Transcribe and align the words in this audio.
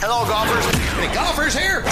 Hello, 0.00 0.24
golfers. 0.26 0.64
Any 0.98 1.12
golfers 1.12 1.54
here? 1.56 1.82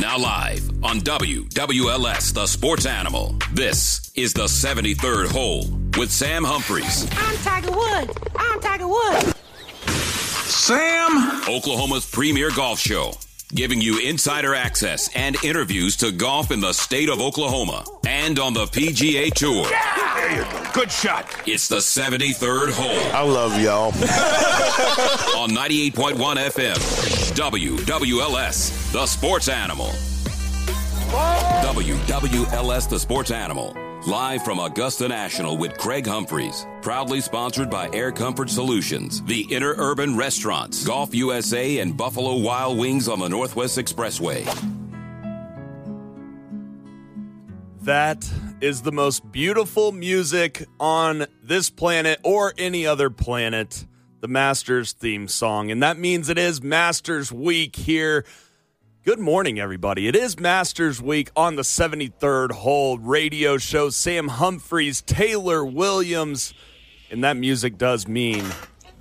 Now 0.00 0.16
live 0.16 0.66
on 0.82 1.00
WWLS, 1.00 2.32
the 2.32 2.46
Sports 2.46 2.86
Animal. 2.86 3.36
This 3.52 4.10
is 4.14 4.32
the 4.32 4.44
73rd 4.44 5.30
hole 5.30 5.66
with 5.98 6.10
Sam 6.10 6.42
Humphreys. 6.42 7.06
I'm 7.12 7.36
Tiger 7.38 7.70
Woods. 7.72 8.18
I'm 8.34 8.60
Tiger 8.60 8.88
Woods. 8.88 9.34
Sam. 10.46 11.42
Oklahoma's 11.48 12.06
premier 12.10 12.50
golf 12.50 12.78
show, 12.78 13.12
giving 13.54 13.80
you 13.82 13.98
insider 14.00 14.54
access 14.54 15.14
and 15.14 15.36
interviews 15.44 15.96
to 15.98 16.12
golf 16.12 16.50
in 16.50 16.60
the 16.60 16.72
state 16.72 17.10
of 17.10 17.20
Oklahoma 17.20 17.84
and 18.06 18.38
on 18.38 18.54
the 18.54 18.64
PGA 18.64 19.32
Tour. 19.34 19.66
There 19.66 20.36
you 20.36 20.44
go. 20.50 20.70
Good 20.72 20.90
shot. 20.90 21.26
It's 21.46 21.68
the 21.68 21.76
73rd 21.76 22.70
hole 22.72 23.14
I 23.14 23.22
love 23.22 23.60
y'all. 23.60 23.88
on 25.36 25.50
98.1 25.50 26.14
FM. 26.16 27.19
WWLS, 27.34 28.92
the 28.92 29.06
Sports 29.06 29.48
Animal. 29.48 29.86
WWLS, 31.62 32.88
the 32.88 32.98
Sports 32.98 33.30
Animal. 33.30 33.76
Live 34.06 34.42
from 34.42 34.58
Augusta 34.58 35.06
National 35.06 35.56
with 35.56 35.78
Craig 35.78 36.06
Humphreys. 36.06 36.66
Proudly 36.82 37.20
sponsored 37.20 37.70
by 37.70 37.88
Air 37.92 38.10
Comfort 38.10 38.50
Solutions, 38.50 39.22
the 39.22 39.44
Interurban 39.44 40.18
Restaurants, 40.18 40.84
Golf 40.84 41.14
USA, 41.14 41.78
and 41.78 41.96
Buffalo 41.96 42.36
Wild 42.36 42.76
Wings 42.76 43.08
on 43.08 43.20
the 43.20 43.28
Northwest 43.28 43.78
Expressway. 43.78 44.44
That 47.82 48.28
is 48.60 48.82
the 48.82 48.92
most 48.92 49.30
beautiful 49.30 49.92
music 49.92 50.66
on 50.80 51.26
this 51.44 51.70
planet 51.70 52.18
or 52.24 52.54
any 52.58 52.86
other 52.86 53.08
planet. 53.08 53.86
The 54.20 54.28
Masters 54.28 54.92
theme 54.92 55.28
song. 55.28 55.70
And 55.70 55.82
that 55.82 55.98
means 55.98 56.28
it 56.28 56.36
is 56.36 56.62
Masters 56.62 57.32
Week 57.32 57.74
here. 57.74 58.26
Good 59.02 59.18
morning, 59.18 59.58
everybody. 59.58 60.08
It 60.08 60.14
is 60.14 60.38
Masters 60.38 61.00
Week 61.00 61.30
on 61.34 61.56
the 61.56 61.62
73rd 61.62 62.52
hole 62.52 62.98
radio 62.98 63.56
show. 63.56 63.88
Sam 63.88 64.28
Humphreys, 64.28 65.00
Taylor 65.00 65.64
Williams. 65.64 66.52
And 67.10 67.24
that 67.24 67.38
music 67.38 67.78
does 67.78 68.06
mean 68.06 68.44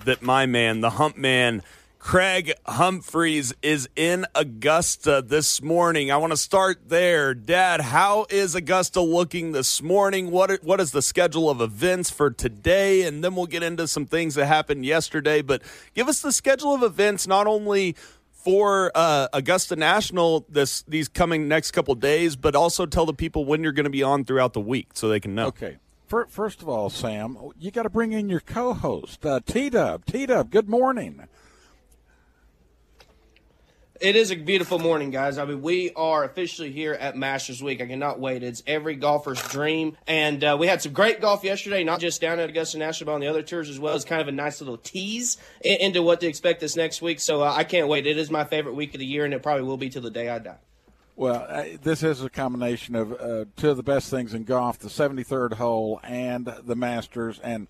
that 0.05 0.21
my 0.21 0.45
man, 0.45 0.79
the 0.79 0.91
Hump 0.91 1.17
Man, 1.17 1.63
Craig 1.99 2.53
Humphreys 2.65 3.53
is 3.61 3.89
in 3.95 4.25
Augusta 4.33 5.21
this 5.21 5.61
morning. 5.61 6.11
I 6.11 6.17
want 6.17 6.31
to 6.31 6.37
start 6.37 6.87
there. 6.87 7.33
Dad, 7.33 7.81
how 7.81 8.25
is 8.29 8.55
Augusta 8.55 9.01
looking 9.01 9.51
this 9.51 9.83
morning? 9.83 10.31
What 10.31 10.63
what 10.63 10.79
is 10.79 10.91
the 10.91 11.01
schedule 11.01 11.49
of 11.49 11.59
events 11.59 12.09
for 12.09 12.31
today? 12.31 13.03
And 13.03 13.21
then 13.21 13.35
we'll 13.35 13.47
get 13.47 13.63
into 13.63 13.85
some 13.85 14.05
things 14.05 14.35
that 14.35 14.45
happened 14.45 14.85
yesterday, 14.85 15.41
but 15.41 15.61
give 15.93 16.07
us 16.07 16.21
the 16.21 16.31
schedule 16.31 16.73
of 16.73 16.83
events 16.83 17.27
not 17.27 17.47
only 17.47 17.95
for 18.31 18.91
uh, 18.95 19.27
Augusta 19.33 19.75
National 19.75 20.45
this 20.49 20.83
these 20.83 21.09
coming 21.09 21.49
next 21.49 21.71
couple 21.71 21.93
days, 21.95 22.37
but 22.37 22.55
also 22.55 22.85
tell 22.85 23.05
the 23.05 23.13
people 23.13 23.43
when 23.43 23.61
you're 23.61 23.73
going 23.73 23.83
to 23.83 23.89
be 23.89 24.03
on 24.03 24.23
throughout 24.23 24.53
the 24.53 24.61
week 24.61 24.87
so 24.93 25.09
they 25.09 25.19
can 25.19 25.35
know. 25.35 25.47
Okay. 25.47 25.77
First 26.07 26.63
of 26.63 26.69
all, 26.69 26.89
Sam, 26.89 27.37
you 27.59 27.69
got 27.69 27.83
to 27.83 27.89
bring 27.89 28.13
in 28.13 28.29
your 28.29 28.39
co-host, 28.39 29.23
uh, 29.27 29.41
T 29.45 29.69
Dub. 29.69 30.05
T 30.05 30.25
Dub, 30.25 30.49
good 30.49 30.67
morning. 30.67 31.27
It 33.99 34.15
is 34.15 34.31
a 34.31 34.37
beautiful 34.37 34.79
morning, 34.79 35.11
guys. 35.11 35.37
I 35.37 35.43
mean, 35.43 35.61
we 35.61 35.91
are 35.93 36.23
officially 36.23 36.71
here 36.71 36.93
at 36.93 37.17
Masters 37.17 37.61
Week. 37.61 37.81
I 37.81 37.85
cannot 37.85 38.17
wait. 38.17 38.43
It's 38.43 38.63
every 38.65 38.95
golfer's 38.95 39.41
dream. 39.49 39.97
And 40.07 40.41
uh, 40.41 40.55
we 40.57 40.67
had 40.67 40.81
some 40.81 40.93
great 40.93 41.19
golf 41.19 41.43
yesterday, 41.43 41.83
not 41.83 41.99
just 41.99 42.21
down 42.21 42.39
at 42.39 42.49
Augusta 42.49 42.77
National, 42.77 43.07
but 43.07 43.15
on 43.15 43.19
the 43.19 43.27
other 43.27 43.43
tours 43.43 43.69
as 43.69 43.77
well. 43.77 43.93
It's 43.97 44.05
kind 44.05 44.21
of 44.21 44.29
a 44.29 44.31
nice 44.31 44.61
little 44.61 44.77
tease 44.77 45.35
into 45.59 46.01
what 46.01 46.21
to 46.21 46.27
expect 46.27 46.61
this 46.61 46.77
next 46.77 47.01
week. 47.01 47.19
So 47.19 47.43
uh, 47.43 47.53
I 47.53 47.65
can't 47.65 47.89
wait. 47.89 48.07
It 48.07 48.17
is 48.17 48.31
my 48.31 48.45
favorite 48.45 48.75
week 48.75 48.93
of 48.93 48.99
the 48.99 49.05
year, 49.05 49.25
and 49.25 49.33
it 49.33 49.43
probably 49.43 49.63
will 49.63 49.75
be 49.75 49.89
till 49.89 50.01
the 50.01 50.11
day 50.11 50.29
I 50.29 50.39
die. 50.39 50.59
Well, 51.17 51.65
this 51.83 52.01
is 52.01 52.23
a 52.23 52.29
combination 52.29 52.95
of 52.95 53.11
uh, 53.11 53.45
two 53.57 53.71
of 53.71 53.75
the 53.75 53.83
best 53.83 54.09
things 54.09 54.33
in 54.33 54.45
golf: 54.45 54.79
the 54.79 54.87
73rd 54.87 55.55
hole 55.55 55.99
and 56.05 56.45
the 56.45 56.75
Masters. 56.77 57.37
And 57.43 57.67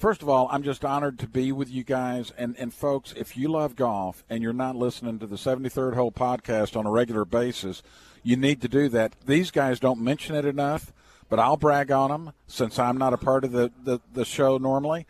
first 0.00 0.22
of 0.22 0.28
all, 0.28 0.48
I'm 0.50 0.62
just 0.62 0.84
honored 0.84 1.18
to 1.18 1.28
be 1.28 1.52
with 1.52 1.70
you 1.70 1.84
guys. 1.84 2.32
And 2.36 2.56
and 2.58 2.72
folks, 2.72 3.12
if 3.16 3.36
you 3.36 3.48
love 3.48 3.76
golf 3.76 4.24
and 4.28 4.42
you're 4.42 4.52
not 4.52 4.74
listening 4.74 5.18
to 5.20 5.26
the 5.26 5.36
73rd 5.36 5.94
hole 5.94 6.10
podcast 6.10 6.76
on 6.76 6.86
a 6.86 6.90
regular 6.90 7.24
basis, 7.24 7.82
you 8.22 8.36
need 8.36 8.60
to 8.62 8.68
do 8.68 8.88
that. 8.88 9.14
These 9.26 9.50
guys 9.50 9.78
don't 9.78 10.00
mention 10.00 10.34
it 10.34 10.44
enough, 10.44 10.92
but 11.28 11.38
I'll 11.38 11.58
brag 11.58 11.92
on 11.92 12.10
them 12.10 12.32
since 12.46 12.78
I'm 12.78 12.98
not 12.98 13.12
a 13.12 13.18
part 13.18 13.44
of 13.44 13.52
the 13.52 13.70
the, 13.84 14.00
the 14.12 14.24
show 14.24 14.56
normally. 14.56 15.06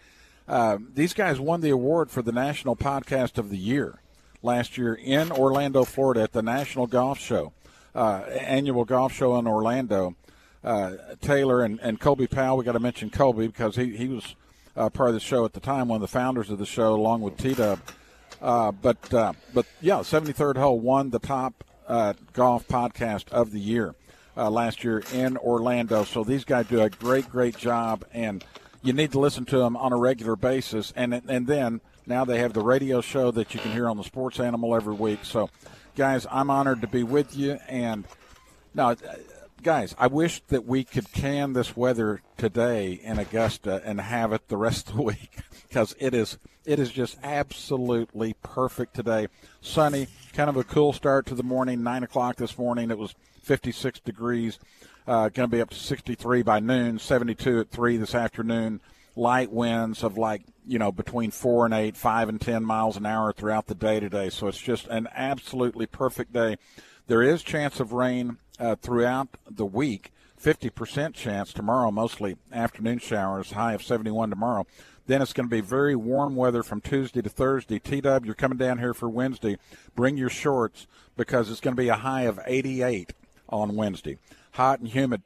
Uh, 0.49 0.79
these 0.95 1.15
guys 1.15 1.39
won 1.39 1.61
the 1.61 1.71
award 1.71 2.11
for 2.11 2.23
the 2.23 2.33
National 2.33 2.75
Podcast 2.75 3.39
of 3.39 3.50
the 3.50 3.56
Year 3.56 4.00
last 4.43 4.77
year 4.77 4.95
in 4.95 5.31
Orlando, 5.31 5.84
Florida, 5.84 6.23
at 6.23 6.33
the 6.33 6.43
National 6.43 6.89
Golf 6.89 7.21
Show, 7.21 7.53
uh, 7.95 8.23
annual 8.23 8.84
golf 8.84 9.12
show 9.12 9.39
in 9.39 9.47
Orlando. 9.47 10.17
Uh, 10.62 10.97
Taylor 11.23 11.62
and, 11.62 11.81
and 11.81 11.99
Colby 11.99 12.27
Powell, 12.27 12.59
we 12.59 12.65
got 12.65 12.73
to 12.73 12.81
mention 12.81 13.09
Colby 13.09 13.47
because 13.47 13.77
he, 13.77 13.97
he 13.97 14.09
was 14.09 14.34
uh, 14.81 14.89
part 14.89 15.11
of 15.11 15.15
the 15.15 15.21
show 15.21 15.45
at 15.45 15.53
the 15.53 15.61
time, 15.61 15.89
one 15.89 15.97
of 15.97 16.01
the 16.01 16.09
founders 16.09 16.49
of 16.51 16.59
the 16.59 16.67
show, 16.67 16.95
along 16.95 17.21
with 17.21 17.37
T 17.37 17.55
Dub. 17.55 17.81
Uh, 18.41 18.73
but 18.73 19.13
uh, 19.13 19.35
but 19.53 19.67
yeah, 19.83 19.97
73rd 19.97 20.57
hole 20.57 20.81
won 20.81 21.11
the 21.11 21.19
top 21.19 21.63
uh, 21.87 22.15
golf 22.33 22.67
podcast 22.67 23.29
of 23.31 23.53
the 23.53 23.61
year 23.61 23.95
uh, 24.37 24.49
last 24.49 24.83
year 24.83 25.03
in 25.13 25.37
Orlando. 25.37 26.05
So 26.05 26.25
these 26.25 26.45
guys 26.45 26.67
do 26.67 26.81
a 26.81 26.89
great 26.89 27.29
great 27.29 27.59
job, 27.59 28.05
and 28.15 28.43
you 28.83 28.95
need 28.95 29.13
to 29.13 29.21
listen 29.21 29.45
to 29.47 29.59
them 29.59 29.77
on 29.77 29.93
a 29.93 29.99
regular 29.99 30.37
basis. 30.37 30.95
And 30.97 31.12
and 31.29 31.47
then 31.47 31.83
now 32.07 32.25
they 32.25 32.39
have 32.39 32.55
the 32.55 32.62
radio 32.62 33.03
show 33.03 33.31
that 33.33 33.53
you 33.53 33.61
can 33.61 33.73
hear 33.73 33.87
on 33.87 33.99
the 33.99 34.05
Sports 34.05 34.41
Animal 34.41 34.75
every 34.75 34.95
week. 34.95 35.21
So, 35.25 35.51
guys, 35.95 36.27
I'm 36.31 36.49
honored 36.49 36.81
to 36.81 36.87
be 36.87 37.03
with 37.03 37.37
you. 37.37 37.59
And 37.69 38.07
now, 38.73 38.97
guys, 39.62 39.94
I 39.98 40.06
wish 40.06 40.43
that 40.48 40.65
we 40.65 40.84
could 40.84 41.12
can 41.12 41.53
this 41.53 41.76
weather 41.76 42.22
today 42.38 42.93
in 42.93 43.19
Augusta 43.19 43.82
and 43.84 44.00
have 44.00 44.32
it 44.32 44.48
the 44.48 44.56
rest 44.56 44.88
of 44.88 44.97
the 44.97 45.03
week 45.03 45.38
because 45.69 45.94
it 45.98 46.15
is 46.15 46.38
it 46.65 46.78
is 46.78 46.91
just 46.91 47.19
absolutely 47.22 48.34
perfect 48.43 48.94
today. 48.94 49.28
Sunny, 49.60 50.09
kind 50.32 50.49
of 50.49 50.56
a 50.56 50.65
cool 50.65 50.93
start 50.93 51.26
to 51.26 51.34
the 51.34 51.43
morning. 51.43 51.82
Nine 51.82 52.03
o'clock 52.03 52.37
this 52.37 52.56
morning, 52.56 52.91
it 52.91 52.99
was 52.99 53.15
56 53.43 54.00
degrees. 54.00 54.59
Uh, 55.06 55.28
going 55.31 55.49
to 55.49 55.56
be 55.56 55.62
up 55.62 55.70
to 55.70 55.76
63 55.76 56.43
by 56.43 56.60
noon. 56.60 56.99
72 56.99 57.60
at 57.60 57.70
three 57.70 57.97
this 57.97 58.15
afternoon. 58.15 58.81
Light 59.16 59.50
winds 59.50 60.03
of 60.03 60.16
like 60.16 60.43
you 60.66 60.78
know 60.78 60.93
between 60.93 61.31
four 61.31 61.65
and 61.65 61.75
eight, 61.75 61.97
five 61.97 62.28
and 62.28 62.41
ten 62.41 62.65
miles 62.65 62.97
an 62.97 63.04
hour 63.04 63.32
throughout 63.32 63.66
the 63.66 63.75
day 63.75 64.00
today. 64.00 64.31
So 64.31 64.47
it's 64.47 64.60
just 64.60 64.87
an 64.87 65.09
absolutely 65.15 65.87
perfect 65.87 66.32
day. 66.32 66.56
There 67.09 67.22
is 67.22 67.43
chance 67.43 67.81
of 67.81 67.93
rain 67.93 68.38
uh, 68.60 68.76
throughout 68.76 69.28
the 69.50 69.66
week. 69.66 70.12
50% 70.43 71.15
chance 71.15 71.53
tomorrow, 71.53 71.91
mostly 71.91 72.37
afternoon 72.53 72.98
showers, 72.98 73.53
high 73.53 73.75
of 73.75 73.82
71 73.82 74.31
tomorrow. 74.31 74.66
Then 75.06 75.21
it's 75.21 75.32
going 75.32 75.48
to 75.48 75.54
be 75.54 75.60
very 75.60 75.97
warm 75.97 76.37
weather 76.37 76.62
from 76.62 76.81
Tuesday 76.81 77.20
to 77.20 77.28
Thursday. 77.28 77.78
T 77.78 78.00
Dub, 78.00 78.25
you're 78.25 78.34
coming 78.34 78.56
down 78.56 78.78
here 78.78 78.94
for 78.94 79.09
Wednesday. 79.09 79.59
Bring 79.94 80.16
your 80.16 80.31
shorts 80.31 80.87
because 81.16 81.50
it's 81.50 81.60
going 81.60 81.75
to 81.75 81.82
be 81.82 81.88
a 81.88 81.97
high 81.97 82.22
of 82.22 82.38
88 82.47 83.12
on 83.49 83.76
Wednesday. 83.76 84.19
Hot 84.53 84.78
and 84.78 84.88
humid. 84.88 85.22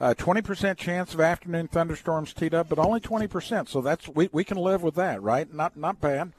Uh, 0.00 0.14
20% 0.16 0.76
chance 0.76 1.14
of 1.14 1.20
afternoon 1.20 1.68
thunderstorms, 1.68 2.32
T 2.32 2.48
Dub, 2.48 2.68
but 2.68 2.78
only 2.78 3.00
20%. 3.00 3.68
So 3.68 3.80
that's 3.80 4.08
we, 4.08 4.28
we 4.32 4.42
can 4.42 4.56
live 4.56 4.82
with 4.82 4.94
that, 4.96 5.22
right? 5.22 5.52
Not 5.52 5.76
not 5.76 6.00
bad. 6.00 6.32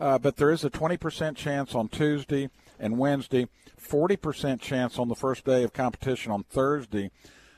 Uh, 0.00 0.18
but 0.18 0.36
there 0.36 0.50
is 0.50 0.64
a 0.64 0.70
20% 0.70 1.36
chance 1.36 1.74
on 1.74 1.88
Tuesday 1.88 2.50
and 2.78 2.98
Wednesday, 2.98 3.48
40% 3.80 4.60
chance 4.60 4.98
on 4.98 5.08
the 5.08 5.14
first 5.14 5.44
day 5.44 5.62
of 5.62 5.72
competition 5.72 6.32
on 6.32 6.44
Thursday 6.44 7.10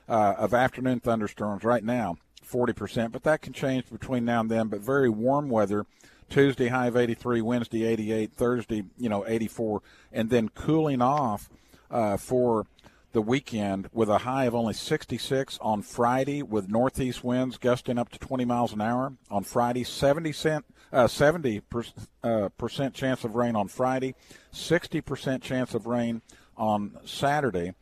uh, 0.09 0.34
of 0.38 0.54
afternoon 0.54 1.00
thunderstorms 1.00 1.65
right 1.65 1.84
now, 1.84 2.16
40%, 2.44 3.12
but 3.12 3.22
that 3.25 3.43
can 3.43 3.53
change 3.53 3.91
between 3.91 4.25
now 4.25 4.41
and 4.41 4.50
then. 4.50 4.69
But 4.69 4.81
very 4.81 5.09
warm 5.09 5.49
weather. 5.49 5.87
Tuesday 6.28 6.69
high 6.69 6.88
of 6.88 6.97
83, 6.97 7.41
Wednesday 7.41 7.84
88, 7.84 8.32
Thursday, 8.32 8.84
you 8.99 9.09
know, 9.09 9.25
84, 9.26 9.81
and 10.12 10.29
then 10.29 10.49
cooling 10.49 11.00
off 11.00 11.49
uh, 11.88 12.17
for 12.17 12.67
the 13.12 13.23
weekend 13.23 13.88
with 13.93 14.11
a 14.11 14.19
high 14.19 14.44
of 14.44 14.55
only 14.55 14.75
66 14.75 15.58
on 15.62 15.82
Friday 15.82 16.43
with 16.43 16.69
northeast 16.69 17.25
winds 17.25 17.56
gusting 17.56 17.96
up 17.96 18.11
to 18.11 18.19
20 18.19 18.44
miles 18.44 18.73
an 18.73 18.81
hour 18.81 19.14
on 19.31 19.43
Friday, 19.43 19.85
70 19.85 20.32
cent, 20.32 20.67
uh, 20.96 21.06
70 21.06 21.60
per, 21.60 21.84
uh, 22.25 22.48
percent 22.56 22.94
chance 22.94 23.22
of 23.22 23.34
rain 23.34 23.54
on 23.54 23.69
Friday, 23.69 24.14
60 24.50 25.02
percent 25.02 25.43
chance 25.43 25.75
of 25.75 25.87
rain 25.87 26.22
on 26.56 26.96
Saturday 27.04 27.75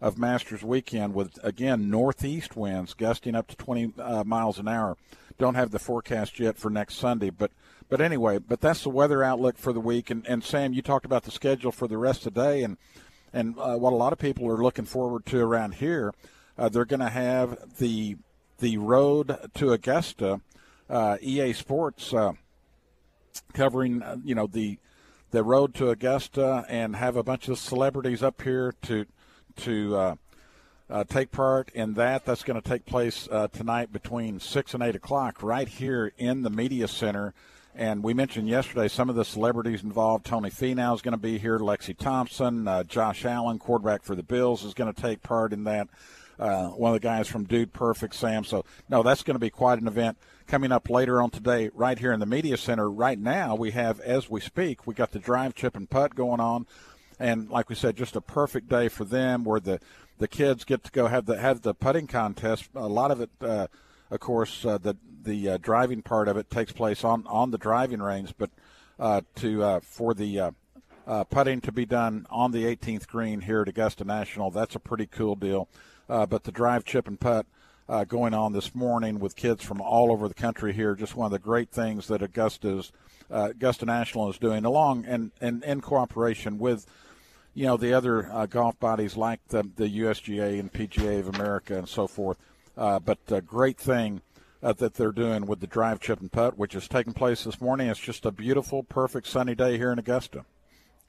of 0.00 0.18
Masters 0.18 0.62
weekend 0.62 1.14
with 1.14 1.38
again 1.44 1.90
northeast 1.90 2.56
winds 2.56 2.94
gusting 2.94 3.34
up 3.34 3.46
to 3.48 3.56
20 3.56 3.92
uh, 3.98 4.24
miles 4.24 4.58
an 4.58 4.68
hour. 4.68 4.96
Don't 5.38 5.54
have 5.54 5.70
the 5.70 5.78
forecast 5.78 6.40
yet 6.40 6.56
for 6.56 6.70
next 6.70 6.94
Sunday, 6.94 7.28
but 7.28 7.52
but 7.90 8.00
anyway, 8.00 8.38
but 8.38 8.62
that's 8.62 8.84
the 8.84 8.88
weather 8.88 9.22
outlook 9.22 9.58
for 9.58 9.74
the 9.74 9.80
week. 9.80 10.08
And, 10.08 10.26
and 10.26 10.42
Sam, 10.42 10.72
you 10.72 10.80
talked 10.80 11.04
about 11.04 11.24
the 11.24 11.30
schedule 11.30 11.72
for 11.72 11.86
the 11.86 11.98
rest 11.98 12.26
of 12.26 12.32
the 12.32 12.42
day, 12.42 12.62
and 12.62 12.78
and 13.34 13.54
uh, 13.58 13.76
what 13.76 13.92
a 13.92 13.96
lot 13.96 14.14
of 14.14 14.18
people 14.18 14.48
are 14.48 14.62
looking 14.62 14.86
forward 14.86 15.26
to 15.26 15.40
around 15.40 15.74
here. 15.74 16.14
Uh, 16.56 16.70
they're 16.70 16.86
going 16.86 17.00
to 17.00 17.10
have 17.10 17.76
the 17.78 18.16
the 18.60 18.78
road 18.78 19.36
to 19.54 19.72
Augusta, 19.72 20.40
uh, 20.88 21.18
EA 21.20 21.52
Sports 21.52 22.14
uh, 22.14 22.32
covering 23.52 24.02
uh, 24.02 24.16
you 24.24 24.34
know 24.34 24.46
the 24.46 24.78
the 25.30 25.42
road 25.42 25.74
to 25.74 25.90
Augusta 25.90 26.64
and 26.68 26.96
have 26.96 27.16
a 27.16 27.22
bunch 27.22 27.48
of 27.48 27.58
celebrities 27.58 28.22
up 28.22 28.42
here 28.42 28.74
to 28.82 29.06
to 29.56 29.96
uh, 29.96 30.14
uh, 30.88 31.04
take 31.04 31.32
part 31.32 31.70
in 31.70 31.94
that. 31.94 32.24
That's 32.24 32.42
going 32.42 32.60
to 32.60 32.68
take 32.68 32.84
place 32.84 33.28
uh, 33.30 33.48
tonight 33.48 33.92
between 33.92 34.40
six 34.40 34.74
and 34.74 34.82
eight 34.82 34.94
o'clock, 34.94 35.42
right 35.42 35.68
here 35.68 36.12
in 36.18 36.42
the 36.42 36.50
media 36.50 36.86
center. 36.86 37.34
And 37.74 38.02
we 38.02 38.12
mentioned 38.12 38.48
yesterday 38.48 38.88
some 38.88 39.08
of 39.08 39.16
the 39.16 39.24
celebrities 39.24 39.82
involved. 39.82 40.26
Tony 40.26 40.50
Finau 40.50 40.94
is 40.94 41.00
going 41.00 41.12
to 41.12 41.18
be 41.18 41.38
here. 41.38 41.58
Lexi 41.58 41.96
Thompson, 41.96 42.68
uh, 42.68 42.84
Josh 42.84 43.24
Allen, 43.24 43.58
quarterback 43.58 44.02
for 44.02 44.14
the 44.14 44.22
Bills, 44.22 44.62
is 44.62 44.74
going 44.74 44.92
to 44.92 45.00
take 45.00 45.22
part 45.22 45.54
in 45.54 45.64
that. 45.64 45.88
Uh, 46.38 46.68
one 46.68 46.94
of 46.94 47.00
the 47.00 47.06
guys 47.06 47.28
from 47.28 47.44
Dude 47.44 47.72
Perfect, 47.72 48.14
Sam. 48.14 48.44
So, 48.44 48.64
no, 48.88 49.02
that's 49.02 49.22
going 49.22 49.36
to 49.36 49.40
be 49.40 49.50
quite 49.50 49.80
an 49.80 49.86
event 49.86 50.18
coming 50.46 50.72
up 50.72 50.90
later 50.90 51.22
on 51.22 51.30
today, 51.30 51.70
right 51.74 51.98
here 51.98 52.12
in 52.12 52.20
the 52.20 52.26
media 52.26 52.56
center. 52.56 52.90
Right 52.90 53.18
now, 53.18 53.54
we 53.54 53.70
have, 53.72 54.00
as 54.00 54.28
we 54.28 54.40
speak, 54.40 54.86
we 54.86 54.94
got 54.94 55.12
the 55.12 55.18
drive, 55.18 55.54
chip, 55.54 55.76
and 55.76 55.88
putt 55.88 56.14
going 56.14 56.40
on, 56.40 56.66
and 57.18 57.50
like 57.50 57.68
we 57.68 57.74
said, 57.74 57.96
just 57.96 58.16
a 58.16 58.20
perfect 58.20 58.68
day 58.68 58.88
for 58.88 59.04
them, 59.04 59.44
where 59.44 59.60
the 59.60 59.80
the 60.18 60.28
kids 60.28 60.64
get 60.64 60.84
to 60.84 60.90
go 60.92 61.06
have 61.08 61.26
the 61.26 61.38
have 61.38 61.62
the 61.62 61.74
putting 61.74 62.06
contest. 62.06 62.68
A 62.74 62.86
lot 62.88 63.10
of 63.10 63.20
it, 63.20 63.30
uh, 63.40 63.66
of 64.10 64.20
course, 64.20 64.64
uh, 64.64 64.78
the 64.78 64.96
the 65.24 65.50
uh, 65.50 65.58
driving 65.58 66.02
part 66.02 66.28
of 66.28 66.36
it 66.36 66.50
takes 66.50 66.72
place 66.72 67.04
on 67.04 67.26
on 67.26 67.50
the 67.50 67.58
driving 67.58 68.00
range, 68.00 68.34
but 68.38 68.50
uh, 68.98 69.22
to 69.36 69.62
uh, 69.62 69.80
for 69.80 70.14
the 70.14 70.38
uh, 70.38 70.50
uh, 71.06 71.24
putting 71.24 71.60
to 71.60 71.72
be 71.72 71.84
done 71.84 72.26
on 72.30 72.52
the 72.52 72.64
18th 72.64 73.06
green 73.08 73.40
here 73.40 73.62
at 73.62 73.68
Augusta 73.68 74.04
National, 74.04 74.50
that's 74.50 74.74
a 74.74 74.80
pretty 74.80 75.06
cool 75.06 75.34
deal. 75.34 75.68
Uh, 76.08 76.26
but 76.26 76.44
the 76.44 76.52
drive, 76.52 76.84
chip, 76.84 77.08
and 77.08 77.18
putt 77.18 77.46
uh, 77.88 78.04
going 78.04 78.34
on 78.34 78.52
this 78.52 78.74
morning 78.74 79.18
with 79.18 79.36
kids 79.36 79.64
from 79.64 79.80
all 79.80 80.12
over 80.12 80.28
the 80.28 80.34
country 80.34 80.72
here, 80.72 80.94
just 80.94 81.16
one 81.16 81.26
of 81.26 81.32
the 81.32 81.38
great 81.38 81.70
things 81.70 82.06
that 82.08 82.22
Augusta's 82.22 82.92
uh, 83.30 83.48
Augusta 83.50 83.86
National 83.86 84.30
is 84.30 84.38
doing, 84.38 84.64
along 84.64 85.04
and, 85.06 85.32
and 85.40 85.64
in 85.64 85.80
cooperation 85.80 86.58
with 86.58 86.86
you 87.54 87.66
know 87.66 87.76
the 87.76 87.92
other 87.92 88.30
uh, 88.32 88.46
golf 88.46 88.78
bodies 88.78 89.16
like 89.16 89.40
the, 89.48 89.62
the 89.76 90.00
USGA 90.00 90.58
and 90.58 90.72
PGA 90.72 91.20
of 91.20 91.34
America 91.34 91.76
and 91.76 91.88
so 91.88 92.06
forth. 92.06 92.38
Uh, 92.76 92.98
but 92.98 93.18
a 93.28 93.42
great 93.42 93.78
thing 93.78 94.22
uh, 94.62 94.72
that 94.72 94.94
they're 94.94 95.12
doing 95.12 95.46
with 95.46 95.60
the 95.60 95.66
drive, 95.66 96.00
chip, 96.00 96.20
and 96.20 96.32
putt, 96.32 96.56
which 96.56 96.74
is 96.74 96.88
taking 96.88 97.12
place 97.12 97.44
this 97.44 97.60
morning. 97.60 97.88
It's 97.88 98.00
just 98.00 98.24
a 98.24 98.30
beautiful, 98.30 98.82
perfect 98.82 99.26
sunny 99.26 99.54
day 99.54 99.76
here 99.76 99.92
in 99.92 99.98
Augusta. 99.98 100.44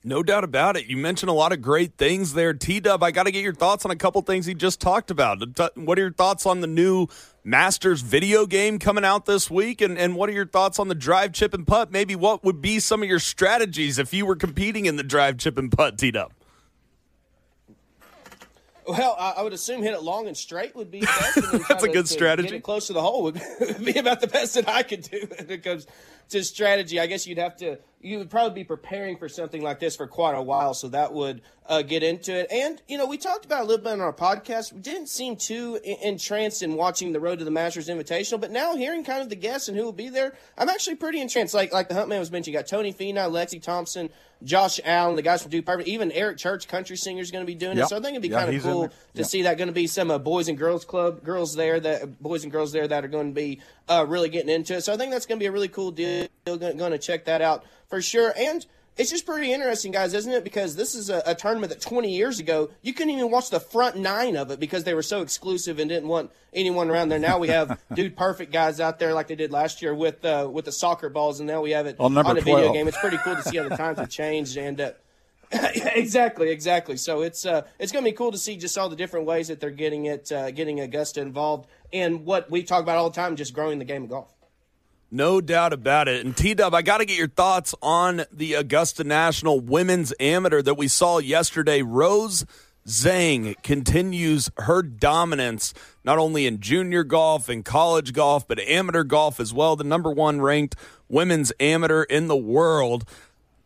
No 0.05 0.21
doubt 0.21 0.43
about 0.43 0.75
it. 0.75 0.87
You 0.87 0.97
mentioned 0.97 1.29
a 1.29 1.33
lot 1.33 1.53
of 1.53 1.61
great 1.61 1.97
things 1.97 2.33
there. 2.33 2.53
T 2.53 2.81
Dub, 2.81 3.01
I 3.01 3.11
got 3.11 3.23
to 3.23 3.31
get 3.31 3.41
your 3.41 3.53
thoughts 3.53 3.85
on 3.85 3.91
a 3.91 3.95
couple 3.95 4.21
things 4.21 4.45
he 4.45 4.53
just 4.53 4.81
talked 4.81 5.09
about. 5.09 5.41
What 5.75 5.97
are 5.97 6.01
your 6.01 6.11
thoughts 6.11 6.45
on 6.45 6.59
the 6.59 6.67
new 6.67 7.07
Masters 7.45 8.01
video 8.01 8.45
game 8.45 8.79
coming 8.79 9.05
out 9.05 9.25
this 9.25 9.49
week? 9.49 9.79
And, 9.79 9.97
and 9.97 10.15
what 10.15 10.29
are 10.29 10.33
your 10.33 10.45
thoughts 10.45 10.77
on 10.77 10.89
the 10.89 10.95
drive, 10.95 11.31
chip, 11.31 11.53
and 11.53 11.65
putt? 11.65 11.89
Maybe 11.89 12.17
what 12.17 12.43
would 12.43 12.61
be 12.61 12.79
some 12.79 13.01
of 13.01 13.07
your 13.07 13.19
strategies 13.19 13.97
if 13.97 14.13
you 14.13 14.25
were 14.25 14.35
competing 14.35 14.87
in 14.87 14.97
the 14.97 15.03
drive, 15.03 15.37
chip, 15.37 15.57
and 15.57 15.71
putt, 15.71 15.97
T 15.97 16.11
Dub? 16.11 16.33
Well, 18.85 19.15
I, 19.17 19.41
would 19.41 19.53
assume 19.53 19.81
hit 19.81 19.93
it 19.93 20.03
long 20.03 20.27
and 20.27 20.35
straight 20.35 20.75
would 20.75 20.91
be 20.91 20.99
best. 20.99 21.39
That's 21.69 21.83
a 21.83 21.87
good 21.87 22.05
to 22.05 22.11
strategy. 22.11 22.49
Get 22.49 22.63
close 22.63 22.87
to 22.87 22.93
the 22.93 23.01
hole 23.01 23.23
would 23.23 23.35
be 23.83 23.97
about 23.97 24.19
the 24.19 24.27
best 24.27 24.55
that 24.55 24.67
I 24.67 24.83
could 24.83 25.03
do 25.03 25.57
comes 25.59 25.87
to 26.29 26.43
strategy. 26.43 26.99
I 26.99 27.07
guess 27.07 27.27
you'd 27.27 27.37
have 27.37 27.57
to 27.57 27.77
you 28.03 28.17
would 28.17 28.29
probably 28.29 28.53
be 28.53 28.63
preparing 28.65 29.17
for 29.17 29.29
something 29.29 29.61
like 29.61 29.79
this 29.79 29.95
for 29.95 30.07
quite 30.07 30.35
a 30.35 30.41
while, 30.41 30.73
so 30.73 30.89
that 30.89 31.13
would 31.13 31.41
uh, 31.65 31.81
get 31.81 32.03
into 32.03 32.37
it. 32.37 32.51
And 32.51 32.81
you 32.87 32.97
know, 32.97 33.05
we 33.05 33.17
talked 33.17 33.45
about 33.45 33.61
a 33.61 33.65
little 33.65 33.83
bit 33.83 33.93
on 33.93 34.01
our 34.01 34.13
podcast. 34.13 34.73
We 34.73 34.81
didn't 34.81 35.07
seem 35.07 35.37
too 35.37 35.79
entranced 36.01 36.61
in 36.61 36.75
watching 36.75 37.13
the 37.13 37.21
Road 37.21 37.39
to 37.39 37.45
the 37.45 37.51
Masters 37.51 37.87
Invitational, 37.87 38.41
but 38.41 38.51
now 38.51 38.75
hearing 38.75 39.05
kind 39.05 39.21
of 39.21 39.29
the 39.29 39.35
guests 39.35 39.69
and 39.69 39.77
who 39.77 39.83
will 39.83 39.93
be 39.93 40.09
there, 40.09 40.35
I'm 40.57 40.69
actually 40.69 40.95
pretty 40.95 41.21
entranced. 41.21 41.53
Like 41.53 41.71
like 41.71 41.87
the 41.87 41.95
Huntman 41.95 42.19
was 42.19 42.29
mentioning, 42.29 42.53
you 42.53 42.59
got 42.59 42.67
Tony 42.67 42.93
Finau, 42.93 43.31
Lexi 43.31 43.61
Thompson, 43.61 44.09
Josh 44.43 44.81
Allen, 44.83 45.15
the 45.15 45.21
guys 45.21 45.41
from 45.41 45.51
Dude 45.51 45.65
Perfect, 45.65 45.87
even 45.87 46.11
Eric 46.11 46.37
Church, 46.37 46.67
country 46.67 46.97
singer, 46.97 47.21
is 47.21 47.31
going 47.31 47.43
to 47.43 47.47
be 47.47 47.55
doing 47.55 47.77
yep. 47.77 47.85
it. 47.85 47.89
So 47.89 47.97
I 47.97 48.01
think 48.01 48.11
it'd 48.11 48.21
be 48.21 48.29
kind 48.29 48.53
of 48.53 48.61
cool 48.61 48.91
to 49.15 49.23
see 49.23 49.43
that. 49.43 49.57
Going 49.57 49.69
to 49.69 49.73
be 49.73 49.87
some 49.87 50.11
uh, 50.11 50.17
boys 50.17 50.49
and 50.49 50.57
girls 50.57 50.83
club 50.83 51.23
girls 51.23 51.55
there 51.55 51.79
that 51.79 52.21
boys 52.21 52.43
and 52.43 52.51
girls 52.51 52.73
there 52.73 52.87
that 52.87 53.05
are 53.05 53.09
going 53.09 53.29
to 53.29 53.35
be 53.35 53.61
uh, 53.89 54.05
really 54.07 54.29
getting 54.29 54.49
into 54.49 54.75
it. 54.75 54.81
So 54.81 54.93
I 54.93 54.97
think 54.97 55.11
that's 55.11 55.25
going 55.25 55.39
to 55.39 55.43
be 55.43 55.47
a 55.47 55.51
really 55.51 55.67
cool 55.67 55.91
deal. 55.91 56.27
Going 56.45 56.77
to 56.77 56.97
check 56.97 57.25
that 57.25 57.41
out 57.41 57.63
for 57.87 58.01
sure. 58.01 58.33
And 58.37 58.65
it's 58.95 59.09
just 59.09 59.25
pretty 59.25 59.51
interesting, 59.51 59.91
guys, 59.91 60.13
isn't 60.13 60.31
it? 60.31 60.43
Because 60.43 60.75
this 60.75 60.93
is 60.93 61.09
a, 61.09 61.23
a, 61.25 61.33
tournament 61.33 61.71
that 61.71 61.81
20 61.81 62.15
years 62.15 62.39
ago 62.39 62.69
you 62.81 62.93
couldn't 62.93 63.13
even 63.13 63.31
watch 63.31 63.49
the 63.49 63.59
front 63.59 63.97
nine 63.97 64.35
of 64.35 64.51
it 64.51 64.59
because 64.59 64.83
they 64.83 64.93
were 64.93 65.01
so 65.01 65.21
exclusive 65.21 65.79
and 65.79 65.89
didn't 65.89 66.07
want 66.07 66.31
anyone 66.53 66.91
around 66.91 67.09
there. 67.09 67.17
Now 67.17 67.39
we 67.39 67.47
have 67.47 67.79
dude 67.93 68.15
perfect 68.15 68.51
guys 68.51 68.79
out 68.79 68.99
there 68.99 69.13
like 69.13 69.27
they 69.27 69.35
did 69.35 69.51
last 69.51 69.81
year 69.81 69.95
with 69.95 70.23
uh, 70.23 70.47
with 70.51 70.65
the 70.65 70.71
soccer 70.71 71.09
balls, 71.09 71.39
and 71.39 71.47
now 71.47 71.61
we 71.61 71.71
have 71.71 71.87
it 71.87 71.95
on, 71.99 72.15
on 72.17 72.37
a 72.37 72.41
video 72.41 72.71
game. 72.71 72.87
It's 72.87 72.99
pretty 72.99 73.17
cool 73.17 73.35
to 73.35 73.41
see 73.41 73.57
how 73.57 73.67
the 73.67 73.75
times 73.77 73.97
have 73.97 74.09
changed 74.09 74.57
and. 74.57 74.79
Uh, 74.79 74.91
exactly, 75.95 76.49
exactly. 76.49 76.97
So 76.97 77.21
it's 77.21 77.45
uh, 77.45 77.63
it's 77.79 77.91
going 77.91 78.03
to 78.03 78.09
be 78.09 78.15
cool 78.15 78.31
to 78.31 78.37
see 78.37 78.57
just 78.57 78.77
all 78.77 78.89
the 78.89 78.95
different 78.95 79.25
ways 79.25 79.47
that 79.49 79.59
they're 79.59 79.71
getting 79.71 80.05
it, 80.05 80.31
uh, 80.31 80.51
getting 80.51 80.79
Augusta 80.79 81.21
involved 81.21 81.67
and 81.91 82.25
what 82.25 82.49
we 82.49 82.63
talk 82.63 82.81
about 82.81 82.97
all 82.97 83.09
the 83.09 83.15
time, 83.15 83.35
just 83.35 83.53
growing 83.53 83.79
the 83.79 83.85
game 83.85 84.03
of 84.03 84.09
golf. 84.09 84.33
No 85.11 85.41
doubt 85.41 85.73
about 85.73 86.07
it. 86.07 86.25
And 86.25 86.35
T 86.35 86.55
Dub, 86.55 86.73
I 86.73 86.81
got 86.81 86.97
to 86.97 87.05
get 87.05 87.17
your 87.17 87.27
thoughts 87.27 87.75
on 87.83 88.25
the 88.31 88.55
Augusta 88.55 89.03
National 89.03 89.59
Women's 89.59 90.11
Amateur 90.19 90.63
that 90.63 90.73
we 90.73 90.87
saw 90.87 91.19
yesterday. 91.19 91.83
Rose 91.83 92.45
Zhang 92.87 93.61
continues 93.61 94.49
her 94.57 94.81
dominance 94.81 95.73
not 96.03 96.17
only 96.17 96.47
in 96.47 96.59
junior 96.59 97.03
golf 97.03 97.47
and 97.47 97.63
college 97.63 98.11
golf, 98.11 98.47
but 98.47 98.59
amateur 98.59 99.03
golf 99.03 99.39
as 99.39 99.53
well. 99.53 99.75
The 99.75 99.83
number 99.83 100.11
one 100.11 100.41
ranked 100.41 100.75
women's 101.07 101.53
amateur 101.59 102.03
in 102.03 102.27
the 102.27 102.35
world. 102.35 103.05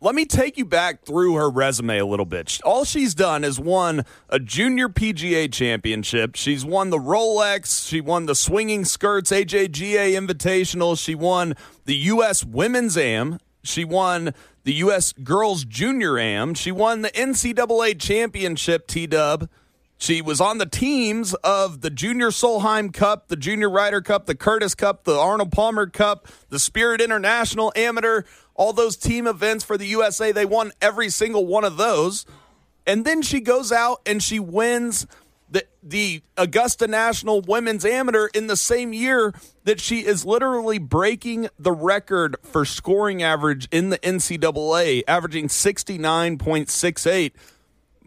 Let 0.00 0.14
me 0.14 0.26
take 0.26 0.56
you 0.56 0.64
back 0.64 1.02
through 1.04 1.34
her 1.34 1.50
resume 1.50 1.98
a 1.98 2.06
little 2.06 2.24
bit. 2.24 2.60
All 2.64 2.84
she's 2.84 3.16
done 3.16 3.42
is 3.42 3.58
won 3.58 4.04
a 4.28 4.38
junior 4.38 4.88
PGA 4.88 5.52
championship. 5.52 6.36
She's 6.36 6.64
won 6.64 6.90
the 6.90 6.98
Rolex. 6.98 7.88
She 7.88 8.00
won 8.00 8.26
the 8.26 8.36
Swinging 8.36 8.84
Skirts 8.84 9.32
AJGA 9.32 10.12
Invitational. 10.12 10.96
She 10.96 11.16
won 11.16 11.54
the 11.84 11.96
U.S. 11.96 12.44
Women's 12.44 12.96
Am. 12.96 13.40
She 13.64 13.84
won 13.84 14.34
the 14.62 14.74
U.S. 14.74 15.12
Girls 15.14 15.64
Junior 15.64 16.16
Am. 16.16 16.54
She 16.54 16.70
won 16.70 17.02
the 17.02 17.10
NCAA 17.10 18.00
Championship 18.00 18.86
T 18.86 19.08
Dub. 19.08 19.48
She 20.00 20.22
was 20.22 20.40
on 20.40 20.58
the 20.58 20.66
teams 20.66 21.34
of 21.42 21.80
the 21.80 21.90
Junior 21.90 22.28
Solheim 22.28 22.94
Cup, 22.94 23.26
the 23.26 23.36
Junior 23.36 23.68
Ryder 23.68 24.00
Cup, 24.00 24.26
the 24.26 24.36
Curtis 24.36 24.76
Cup, 24.76 25.02
the 25.02 25.18
Arnold 25.18 25.50
Palmer 25.50 25.88
Cup, 25.88 26.28
the 26.50 26.60
Spirit 26.60 27.00
International 27.00 27.72
Amateur 27.74 28.22
all 28.58 28.74
those 28.74 28.96
team 28.96 29.26
events 29.26 29.64
for 29.64 29.78
the 29.78 29.86
USA. 29.86 30.32
They 30.32 30.44
won 30.44 30.72
every 30.82 31.08
single 31.08 31.46
one 31.46 31.64
of 31.64 31.78
those. 31.78 32.26
And 32.86 33.06
then 33.06 33.22
she 33.22 33.40
goes 33.40 33.72
out 33.72 34.02
and 34.04 34.22
she 34.22 34.38
wins 34.38 35.06
the 35.50 35.64
the 35.82 36.22
Augusta 36.36 36.86
National 36.86 37.40
Women's 37.40 37.84
Amateur 37.84 38.26
in 38.34 38.48
the 38.48 38.56
same 38.56 38.92
year 38.92 39.32
that 39.64 39.80
she 39.80 40.04
is 40.04 40.26
literally 40.26 40.78
breaking 40.78 41.48
the 41.58 41.72
record 41.72 42.36
for 42.42 42.64
scoring 42.66 43.22
average 43.22 43.68
in 43.70 43.88
the 43.88 43.98
NCAA, 43.98 45.04
averaging 45.08 45.48
69.68. 45.48 47.32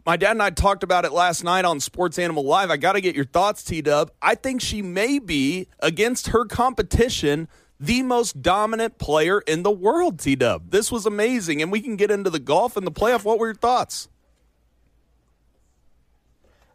My 0.06 0.18
dad 0.18 0.32
and 0.32 0.44
I 0.44 0.50
talked 0.50 0.84
about 0.84 1.06
it 1.06 1.12
last 1.12 1.44
night 1.44 1.64
on 1.64 1.80
Sports 1.80 2.20
Animal 2.20 2.44
Live. 2.44 2.70
I 2.70 2.78
got 2.78 2.94
to 2.94 3.02
get 3.02 3.16
your 3.16 3.26
thoughts, 3.26 3.64
T 3.64 3.82
Dub. 3.82 4.12
I 4.22 4.36
think 4.36 4.62
she 4.62 4.82
may 4.82 5.18
be 5.18 5.68
against 5.80 6.28
her 6.30 6.46
competition 6.46 7.48
the 7.82 8.04
most 8.04 8.44
dominant 8.44 9.00
player 9.00 9.42
in 9.42 9.64
the 9.64 9.72
world, 9.72 10.20
T 10.20 10.36
Dub. 10.36 10.70
This 10.70 10.92
was 10.92 11.08
amazing. 11.08 11.62
And 11.62 11.72
we 11.72 11.82
can 11.82 11.96
get 11.96 12.12
into 12.12 12.30
the 12.30 12.40
golf 12.40 12.78
and 12.78 12.86
the 12.86 12.92
playoff. 12.92 13.26
What 13.26 13.40
were 13.40 13.48
your 13.48 13.56
thoughts? 13.56 14.08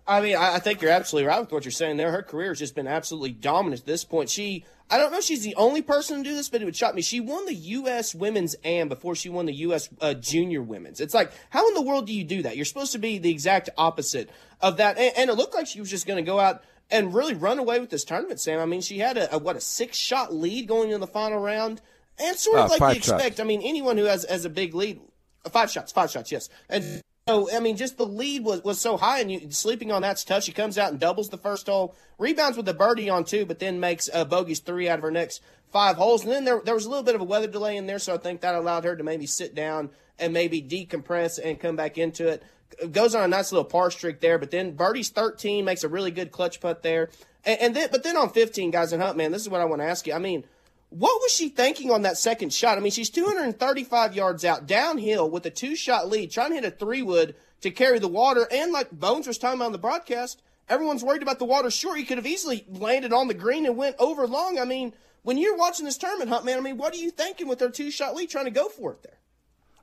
I 0.08 0.20
mean, 0.20 0.36
I 0.36 0.60
think 0.60 0.82
you're 0.82 0.90
absolutely 0.92 1.26
right 1.28 1.40
with 1.40 1.50
what 1.50 1.64
you're 1.64 1.72
saying 1.72 1.96
there. 1.96 2.12
Her 2.12 2.22
career 2.22 2.50
has 2.50 2.60
just 2.60 2.76
been 2.76 2.86
absolutely 2.86 3.32
dominant 3.32 3.80
at 3.80 3.86
this 3.86 4.04
point. 4.04 4.30
She, 4.30 4.64
I 4.88 4.98
don't 4.98 5.10
know 5.10 5.18
if 5.18 5.24
she's 5.24 5.42
the 5.42 5.56
only 5.56 5.82
person 5.82 6.18
to 6.18 6.22
do 6.22 6.34
this, 6.34 6.48
but 6.48 6.62
it 6.62 6.64
would 6.64 6.76
shock 6.76 6.94
me. 6.94 7.02
She 7.02 7.18
won 7.18 7.44
the 7.44 7.54
U.S. 7.54 8.14
Women's 8.14 8.54
AM 8.62 8.88
before 8.88 9.16
she 9.16 9.28
won 9.28 9.46
the 9.46 9.52
U.S. 9.54 9.88
Uh, 10.00 10.14
Junior 10.14 10.62
Women's. 10.62 11.00
It's 11.00 11.14
like, 11.14 11.32
how 11.50 11.66
in 11.68 11.74
the 11.74 11.82
world 11.82 12.06
do 12.06 12.12
you 12.12 12.22
do 12.22 12.42
that? 12.42 12.54
You're 12.54 12.64
supposed 12.64 12.92
to 12.92 12.98
be 12.98 13.18
the 13.18 13.30
exact 13.30 13.68
opposite 13.76 14.30
of 14.60 14.76
that. 14.76 14.96
And, 14.96 15.12
and 15.16 15.30
it 15.30 15.34
looked 15.34 15.54
like 15.54 15.66
she 15.66 15.80
was 15.80 15.90
just 15.90 16.06
going 16.06 16.24
to 16.24 16.28
go 16.28 16.38
out 16.38 16.62
and 16.90 17.14
really 17.14 17.34
run 17.34 17.58
away 17.58 17.80
with 17.80 17.90
this 17.90 18.04
tournament, 18.04 18.40
Sam. 18.40 18.60
I 18.60 18.66
mean, 18.66 18.80
she 18.80 18.98
had 18.98 19.16
a, 19.16 19.34
a 19.34 19.38
what 19.38 19.56
a 19.56 19.60
six 19.60 19.96
shot 19.96 20.34
lead 20.34 20.68
going 20.68 20.90
into 20.90 20.98
the 20.98 21.06
final 21.06 21.38
round, 21.38 21.80
and 22.18 22.36
sort 22.36 22.58
of 22.58 22.70
uh, 22.70 22.76
like 22.78 22.94
you 22.94 22.98
expect. 22.98 23.22
Shots. 23.22 23.40
I 23.40 23.44
mean, 23.44 23.62
anyone 23.62 23.96
who 23.96 24.04
has 24.04 24.24
has 24.24 24.44
a 24.44 24.50
big 24.50 24.74
lead, 24.74 25.00
uh, 25.44 25.50
five 25.50 25.70
shots, 25.70 25.92
five 25.92 26.10
shots, 26.10 26.30
yes, 26.32 26.48
and. 26.68 27.02
So 27.28 27.52
I 27.52 27.58
mean, 27.58 27.76
just 27.76 27.98
the 27.98 28.06
lead 28.06 28.44
was, 28.44 28.62
was 28.62 28.80
so 28.80 28.96
high, 28.96 29.18
and 29.18 29.32
you 29.32 29.50
sleeping 29.50 29.90
on 29.90 30.00
that's 30.00 30.22
tough. 30.22 30.44
She 30.44 30.52
comes 30.52 30.78
out 30.78 30.92
and 30.92 31.00
doubles 31.00 31.28
the 31.28 31.36
first 31.36 31.66
hole, 31.66 31.96
rebounds 32.18 32.56
with 32.56 32.68
a 32.68 32.72
birdie 32.72 33.10
on 33.10 33.24
two, 33.24 33.44
but 33.44 33.58
then 33.58 33.80
makes 33.80 34.08
uh, 34.14 34.24
bogeys 34.24 34.60
three 34.60 34.88
out 34.88 35.00
of 35.00 35.02
her 35.02 35.10
next 35.10 35.42
five 35.72 35.96
holes. 35.96 36.22
And 36.22 36.30
then 36.30 36.44
there 36.44 36.60
there 36.64 36.74
was 36.76 36.86
a 36.86 36.88
little 36.88 37.02
bit 37.02 37.16
of 37.16 37.20
a 37.20 37.24
weather 37.24 37.48
delay 37.48 37.76
in 37.78 37.86
there, 37.86 37.98
so 37.98 38.14
I 38.14 38.18
think 38.18 38.42
that 38.42 38.54
allowed 38.54 38.84
her 38.84 38.94
to 38.94 39.02
maybe 39.02 39.26
sit 39.26 39.56
down 39.56 39.90
and 40.20 40.32
maybe 40.32 40.62
decompress 40.62 41.40
and 41.44 41.58
come 41.58 41.74
back 41.74 41.98
into 41.98 42.28
it 42.28 42.44
goes 42.90 43.14
on 43.14 43.22
a 43.24 43.28
nice 43.28 43.52
little 43.52 43.64
par 43.64 43.90
streak 43.90 44.20
there, 44.20 44.38
but 44.38 44.50
then 44.50 44.72
Birdie's 44.76 45.10
13 45.10 45.64
makes 45.64 45.84
a 45.84 45.88
really 45.88 46.10
good 46.10 46.30
clutch 46.32 46.60
putt 46.60 46.82
there. 46.82 47.10
And, 47.44 47.60
and 47.60 47.76
then, 47.76 47.88
but 47.90 48.02
then 48.02 48.16
on 48.16 48.30
15, 48.30 48.70
guys, 48.70 48.92
and 48.92 49.02
Hunt, 49.02 49.16
man, 49.16 49.32
this 49.32 49.42
is 49.42 49.48
what 49.48 49.60
I 49.60 49.64
want 49.64 49.82
to 49.82 49.86
ask 49.86 50.06
you. 50.06 50.14
I 50.14 50.18
mean, 50.18 50.44
What 50.90 51.20
was 51.20 51.32
she 51.32 51.48
thinking 51.48 51.90
on 51.90 52.02
that 52.02 52.16
second 52.16 52.52
shot? 52.52 52.78
I 52.78 52.80
mean, 52.80 52.92
she's 52.92 53.10
235 53.10 54.14
yards 54.14 54.44
out 54.44 54.66
downhill 54.66 55.28
with 55.28 55.44
a 55.46 55.50
two 55.50 55.74
shot 55.76 56.08
lead, 56.08 56.30
trying 56.30 56.50
to 56.50 56.54
hit 56.56 56.64
a 56.64 56.70
three 56.70 57.02
wood 57.02 57.34
to 57.62 57.70
carry 57.70 57.98
the 57.98 58.08
water. 58.08 58.46
And 58.50 58.72
like 58.72 58.90
Bones 58.90 59.26
was 59.26 59.38
talking 59.38 59.58
about 59.58 59.66
on 59.66 59.72
the 59.72 59.78
broadcast, 59.78 60.42
everyone's 60.68 61.02
worried 61.02 61.22
about 61.22 61.38
the 61.38 61.44
water. 61.44 61.70
Sure, 61.70 61.96
he 61.96 62.04
could 62.04 62.18
have 62.18 62.26
easily 62.26 62.64
landed 62.68 63.12
on 63.12 63.28
the 63.28 63.34
green 63.34 63.66
and 63.66 63.76
went 63.76 63.96
over 63.98 64.26
long. 64.26 64.58
I 64.58 64.64
mean, 64.64 64.92
when 65.22 65.38
you're 65.38 65.56
watching 65.56 65.86
this 65.86 65.98
tournament 65.98 66.30
hunt, 66.30 66.44
man, 66.44 66.58
I 66.58 66.60
mean, 66.60 66.76
what 66.76 66.94
are 66.94 66.98
you 66.98 67.10
thinking 67.10 67.48
with 67.48 67.60
her 67.60 67.68
two 67.68 67.90
shot 67.90 68.14
lead 68.14 68.30
trying 68.30 68.44
to 68.44 68.50
go 68.52 68.68
for 68.68 68.92
it 68.92 69.02
there? 69.02 69.18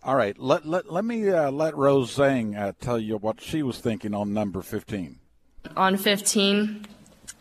All 0.05 0.17
right, 0.17 0.37
let 0.37 0.65
let, 0.65 0.91
let 0.91 1.05
me 1.05 1.29
uh, 1.29 1.49
let 1.49 1.77
Rose 1.77 2.17
Zhang 2.17 2.59
uh, 2.59 2.73
tell 2.81 2.99
you 2.99 3.15
what 3.15 3.39
she 3.39 3.63
was 3.63 3.79
thinking 3.79 4.13
on 4.13 4.33
number 4.33 4.61
15. 4.61 5.17
On 5.77 5.95
15, 5.95 6.85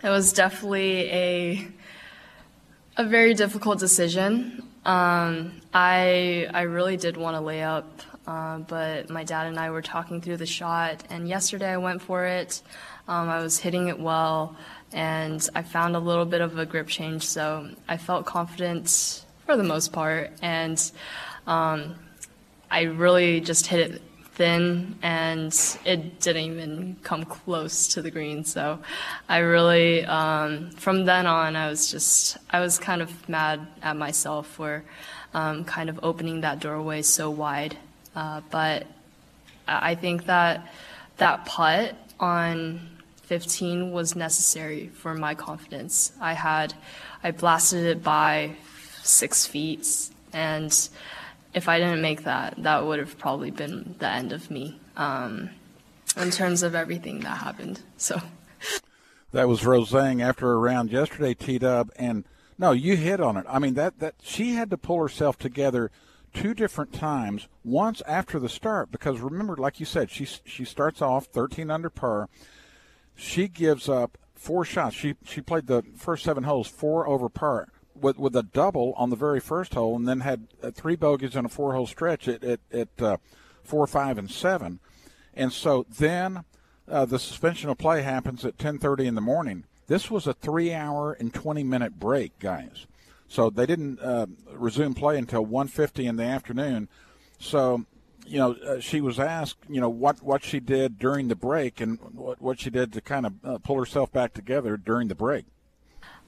it 0.04 0.08
was 0.08 0.32
definitely 0.32 1.10
a 1.10 1.68
a 2.96 3.04
very 3.04 3.34
difficult 3.34 3.80
decision. 3.80 4.62
Um, 4.84 5.60
I 5.74 6.46
I 6.54 6.62
really 6.62 6.96
did 6.96 7.16
want 7.16 7.36
to 7.36 7.40
lay 7.40 7.64
up, 7.64 8.00
uh, 8.28 8.58
but 8.58 9.10
my 9.10 9.24
dad 9.24 9.48
and 9.48 9.58
I 9.58 9.70
were 9.70 9.82
talking 9.82 10.20
through 10.20 10.36
the 10.36 10.46
shot, 10.46 11.02
and 11.10 11.28
yesterday 11.28 11.70
I 11.70 11.78
went 11.78 12.00
for 12.00 12.26
it. 12.26 12.62
Um, 13.08 13.28
I 13.28 13.42
was 13.42 13.58
hitting 13.58 13.88
it 13.88 13.98
well, 13.98 14.56
and 14.92 15.48
I 15.56 15.62
found 15.62 15.96
a 15.96 16.00
little 16.00 16.26
bit 16.26 16.40
of 16.40 16.56
a 16.58 16.64
grip 16.64 16.86
change, 16.86 17.26
so 17.26 17.70
I 17.88 17.96
felt 17.96 18.24
confident 18.24 19.24
for 19.46 19.56
the 19.56 19.64
most 19.64 19.92
part, 19.92 20.30
and 20.42 20.92
um, 21.48 21.96
I 22.72 22.84
really 22.84 23.42
just 23.42 23.66
hit 23.66 23.92
it 23.92 24.02
thin 24.32 24.96
and 25.02 25.54
it 25.84 26.20
didn't 26.20 26.42
even 26.42 26.96
come 27.02 27.24
close 27.24 27.88
to 27.88 28.00
the 28.00 28.10
green. 28.10 28.44
So 28.44 28.78
I 29.28 29.38
really, 29.38 30.06
um, 30.06 30.70
from 30.70 31.04
then 31.04 31.26
on, 31.26 31.54
I 31.54 31.68
was 31.68 31.90
just, 31.90 32.38
I 32.48 32.60
was 32.60 32.78
kind 32.78 33.02
of 33.02 33.28
mad 33.28 33.66
at 33.82 33.94
myself 33.96 34.46
for 34.46 34.84
um, 35.34 35.64
kind 35.64 35.90
of 35.90 36.00
opening 36.02 36.40
that 36.40 36.60
doorway 36.60 37.02
so 37.02 37.28
wide. 37.28 37.76
Uh, 38.16 38.40
but 38.50 38.86
I 39.68 39.94
think 39.94 40.24
that 40.26 40.66
that 41.18 41.44
putt 41.44 41.94
on 42.18 42.88
15 43.24 43.92
was 43.92 44.16
necessary 44.16 44.88
for 44.88 45.14
my 45.14 45.34
confidence. 45.34 46.12
I 46.22 46.32
had, 46.32 46.72
I 47.22 47.32
blasted 47.32 47.84
it 47.84 48.02
by 48.02 48.56
six 49.02 49.46
feet 49.46 49.86
and 50.32 50.88
if 51.54 51.68
I 51.68 51.78
didn't 51.78 52.02
make 52.02 52.24
that, 52.24 52.54
that 52.58 52.84
would 52.84 52.98
have 52.98 53.18
probably 53.18 53.50
been 53.50 53.94
the 53.98 54.08
end 54.08 54.32
of 54.32 54.50
me 54.50 54.78
um, 54.96 55.50
in 56.16 56.30
terms 56.30 56.62
of 56.62 56.74
everything 56.74 57.20
that 57.20 57.38
happened. 57.38 57.80
So 57.96 58.20
that 59.32 59.48
was 59.48 59.64
Rose 59.64 59.90
Zhang 59.90 60.22
after 60.22 60.52
a 60.52 60.56
round 60.56 60.90
yesterday, 60.90 61.34
T 61.34 61.58
Dub, 61.58 61.90
and 61.96 62.24
no, 62.58 62.72
you 62.72 62.96
hit 62.96 63.20
on 63.20 63.36
it. 63.36 63.46
I 63.48 63.58
mean 63.58 63.74
that 63.74 63.98
that 63.98 64.14
she 64.22 64.54
had 64.54 64.70
to 64.70 64.78
pull 64.78 65.00
herself 65.00 65.38
together 65.38 65.90
two 66.32 66.54
different 66.54 66.92
times. 66.92 67.48
Once 67.64 68.02
after 68.06 68.38
the 68.38 68.48
start, 68.48 68.90
because 68.90 69.20
remember, 69.20 69.56
like 69.56 69.80
you 69.80 69.86
said, 69.86 70.10
she 70.10 70.26
she 70.44 70.64
starts 70.64 71.02
off 71.02 71.26
13 71.26 71.70
under 71.70 71.90
par. 71.90 72.28
She 73.14 73.48
gives 73.48 73.88
up 73.88 74.16
four 74.34 74.64
shots. 74.64 74.96
She 74.96 75.16
she 75.24 75.40
played 75.40 75.66
the 75.66 75.82
first 75.96 76.24
seven 76.24 76.44
holes 76.44 76.66
four 76.66 77.06
over 77.06 77.28
par 77.28 77.68
with 78.02 78.18
with 78.18 78.36
a 78.36 78.42
double 78.42 78.92
on 78.96 79.10
the 79.10 79.16
very 79.16 79.40
first 79.40 79.74
hole, 79.74 79.96
and 79.96 80.06
then 80.06 80.20
had 80.20 80.48
uh, 80.62 80.70
three 80.70 80.96
bogeys 80.96 81.36
in 81.36 81.44
a 81.44 81.48
four 81.48 81.74
hole 81.74 81.86
stretch 81.86 82.28
at 82.28 82.44
at, 82.44 82.60
at 82.72 83.02
uh, 83.02 83.16
four, 83.62 83.86
five, 83.86 84.18
and 84.18 84.30
seven, 84.30 84.80
and 85.34 85.52
so 85.52 85.86
then 85.88 86.44
uh, 86.88 87.04
the 87.04 87.18
suspension 87.18 87.70
of 87.70 87.78
play 87.78 88.02
happens 88.02 88.44
at 88.44 88.58
10:30 88.58 89.06
in 89.06 89.14
the 89.14 89.20
morning. 89.20 89.64
This 89.86 90.10
was 90.10 90.26
a 90.26 90.32
three-hour 90.32 91.12
and 91.14 91.32
20-minute 91.32 91.98
break, 91.98 92.38
guys. 92.38 92.86
So 93.28 93.50
they 93.50 93.66
didn't 93.66 94.00
uh, 94.00 94.26
resume 94.52 94.94
play 94.94 95.18
until 95.18 95.46
1:50 95.46 96.04
in 96.04 96.16
the 96.16 96.24
afternoon. 96.24 96.88
So 97.38 97.86
you 98.26 98.38
know, 98.38 98.52
uh, 98.52 98.80
she 98.80 99.00
was 99.00 99.18
asked, 99.18 99.58
you 99.68 99.80
know, 99.80 99.88
what, 99.88 100.22
what 100.22 100.44
she 100.44 100.60
did 100.60 100.98
during 100.98 101.28
the 101.28 101.34
break 101.34 101.80
and 101.80 101.98
what, 102.12 102.40
what 102.40 102.60
she 102.60 102.70
did 102.70 102.92
to 102.92 103.00
kind 103.00 103.26
of 103.26 103.34
uh, 103.44 103.58
pull 103.58 103.78
herself 103.78 104.12
back 104.12 104.32
together 104.32 104.76
during 104.76 105.08
the 105.08 105.14
break. 105.14 105.46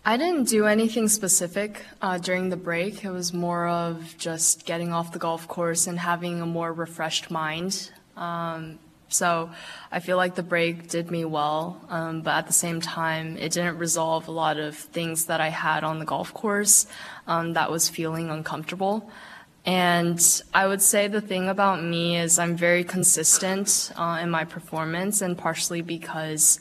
I 0.06 0.18
didn't 0.18 0.48
do 0.48 0.66
anything 0.66 1.08
specific 1.08 1.82
uh, 2.02 2.18
during 2.18 2.50
the 2.50 2.58
break. 2.58 3.04
It 3.06 3.10
was 3.10 3.32
more 3.32 3.66
of 3.66 4.14
just 4.18 4.66
getting 4.66 4.92
off 4.92 5.12
the 5.12 5.18
golf 5.18 5.48
course 5.48 5.86
and 5.86 5.98
having 5.98 6.42
a 6.42 6.46
more 6.46 6.70
refreshed 6.70 7.30
mind. 7.30 7.90
Um, 8.14 8.78
so 9.08 9.50
I 9.90 10.00
feel 10.00 10.18
like 10.18 10.34
the 10.34 10.42
break 10.42 10.90
did 10.90 11.10
me 11.10 11.24
well, 11.24 11.80
um, 11.88 12.20
but 12.20 12.32
at 12.32 12.46
the 12.46 12.52
same 12.52 12.82
time, 12.82 13.38
it 13.38 13.52
didn't 13.52 13.78
resolve 13.78 14.28
a 14.28 14.30
lot 14.30 14.58
of 14.58 14.76
things 14.76 15.24
that 15.26 15.40
I 15.40 15.48
had 15.48 15.84
on 15.84 16.00
the 16.00 16.04
golf 16.04 16.34
course 16.34 16.86
um, 17.26 17.54
that 17.54 17.70
was 17.70 17.88
feeling 17.88 18.28
uncomfortable. 18.28 19.10
And 19.64 20.20
I 20.52 20.66
would 20.66 20.82
say 20.82 21.08
the 21.08 21.22
thing 21.22 21.48
about 21.48 21.82
me 21.82 22.18
is 22.18 22.38
I'm 22.38 22.56
very 22.56 22.84
consistent 22.84 23.90
uh, 23.96 24.18
in 24.20 24.28
my 24.28 24.44
performance, 24.44 25.22
and 25.22 25.38
partially 25.38 25.80
because 25.80 26.60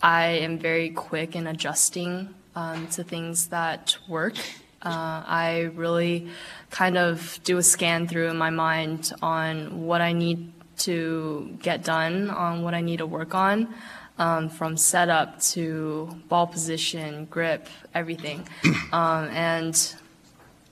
I 0.00 0.26
am 0.26 0.60
very 0.60 0.90
quick 0.90 1.34
in 1.34 1.48
adjusting 1.48 2.36
um, 2.58 2.88
to 2.88 3.04
things 3.04 3.46
that 3.48 3.96
work. 4.08 4.34
Uh, 4.82 5.22
I 5.26 5.70
really 5.74 6.28
kind 6.70 6.98
of 6.98 7.38
do 7.44 7.56
a 7.58 7.62
scan 7.62 8.08
through 8.08 8.28
in 8.30 8.36
my 8.36 8.50
mind 8.50 9.12
on 9.22 9.86
what 9.86 10.00
I 10.00 10.12
need 10.12 10.52
to 10.78 11.56
get 11.62 11.84
done, 11.84 12.30
on 12.30 12.62
what 12.62 12.74
I 12.74 12.80
need 12.80 12.98
to 12.98 13.06
work 13.06 13.34
on, 13.34 13.72
um, 14.18 14.48
from 14.48 14.76
setup 14.76 15.40
to 15.52 16.20
ball 16.28 16.48
position, 16.48 17.26
grip, 17.26 17.68
everything. 17.94 18.46
Um, 18.90 19.28
and 19.28 19.94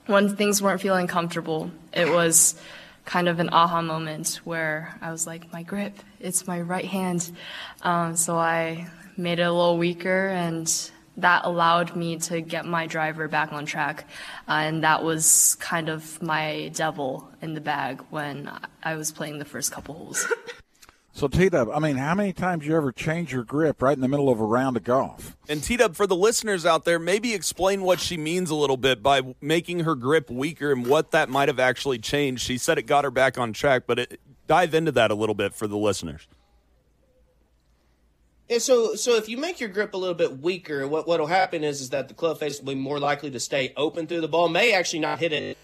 when 0.07 0.35
things 0.35 0.59
weren't 0.59 0.81
feeling 0.81 1.05
comfortable, 1.05 1.69
it 1.93 2.09
was 2.09 2.59
kind 3.05 3.29
of 3.29 3.39
an 3.39 3.49
aha 3.51 3.81
moment 3.83 4.39
where 4.43 4.95
I 5.01 5.11
was 5.11 5.27
like, 5.27 5.53
my 5.53 5.61
grip, 5.61 5.93
it's 6.19 6.47
my 6.47 6.59
right 6.61 6.85
hand. 6.85 7.31
Um, 7.83 8.15
so 8.15 8.35
I 8.35 8.87
made 9.15 9.37
it 9.37 9.43
a 9.43 9.51
little 9.51 9.77
weaker 9.77 10.29
and 10.29 10.67
that 11.17 11.45
allowed 11.45 11.95
me 11.95 12.17
to 12.17 12.41
get 12.41 12.65
my 12.65 12.87
driver 12.87 13.27
back 13.27 13.51
on 13.51 13.65
track. 13.65 14.07
Uh, 14.47 14.51
and 14.51 14.83
that 14.83 15.03
was 15.03 15.55
kind 15.59 15.89
of 15.89 16.21
my 16.21 16.71
devil 16.73 17.29
in 17.41 17.53
the 17.53 17.61
bag 17.61 18.01
when 18.09 18.49
I 18.83 18.95
was 18.95 19.11
playing 19.11 19.39
the 19.39 19.45
first 19.45 19.71
couple 19.71 19.95
holes. 19.95 20.27
So 21.17 21.27
T 21.27 21.49
Dub, 21.49 21.71
I 21.73 21.79
mean, 21.79 21.95
how 21.95 22.13
many 22.13 22.31
times 22.31 22.67
you 22.67 22.77
ever 22.77 22.91
change 22.91 23.33
your 23.33 23.43
grip 23.43 23.81
right 23.81 23.95
in 23.95 24.01
the 24.01 24.07
middle 24.07 24.29
of 24.29 24.39
a 24.39 24.43
round 24.43 24.77
of 24.77 24.83
golf? 24.83 25.35
And 25.49 25.63
T 25.63 25.75
Dub, 25.75 25.95
for 25.95 26.05
the 26.05 26.15
listeners 26.15 26.63
out 26.63 26.85
there, 26.85 26.99
maybe 26.99 27.33
explain 27.33 27.81
what 27.81 27.99
she 27.99 28.17
means 28.17 28.51
a 28.51 28.55
little 28.55 28.77
bit 28.77 29.01
by 29.01 29.23
making 29.41 29.79
her 29.79 29.95
grip 29.95 30.29
weaker 30.29 30.71
and 30.71 30.85
what 30.85 31.09
that 31.13 31.27
might 31.27 31.49
have 31.49 31.59
actually 31.59 31.97
changed. 31.97 32.43
She 32.43 32.59
said 32.59 32.77
it 32.77 32.83
got 32.83 33.03
her 33.03 33.09
back 33.09 33.39
on 33.39 33.51
track, 33.51 33.85
but 33.87 33.97
it, 33.97 34.21
dive 34.45 34.75
into 34.75 34.91
that 34.91 35.09
a 35.09 35.15
little 35.15 35.33
bit 35.33 35.55
for 35.55 35.67
the 35.67 35.75
listeners. 35.75 36.27
And 38.49 38.61
so, 38.61 38.95
so 38.95 39.15
if 39.15 39.27
you 39.27 39.37
make 39.37 39.59
your 39.59 39.69
grip 39.69 39.93
a 39.93 39.97
little 39.97 40.15
bit 40.15 40.39
weaker, 40.39 40.87
what 40.87 41.07
what'll 41.07 41.27
happen 41.27 41.63
is 41.63 41.81
is 41.81 41.89
that 41.89 42.07
the 42.07 42.13
club 42.13 42.39
face 42.39 42.59
will 42.59 42.73
be 42.73 42.79
more 42.79 42.99
likely 42.99 43.29
to 43.31 43.39
stay 43.39 43.73
open 43.75 44.07
through 44.07 44.21
the 44.21 44.27
ball. 44.29 44.47
May 44.47 44.73
actually 44.73 44.99
not 44.99 45.19
hit 45.19 45.33
it 45.33 45.57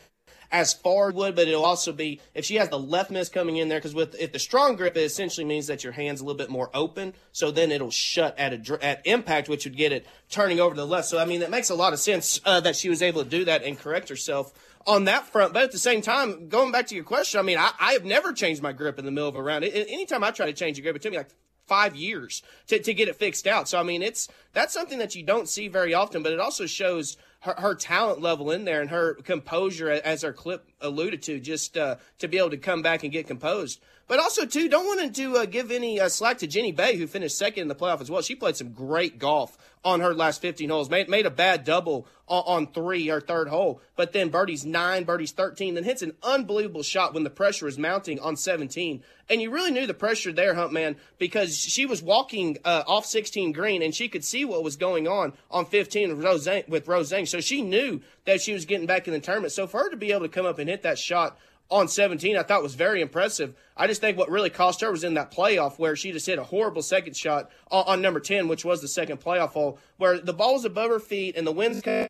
as 0.54 0.72
far 0.72 1.12
would, 1.12 1.36
but 1.36 1.48
it'll 1.48 1.66
also 1.66 1.94
be 1.94 2.20
if 2.36 2.46
she 2.46 2.56
has 2.56 2.70
the 2.70 2.78
left 2.78 3.10
miss 3.10 3.28
coming 3.28 3.58
in 3.58 3.70
there 3.70 3.80
because 3.80 3.96
with 3.96 4.16
if 4.20 4.34
the 4.34 4.40
strong 4.40 4.76
grip, 4.76 4.98
it 4.98 5.02
essentially 5.02 5.46
means 5.46 5.68
that 5.68 5.84
your 5.84 5.94
hand's 5.94 6.20
a 6.20 6.26
little 6.26 6.38
bit 6.38 6.50
more 6.50 6.70
open. 6.74 7.14
So 7.32 7.52
then 7.52 7.72
it'll 7.72 7.90
shut 7.90 8.38
at 8.38 8.54
a 8.54 8.86
at 8.86 9.02
impact, 9.06 9.48
which 9.48 9.66
would 9.66 9.78
get 9.78 9.94
it 9.94 10.06
turning 10.30 10.60
over 10.60 10.76
to 10.76 10.82
the 10.82 10.88
left. 10.88 11.08
So 11.08 11.18
I 11.18 11.26
mean 11.26 11.40
that 11.40 11.50
makes 11.50 11.70
a 11.70 11.76
lot 11.76 11.94
of 11.94 12.00
sense 12.00 12.42
uh, 12.46 12.60
that 12.60 12.76
she 12.76 12.90
was 12.90 13.02
able 13.02 13.24
to 13.24 13.30
do 13.30 13.46
that 13.46 13.64
and 13.64 13.80
correct 13.80 14.10
herself 14.10 14.54
on 14.86 15.06
that 15.06 15.26
front. 15.28 15.54
But 15.54 15.64
at 15.64 15.72
the 15.72 15.80
same 15.80 16.02
time, 16.02 16.50
going 16.50 16.74
back 16.74 16.88
to 16.88 16.96
your 16.96 17.06
question, 17.06 17.40
I 17.40 17.44
mean 17.44 17.58
I, 17.58 17.72
I 17.80 17.94
have 17.94 18.04
never 18.04 18.34
changed 18.34 18.62
my 18.62 18.74
grip 18.74 19.00
in 19.00 19.06
the 19.06 19.12
middle 19.12 19.30
of 19.30 19.36
a 19.36 19.42
round. 19.42 19.64
It, 19.64 19.88
anytime 19.90 20.24
I 20.24 20.32
try 20.32 20.46
to 20.46 20.54
change 20.54 20.78
a 20.78 20.82
grip, 20.82 20.98
it 20.98 21.02
took 21.02 21.14
me 21.14 21.18
like 21.18 21.30
five 21.68 21.96
years 21.96 22.44
to, 22.68 22.80
to 22.80 22.94
get 22.94 23.08
it 23.08 23.16
fixed 23.16 23.48
out. 23.48 23.68
So 23.70 23.80
I 23.80 23.84
mean, 23.84 24.02
it's 24.02 24.28
that's 24.54 24.74
something 24.74 25.00
that 25.00 25.16
you 25.16 25.24
don't 25.24 25.50
see 25.50 25.68
very 25.68 25.94
often, 25.94 26.24
but 26.24 26.32
it 26.32 26.40
also 26.40 26.66
shows 26.66 27.18
her, 27.42 27.56
her 27.58 27.76
talent 27.76 28.22
level 28.22 28.52
in 28.52 28.66
there 28.66 28.82
and 28.82 28.90
her 28.90 29.16
composure, 29.16 29.90
as 29.90 30.24
our 30.24 30.34
clip 30.34 30.70
alluded 30.82 31.22
to, 31.24 31.40
just 31.40 31.78
uh, 31.78 31.96
to 32.20 32.28
be 32.28 32.38
able 32.38 32.50
to 32.52 32.58
come 32.58 32.82
back 32.82 33.04
and 33.04 33.12
get 33.12 33.28
composed. 33.28 33.82
But 34.14 34.20
also, 34.20 34.46
too, 34.46 34.70
don't 34.70 34.86
want 34.86 35.16
to 35.16 35.38
uh, 35.38 35.46
give 35.46 35.72
any 35.72 36.00
uh, 36.00 36.08
slack 36.08 36.38
to 36.38 36.46
Jenny 36.46 36.72
Bae, 36.72 36.94
who 36.94 37.08
finished 37.08 37.36
second 37.36 37.64
in 37.64 37.68
the 37.68 37.74
playoff 37.74 38.00
as 38.00 38.12
well. 38.12 38.22
She 38.22 38.36
played 38.36 38.56
some 38.56 38.72
great 38.72 39.18
golf 39.18 39.58
on 39.84 40.02
her 40.02 40.14
last 40.14 40.40
15 40.40 40.70
holes. 40.70 40.88
Made, 40.88 41.10
made 41.10 41.26
a 41.26 41.32
bad 41.32 41.64
double 41.64 42.06
on, 42.28 42.44
on 42.46 42.68
three 42.68 43.10
or 43.10 43.20
third 43.20 43.48
hole, 43.48 43.82
but 43.96 44.14
then 44.14 44.30
birdies 44.30 44.68
nine, 44.68 45.04
birdies 45.04 45.32
13, 45.32 45.74
then 45.74 45.84
hits 45.84 46.04
an 46.04 46.14
unbelievable 46.22 46.84
shot 46.84 47.16
when 47.16 47.24
the 47.24 47.32
pressure 47.32 47.68
is 47.68 47.80
mounting 47.80 48.20
on 48.20 48.36
17. 48.36 49.02
And 49.32 49.42
you 49.42 49.50
really 49.50 49.72
knew 49.72 49.88
the 49.88 49.96
pressure 49.96 50.32
there, 50.32 50.54
Huntman, 50.54 50.96
because 51.18 51.58
she 51.58 51.88
was 51.88 52.04
walking 52.04 52.60
uh, 52.64 52.84
off 52.86 53.08
16 53.08 53.52
green 53.52 53.82
and 53.82 53.96
she 53.96 54.10
could 54.10 54.24
see 54.24 54.46
what 54.46 54.64
was 54.64 54.76
going 54.76 55.08
on 55.08 55.34
on 55.50 55.66
15 55.66 56.10
with 56.10 56.24
Rose 56.24 56.46
Zhang, 56.46 56.70
with 56.70 56.88
Rose 56.88 57.12
Zhang. 57.12 57.28
So 57.28 57.42
she 57.42 57.64
knew 57.64 58.00
that 58.26 58.42
she 58.42 58.54
was 58.54 58.66
getting 58.66 58.86
back 58.86 59.08
in 59.08 59.14
the 59.14 59.20
tournament. 59.20 59.54
So 59.54 59.66
for 59.66 59.80
her 59.80 59.90
to 59.90 59.98
be 59.98 60.12
able 60.12 60.22
to 60.22 60.30
come 60.30 60.46
up 60.46 60.60
and 60.60 60.70
hit 60.70 60.84
that 60.84 61.00
shot 61.00 61.36
on 61.70 61.88
17, 61.88 62.38
I 62.38 62.44
thought 62.44 62.62
was 62.62 62.76
very 62.76 63.02
impressive. 63.02 63.56
I 63.76 63.88
just 63.88 64.02
think 64.02 64.18
what 64.18 64.30
really 64.30 64.50
cost 64.50 64.82
her 64.82 64.92
was 64.92 65.04
in 65.04 65.16
that 65.16 65.32
playoff 65.32 65.80
where 65.80 65.96
she 65.96 66.12
just 66.12 66.26
hit 66.26 66.40
a 66.40 66.44
horrible 66.44 66.82
second 66.82 67.16
shot 67.16 67.50
on, 67.72 67.86
on 67.88 68.02
number 68.02 68.20
10, 68.20 68.48
which 68.48 68.64
was 68.64 68.82
the 68.82 68.88
second 68.88 69.20
playoff 69.20 69.50
hole, 69.50 69.80
where 69.98 70.20
the 70.20 70.34
ball 70.34 70.54
was 70.54 70.66
above 70.66 70.90
her 70.90 71.00
feet 71.00 71.36
and 71.36 71.48
the 71.48 71.52
wind's 71.52 71.82
came 71.82 72.08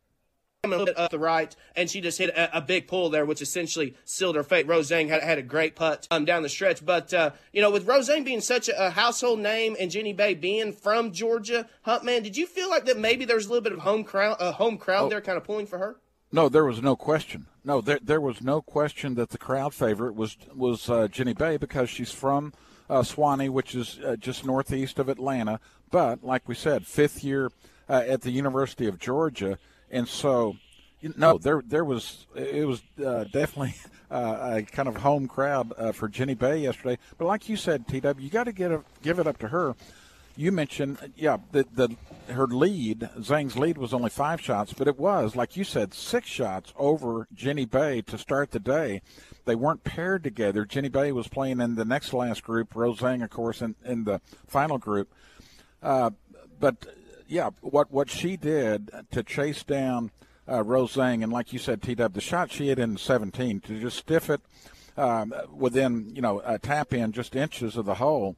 a 0.65 0.67
little 0.69 0.85
bit 0.85 0.97
up 0.97 1.11
the 1.11 1.19
right, 1.19 1.53
and 1.75 1.89
she 1.89 1.99
just 1.99 2.17
hit 2.17 2.29
a, 2.29 2.57
a, 2.57 2.61
big 2.61 2.87
pull 2.87 3.09
there, 3.09 3.25
which 3.25 3.41
essentially 3.41 3.95
sealed 4.05 4.37
her 4.37 4.43
fate. 4.43 4.65
Rose 4.65 4.89
Zhang 4.89 5.09
had, 5.09 5.21
had 5.21 5.37
a 5.37 5.41
great 5.41 5.75
putt 5.75 6.07
um, 6.09 6.23
down 6.23 6.41
the 6.41 6.47
stretch. 6.47 6.85
But, 6.85 7.13
uh, 7.13 7.31
you 7.51 7.61
know, 7.61 7.69
with 7.69 7.85
Rose 7.85 8.07
Zhang 8.07 8.23
being 8.23 8.39
such 8.39 8.69
a, 8.69 8.87
a, 8.87 8.89
household 8.89 9.39
name 9.39 9.75
and 9.77 9.91
Jenny 9.91 10.13
Bae 10.13 10.35
being 10.35 10.71
from 10.71 11.11
Georgia, 11.11 11.67
Huntman, 11.85 12.23
did 12.23 12.37
you 12.37 12.47
feel 12.47 12.69
like 12.69 12.85
that 12.85 12.97
maybe 12.97 13.25
there's 13.25 13.47
a 13.47 13.49
little 13.49 13.61
bit 13.61 13.73
of 13.73 13.79
home 13.79 14.05
crowd, 14.05 14.37
uh, 14.39 14.53
home 14.53 14.77
crowd 14.77 15.07
oh. 15.07 15.09
there 15.09 15.19
kind 15.19 15.37
of 15.37 15.43
pulling 15.43 15.65
for 15.65 15.79
her? 15.79 15.97
No, 16.33 16.49
there 16.49 16.65
was 16.65 16.81
no 16.81 16.95
question. 16.95 17.45
No, 17.63 17.79
there, 17.79 17.99
there 18.01 18.19
was 18.19 18.41
no 18.41 18.59
question 18.59 19.13
that 19.15 19.29
the 19.29 19.37
crowd 19.37 19.71
favorite 19.71 20.15
was 20.15 20.35
was 20.55 20.89
uh, 20.89 21.07
Jenny 21.07 21.33
Bae 21.33 21.57
because 21.57 21.91
she's 21.91 22.11
from 22.11 22.53
uh, 22.89 23.03
Suwanee, 23.03 23.51
which 23.51 23.75
is 23.75 23.99
uh, 24.03 24.15
just 24.15 24.43
northeast 24.43 24.97
of 24.97 25.09
Atlanta. 25.09 25.59
But 25.91 26.23
like 26.23 26.49
we 26.49 26.55
said, 26.55 26.87
fifth 26.87 27.23
year 27.23 27.51
uh, 27.87 28.01
at 28.07 28.23
the 28.23 28.31
University 28.31 28.87
of 28.87 28.97
Georgia, 28.97 29.59
and 29.91 30.07
so 30.07 30.57
no, 31.15 31.37
there 31.37 31.61
there 31.63 31.85
was 31.85 32.25
it 32.35 32.65
was 32.65 32.81
uh, 33.05 33.25
definitely 33.25 33.75
uh, 34.11 34.55
a 34.57 34.61
kind 34.63 34.87
of 34.87 34.97
home 34.97 35.27
crowd 35.27 35.71
uh, 35.77 35.91
for 35.91 36.07
Jenny 36.07 36.33
Bae 36.33 36.55
yesterday. 36.55 36.97
But 37.19 37.25
like 37.25 37.47
you 37.47 37.57
said, 37.57 37.87
TW, 37.87 38.19
you 38.19 38.31
got 38.31 38.45
to 38.45 38.53
get 38.53 38.71
a, 38.71 38.83
give 39.03 39.19
it 39.19 39.27
up 39.27 39.37
to 39.37 39.49
her. 39.49 39.75
You 40.35 40.51
mentioned, 40.51 40.97
yeah, 41.15 41.37
the, 41.51 41.65
the 41.71 41.95
her 42.33 42.47
lead, 42.47 43.09
Zhang's 43.19 43.57
lead 43.57 43.77
was 43.77 43.93
only 43.93 44.09
five 44.09 44.41
shots, 44.41 44.73
but 44.73 44.87
it 44.87 44.97
was 44.97 45.35
like 45.35 45.55
you 45.55 45.63
said, 45.63 45.93
six 45.93 46.27
shots 46.27 46.73
over 46.75 47.27
Jenny 47.33 47.65
Bae 47.65 48.01
to 48.01 48.17
start 48.17 48.51
the 48.51 48.59
day. 48.59 49.01
They 49.45 49.55
weren't 49.55 49.83
paired 49.83 50.23
together. 50.23 50.65
Jenny 50.65 50.89
Bae 50.89 51.11
was 51.11 51.27
playing 51.27 51.59
in 51.59 51.75
the 51.75 51.85
next 51.85 52.13
last 52.13 52.43
group. 52.43 52.75
Rose 52.75 52.99
Zhang, 52.99 53.23
of 53.23 53.29
course, 53.29 53.61
in, 53.61 53.75
in 53.85 54.05
the 54.05 54.21
final 54.47 54.77
group. 54.77 55.13
Uh, 55.81 56.11
but 56.59 56.85
yeah, 57.27 57.49
what 57.61 57.91
what 57.91 58.09
she 58.09 58.37
did 58.37 58.89
to 59.11 59.21
chase 59.21 59.63
down 59.63 60.11
uh, 60.49 60.63
Rose 60.63 60.95
Zhang, 60.95 61.23
and 61.23 61.31
like 61.31 61.53
you 61.53 61.59
said, 61.59 61.81
T 61.81 61.95
Dub, 61.95 62.13
the 62.13 62.21
shot 62.21 62.51
she 62.51 62.67
hit 62.67 62.79
in 62.79 62.97
17 62.97 63.61
to 63.61 63.79
just 63.79 63.97
stiff 63.97 64.29
it 64.29 64.41
um, 64.97 65.33
within 65.53 66.11
you 66.15 66.21
know 66.21 66.41
a 66.45 66.59
tap 66.59 66.93
in 66.93 67.11
just 67.11 67.35
inches 67.35 67.77
of 67.77 67.85
the 67.85 67.95
hole. 67.95 68.35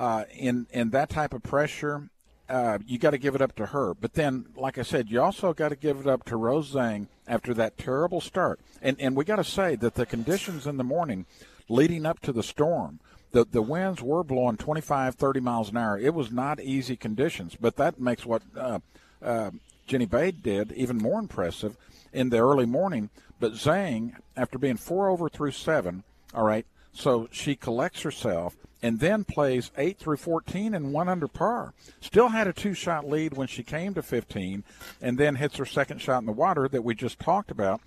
Uh, 0.00 0.24
in 0.34 0.66
in 0.70 0.88
that 0.88 1.10
type 1.10 1.34
of 1.34 1.42
pressure, 1.42 2.08
uh, 2.48 2.78
you 2.86 2.98
got 2.98 3.10
to 3.10 3.18
give 3.18 3.34
it 3.34 3.42
up 3.42 3.54
to 3.54 3.66
her. 3.66 3.92
But 3.92 4.14
then, 4.14 4.46
like 4.56 4.78
I 4.78 4.82
said, 4.82 5.10
you 5.10 5.20
also 5.20 5.52
got 5.52 5.68
to 5.68 5.76
give 5.76 6.00
it 6.00 6.06
up 6.06 6.24
to 6.24 6.38
Rose 6.38 6.72
Zhang 6.72 7.08
after 7.28 7.52
that 7.52 7.76
terrible 7.76 8.22
start. 8.22 8.60
And 8.80 8.98
and 8.98 9.14
we 9.14 9.26
got 9.26 9.36
to 9.36 9.44
say 9.44 9.76
that 9.76 9.96
the 9.96 10.06
conditions 10.06 10.66
in 10.66 10.78
the 10.78 10.84
morning 10.84 11.26
leading 11.68 12.06
up 12.06 12.18
to 12.20 12.32
the 12.32 12.42
storm. 12.42 13.00
The, 13.32 13.44
the 13.44 13.60
winds 13.60 14.02
were 14.02 14.24
blowing 14.24 14.56
25, 14.56 15.16
30 15.16 15.40
miles 15.40 15.68
an 15.68 15.76
hour. 15.76 15.98
It 15.98 16.14
was 16.14 16.32
not 16.32 16.60
easy 16.60 16.96
conditions, 16.96 17.54
but 17.60 17.76
that 17.76 18.00
makes 18.00 18.24
what 18.24 18.42
uh, 18.56 18.80
uh, 19.22 19.50
Jenny 19.86 20.06
Bae 20.06 20.30
did 20.30 20.72
even 20.72 20.96
more 20.96 21.20
impressive 21.20 21.76
in 22.10 22.30
the 22.30 22.38
early 22.38 22.66
morning. 22.66 23.10
But 23.38 23.52
Zhang, 23.52 24.14
after 24.34 24.58
being 24.58 24.78
four 24.78 25.10
over 25.10 25.28
through 25.28 25.52
seven, 25.52 26.04
all 26.34 26.44
right, 26.44 26.64
so 26.92 27.28
she 27.30 27.54
collects 27.54 28.00
herself 28.00 28.56
and 28.82 28.98
then 28.98 29.24
plays 29.24 29.70
8 29.76 29.98
through 29.98 30.16
14 30.16 30.74
and 30.74 30.92
one 30.92 31.08
under 31.08 31.28
par. 31.28 31.74
Still 32.00 32.28
had 32.28 32.46
a 32.46 32.52
two 32.52 32.74
shot 32.74 33.08
lead 33.08 33.36
when 33.36 33.46
she 33.46 33.62
came 33.62 33.94
to 33.94 34.02
15 34.02 34.64
and 35.00 35.18
then 35.18 35.36
hits 35.36 35.56
her 35.56 35.66
second 35.66 36.00
shot 36.00 36.18
in 36.18 36.26
the 36.26 36.32
water 36.32 36.68
that 36.68 36.84
we 36.84 36.94
just 36.94 37.18
talked 37.18 37.50
about. 37.50 37.80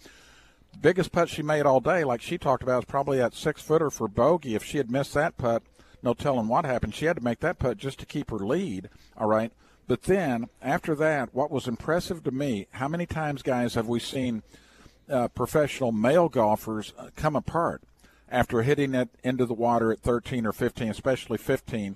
Biggest 0.80 1.12
putt 1.12 1.30
she 1.30 1.44
made 1.44 1.66
all 1.66 1.80
day, 1.80 2.04
like 2.04 2.22
she 2.22 2.38
talked 2.38 2.64
about, 2.64 2.84
is 2.84 2.86
probably 2.86 3.18
that 3.18 3.34
six 3.34 3.62
footer 3.62 3.90
for 3.90 4.08
bogey. 4.08 4.56
If 4.56 4.64
she 4.64 4.78
had 4.78 4.90
missed 4.90 5.14
that 5.14 5.38
putt, 5.38 5.64
no 6.02 6.14
telling 6.14 6.48
what 6.48 6.66
happened. 6.66 6.96
She 6.96 7.06
had 7.06 7.18
to 7.18 7.24
make 7.24 7.40
that 7.40 7.60
putt 7.60 7.78
just 7.78 8.00
to 8.00 8.06
keep 8.06 8.30
her 8.32 8.38
lead, 8.38 8.90
all 9.16 9.28
right? 9.28 9.52
But 9.88 10.04
then 10.04 10.50
after 10.62 10.96
that, 10.96 11.34
what 11.34 11.52
was 11.52 11.68
impressive 11.68 12.24
to 12.24 12.32
me, 12.32 12.68
how 12.72 12.88
many 12.88 13.06
times, 13.06 13.42
guys, 13.42 13.76
have 13.76 13.88
we 13.88 14.00
seen 14.00 14.44
uh, 15.10 15.28
professional 15.30 15.92
male 15.92 16.30
golfers 16.30 16.94
uh, 16.98 17.10
come 17.16 17.36
apart 17.36 17.82
after 18.34 18.64
hitting 18.64 18.96
it 18.96 19.10
into 19.24 19.46
the 19.46 19.54
water 19.54 19.92
at 19.92 20.00
13 20.00 20.46
or 20.46 20.52
15, 20.52 20.90
especially 20.90 21.38
15, 21.38 21.96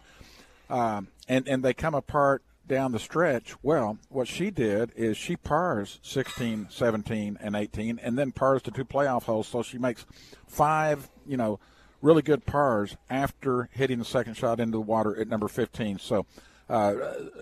um, 0.70 1.08
and 1.28 1.48
and 1.48 1.64
they 1.64 1.74
come 1.74 1.96
apart 1.96 2.44
down 2.68 2.92
the 2.92 3.00
stretch. 3.00 3.56
Well, 3.64 3.98
what 4.10 4.28
she 4.28 4.52
did 4.52 4.92
is 4.96 5.18
she 5.18 5.36
pars 5.36 6.00
16, 6.04 6.68
17, 6.70 7.40
and 7.42 7.56
18, 7.56 8.00
and 8.04 8.18
then 8.18 8.32
pars 8.32 8.62
the 8.62 8.72
two 8.72 8.86
playoff 8.86 9.24
holes. 9.24 9.48
So 9.48 9.64
she 9.64 9.78
makes 9.78 10.06
five, 10.46 11.10
you 11.26 11.38
know, 11.38 11.60
really 12.02 12.22
good 12.22 12.46
pars 12.46 12.96
after 13.10 13.70
hitting 13.72 14.00
the 14.00 14.06
second 14.06 14.36
shot 14.36 14.60
into 14.60 14.78
the 14.78 14.82
water 14.82 15.20
at 15.20 15.28
number 15.28 15.48
15. 15.48 15.98
So 16.00 16.26
uh, 16.70 16.94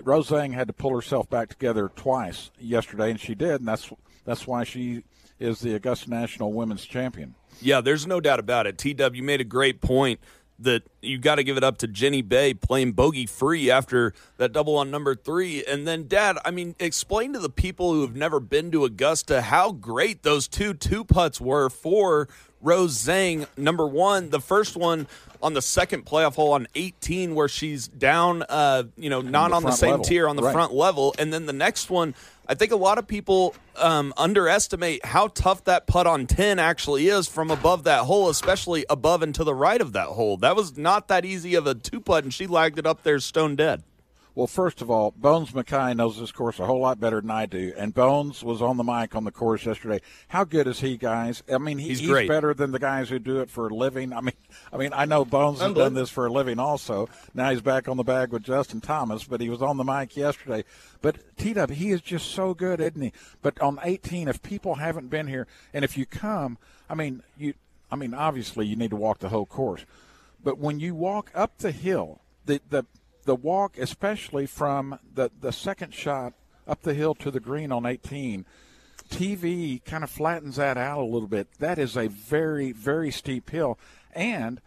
Zhang 0.04 0.54
had 0.54 0.68
to 0.68 0.74
pull 0.74 0.96
herself 0.96 1.30
back 1.30 1.50
together 1.50 1.92
twice 1.96 2.52
yesterday, 2.60 3.10
and 3.10 3.20
she 3.20 3.36
did, 3.36 3.60
and 3.60 3.68
that's 3.68 3.92
that's 4.26 4.48
why 4.48 4.64
she 4.64 5.04
is 5.40 5.60
the 5.60 5.76
Augusta 5.76 6.10
National 6.10 6.54
Women's 6.54 6.86
Champion. 6.86 7.36
Yeah, 7.62 7.82
there's 7.82 8.06
no 8.06 8.20
doubt 8.20 8.40
about 8.40 8.68
it. 8.68 8.78
TW 8.78 9.22
made 9.22 9.42
a 9.42 9.46
great 9.46 9.82
point 9.82 10.20
that 10.60 10.84
you 11.02 11.18
got 11.18 11.36
to 11.36 11.44
give 11.44 11.58
it 11.58 11.64
up 11.64 11.78
to 11.80 11.88
Jenny 11.88 12.22
Bae 12.22 12.54
playing 12.54 12.94
bogey 12.94 13.26
free 13.26 13.70
after 13.70 14.14
that 14.38 14.54
double 14.54 14.78
on 14.78 14.90
number 14.90 15.16
three. 15.16 15.66
And 15.66 15.88
then, 15.88 16.08
Dad, 16.08 16.38
I 16.46 16.52
mean, 16.52 16.76
explain 16.80 17.34
to 17.34 17.40
the 17.40 17.50
people 17.50 17.92
who 17.94 18.02
have 18.02 18.16
never 18.16 18.40
been 18.40 18.72
to 18.72 18.86
Augusta 18.86 19.42
how 19.42 19.72
great 19.72 20.24
those 20.24 20.48
two 20.48 20.74
two 20.74 21.04
putts 21.04 21.42
were 21.42 21.70
for 21.70 22.30
Rose 22.62 22.98
Zhang. 22.98 23.48
Number 23.58 23.86
one, 23.86 24.30
the 24.30 24.40
first 24.40 24.78
one 24.78 25.08
on 25.42 25.54
the 25.54 25.62
second 25.62 26.06
playoff 26.06 26.36
hole 26.36 26.54
on 26.54 26.68
18 26.74 27.36
where 27.36 27.48
she's 27.48 27.88
down, 27.88 28.44
uh, 28.48 28.84
you 28.98 29.10
know, 29.10 29.22
not 29.22 29.50
the 29.50 29.56
on 29.56 29.64
the 29.64 29.72
same 29.72 29.92
level. 29.92 30.06
tier 30.06 30.28
on 30.28 30.36
the 30.36 30.44
right. 30.44 30.54
front 30.54 30.74
level. 30.74 31.14
And 31.20 31.32
then 31.34 31.46
the 31.46 31.54
next 31.54 31.90
one, 31.90 32.16
I 32.48 32.54
think 32.54 32.72
a 32.72 32.76
lot 32.76 32.98
of 32.98 33.08
people 33.08 33.56
um, 33.76 34.14
underestimate 34.18 35.06
how 35.06 35.28
tough 35.30 35.64
that 35.64 35.88
putt 35.88 36.06
on 36.06 36.28
10 36.28 36.60
actually 36.60 37.08
is 37.08 37.28
from 37.28 37.50
above 37.50 37.86
that 37.86 38.02
hole, 38.02 38.30
especially 38.30 38.86
above 38.90 39.24
and 39.24 39.34
to 39.36 39.44
the 39.44 39.56
right 39.56 39.82
of 39.82 39.94
that 39.94 40.08
hole. 40.08 40.38
That 40.38 40.56
was 40.56 40.78
not 40.78 41.08
that 41.08 41.26
easy 41.26 41.56
of 41.56 41.66
a 41.66 41.74
two 41.74 42.00
putt, 42.00 42.24
and 42.24 42.34
she 42.34 42.46
lagged 42.46 42.78
it 42.78 42.86
up 42.86 43.04
there 43.04 43.20
stone 43.20 43.56
dead. 43.56 43.84
Well, 44.36 44.48
first 44.48 44.82
of 44.82 44.92
all, 44.92 45.12
Bones 45.12 45.56
Mackay 45.56 45.94
knows 45.94 46.20
this 46.20 46.34
course 46.34 46.60
a 46.60 46.66
whole 46.66 46.82
lot 46.82 47.00
better 47.00 47.22
than 47.22 47.32
I 47.32 47.46
do, 47.46 47.72
and 47.78 47.94
Bones 47.94 48.44
was 48.44 48.62
on 48.62 48.76
the 48.76 48.84
mic 48.84 49.16
on 49.16 49.24
the 49.24 49.32
course 49.32 49.66
yesterday. 49.66 50.02
How 50.28 50.44
good 50.44 50.68
is 50.68 50.82
he, 50.82 50.98
guys? 50.98 51.42
I 51.50 51.58
mean, 51.58 51.78
he, 51.78 51.88
he's, 51.88 52.00
he's 52.00 52.28
better 52.28 52.54
than 52.54 52.74
the 52.74 52.80
guys 52.80 53.08
who 53.08 53.18
do 53.18 53.40
it 53.40 53.50
for 53.50 53.70
a 53.70 53.74
living. 53.74 54.12
I 54.12 54.20
mean, 54.20 54.34
I 54.74 54.78
mean, 54.78 54.92
I 54.92 55.06
know 55.06 55.24
Bones 55.24 55.62
has 55.62 55.74
done 55.74 55.94
this 55.94 56.10
for 56.10 56.26
a 56.26 56.32
living 56.32 56.60
also. 56.60 57.08
Now 57.34 57.50
he's 57.52 57.62
back 57.62 57.88
on 57.88 57.96
the 57.96 58.04
bag 58.04 58.34
with 58.34 58.44
Justin 58.44 58.82
Thomas, 58.82 59.24
but 59.24 59.40
he 59.40 59.50
was 59.50 59.62
on 59.62 59.78
the 59.78 59.86
mic 59.86 60.18
yesterday. 60.18 60.66
But 61.02 61.38
T 61.38 61.54
Dub, 61.54 61.70
he 61.70 61.92
is 61.92 62.02
just 62.02 62.32
so 62.32 62.54
good, 62.54 62.82
isn't 62.82 63.02
he? 63.02 63.14
But 63.42 63.62
on 63.62 63.80
18, 63.82 64.28
if 64.28 64.44
people 64.44 64.76
haven't 64.76 65.10
been 65.10 65.28
here, 65.28 65.48
and 65.74 65.86
if 65.86 65.98
you 65.98 66.06
come, 66.06 66.58
I 66.90 66.96
mean, 66.96 67.24
you, 67.38 67.54
I 67.90 67.96
mean, 67.96 68.14
obviously 68.14 68.66
you 68.68 68.76
need 68.76 68.90
to 68.90 68.98
walk 68.98 69.20
the 69.20 69.30
whole 69.30 69.46
course, 69.46 69.86
but 70.44 70.58
when 70.58 70.82
you 70.82 70.94
walk 70.94 71.32
up 71.34 71.60
the 71.60 71.72
hill, 71.72 72.20
the 72.46 72.60
the 72.70 72.86
the 73.26 73.36
walk, 73.36 73.78
especially 73.78 74.46
from 74.46 75.00
the, 75.14 75.32
the 75.42 75.52
second 75.52 75.94
shot 75.94 76.34
up 76.68 76.82
the 76.82 76.94
hill 76.94 77.14
to 77.16 77.30
the 77.30 77.40
green 77.40 77.72
on 77.72 77.86
18, 77.86 78.46
TV 79.10 79.84
kind 79.84 80.04
of 80.04 80.10
flattens 80.10 80.56
that 80.56 80.78
out 80.78 81.00
a 81.00 81.06
little 81.06 81.28
bit. 81.28 81.48
That 81.60 81.78
is 81.78 81.96
a 81.96 82.08
very, 82.08 82.72
very 82.72 83.12
steep 83.12 83.50
hill. 83.50 83.78
And 84.14 84.62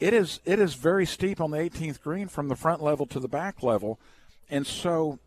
it 0.00 0.12
is 0.12 0.40
it 0.44 0.58
is 0.58 0.74
very 0.74 1.06
steep 1.06 1.40
on 1.40 1.52
the 1.52 1.58
18th 1.58 2.02
green 2.02 2.28
from 2.28 2.48
the 2.48 2.56
front 2.56 2.82
level 2.82 3.06
to 3.06 3.20
the 3.20 3.28
back 3.28 3.62
level. 3.62 3.98
And 4.50 4.66
so 4.66 5.18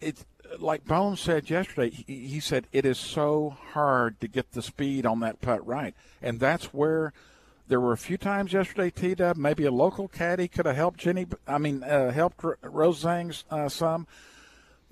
it 0.00 0.24
like 0.58 0.84
Bones 0.84 1.20
said 1.20 1.48
yesterday, 1.48 1.90
he, 1.90 2.26
he 2.26 2.40
said 2.40 2.66
it 2.72 2.84
is 2.84 2.98
so 2.98 3.56
hard 3.72 4.20
to 4.20 4.28
get 4.28 4.52
the 4.52 4.62
speed 4.62 5.06
on 5.06 5.20
that 5.20 5.40
putt 5.40 5.66
right. 5.66 5.94
And 6.20 6.40
that's 6.40 6.66
where– 6.66 7.12
there 7.68 7.80
were 7.80 7.92
a 7.92 7.98
few 7.98 8.16
times 8.16 8.52
yesterday, 8.52 8.90
T 8.90 9.14
Dub, 9.14 9.36
maybe 9.36 9.64
a 9.64 9.70
local 9.70 10.08
caddy 10.08 10.48
could 10.48 10.66
have 10.66 10.76
helped 10.76 11.00
Jenny. 11.00 11.26
I 11.46 11.58
mean, 11.58 11.82
uh, 11.82 12.12
helped 12.12 12.44
Rose 12.62 13.02
Zhang's 13.02 13.44
uh, 13.50 13.68
some, 13.68 14.06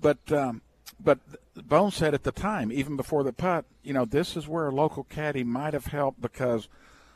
but 0.01 0.19
um, 0.33 0.63
but 1.01 1.19
Bone 1.55 1.91
said 1.91 2.15
at 2.15 2.25
the 2.25 2.33
time, 2.33 2.73
even 2.73 2.97
before 2.97 3.23
the 3.23 3.33
putt, 3.33 3.65
you 3.83 3.93
know, 3.93 4.05
this 4.05 4.37
is 4.37 4.49
where 4.49 4.69
a 4.69 4.75
local 4.75 5.05
caddy 5.05 5.45
might 5.45 5.75
have 5.75 5.87
helped 5.87 6.21
because 6.21 6.69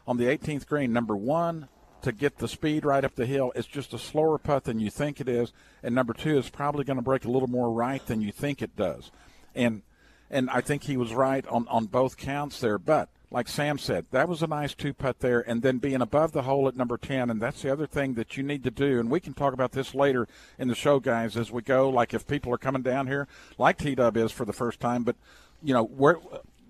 on 0.06 0.16
the 0.16 0.26
18th 0.26 0.66
green, 0.66 0.92
number 0.92 1.16
one, 1.16 1.68
to 2.02 2.12
get 2.12 2.38
the 2.38 2.48
speed 2.48 2.84
right 2.84 3.04
up 3.04 3.16
the 3.16 3.26
hill, 3.26 3.52
it's 3.56 3.66
just 3.66 3.92
a 3.92 3.98
slower 3.98 4.38
putt 4.38 4.64
than 4.64 4.78
you 4.78 4.90
think 4.90 5.20
it 5.20 5.28
is, 5.28 5.52
and 5.82 5.94
number 5.94 6.12
two 6.12 6.38
is 6.38 6.48
probably 6.48 6.84
going 6.84 6.96
to 6.96 7.02
break 7.02 7.24
a 7.24 7.30
little 7.30 7.48
more 7.48 7.70
right 7.70 8.04
than 8.06 8.20
you 8.20 8.30
think 8.30 8.62
it 8.62 8.76
does, 8.76 9.10
and 9.54 9.82
and 10.30 10.50
I 10.50 10.60
think 10.60 10.84
he 10.84 10.96
was 10.96 11.12
right 11.12 11.46
on 11.48 11.66
on 11.68 11.86
both 11.86 12.16
counts 12.16 12.60
there, 12.60 12.78
but 12.78 13.08
like 13.30 13.48
Sam 13.48 13.78
said, 13.78 14.06
that 14.10 14.28
was 14.28 14.42
a 14.42 14.46
nice 14.46 14.74
two 14.74 14.94
putt 14.94 15.20
there, 15.20 15.40
and 15.40 15.60
then 15.62 15.78
being 15.78 16.00
above 16.00 16.32
the 16.32 16.42
hole 16.42 16.66
at 16.66 16.76
number 16.76 16.96
10. 16.96 17.30
And 17.30 17.40
that's 17.40 17.62
the 17.62 17.72
other 17.72 17.86
thing 17.86 18.14
that 18.14 18.36
you 18.36 18.42
need 18.42 18.64
to 18.64 18.70
do. 18.70 18.98
And 18.98 19.10
we 19.10 19.20
can 19.20 19.34
talk 19.34 19.52
about 19.52 19.72
this 19.72 19.94
later 19.94 20.26
in 20.58 20.68
the 20.68 20.74
show, 20.74 20.98
guys, 20.98 21.36
as 21.36 21.50
we 21.50 21.62
go. 21.62 21.90
Like 21.90 22.14
if 22.14 22.26
people 22.26 22.52
are 22.54 22.58
coming 22.58 22.82
down 22.82 23.06
here, 23.06 23.28
like 23.58 23.76
T 23.76 23.94
Dub 23.94 24.16
is 24.16 24.32
for 24.32 24.44
the 24.44 24.52
first 24.52 24.80
time, 24.80 25.02
but, 25.02 25.16
you 25.62 25.74
know, 25.74 25.84
where. 25.84 26.16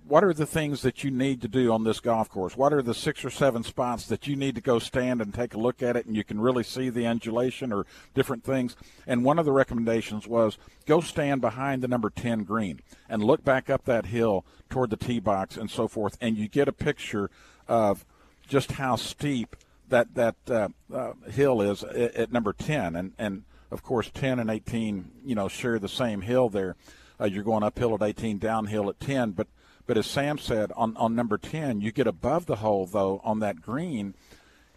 What 0.08 0.24
are 0.24 0.32
the 0.32 0.46
things 0.46 0.80
that 0.82 1.04
you 1.04 1.10
need 1.10 1.42
to 1.42 1.48
do 1.48 1.70
on 1.70 1.84
this 1.84 2.00
golf 2.00 2.30
course? 2.30 2.56
What 2.56 2.72
are 2.72 2.80
the 2.80 2.94
six 2.94 3.24
or 3.24 3.30
seven 3.30 3.62
spots 3.62 4.06
that 4.06 4.26
you 4.26 4.36
need 4.36 4.54
to 4.54 4.60
go 4.62 4.78
stand 4.78 5.20
and 5.20 5.34
take 5.34 5.52
a 5.52 5.58
look 5.58 5.82
at 5.82 5.96
it 5.96 6.06
and 6.06 6.16
you 6.16 6.24
can 6.24 6.40
really 6.40 6.64
see 6.64 6.88
the 6.88 7.06
undulation 7.06 7.72
or 7.72 7.84
different 8.14 8.42
things? 8.42 8.74
And 9.06 9.22
one 9.22 9.38
of 9.38 9.44
the 9.44 9.52
recommendations 9.52 10.26
was 10.26 10.56
go 10.86 11.02
stand 11.02 11.42
behind 11.42 11.82
the 11.82 11.88
number 11.88 12.08
10 12.08 12.44
green 12.44 12.80
and 13.08 13.22
look 13.22 13.44
back 13.44 13.68
up 13.68 13.84
that 13.84 14.06
hill 14.06 14.46
toward 14.70 14.88
the 14.88 14.96
tee 14.96 15.20
box 15.20 15.58
and 15.58 15.70
so 15.70 15.86
forth, 15.86 16.16
and 16.22 16.38
you 16.38 16.48
get 16.48 16.68
a 16.68 16.72
picture 16.72 17.30
of 17.68 18.06
just 18.48 18.72
how 18.72 18.96
steep 18.96 19.56
that 19.90 20.14
that 20.14 20.36
uh, 20.50 20.68
uh, 20.92 21.12
hill 21.30 21.60
is 21.60 21.82
at, 21.84 22.14
at, 22.14 22.32
number 22.32 22.52
10 22.52 22.96
and 22.96 23.12
and 23.18 23.44
of 23.70 23.82
course 23.82 24.10
10 24.12 24.38
and 24.38 24.50
18 24.50 25.10
you 25.24 25.34
know 25.34 25.48
share 25.48 25.78
the 25.78 25.88
same 25.88 26.22
hill 26.22 26.48
there 26.48 26.76
uh, 27.20 27.24
you're 27.24 27.42
going 27.42 27.62
uphill 27.62 27.94
at 27.94 28.02
18 28.02 28.38
downhill 28.38 28.88
at 28.88 29.00
10 29.00 29.32
but 29.32 29.46
but 29.88 29.96
as 29.96 30.06
Sam 30.06 30.36
said, 30.36 30.70
on, 30.76 30.94
on 30.98 31.16
number 31.16 31.38
10, 31.38 31.80
you 31.80 31.92
get 31.92 32.06
above 32.06 32.44
the 32.44 32.56
hole, 32.56 32.84
though, 32.84 33.22
on 33.24 33.40
that 33.40 33.62
green. 33.62 34.12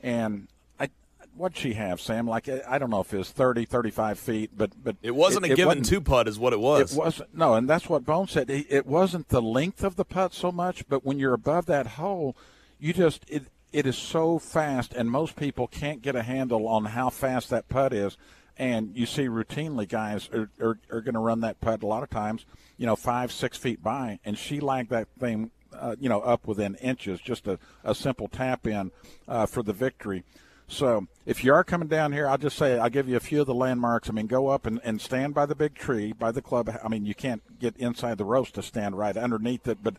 And 0.01 0.47
I, 0.79 0.87
what'd 1.35 1.57
she 1.57 1.73
have, 1.73 1.99
Sam? 1.99 2.25
Like, 2.25 2.47
I 2.47 2.79
don't 2.79 2.89
know 2.89 3.01
if 3.01 3.13
it 3.13 3.17
was 3.17 3.29
30, 3.29 3.65
35 3.65 4.17
feet, 4.17 4.51
but. 4.57 4.71
but 4.81 4.95
it 5.03 5.13
wasn't 5.13 5.45
it, 5.47 5.51
a 5.51 5.55
given 5.55 5.83
two 5.83 5.99
putt, 5.99 6.29
is 6.29 6.39
what 6.39 6.53
it 6.53 6.61
was. 6.61 6.93
It 6.93 6.97
wasn't, 6.97 7.35
no, 7.35 7.55
and 7.55 7.69
that's 7.69 7.89
what 7.89 8.05
Bone 8.05 8.29
said. 8.29 8.49
It, 8.49 8.67
it 8.69 8.87
wasn't 8.87 9.27
the 9.27 9.41
length 9.41 9.83
of 9.83 9.97
the 9.97 10.05
putt 10.05 10.33
so 10.33 10.49
much, 10.49 10.87
but 10.87 11.05
when 11.05 11.19
you're 11.19 11.33
above 11.33 11.65
that 11.65 11.87
hole, 11.87 12.35
you 12.79 12.93
just. 12.93 13.25
It, 13.27 13.43
it 13.73 13.85
is 13.85 13.97
so 13.97 14.37
fast, 14.37 14.93
and 14.93 15.09
most 15.09 15.37
people 15.37 15.65
can't 15.65 16.01
get 16.01 16.13
a 16.13 16.23
handle 16.23 16.67
on 16.67 16.85
how 16.85 17.09
fast 17.09 17.49
that 17.49 17.69
putt 17.69 17.93
is. 17.93 18.17
And 18.61 18.95
you 18.95 19.05
see 19.05 19.23
routinely 19.27 19.89
guys 19.89 20.29
are, 20.31 20.49
are, 20.61 20.77
are 20.89 21.01
going 21.01 21.15
to 21.15 21.19
run 21.19 21.41
that 21.41 21.59
putt 21.59 21.83
a 21.83 21.87
lot 21.87 22.03
of 22.03 22.09
times– 22.09 22.45
you 22.81 22.87
know, 22.87 22.95
five, 22.95 23.31
six 23.31 23.59
feet 23.59 23.83
by, 23.83 24.17
and 24.25 24.35
she 24.35 24.59
lagged 24.59 24.89
that 24.89 25.07
thing, 25.19 25.51
uh, 25.71 25.95
you 25.99 26.09
know, 26.09 26.19
up 26.21 26.47
within 26.47 26.73
inches, 26.81 27.21
just 27.21 27.47
a, 27.47 27.59
a 27.83 27.93
simple 27.93 28.27
tap 28.27 28.65
in 28.65 28.89
uh, 29.27 29.45
for 29.45 29.61
the 29.61 29.71
victory. 29.71 30.23
So 30.67 31.05
if 31.27 31.43
you 31.43 31.53
are 31.53 31.63
coming 31.63 31.87
down 31.87 32.11
here, 32.11 32.27
I'll 32.27 32.39
just 32.39 32.57
say 32.57 32.79
I'll 32.79 32.89
give 32.89 33.07
you 33.07 33.17
a 33.17 33.19
few 33.19 33.41
of 33.41 33.45
the 33.45 33.53
landmarks. 33.53 34.09
I 34.09 34.13
mean, 34.13 34.25
go 34.25 34.47
up 34.47 34.65
and, 34.65 34.81
and 34.83 34.99
stand 34.99 35.35
by 35.35 35.45
the 35.45 35.53
big 35.53 35.75
tree, 35.75 36.11
by 36.11 36.31
the 36.31 36.41
club. 36.41 36.75
I 36.83 36.87
mean, 36.87 37.05
you 37.05 37.13
can't 37.13 37.43
get 37.59 37.77
inside 37.77 38.17
the 38.17 38.25
roast 38.25 38.55
to 38.55 38.63
stand 38.63 38.97
right 38.97 39.15
underneath 39.15 39.67
it, 39.67 39.77
but 39.83 39.97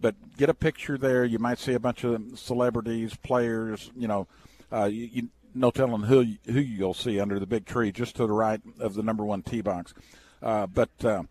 but 0.00 0.14
get 0.36 0.48
a 0.48 0.54
picture 0.54 0.96
there. 0.96 1.24
You 1.24 1.40
might 1.40 1.58
see 1.58 1.72
a 1.72 1.80
bunch 1.80 2.04
of 2.04 2.38
celebrities, 2.38 3.16
players. 3.16 3.90
You 3.96 4.06
know, 4.06 4.28
uh, 4.72 4.84
you, 4.84 5.08
you 5.12 5.28
no 5.54 5.70
telling 5.70 6.02
who 6.02 6.34
who 6.46 6.60
you'll 6.60 6.94
see 6.94 7.20
under 7.20 7.38
the 7.38 7.46
big 7.46 7.66
tree, 7.66 7.92
just 7.92 8.16
to 8.16 8.26
the 8.26 8.32
right 8.32 8.60
of 8.78 8.94
the 8.94 9.02
number 9.02 9.24
one 9.24 9.42
tee 9.42 9.60
box. 9.60 9.94
Uh, 10.42 10.66
but 10.66 10.90
uh, 11.04 11.22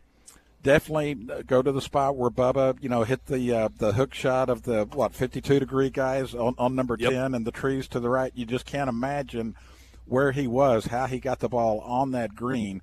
definitely 0.63 1.15
go 1.47 1.61
to 1.61 1.71
the 1.71 1.81
spot 1.81 2.15
where 2.15 2.29
Bubba, 2.29 2.81
you 2.81 2.89
know, 2.89 3.03
hit 3.03 3.25
the 3.25 3.53
uh, 3.53 3.69
the 3.77 3.93
hook 3.93 4.13
shot 4.13 4.49
of 4.49 4.63
the 4.63 4.85
what 4.85 5.13
52 5.13 5.59
degree 5.59 5.89
guys 5.89 6.33
on, 6.33 6.55
on 6.57 6.75
number 6.75 6.95
yep. 6.99 7.11
10 7.11 7.35
and 7.35 7.45
the 7.45 7.51
trees 7.51 7.87
to 7.89 7.99
the 7.99 8.09
right. 8.09 8.31
You 8.35 8.45
just 8.45 8.65
can't 8.65 8.89
imagine 8.89 9.55
where 10.05 10.31
he 10.31 10.47
was, 10.47 10.85
how 10.85 11.05
he 11.05 11.19
got 11.19 11.39
the 11.39 11.49
ball 11.49 11.79
on 11.81 12.11
that 12.11 12.35
green. 12.35 12.81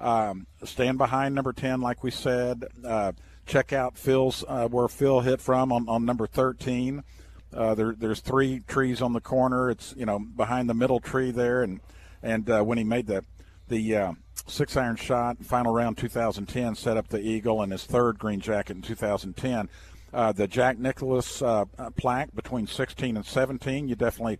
Um, 0.00 0.46
stand 0.64 0.98
behind 0.98 1.34
number 1.34 1.52
10, 1.52 1.80
like 1.80 2.02
we 2.02 2.10
said. 2.10 2.64
Uh, 2.84 3.12
check 3.46 3.72
out 3.72 3.96
Phil's 3.96 4.44
uh, 4.48 4.68
where 4.68 4.88
Phil 4.88 5.20
hit 5.20 5.40
from 5.40 5.70
on, 5.70 5.88
on 5.88 6.04
number 6.04 6.26
13. 6.26 7.04
Uh, 7.54 7.74
there, 7.74 7.94
there's 7.96 8.20
three 8.20 8.60
trees 8.66 9.02
on 9.02 9.12
the 9.12 9.20
corner. 9.20 9.70
It's 9.70 9.94
you 9.96 10.06
know 10.06 10.18
behind 10.18 10.68
the 10.68 10.74
middle 10.74 11.00
tree 11.00 11.30
there, 11.30 11.62
and 11.62 11.80
and 12.22 12.48
uh, 12.48 12.62
when 12.62 12.78
he 12.78 12.84
made 12.84 13.06
the 13.06 13.24
the 13.68 13.96
uh, 13.96 14.12
six 14.46 14.76
iron 14.76 14.96
shot, 14.96 15.44
final 15.44 15.72
round 15.72 15.98
2010, 15.98 16.74
set 16.74 16.96
up 16.96 17.08
the 17.08 17.20
Eagle 17.20 17.62
and 17.62 17.72
his 17.72 17.84
third 17.84 18.18
green 18.18 18.40
jacket 18.40 18.76
in 18.76 18.82
2010. 18.82 19.68
Uh, 20.12 20.32
the 20.32 20.46
Jack 20.46 20.78
Nicklaus 20.78 21.40
uh, 21.40 21.64
uh 21.78 21.90
plaque 21.90 22.34
between 22.34 22.66
16 22.66 23.16
and 23.16 23.24
17, 23.24 23.88
you 23.88 23.94
definitely 23.94 24.38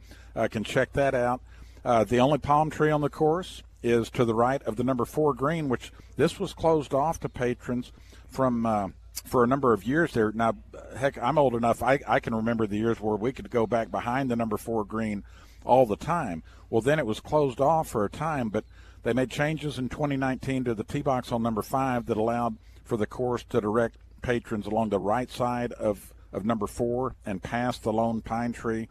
can 0.50 0.64
check 0.64 0.92
that 0.92 1.14
out. 1.14 1.40
The 1.84 2.18
only 2.18 2.38
palm 2.38 2.70
tree 2.70 2.90
on 2.90 3.00
the 3.00 3.08
course 3.08 3.62
is 3.82 4.10
to 4.10 4.24
the 4.24 4.34
right 4.34 4.62
of 4.64 4.76
the 4.76 4.84
number 4.84 5.04
four 5.04 5.34
green, 5.34 5.68
which 5.68 5.92
this 6.16 6.38
was 6.38 6.52
closed 6.52 6.92
off 6.92 7.20
to 7.20 7.28
patrons 7.28 7.92
from 8.28 8.92
for 9.24 9.44
a 9.44 9.46
number 9.46 9.72
of 9.72 9.84
years 9.84 10.12
there. 10.12 10.32
Now, 10.32 10.54
heck, 10.96 11.18
I'm 11.18 11.38
old 11.38 11.54
enough, 11.54 11.82
I, 11.82 12.00
I 12.06 12.20
can 12.20 12.34
remember 12.34 12.66
the 12.66 12.78
years 12.78 13.00
where 13.00 13.16
we 13.16 13.32
could 13.32 13.50
go 13.50 13.66
back 13.66 13.90
behind 13.90 14.30
the 14.30 14.36
number 14.36 14.56
four 14.56 14.84
green 14.84 15.24
all 15.64 15.86
the 15.86 15.96
time. 15.96 16.42
Well, 16.70 16.82
then 16.82 16.98
it 16.98 17.06
was 17.06 17.20
closed 17.20 17.60
off 17.60 17.88
for 17.88 18.04
a 18.04 18.10
time, 18.10 18.48
but 18.48 18.64
they 19.02 19.12
made 19.12 19.30
changes 19.30 19.78
in 19.78 19.88
2019 19.88 20.64
to 20.64 20.74
the 20.74 20.84
tee 20.84 21.02
box 21.02 21.32
on 21.32 21.42
number 21.42 21.62
five 21.62 22.06
that 22.06 22.16
allowed 22.16 22.56
for 22.84 22.96
the 22.96 23.06
course 23.06 23.44
to 23.50 23.60
direct 23.60 23.96
patrons 24.22 24.66
along 24.66 24.88
the 24.90 24.98
right 24.98 25.30
side 25.30 25.72
of, 25.72 26.12
of 26.32 26.44
number 26.44 26.66
four 26.66 27.14
and 27.26 27.42
past 27.42 27.82
the 27.82 27.92
lone 27.92 28.22
pine 28.22 28.52
tree. 28.52 28.88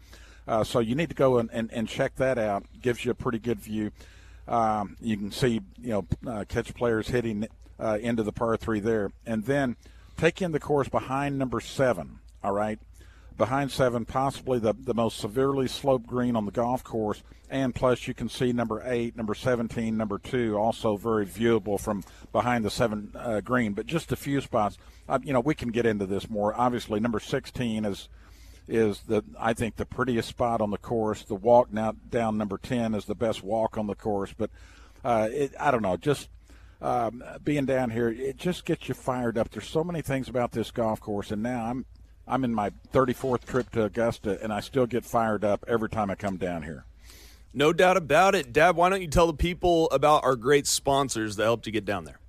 Uh, 0.47 0.63
so 0.63 0.79
you 0.79 0.95
need 0.95 1.10
to 1.10 1.15
go 1.15 1.38
and, 1.38 1.49
and, 1.53 1.71
and, 1.71 1.88
check 1.88 2.15
that 2.15 2.38
out. 2.38 2.65
Gives 2.81 3.05
you 3.05 3.12
a 3.12 3.15
pretty 3.15 3.39
good 3.39 3.60
view. 3.60 3.91
Um, 4.47 4.97
you 4.99 5.15
can 5.15 5.31
see, 5.31 5.62
you 5.79 5.89
know, 5.89 6.05
uh, 6.27 6.45
catch 6.47 6.73
players 6.73 7.07
hitting 7.07 7.47
uh, 7.79 7.99
into 8.01 8.23
the 8.23 8.31
par 8.31 8.57
three 8.57 8.79
there. 8.79 9.12
And 9.25 9.45
then 9.45 9.75
take 10.21 10.41
in 10.41 10.51
the 10.51 10.60
course 10.60 10.88
behind 10.88 11.38
number 11.38 11.60
seven, 11.60 12.19
all 12.43 12.53
right? 12.53 12.79
behind 13.41 13.71
seven, 13.71 14.05
possibly 14.05 14.60
the, 14.60 14.71
the 14.73 14.93
most 14.93 15.17
severely 15.17 15.67
sloped 15.67 16.05
green 16.05 16.36
on 16.36 16.45
the 16.45 16.51
golf 16.51 16.84
course. 16.84 17.23
And 17.49 17.73
plus, 17.73 18.07
you 18.07 18.13
can 18.13 18.29
see 18.29 18.53
number 18.53 18.84
eight, 18.86 19.17
number 19.17 19.34
17, 19.34 19.97
number 19.97 20.19
two, 20.19 20.57
also 20.57 20.95
very 20.95 21.25
viewable 21.25 21.79
from 21.79 22.03
behind 22.31 22.63
the 22.63 22.69
seven 22.69 23.12
uh, 23.15 23.41
green. 23.41 23.73
But 23.73 23.88
just 23.88 24.12
a 24.12 24.15
few 24.15 24.41
spots. 24.41 24.77
Uh, 25.10 25.17
you 25.23 25.34
know, 25.34 25.39
we 25.39 25.55
can 25.55 25.69
get 25.69 25.88
into 25.88 26.05
this 26.05 26.29
more. 26.29 26.53
Obviously, 26.55 26.99
number 26.99 27.19
16 27.19 27.84
is 27.84 28.10
is 28.67 29.01
the 29.07 29.23
I 29.39 29.53
think 29.53 29.75
the 29.75 29.88
prettiest 29.88 30.29
spot 30.29 30.62
on 30.62 30.69
the 30.69 30.77
course. 30.77 31.23
The 31.23 31.34
walk 31.34 31.73
now 31.73 31.95
down 32.12 32.38
number 32.38 32.60
10 32.60 32.93
is 32.93 33.05
the 33.05 33.15
best 33.15 33.43
walk 33.43 33.75
on 33.75 33.88
the 33.88 33.95
course. 33.95 34.34
But 34.38 34.51
uh, 35.03 35.29
it, 35.31 35.55
I 35.60 35.71
don't 35.71 35.81
know, 35.81 35.97
just 35.97 36.29
um, 36.82 37.24
being 37.44 37.65
down 37.65 37.91
here, 37.91 38.10
it 38.10 38.38
just 38.38 38.65
gets 38.65 38.88
you 38.88 38.96
fired 38.96 39.38
up. 39.38 39.50
There's 39.52 39.67
so 39.67 39.84
many 39.84 40.02
things 40.02 40.30
about 40.30 40.52
this 40.52 40.72
golf 40.72 41.00
course, 41.00 41.32
and 41.32 41.44
now 41.44 41.65
I'm 41.65 41.86
I'm 42.28 42.44
in 42.44 42.54
my 42.54 42.72
34th 42.94 43.46
trip 43.46 43.72
to 43.72 43.86
Augusta, 43.86 44.39
and 44.41 44.54
I 44.54 44.62
still 44.62 44.86
get 44.86 45.04
fired 45.04 45.44
up 45.44 45.65
every 45.67 45.89
time 45.89 46.10
I 46.10 46.15
come 46.15 46.38
down 46.38 46.63
here. 46.63 46.86
No 47.54 47.74
doubt 47.74 47.98
about 47.98 48.36
it. 48.36 48.54
Dab, 48.54 48.78
why 48.78 48.89
don't 48.89 49.02
you 49.02 49.08
tell 49.08 49.28
the 49.28 49.34
people 49.34 49.89
about 49.91 50.24
our 50.24 50.36
great 50.36 50.65
sponsors 50.65 51.36
that 51.36 51.44
helped 51.44 51.65
you 51.65 51.74
get 51.74 51.84
down 51.84 52.06
there? 52.06 52.20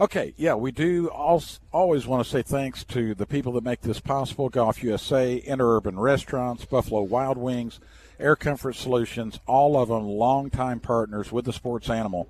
Okay, 0.00 0.34
yeah, 0.36 0.54
we 0.54 0.70
do 0.70 1.08
also 1.08 1.58
always 1.72 2.06
want 2.06 2.22
to 2.22 2.30
say 2.30 2.42
thanks 2.42 2.84
to 2.84 3.14
the 3.14 3.26
people 3.26 3.52
that 3.54 3.64
make 3.64 3.80
this 3.80 3.98
possible 3.98 4.48
Golf 4.48 4.82
USA, 4.84 5.40
Interurban 5.40 5.98
Restaurants, 5.98 6.64
Buffalo 6.64 7.02
Wild 7.02 7.38
Wings, 7.38 7.80
Air 8.20 8.36
Comfort 8.36 8.76
Solutions, 8.76 9.40
all 9.46 9.76
of 9.76 9.88
them 9.88 10.04
longtime 10.04 10.78
partners 10.80 11.32
with 11.32 11.46
the 11.46 11.52
sports 11.52 11.90
animal. 11.90 12.28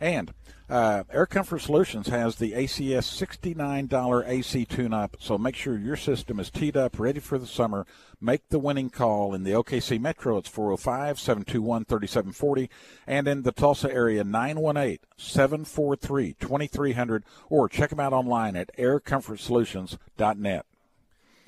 And 0.00 0.32
uh, 0.68 1.04
Air 1.12 1.26
Comfort 1.26 1.60
Solutions 1.60 2.08
has 2.08 2.36
the 2.36 2.52
ACS 2.52 3.26
$69 3.56 4.28
AC 4.28 4.64
tune 4.66 4.92
up, 4.92 5.16
so 5.18 5.38
make 5.38 5.56
sure 5.56 5.78
your 5.78 5.96
system 5.96 6.38
is 6.38 6.50
teed 6.50 6.76
up, 6.76 6.98
ready 6.98 7.20
for 7.20 7.38
the 7.38 7.46
summer. 7.46 7.86
Make 8.20 8.48
the 8.48 8.58
winning 8.58 8.90
call 8.90 9.34
in 9.34 9.44
the 9.44 9.52
OKC 9.52 10.00
Metro. 10.00 10.38
It's 10.38 10.48
405 10.48 11.18
721 11.18 11.84
3740. 11.84 12.68
And 13.06 13.28
in 13.28 13.42
the 13.42 13.52
Tulsa 13.52 13.92
area, 13.92 14.24
918 14.24 14.98
743 15.16 16.34
2300. 16.40 17.24
Or 17.48 17.68
check 17.68 17.90
them 17.90 18.00
out 18.00 18.12
online 18.12 18.56
at 18.56 18.76
aircomfortsolutions.net. 18.76 20.66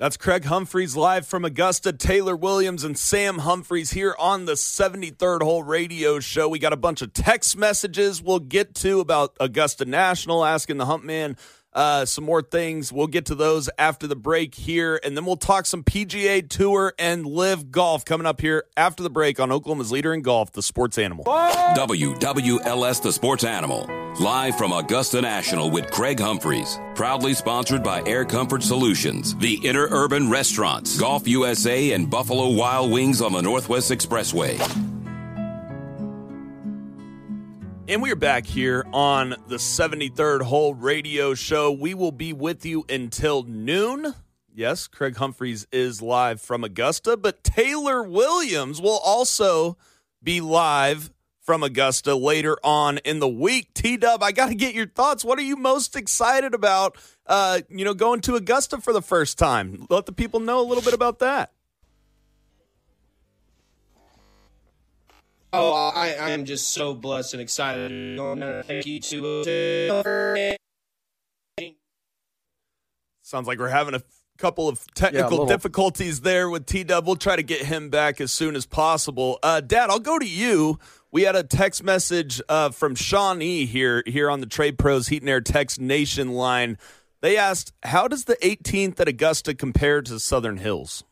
That's 0.01 0.17
Craig 0.17 0.45
Humphreys 0.45 0.95
live 0.95 1.27
from 1.27 1.45
Augusta. 1.45 1.93
Taylor 1.93 2.35
Williams 2.35 2.83
and 2.83 2.97
Sam 2.97 3.37
Humphreys 3.37 3.91
here 3.91 4.15
on 4.17 4.45
the 4.45 4.53
73rd 4.53 5.43
Hole 5.43 5.61
Radio 5.61 6.19
Show. 6.19 6.49
We 6.49 6.57
got 6.57 6.73
a 6.73 6.75
bunch 6.75 7.03
of 7.03 7.13
text 7.13 7.55
messages 7.55 8.19
we'll 8.19 8.39
get 8.39 8.73
to 8.77 8.99
about 8.99 9.37
Augusta 9.39 9.85
National, 9.85 10.43
asking 10.43 10.77
the 10.77 10.87
Hump 10.87 11.03
Man 11.03 11.37
uh, 11.73 12.05
some 12.05 12.23
more 12.23 12.41
things. 12.41 12.91
We'll 12.91 13.07
get 13.07 13.25
to 13.27 13.35
those 13.35 13.69
after 13.77 14.07
the 14.07 14.15
break 14.15 14.55
here, 14.55 14.99
and 15.03 15.15
then 15.15 15.25
we'll 15.25 15.37
talk 15.37 15.65
some 15.65 15.83
PGA 15.83 16.47
Tour 16.47 16.93
and 16.99 17.25
LIV 17.25 17.71
Golf 17.71 18.05
coming 18.05 18.27
up 18.27 18.41
here 18.41 18.65
after 18.75 19.03
the 19.03 19.09
break 19.09 19.39
on 19.39 19.51
Oklahoma's 19.51 19.91
leader 19.91 20.13
in 20.13 20.21
golf, 20.21 20.51
the 20.51 20.61
Sports 20.61 20.97
Animal. 20.97 21.25
WWLS, 21.25 23.01
the 23.01 23.11
Sports 23.11 23.43
Animal, 23.43 23.87
live 24.19 24.57
from 24.57 24.73
Augusta 24.73 25.21
National 25.21 25.69
with 25.69 25.89
Craig 25.91 26.19
Humphreys. 26.19 26.79
Proudly 26.95 27.33
sponsored 27.33 27.83
by 27.83 28.03
Air 28.05 28.25
Comfort 28.25 28.63
Solutions, 28.63 29.35
the 29.35 29.57
Interurban 29.59 30.29
Restaurants, 30.29 30.99
Golf 30.99 31.27
USA, 31.27 31.91
and 31.91 32.09
Buffalo 32.09 32.49
Wild 32.49 32.91
Wings 32.91 33.21
on 33.21 33.33
the 33.33 33.41
Northwest 33.41 33.91
Expressway. 33.91 34.90
And 37.91 38.01
we 38.01 38.09
are 38.09 38.15
back 38.15 38.45
here 38.45 38.85
on 38.93 39.31
the 39.49 39.57
73rd 39.57 40.43
Hole 40.43 40.73
Radio 40.73 41.33
Show. 41.33 41.73
We 41.73 41.93
will 41.93 42.13
be 42.13 42.31
with 42.31 42.65
you 42.65 42.85
until 42.87 43.43
noon. 43.43 44.15
Yes, 44.49 44.87
Craig 44.87 45.17
Humphreys 45.17 45.67
is 45.73 46.01
live 46.01 46.39
from 46.39 46.63
Augusta, 46.63 47.17
but 47.17 47.43
Taylor 47.43 48.01
Williams 48.01 48.81
will 48.81 49.01
also 49.03 49.75
be 50.23 50.39
live 50.39 51.11
from 51.41 51.63
Augusta 51.63 52.15
later 52.15 52.55
on 52.63 52.99
in 52.99 53.19
the 53.19 53.27
week. 53.27 53.73
T 53.73 53.97
Dub, 53.97 54.23
I 54.23 54.31
got 54.31 54.47
to 54.47 54.55
get 54.55 54.73
your 54.73 54.87
thoughts. 54.87 55.25
What 55.25 55.37
are 55.37 55.43
you 55.43 55.57
most 55.57 55.97
excited 55.97 56.53
about? 56.53 56.95
Uh, 57.27 57.59
you 57.67 57.83
know, 57.83 57.93
going 57.93 58.21
to 58.21 58.35
Augusta 58.35 58.77
for 58.77 58.93
the 58.93 59.01
first 59.01 59.37
time. 59.37 59.85
Let 59.89 60.05
the 60.05 60.13
people 60.13 60.39
know 60.39 60.61
a 60.61 60.65
little 60.65 60.81
bit 60.81 60.93
about 60.93 61.19
that. 61.19 61.51
Oh, 65.53 65.91
I, 65.93 66.13
I 66.13 66.29
am 66.31 66.45
just 66.45 66.71
so 66.71 66.93
blessed 66.93 67.33
and 67.33 67.41
excited. 67.41 68.17
Thank 68.65 68.85
you 68.85 68.99
to. 69.01 70.55
Sounds 73.21 73.47
like 73.47 73.59
we're 73.59 73.67
having 73.69 73.93
a 73.95 74.01
couple 74.37 74.67
of 74.67 74.85
technical 74.93 75.29
little- 75.31 75.45
difficulties 75.45 76.21
there 76.21 76.49
with 76.49 76.65
T 76.65 76.83
Dub. 76.83 77.05
We'll 77.05 77.15
try 77.15 77.35
to 77.35 77.43
get 77.43 77.65
him 77.65 77.89
back 77.89 78.19
as 78.21 78.31
soon 78.31 78.55
as 78.55 78.65
possible. 78.65 79.39
Uh, 79.43 79.61
Dad, 79.61 79.89
I'll 79.89 79.99
go 79.99 80.17
to 80.19 80.27
you. 80.27 80.79
We 81.11 81.23
had 81.23 81.35
a 81.35 81.43
text 81.43 81.83
message 81.83 82.41
uh, 82.47 82.69
from 82.69 82.95
Shawnee 82.95 83.65
here 83.65 84.03
here 84.05 84.29
on 84.29 84.39
the 84.39 84.45
Trade 84.45 84.77
Pros 84.77 85.09
Heat 85.09 85.21
and 85.21 85.29
Air 85.29 85.41
Text 85.41 85.79
Nation 85.79 86.31
line. 86.31 86.77
They 87.21 87.37
asked, 87.37 87.73
"How 87.83 88.07
does 88.07 88.25
the 88.25 88.35
18th 88.37 88.99
at 88.99 89.07
Augusta 89.07 89.53
compare 89.53 90.01
to 90.01 90.19
Southern 90.19 90.57
Hills?" 90.57 91.03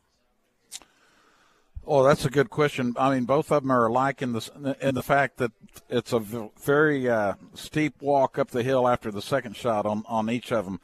Oh, 1.92 2.04
that's 2.04 2.24
a 2.24 2.30
good 2.30 2.52
question. 2.52 2.94
I 3.00 3.16
mean, 3.16 3.26
both 3.26 3.52
of 3.52 3.64
them 3.64 3.72
are 3.72 3.88
alike 3.88 4.22
in 4.22 4.34
the 4.34 4.78
in 4.80 4.94
the 4.94 5.02
fact 5.02 5.38
that 5.38 5.52
it's 5.90 6.14
a 6.14 6.20
very 6.20 7.10
uh, 7.10 7.34
steep 7.56 8.00
walk 8.00 8.38
up 8.38 8.52
the 8.52 8.62
hill 8.62 8.88
after 8.88 9.10
the 9.10 9.24
second 9.24 9.56
shot 9.56 9.88
on, 9.88 10.04
on 10.06 10.30
each 10.30 10.52
of 10.52 10.66
them, 10.66 10.82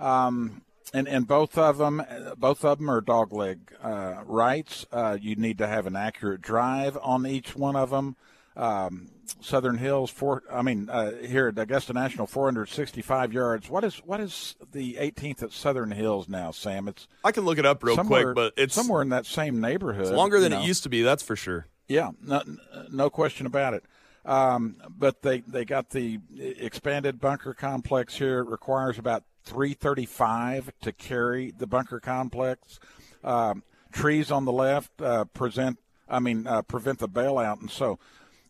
um, 0.00 0.62
and 0.92 1.06
and 1.06 1.28
both 1.28 1.56
of 1.56 1.78
them 1.78 2.02
both 2.36 2.64
of 2.64 2.78
them 2.78 2.90
are 2.90 3.00
dogleg 3.00 3.58
uh, 3.80 4.24
rights. 4.24 4.86
Uh, 4.90 5.16
you 5.20 5.36
need 5.36 5.56
to 5.58 5.68
have 5.68 5.86
an 5.86 5.94
accurate 5.94 6.42
drive 6.42 6.98
on 7.00 7.28
each 7.28 7.54
one 7.54 7.76
of 7.76 7.90
them. 7.90 8.16
Um, 8.56 9.10
Southern 9.40 9.78
Hills, 9.78 10.10
four. 10.10 10.42
I 10.52 10.62
mean, 10.62 10.90
uh, 10.90 11.12
here 11.22 11.48
at 11.48 11.58
Augusta 11.58 11.92
National, 11.92 12.26
465 12.26 13.32
yards. 13.32 13.70
What 13.70 13.84
is 13.84 13.96
what 13.98 14.20
is 14.20 14.56
the 14.72 14.94
18th 14.94 15.44
at 15.44 15.52
Southern 15.52 15.92
Hills 15.92 16.28
now, 16.28 16.50
Sam? 16.50 16.88
It's 16.88 17.06
I 17.24 17.32
can 17.32 17.44
look 17.44 17.58
it 17.58 17.64
up 17.66 17.82
real 17.82 17.96
quick, 17.96 18.34
but 18.34 18.52
it's 18.56 18.74
somewhere 18.74 19.02
in 19.02 19.10
that 19.10 19.26
same 19.26 19.60
neighborhood. 19.60 20.06
it's 20.06 20.10
longer 20.10 20.40
than 20.40 20.52
you 20.52 20.58
it 20.58 20.64
used 20.64 20.82
to 20.82 20.88
be. 20.88 21.02
That's 21.02 21.22
for 21.22 21.36
sure. 21.36 21.66
Yeah, 21.88 22.10
no, 22.22 22.42
no 22.90 23.10
question 23.10 23.46
about 23.46 23.74
it. 23.74 23.84
Um, 24.24 24.76
but 24.88 25.22
they, 25.22 25.40
they 25.40 25.64
got 25.64 25.90
the 25.90 26.20
expanded 26.38 27.20
bunker 27.20 27.54
complex 27.54 28.16
here. 28.16 28.40
It 28.40 28.48
requires 28.48 28.98
about 28.98 29.24
335 29.44 30.72
to 30.82 30.92
carry 30.92 31.50
the 31.50 31.66
bunker 31.66 31.98
complex. 32.00 32.78
Um, 33.24 33.62
trees 33.92 34.30
on 34.30 34.44
the 34.44 34.52
left 34.52 35.00
uh, 35.00 35.24
present, 35.24 35.78
I 36.08 36.20
mean, 36.20 36.46
uh, 36.46 36.62
prevent 36.62 36.98
the 36.98 37.08
bailout, 37.08 37.60
and 37.60 37.70
so. 37.70 37.98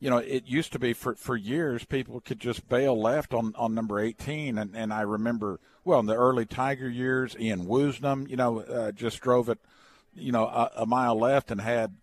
You 0.00 0.10
know, 0.10 0.18
it 0.18 0.46
used 0.46 0.72
to 0.72 0.78
be 0.78 0.92
for, 0.94 1.14
for 1.14 1.36
years 1.36 1.84
people 1.84 2.20
could 2.20 2.40
just 2.40 2.68
bail 2.68 3.00
left 3.00 3.34
on, 3.34 3.54
on 3.56 3.74
number 3.74 4.00
18. 4.00 4.58
And, 4.58 4.74
and 4.74 4.92
I 4.92 5.02
remember, 5.02 5.60
well, 5.84 6.00
in 6.00 6.06
the 6.06 6.16
early 6.16 6.46
Tiger 6.46 6.88
years, 6.88 7.36
Ian 7.38 7.66
Woosnam, 7.66 8.28
you 8.28 8.36
know, 8.36 8.60
uh, 8.60 8.92
just 8.92 9.20
drove 9.20 9.48
it, 9.48 9.58
you 10.14 10.32
know, 10.32 10.46
a, 10.46 10.70
a 10.78 10.86
mile 10.86 11.18
left 11.18 11.50
and 11.50 11.60
had 11.60 11.94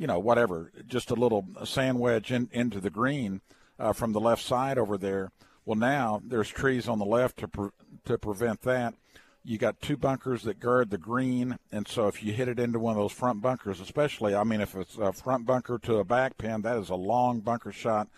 you 0.00 0.06
know, 0.06 0.18
whatever, 0.18 0.72
just 0.86 1.10
a 1.10 1.14
little 1.14 1.46
sand 1.64 2.00
wedge 2.00 2.32
in, 2.32 2.48
into 2.52 2.80
the 2.80 2.88
green 2.88 3.42
uh, 3.78 3.92
from 3.92 4.12
the 4.12 4.20
left 4.20 4.42
side 4.42 4.78
over 4.78 4.96
there. 4.96 5.30
Well, 5.66 5.76
now 5.76 6.22
there's 6.24 6.48
trees 6.48 6.88
on 6.88 6.98
the 6.98 7.04
left 7.04 7.38
to 7.40 7.48
pre- 7.48 7.70
to 8.06 8.16
prevent 8.16 8.62
that. 8.62 8.94
You 9.42 9.56
got 9.56 9.80
two 9.80 9.96
bunkers 9.96 10.42
that 10.42 10.60
guard 10.60 10.90
the 10.90 10.98
green, 10.98 11.58
and 11.72 11.88
so 11.88 12.08
if 12.08 12.22
you 12.22 12.32
hit 12.32 12.48
it 12.48 12.58
into 12.58 12.78
one 12.78 12.92
of 12.92 13.02
those 13.02 13.12
front 13.12 13.40
bunkers, 13.40 13.80
especially, 13.80 14.34
I 14.34 14.44
mean, 14.44 14.60
if 14.60 14.74
it's 14.74 14.98
a 14.98 15.12
front 15.12 15.46
bunker 15.46 15.78
to 15.78 15.96
a 15.96 16.04
back 16.04 16.36
pin, 16.36 16.62
that 16.62 16.76
is 16.76 16.90
a 16.90 16.94
long 16.94 17.40
bunker 17.40 17.72
shot. 17.72 18.08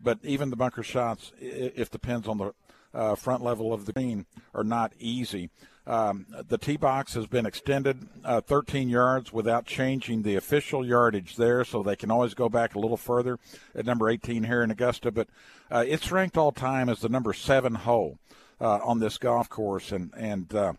But 0.00 0.18
even 0.22 0.50
the 0.50 0.56
bunker 0.56 0.82
shots, 0.82 1.32
if 1.38 1.90
the 1.90 1.98
pins 1.98 2.26
on 2.26 2.38
the 2.38 2.54
uh, 2.94 3.14
front 3.14 3.42
level 3.42 3.72
of 3.72 3.86
the 3.86 3.92
green 3.92 4.26
are 4.54 4.64
not 4.64 4.92
easy. 4.98 5.50
Um, 5.84 6.26
the 6.48 6.58
tee 6.58 6.76
box 6.76 7.14
has 7.14 7.26
been 7.26 7.44
extended 7.44 8.08
uh, 8.24 8.40
13 8.40 8.88
yards 8.88 9.32
without 9.32 9.66
changing 9.66 10.22
the 10.22 10.36
official 10.36 10.86
yardage 10.86 11.36
there, 11.36 11.64
so 11.64 11.82
they 11.82 11.96
can 11.96 12.10
always 12.10 12.34
go 12.34 12.48
back 12.48 12.74
a 12.74 12.78
little 12.78 12.96
further 12.96 13.38
at 13.74 13.84
number 13.84 14.08
18 14.08 14.44
here 14.44 14.62
in 14.62 14.70
Augusta. 14.70 15.10
But 15.10 15.28
uh, 15.70 15.84
it's 15.86 16.12
ranked 16.12 16.36
all 16.36 16.52
time 16.52 16.88
as 16.88 17.00
the 17.00 17.08
number 17.08 17.32
seven 17.32 17.74
hole 17.74 18.18
uh, 18.62 18.78
on 18.84 19.00
this 19.00 19.18
golf 19.18 19.50
course, 19.50 19.90
and 19.90 20.12
and 20.16 20.54
uh, 20.54 20.72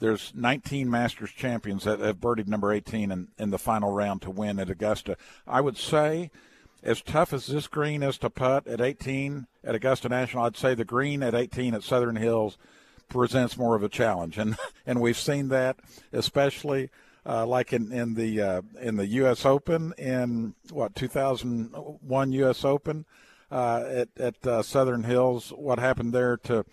there's 0.00 0.32
19 0.34 0.90
Masters 0.90 1.30
champions 1.30 1.84
that 1.84 2.00
have 2.00 2.20
birdied 2.20 2.48
number 2.48 2.72
18 2.72 3.10
in, 3.10 3.28
in 3.38 3.50
the 3.50 3.58
final 3.58 3.92
round 3.92 4.20
to 4.22 4.30
win 4.30 4.58
at 4.58 4.68
Augusta. 4.68 5.16
I 5.46 5.60
would 5.60 5.78
say, 5.78 6.30
as 6.82 7.00
tough 7.00 7.32
as 7.32 7.46
this 7.46 7.68
green 7.68 8.02
is 8.02 8.18
to 8.18 8.30
putt 8.30 8.66
at 8.66 8.80
18 8.80 9.46
at 9.62 9.76
Augusta 9.76 10.08
National, 10.08 10.44
I'd 10.44 10.56
say 10.56 10.74
the 10.74 10.84
green 10.84 11.22
at 11.22 11.34
18 11.34 11.72
at 11.74 11.84
Southern 11.84 12.16
Hills 12.16 12.58
presents 13.08 13.56
more 13.56 13.76
of 13.76 13.84
a 13.84 13.88
challenge, 13.88 14.36
and 14.36 14.56
and 14.86 15.00
we've 15.00 15.18
seen 15.18 15.48
that 15.48 15.76
especially. 16.12 16.90
Uh, 17.26 17.46
like 17.46 17.72
in 17.72 17.90
in 17.90 18.12
the 18.12 18.38
uh, 18.38 18.60
in 18.82 18.96
the 18.96 19.06
U.S. 19.06 19.46
Open 19.46 19.94
in 19.96 20.54
what 20.68 20.94
2001 20.94 22.32
U.S. 22.32 22.66
Open 22.66 23.06
uh, 23.50 23.82
at 23.88 24.08
at 24.18 24.46
uh, 24.46 24.62
Southern 24.62 25.04
Hills, 25.04 25.50
what 25.56 25.78
happened 25.78 26.12
there 26.12 26.36
to 26.36 26.66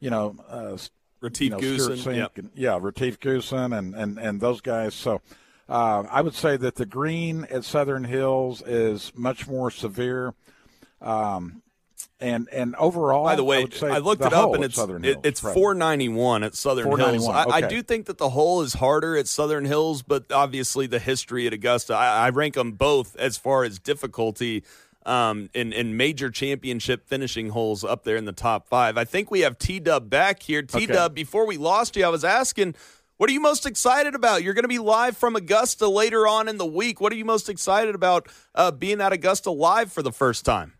you 0.00 0.10
know 0.10 0.36
uh, 0.48 0.76
Retief 1.20 1.50
you 1.50 1.50
know, 1.50 1.58
Goosen, 1.58 2.16
yep. 2.16 2.36
and, 2.36 2.50
yeah, 2.54 2.78
Retief 2.80 3.18
Goosen 3.18 3.76
and, 3.76 3.94
and, 3.94 4.18
and 4.18 4.40
those 4.40 4.60
guys. 4.60 4.94
So 4.94 5.22
uh, 5.68 6.04
I 6.10 6.20
would 6.20 6.34
say 6.34 6.56
that 6.56 6.76
the 6.76 6.86
green 6.86 7.44
at 7.50 7.64
Southern 7.64 8.04
Hills 8.04 8.62
is 8.62 9.12
much 9.14 9.48
more 9.48 9.70
severe. 9.70 10.34
Um, 11.00 11.62
and 12.20 12.48
and 12.52 12.74
overall, 12.76 13.24
By 13.24 13.36
the 13.36 13.42
I, 13.42 13.46
way, 13.46 13.62
would 13.64 13.74
say 13.74 13.88
I 13.88 13.98
looked 13.98 14.24
it 14.24 14.32
up 14.32 14.54
and 14.54 14.64
it's 14.64 14.76
Southern 14.76 15.02
Hills, 15.02 15.16
it's 15.24 15.40
491 15.40 16.44
at 16.44 16.54
Southern 16.54 16.86
Hills. 16.86 17.24
491, 17.24 17.62
I, 17.62 17.66
I 17.66 17.68
do 17.68 17.82
think 17.82 18.06
that 18.06 18.18
the 18.18 18.30
hole 18.30 18.62
is 18.62 18.74
harder 18.74 19.16
at 19.16 19.26
Southern 19.26 19.64
Hills, 19.64 20.02
but 20.02 20.30
obviously 20.30 20.86
the 20.86 20.98
history 20.98 21.46
at 21.46 21.52
Augusta, 21.52 21.94
I, 21.94 22.26
I 22.26 22.30
rank 22.30 22.54
them 22.54 22.72
both 22.72 23.16
as 23.16 23.36
far 23.36 23.64
as 23.64 23.78
difficulty 23.78 24.62
um, 25.06 25.48
in 25.54 25.72
in 25.72 25.96
major 25.96 26.30
championship 26.30 27.06
finishing 27.06 27.50
holes 27.50 27.84
up 27.84 28.04
there 28.04 28.16
in 28.16 28.26
the 28.26 28.32
top 28.32 28.66
five. 28.68 28.98
I 28.98 29.04
think 29.04 29.30
we 29.30 29.40
have 29.40 29.58
T 29.58 29.80
Dub 29.80 30.10
back 30.10 30.42
here. 30.42 30.62
T 30.62 30.86
Dub, 30.86 31.14
before 31.14 31.46
we 31.46 31.56
lost 31.56 31.96
you, 31.96 32.04
I 32.04 32.08
was 32.08 32.24
asking. 32.24 32.74
What 33.18 33.30
are 33.30 33.32
you 33.32 33.40
most 33.40 33.64
excited 33.64 34.14
about? 34.14 34.42
You're 34.42 34.52
going 34.52 34.64
to 34.64 34.68
be 34.68 34.78
live 34.78 35.16
from 35.16 35.36
Augusta 35.36 35.88
later 35.88 36.28
on 36.28 36.48
in 36.48 36.58
the 36.58 36.66
week. 36.66 37.00
What 37.00 37.14
are 37.14 37.16
you 37.16 37.24
most 37.24 37.48
excited 37.48 37.94
about 37.94 38.28
uh, 38.54 38.70
being 38.72 39.00
at 39.00 39.10
Augusta 39.14 39.50
live 39.50 39.90
for 39.90 40.02
the 40.02 40.12
first 40.12 40.44
time? 40.44 40.74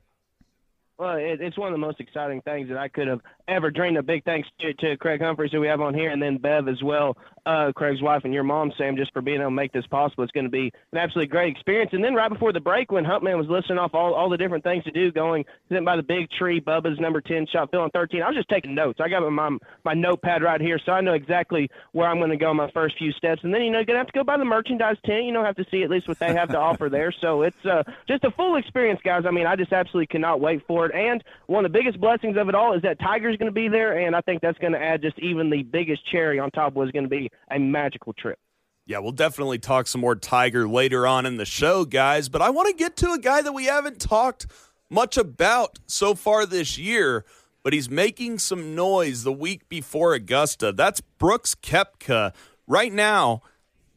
Well, 0.99 1.17
it, 1.17 1.41
it's 1.41 1.57
one 1.57 1.69
of 1.69 1.73
the 1.73 1.79
most 1.79 1.99
exciting 1.99 2.43
things 2.43 2.69
that 2.69 2.77
I 2.77 2.89
could 2.89 3.09
have 3.09 3.23
ever 3.49 3.71
dreamed 3.71 3.97
of. 3.97 4.05
Big 4.05 4.23
thanks 4.25 4.49
to, 4.61 4.75
to 4.75 4.99
Craig 4.99 5.23
Humphreys, 5.23 5.51
who 5.51 5.61
we 5.61 5.67
have 5.69 5.81
on 5.81 5.95
here, 5.95 6.11
and 6.11 6.23
then 6.23 6.37
Bev 6.37 6.69
as 6.69 6.83
well, 6.83 7.17
uh, 7.47 7.73
Craig's 7.73 8.03
wife, 8.03 8.23
and 8.25 8.35
your 8.35 8.43
mom, 8.43 8.73
Sam, 8.77 8.97
just 8.97 9.13
for 9.13 9.23
being 9.23 9.41
able 9.41 9.51
to 9.51 9.55
make 9.55 9.73
this 9.73 9.87
possible. 9.87 10.25
It's 10.25 10.33
going 10.33 10.45
to 10.45 10.51
be 10.51 10.73
an 10.93 10.99
absolutely 10.99 11.29
great 11.29 11.53
experience. 11.53 11.93
And 11.93 12.03
then 12.03 12.15
right 12.15 12.29
before 12.29 12.53
the 12.53 12.61
break, 12.61 12.91
when 12.91 13.05
Huntman 13.05 13.39
was 13.39 13.47
listing 13.49 13.79
off 13.79 13.95
all, 13.95 14.15
all 14.15 14.29
the 14.29 14.37
different 14.37 14.65
things 14.65 14.83
to 14.85 14.91
do, 14.91 15.13
going 15.13 15.45
sitting 15.69 15.85
by 15.85 15.97
the 15.97 16.03
big 16.03 16.29
tree, 16.31 16.61
Bubba's 16.61 16.99
number 16.99 17.21
10 17.21 17.47
shot, 17.47 17.73
on 17.75 17.91
13, 17.91 18.23
I 18.23 18.29
was 18.29 18.37
just 18.37 18.49
taking 18.49 18.75
notes. 18.75 19.01
I 19.01 19.09
got 19.09 19.31
my, 19.31 19.57
my 19.85 19.95
notepad 19.95 20.43
right 20.43 20.61
here, 20.61 20.81
so 20.85 20.93
I 20.93 21.01
know 21.01 21.15
exactly 21.15 21.71
where 21.93 22.09
I'm 22.09 22.19
going 22.19 22.31
to 22.31 22.37
go 22.37 22.53
my 22.53 22.71
first 22.73 22.99
few 22.99 23.13
steps. 23.13 23.45
And 23.45 23.55
then, 23.55 23.63
you 23.63 23.71
know, 23.71 23.79
you're 23.79 23.87
going 23.87 23.95
to 23.95 24.01
have 24.01 24.09
to 24.09 24.13
go 24.13 24.25
by 24.25 24.37
the 24.37 24.45
merchandise 24.45 24.97
tent. 25.05 25.25
You 25.25 25.33
know, 25.33 25.45
have 25.45 25.57
to 25.57 25.67
see 25.71 25.85
at 25.85 25.91
least 25.91 26.09
what 26.09 26.19
they 26.19 26.35
have 26.35 26.49
to 26.49 26.59
offer 26.59 26.89
there. 26.89 27.13
So 27.13 27.43
it's 27.43 27.65
uh, 27.65 27.85
just 28.09 28.25
a 28.25 28.31
full 28.33 28.57
experience, 28.57 29.01
guys. 29.05 29.25
I 29.27 29.31
mean, 29.31 29.47
I 29.47 29.55
just 29.55 29.73
absolutely 29.73 30.09
cannot 30.09 30.41
wait 30.41 30.67
for 30.67 30.87
it. 30.87 30.95
And 30.95 31.23
one 31.47 31.65
of 31.65 31.73
the 31.73 31.79
biggest 31.79 32.01
blessings 32.01 32.37
of 32.37 32.49
it 32.49 32.55
all 32.55 32.75
is 32.75 32.83
that 32.83 32.99
Tiger's 32.99 33.37
going 33.37 33.51
to 33.51 33.55
be 33.55 33.69
there, 33.69 33.99
and 33.99 34.17
I 34.17 34.21
think 34.21 34.43
that's 34.43 34.59
going 34.59 34.73
to 34.73 34.83
add 34.83 35.03
just 35.03 35.19
even 35.21 35.51
the 35.51 35.63
biggest 35.63 36.05
cherry 36.11 36.41
on 36.41 36.51
top 36.51 36.75
what's 36.75 36.91
going 36.91 37.05
to 37.05 37.11
be 37.11 37.31
a 37.51 37.59
magical 37.59 38.13
trip. 38.13 38.39
Yeah, 38.87 38.99
we'll 39.01 39.13
definitely 39.13 39.59
talk 39.59 39.89
some 39.89 40.01
more 40.01 40.15
Tiger 40.15 40.69
later 40.69 41.07
on 41.07 41.27
in 41.27 41.39
the 41.39 41.45
show, 41.45 41.85
guys. 41.85 42.29
But 42.29 42.41
I 42.41 42.51
want 42.51 42.69
to 42.69 42.75
get 42.75 42.97
to 42.99 43.11
a 43.13 43.19
guy 43.19 43.43
that 43.43 43.53
we 43.53 43.65
haven't 43.65 44.01
talked 44.01 44.47
much 44.89 45.17
about 45.17 45.81
so 45.87 46.15
far 46.15 46.47
this 46.47 46.79
year, 46.79 47.25
but 47.65 47.73
he's 47.73 47.91
making 47.91 48.39
some 48.39 48.77
noise 48.77 49.25
the 49.25 49.33
week 49.33 49.69
before 49.69 50.15
Augusta. 50.15 50.73
That's 50.73 51.01
Brooks 51.01 51.57
Koepka. 51.57 52.33
Right 52.69 52.93
now, 52.93 53.43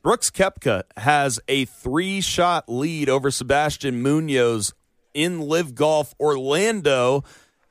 Brooks 0.02 0.32
Koepka 0.32 0.84
has 0.97 1.39
a 1.47 1.65
three 1.65 2.21
shot 2.21 2.65
lead 2.67 3.10
over 3.10 3.30
Sebastian 3.30 4.02
Munoz 4.02 4.73
in 5.13 5.41
LIV 5.41 5.75
Golf 5.75 6.15
Orlando. 6.19 7.23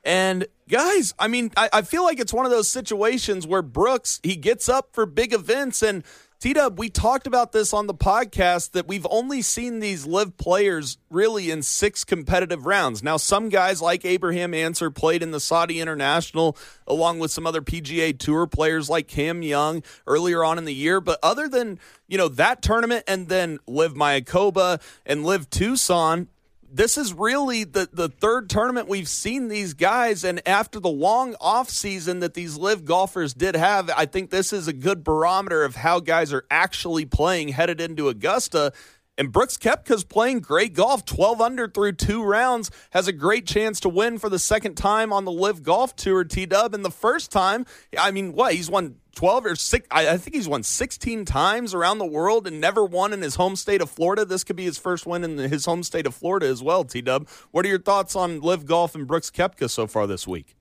And 0.09 0.47
guys, 0.67 1.13
I 1.19 1.27
mean, 1.27 1.51
I, 1.55 1.69
I 1.71 1.81
feel 1.83 2.03
like 2.03 2.19
it's 2.19 2.33
one 2.33 2.43
of 2.43 2.51
those 2.51 2.67
situations 2.67 3.45
where 3.45 3.61
Brooks, 3.61 4.19
he 4.23 4.35
gets 4.35 4.67
up 4.67 4.89
for 4.91 5.05
big 5.05 5.33
events. 5.33 5.83
And 5.83 6.03
T 6.39 6.51
Dub, 6.53 6.79
we 6.79 6.89
talked 6.89 7.27
about 7.27 7.51
this 7.51 7.75
on 7.75 7.85
the 7.85 7.93
podcast 7.93 8.71
that 8.71 8.87
we've 8.87 9.05
only 9.11 9.43
seen 9.43 9.81
these 9.81 10.07
LIV 10.07 10.35
players 10.37 10.97
really 11.11 11.51
in 11.51 11.61
six 11.61 12.03
competitive 12.03 12.65
rounds. 12.65 13.03
Now, 13.03 13.17
some 13.17 13.49
guys 13.49 13.83
like 13.83 14.03
Abraham 14.03 14.55
Ancer 14.55 14.89
played 14.89 15.21
in 15.21 15.29
the 15.29 15.39
Saudi 15.39 15.79
International 15.79 16.57
along 16.87 17.19
with 17.19 17.29
some 17.29 17.45
other 17.45 17.61
PGA 17.61 18.17
Tour 18.17 18.47
players 18.47 18.89
like 18.89 19.07
Cam 19.07 19.43
Young 19.43 19.83
earlier 20.07 20.43
on 20.43 20.57
in 20.57 20.65
the 20.65 20.73
year. 20.73 20.99
But 20.99 21.19
other 21.21 21.47
than, 21.47 21.77
you 22.07 22.17
know, 22.17 22.29
that 22.29 22.63
tournament 22.63 23.03
and 23.07 23.27
then 23.27 23.59
LIV 23.67 23.93
Mayakoba 23.93 24.81
and 25.05 25.23
LIV 25.23 25.51
Tucson, 25.51 26.29
this 26.71 26.97
is 26.97 27.13
really 27.13 27.63
the, 27.63 27.89
the 27.91 28.09
third 28.09 28.49
tournament 28.49 28.87
we've 28.87 29.07
seen 29.07 29.47
these 29.47 29.73
guys. 29.73 30.23
And 30.23 30.47
after 30.47 30.79
the 30.79 30.89
long 30.89 31.35
off 31.41 31.69
season 31.69 32.19
that 32.19 32.33
these 32.33 32.57
LIV 32.57 32.85
golfers 32.85 33.33
did 33.33 33.55
have, 33.55 33.89
I 33.95 34.05
think 34.05 34.29
this 34.29 34.53
is 34.53 34.67
a 34.67 34.73
good 34.73 35.03
barometer 35.03 35.63
of 35.63 35.75
how 35.75 35.99
guys 35.99 36.33
are 36.33 36.45
actually 36.49 37.05
playing 37.05 37.49
headed 37.49 37.81
into 37.81 38.09
Augusta. 38.09 38.73
And 39.17 39.33
Brooks 39.33 39.57
Koepka's 39.57 40.05
playing 40.05 40.39
great 40.39 40.73
golf, 40.73 41.03
12 41.03 41.41
under 41.41 41.67
through 41.67 41.93
two 41.93 42.23
rounds, 42.23 42.71
has 42.91 43.09
a 43.09 43.11
great 43.11 43.45
chance 43.45 43.81
to 43.81 43.89
win 43.89 44.17
for 44.17 44.29
the 44.29 44.39
second 44.39 44.75
time 44.75 45.11
on 45.11 45.25
the 45.25 45.31
LIV 45.31 45.61
Golf 45.63 45.95
Tour, 45.97 46.23
T 46.23 46.45
Dub. 46.45 46.73
And 46.73 46.85
the 46.85 46.89
first 46.89 47.29
time, 47.29 47.65
I 47.97 48.11
mean, 48.11 48.31
what? 48.31 48.53
He's 48.53 48.69
won 48.69 48.95
12 49.19 49.45
or 49.47 49.55
6 49.57 49.87
I, 49.91 50.15
think 50.15 50.33
he's 50.33 50.47
won 50.47 50.63
16 50.63 51.25
times 51.25 51.73
around 51.73 51.97
the 51.97 52.05
world 52.05 52.47
and 52.47 52.61
never 52.61 52.85
won 52.85 53.11
in 53.11 53.21
his 53.21 53.35
home 53.35 53.57
state 53.57 53.81
of 53.81 53.89
Florida. 53.89 54.23
This 54.23 54.45
could 54.45 54.55
be 54.55 54.63
his 54.63 54.77
first 54.77 55.05
win 55.05 55.25
in 55.25 55.37
his 55.37 55.65
home 55.65 55.83
state 55.83 56.07
of 56.07 56.15
Florida 56.15 56.47
as 56.47 56.63
well, 56.63 56.85
T 56.85 57.01
Dub. 57.01 57.27
What 57.51 57.65
are 57.65 57.67
your 57.67 57.81
thoughts 57.81 58.15
on 58.15 58.39
LIV 58.39 58.65
Golf 58.65 58.95
and 58.95 59.05
Brooks 59.05 59.29
Koepka 59.29 59.69
so 59.69 59.87
far 59.87 60.07
this 60.07 60.25
week? 60.25 60.55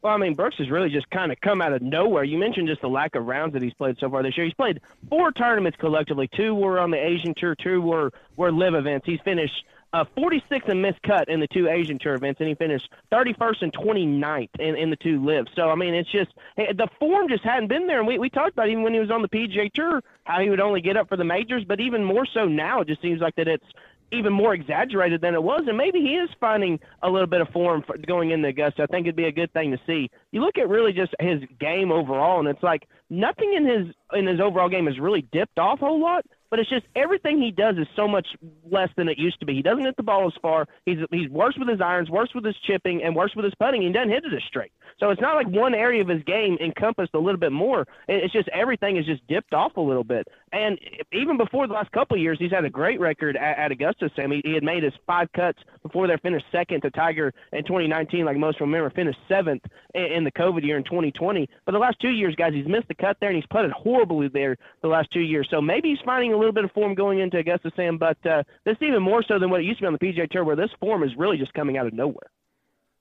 Well, 0.00 0.14
I 0.14 0.16
mean, 0.16 0.32
Brooks 0.32 0.56
has 0.56 0.70
really 0.70 0.88
just 0.88 1.10
kind 1.10 1.30
of 1.30 1.38
come 1.42 1.60
out 1.60 1.74
of 1.74 1.82
nowhere. 1.82 2.24
You 2.24 2.38
mentioned 2.38 2.68
just 2.68 2.80
the 2.80 2.88
lack 2.88 3.14
of 3.14 3.26
rounds 3.26 3.52
that 3.52 3.60
he's 3.60 3.74
played 3.74 3.98
so 4.00 4.08
far 4.08 4.22
this 4.22 4.34
year. 4.38 4.46
He's 4.46 4.54
played 4.54 4.80
four 5.10 5.30
tournaments 5.30 5.76
collectively. 5.78 6.30
Two 6.34 6.54
were 6.54 6.78
on 6.78 6.90
the 6.90 6.96
Asian 6.96 7.34
Tour, 7.36 7.54
two 7.62 7.82
were 7.82 8.12
were 8.36 8.50
LIV 8.50 8.76
events. 8.76 9.04
He's 9.04 9.20
finished 9.26 9.62
uh, 9.92 10.04
46th 10.16 10.68
and 10.68 10.82
missed 10.82 11.02
cut 11.02 11.28
in 11.28 11.40
the 11.40 11.46
two 11.48 11.68
Asian 11.68 11.98
Tour 11.98 12.14
events, 12.14 12.40
and 12.40 12.48
he 12.48 12.54
finished 12.54 12.88
31st 13.12 13.62
and 13.62 13.72
29th 13.72 14.48
in, 14.58 14.76
in 14.76 14.90
the 14.90 14.96
two 14.96 15.24
LIV. 15.24 15.46
So, 15.54 15.70
I 15.70 15.74
mean, 15.74 15.94
it's 15.94 16.10
just 16.10 16.30
the 16.56 16.88
form 16.98 17.28
just 17.28 17.44
hadn't 17.44 17.68
been 17.68 17.86
there. 17.86 17.98
And 17.98 18.06
we, 18.06 18.18
we 18.18 18.28
talked 18.28 18.52
about 18.52 18.68
even 18.68 18.82
when 18.82 18.94
he 18.94 19.00
was 19.00 19.10
on 19.10 19.22
the 19.22 19.28
PGA 19.28 19.72
Tour 19.72 20.02
how 20.24 20.40
he 20.40 20.50
would 20.50 20.60
only 20.60 20.80
get 20.80 20.96
up 20.96 21.08
for 21.08 21.16
the 21.16 21.24
majors, 21.24 21.64
but 21.64 21.80
even 21.80 22.04
more 22.04 22.26
so 22.26 22.46
now, 22.46 22.80
it 22.80 22.88
just 22.88 23.00
seems 23.00 23.20
like 23.20 23.36
that 23.36 23.48
it's 23.48 23.66
even 24.12 24.32
more 24.32 24.54
exaggerated 24.54 25.20
than 25.20 25.34
it 25.34 25.42
was, 25.42 25.64
and 25.66 25.76
maybe 25.76 26.00
he 26.00 26.14
is 26.14 26.30
finding 26.38 26.78
a 27.02 27.10
little 27.10 27.26
bit 27.26 27.40
of 27.40 27.48
form 27.48 27.82
for 27.82 27.96
going 27.98 28.30
into 28.30 28.48
Augusta. 28.48 28.84
I 28.84 28.86
think 28.86 29.06
it'd 29.06 29.16
be 29.16 29.24
a 29.24 29.32
good 29.32 29.52
thing 29.52 29.72
to 29.72 29.80
see. 29.86 30.10
You 30.30 30.40
look 30.42 30.58
at 30.58 30.68
really 30.68 30.92
just 30.92 31.14
his 31.18 31.42
game 31.58 31.90
overall, 31.90 32.38
and 32.38 32.48
it's 32.48 32.62
like 32.62 32.88
nothing 33.10 33.54
in 33.54 33.66
his 33.66 33.94
in 34.12 34.26
his 34.26 34.40
overall 34.40 34.68
game 34.68 34.86
has 34.86 34.98
really 34.98 35.22
dipped 35.32 35.58
off 35.58 35.82
a 35.82 35.86
whole 35.86 36.00
lot 36.00 36.24
but 36.50 36.58
it's 36.58 36.70
just 36.70 36.86
everything 36.94 37.40
he 37.40 37.50
does 37.50 37.76
is 37.76 37.86
so 37.96 38.06
much 38.06 38.26
less 38.70 38.88
than 38.96 39.08
it 39.08 39.18
used 39.18 39.40
to 39.40 39.46
be. 39.46 39.54
He 39.54 39.62
doesn't 39.62 39.84
hit 39.84 39.96
the 39.96 40.02
ball 40.02 40.26
as 40.26 40.32
far. 40.40 40.66
He's 40.84 40.98
he's 41.10 41.28
worse 41.28 41.54
with 41.58 41.68
his 41.68 41.80
irons, 41.80 42.10
worse 42.10 42.30
with 42.34 42.44
his 42.44 42.56
chipping, 42.66 43.02
and 43.02 43.14
worse 43.14 43.32
with 43.34 43.44
his 43.44 43.54
putting. 43.54 43.82
He 43.82 43.92
doesn't 43.92 44.10
hit 44.10 44.24
it 44.24 44.34
as 44.34 44.42
straight. 44.46 44.72
So 44.98 45.10
it's 45.10 45.20
not 45.20 45.34
like 45.34 45.48
one 45.48 45.74
area 45.74 46.00
of 46.00 46.08
his 46.08 46.22
game 46.24 46.56
encompassed 46.60 47.10
a 47.14 47.18
little 47.18 47.40
bit 47.40 47.52
more. 47.52 47.86
It's 48.08 48.32
just 48.32 48.48
everything 48.48 48.96
has 48.96 49.04
just 49.04 49.26
dipped 49.26 49.52
off 49.52 49.76
a 49.76 49.80
little 49.80 50.04
bit. 50.04 50.26
And 50.56 50.80
even 51.12 51.36
before 51.36 51.66
the 51.66 51.74
last 51.74 51.92
couple 51.92 52.16
of 52.16 52.22
years, 52.22 52.38
he's 52.40 52.50
had 52.50 52.64
a 52.64 52.70
great 52.70 52.98
record 52.98 53.36
at, 53.36 53.58
at 53.58 53.72
Augusta. 53.72 54.10
Sam, 54.16 54.30
he, 54.30 54.40
he 54.42 54.54
had 54.54 54.64
made 54.64 54.84
his 54.84 54.94
five 55.06 55.30
cuts 55.32 55.58
before 55.82 56.06
they 56.06 56.16
finished 56.16 56.46
second 56.50 56.80
to 56.80 56.90
Tiger 56.90 57.34
in 57.52 57.62
2019, 57.62 58.24
like 58.24 58.38
most 58.38 58.58
remember, 58.58 58.88
finished 58.88 59.18
seventh 59.28 59.64
in, 59.94 60.04
in 60.04 60.24
the 60.24 60.32
COVID 60.32 60.64
year 60.64 60.78
in 60.78 60.84
2020. 60.84 61.46
But 61.66 61.72
the 61.72 61.78
last 61.78 62.00
two 62.00 62.08
years, 62.08 62.34
guys, 62.36 62.54
he's 62.54 62.66
missed 62.66 62.88
the 62.88 62.94
cut 62.94 63.18
there 63.20 63.28
and 63.28 63.36
he's 63.36 63.46
putted 63.50 63.70
horribly 63.72 64.28
there 64.28 64.56
the 64.80 64.88
last 64.88 65.10
two 65.10 65.20
years. 65.20 65.46
So 65.50 65.60
maybe 65.60 65.90
he's 65.90 66.00
finding 66.06 66.32
a 66.32 66.38
little 66.38 66.54
bit 66.54 66.64
of 66.64 66.72
form 66.72 66.94
going 66.94 67.18
into 67.18 67.36
Augusta, 67.36 67.70
Sam. 67.76 67.98
But 67.98 68.24
uh, 68.24 68.42
this 68.64 68.78
is 68.78 68.82
even 68.82 69.02
more 69.02 69.22
so 69.22 69.38
than 69.38 69.50
what 69.50 69.60
it 69.60 69.64
used 69.64 69.80
to 69.80 69.82
be 69.82 69.86
on 69.88 69.92
the 69.92 69.98
PGA 69.98 70.30
Tour, 70.30 70.44
where 70.44 70.56
this 70.56 70.70
form 70.80 71.02
is 71.02 71.10
really 71.18 71.36
just 71.36 71.52
coming 71.52 71.76
out 71.76 71.86
of 71.86 71.92
nowhere. 71.92 72.30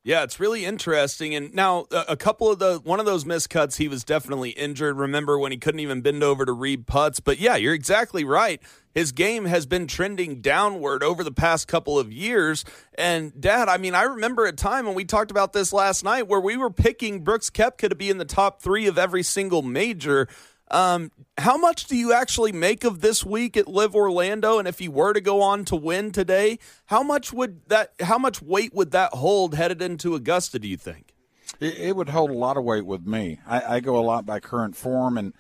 Yeah, 0.06 0.22
it's 0.22 0.40
really 0.40 0.66
interesting. 0.66 1.34
And 1.34 1.52
now 1.56 1.88
a 1.92 2.16
couple 2.16 2.52
of 2.52 2.60
the 2.60 2.80
one 2.84 3.00
of 3.00 3.08
those 3.08 3.24
miscuts, 3.24 3.78
he 3.78 3.88
was 3.88 4.04
definitely 4.04 4.52
injured. 4.52 4.98
Remember 4.98 5.40
when 5.40 5.52
he 5.52 5.58
couldn't 5.58 5.80
even 5.80 6.02
bend 6.02 6.24
over 6.24 6.46
to 6.46 6.52
read 6.52 6.86
putts? 6.86 7.20
But 7.20 7.40
yeah, 7.40 7.56
you're 7.56 7.74
exactly 7.74 8.24
right. 8.24 8.62
His 8.94 9.12
game 9.12 9.46
has 9.46 9.66
been 9.66 9.88
trending 9.88 10.42
downward 10.42 11.02
over 11.02 11.24
the 11.24 11.32
past 11.32 11.68
couple 11.68 11.98
of 11.98 12.14
years. 12.14 12.64
And 13.00 13.42
Dad, 13.42 13.68
I 13.68 13.78
mean, 13.78 13.96
I 13.96 14.04
remember 14.04 14.46
a 14.46 14.52
time 14.52 14.86
when 14.86 14.94
we 14.94 15.06
talked 15.06 15.32
about 15.32 15.54
this 15.54 15.74
last 15.74 16.04
night 16.04 16.28
where 16.28 16.40
we 16.40 16.56
were 16.56 16.70
picking 16.70 17.24
Brooks 17.24 17.50
Koepka 17.50 17.90
to 17.90 17.96
be 17.96 18.12
in 18.12 18.20
the 18.20 18.26
top 18.26 18.62
three 18.62 18.86
of 18.86 19.00
every 19.00 19.24
single 19.24 19.64
major. 19.64 20.28
Um, 20.72 21.12
how 21.38 21.58
much 21.58 21.86
do 21.86 21.96
you 21.96 22.12
actually 22.12 22.52
make 22.52 22.84
of 22.84 23.02
this 23.02 23.24
week 23.24 23.56
at 23.56 23.68
LIV 23.68 23.96
Orlando? 23.96 24.58
And 24.58 24.68
if 24.68 24.80
he 24.80 24.88
were 24.88 25.14
to 25.14 25.22
go 25.22 25.42
on 25.42 25.64
to 25.66 25.76
win 25.76 26.12
today, 26.12 26.58
how 26.88 27.04
much 27.04 27.32
would 27.32 27.62
that? 27.68 27.94
How 28.00 28.18
much 28.18 28.42
weight 28.42 28.74
would 28.74 28.92
that 28.92 29.14
hold 29.14 29.56
headed 29.56 29.82
into 29.82 30.16
Augusta? 30.16 30.58
Do 30.58 30.68
you 30.68 30.78
think? 30.78 31.14
It, 31.60 31.78
it 31.78 31.96
would 31.96 32.10
hold 32.10 32.32
a 32.32 32.36
lot 32.36 32.58
of 32.58 32.64
weight 32.64 32.86
with 32.86 33.06
me. 33.06 33.40
I, 33.46 33.76
I, 33.76 33.80
go 33.80 33.98
a 33.98 34.02
lot 34.02 34.26
by 34.26 34.40
current 34.40 34.76
form, 34.76 35.18
and 35.18 35.34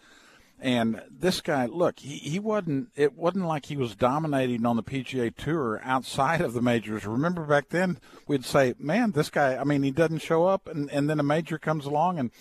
and 0.59 1.01
this 1.09 1.41
guy, 1.41 1.65
look, 1.65 1.99
he, 1.99 2.17
he 2.17 2.39
wasn't. 2.39 2.89
It 2.95 3.17
wasn't 3.17 3.45
like 3.45 3.65
he 3.65 3.75
was 3.75 3.95
dominating 3.95 4.65
on 4.65 4.75
the 4.75 4.83
PGA 4.83 5.35
Tour 5.35 5.81
outside 5.83 6.41
of 6.41 6.53
the 6.53 6.61
majors. 6.61 7.05
Remember 7.05 7.43
back 7.43 7.69
then, 7.69 7.97
we'd 8.27 8.45
say, 8.45 8.75
"Man, 8.77 9.11
this 9.11 9.31
guy. 9.31 9.57
I 9.57 9.63
mean, 9.63 9.81
he 9.81 9.91
doesn't 9.91 10.19
show 10.19 10.45
up, 10.45 10.67
and 10.67 10.89
and 10.91 11.09
then 11.09 11.19
a 11.19 11.23
major 11.23 11.57
comes 11.57 11.85
along 11.85 12.19
and." 12.19 12.31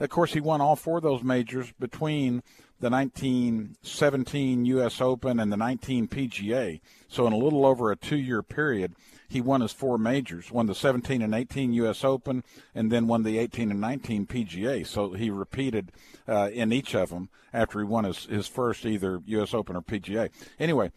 Of 0.00 0.10
course, 0.10 0.32
he 0.32 0.40
won 0.40 0.60
all 0.60 0.76
four 0.76 0.98
of 0.98 1.02
those 1.02 1.22
majors 1.22 1.72
between 1.78 2.42
the 2.80 2.90
1917 2.90 4.64
U.S. 4.66 5.00
Open 5.00 5.38
and 5.38 5.52
the 5.52 5.56
19 5.56 6.08
PGA. 6.08 6.80
So, 7.08 7.26
in 7.26 7.32
a 7.32 7.38
little 7.38 7.64
over 7.64 7.90
a 7.90 7.96
two 7.96 8.16
year 8.16 8.42
period, 8.42 8.94
he 9.28 9.40
won 9.40 9.60
his 9.60 9.72
four 9.72 9.96
majors, 9.96 10.50
won 10.50 10.66
the 10.66 10.74
17 10.74 11.22
and 11.22 11.34
18 11.34 11.72
U.S. 11.74 12.04
Open, 12.04 12.42
and 12.74 12.90
then 12.90 13.06
won 13.06 13.22
the 13.22 13.38
18 13.38 13.70
and 13.70 13.80
19 13.80 14.26
PGA. 14.26 14.86
So, 14.86 15.12
he 15.12 15.30
repeated 15.30 15.92
uh, 16.28 16.50
in 16.52 16.72
each 16.72 16.94
of 16.94 17.10
them 17.10 17.28
after 17.52 17.78
he 17.78 17.84
won 17.84 18.04
his, 18.04 18.24
his 18.24 18.48
first 18.48 18.84
either 18.84 19.22
U.S. 19.26 19.54
Open 19.54 19.76
or 19.76 19.82
PGA. 19.82 20.30
Anyway, 20.58 20.90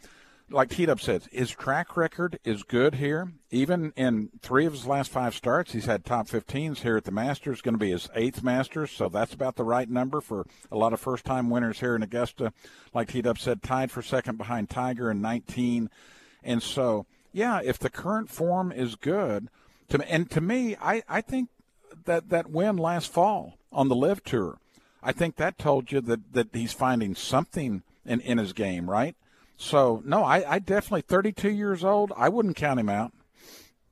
like 0.49 0.71
Heat 0.73 0.89
Up 0.89 0.99
says, 0.99 1.27
his 1.31 1.51
track 1.51 1.97
record 1.97 2.39
is 2.43 2.63
good 2.63 2.95
here. 2.95 3.33
Even 3.51 3.91
in 3.97 4.29
three 4.41 4.65
of 4.65 4.73
his 4.73 4.85
last 4.85 5.11
five 5.11 5.35
starts, 5.35 5.73
he's 5.73 5.85
had 5.85 6.05
top 6.05 6.27
15s 6.27 6.79
here 6.79 6.95
at 6.95 7.03
the 7.03 7.11
Masters. 7.11 7.61
Going 7.61 7.73
to 7.73 7.79
be 7.79 7.91
his 7.91 8.09
eighth 8.15 8.43
Masters, 8.43 8.91
so 8.91 9.09
that's 9.09 9.33
about 9.33 9.55
the 9.55 9.65
right 9.65 9.89
number 9.89 10.21
for 10.21 10.45
a 10.71 10.77
lot 10.77 10.93
of 10.93 10.99
first-time 10.99 11.49
winners 11.49 11.79
here 11.79 11.95
in 11.95 12.03
Augusta. 12.03 12.53
Like 12.93 13.11
Heat 13.11 13.25
Up 13.25 13.37
said, 13.37 13.61
tied 13.61 13.91
for 13.91 14.01
second 14.01 14.37
behind 14.37 14.69
Tiger 14.69 15.11
in 15.11 15.21
19. 15.21 15.89
And 16.43 16.63
so, 16.63 17.05
yeah, 17.33 17.59
if 17.63 17.77
the 17.77 17.89
current 17.89 18.29
form 18.29 18.71
is 18.71 18.95
good, 18.95 19.49
to, 19.89 20.01
and 20.09 20.29
to 20.31 20.39
me, 20.39 20.77
I, 20.81 21.03
I 21.09 21.21
think 21.21 21.49
that 22.05 22.29
that 22.29 22.49
win 22.49 22.77
last 22.77 23.11
fall 23.11 23.57
on 23.71 23.89
the 23.89 23.95
LIV 23.95 24.23
Tour, 24.23 24.59
I 25.03 25.11
think 25.11 25.35
that 25.35 25.57
told 25.57 25.91
you 25.91 25.99
that, 26.01 26.33
that 26.33 26.47
he's 26.53 26.73
finding 26.73 27.15
something 27.15 27.83
in, 28.05 28.21
in 28.21 28.37
his 28.37 28.53
game, 28.53 28.89
right? 28.89 29.15
So 29.57 30.01
no, 30.05 30.23
I, 30.23 30.53
I 30.53 30.59
definitely 30.59 31.01
32 31.01 31.49
years 31.49 31.83
old. 31.83 32.13
I 32.15 32.29
wouldn't 32.29 32.55
count 32.55 32.79
him 32.79 32.89
out. 32.89 33.11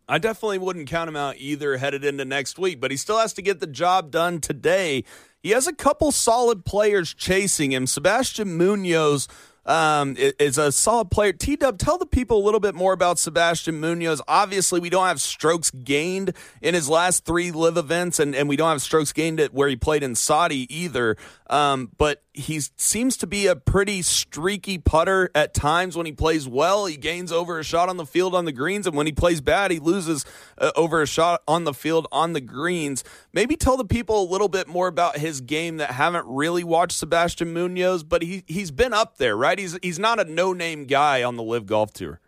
I 0.08 0.20
definitely 0.20 0.60
wouldn't 0.60 0.88
count 0.88 1.10
him 1.10 1.16
out 1.16 1.38
either 1.38 1.78
headed 1.78 2.06
into 2.06 2.26
next 2.26 2.60
week, 2.60 2.80
but 2.80 2.92
he 2.92 2.98
still 2.98 3.18
has 3.18 3.34
to 3.34 3.42
get 3.42 3.60
the 3.60 3.68
job 3.68 4.12
done 4.12 4.40
today. 4.40 5.04
He 5.42 5.50
has 5.50 5.66
a 5.68 5.74
couple 5.74 6.12
solid 6.12 6.64
players 6.64 7.14
chasing 7.14 7.72
him. 7.72 7.88
Sebastian 7.88 8.56
Munoz 8.56 9.28
um, 9.66 10.16
is 10.18 10.60
a 10.60 10.72
solid 10.72 11.10
player. 11.10 11.34
T 11.34 11.56
Dub, 11.56 11.80
tell 11.80 11.98
the 11.98 12.06
people 12.06 12.38
a 12.38 12.44
little 12.44 12.60
bit 12.60 12.76
more 12.76 12.94
about 12.94 13.18
Sebastian 13.18 13.80
Munoz. 13.80 14.22
Obviously, 14.28 14.80
we 14.80 14.90
don't 14.92 15.08
have 15.08 15.20
strokes 15.20 15.72
gained 15.72 16.34
in 16.62 16.76
his 16.76 16.88
last 16.88 17.26
three 17.26 17.52
LIV 17.52 17.78
events, 17.78 18.20
and, 18.20 18.36
and 18.36 18.48
we 18.48 18.56
don't 18.56 18.70
have 18.70 18.82
strokes 18.82 19.12
gained 19.12 19.40
at 19.40 19.54
where 19.54 19.68
he 19.68 19.76
played 19.76 20.04
in 20.04 20.14
Saudi 20.14 20.68
either. 20.76 21.18
Um, 21.50 21.92
but 21.98 22.22
he 22.36 22.60
seems 22.78 23.18
to 23.18 23.28
be 23.28 23.48
a 23.48 23.56
pretty 23.56 24.02
streaky 24.02 24.78
putter 24.78 25.30
at 25.34 25.54
times. 25.54 25.96
When 25.96 26.06
he 26.06 26.12
plays 26.12 26.48
well, 26.48 26.86
he 26.86 26.98
gains 26.98 27.32
over 27.32 27.60
a 27.60 27.64
shot 27.64 27.90
on 27.90 27.98
the 27.98 28.06
field 28.06 28.36
on 28.36 28.46
the 28.46 28.52
greens, 28.52 28.86
and 28.88 28.96
when 28.96 29.06
he 29.06 29.12
plays 29.12 29.42
bad, 29.42 29.72
he 29.72 29.80
loses 29.80 30.26
uh, 30.58 30.72
over 30.76 31.02
a 31.02 31.08
shot 31.08 31.42
on 31.48 31.64
the 31.64 31.74
field 31.74 32.08
on 32.12 32.34
the 32.34 32.42
greens. 32.42 33.04
Maybe 33.34 33.56
tell 33.56 33.78
the 33.78 33.86
people 33.86 34.22
a 34.22 34.28
little 34.30 34.50
bit 34.50 34.68
more 34.68 34.88
about 34.88 35.18
his 35.18 35.42
game 35.42 35.78
that 35.78 35.92
haven't 35.92 36.26
really 36.28 36.64
watched 36.64 36.98
Sebastian 36.98 37.54
Munoz, 37.54 38.04
but 38.04 38.22
he 38.22 38.44
he's 38.48 38.72
been 38.72 38.94
up 38.94 39.18
there, 39.18 39.36
right? 39.36 39.58
He's 39.58 39.78
he's 39.82 40.00
not 40.00 40.20
a 40.20 40.26
no 40.26 40.54
name 40.54 40.86
guy 40.86 41.24
on 41.24 41.38
the 41.38 41.44
LIV 41.44 41.66
Golf 41.66 41.94
Tour. 41.94 42.20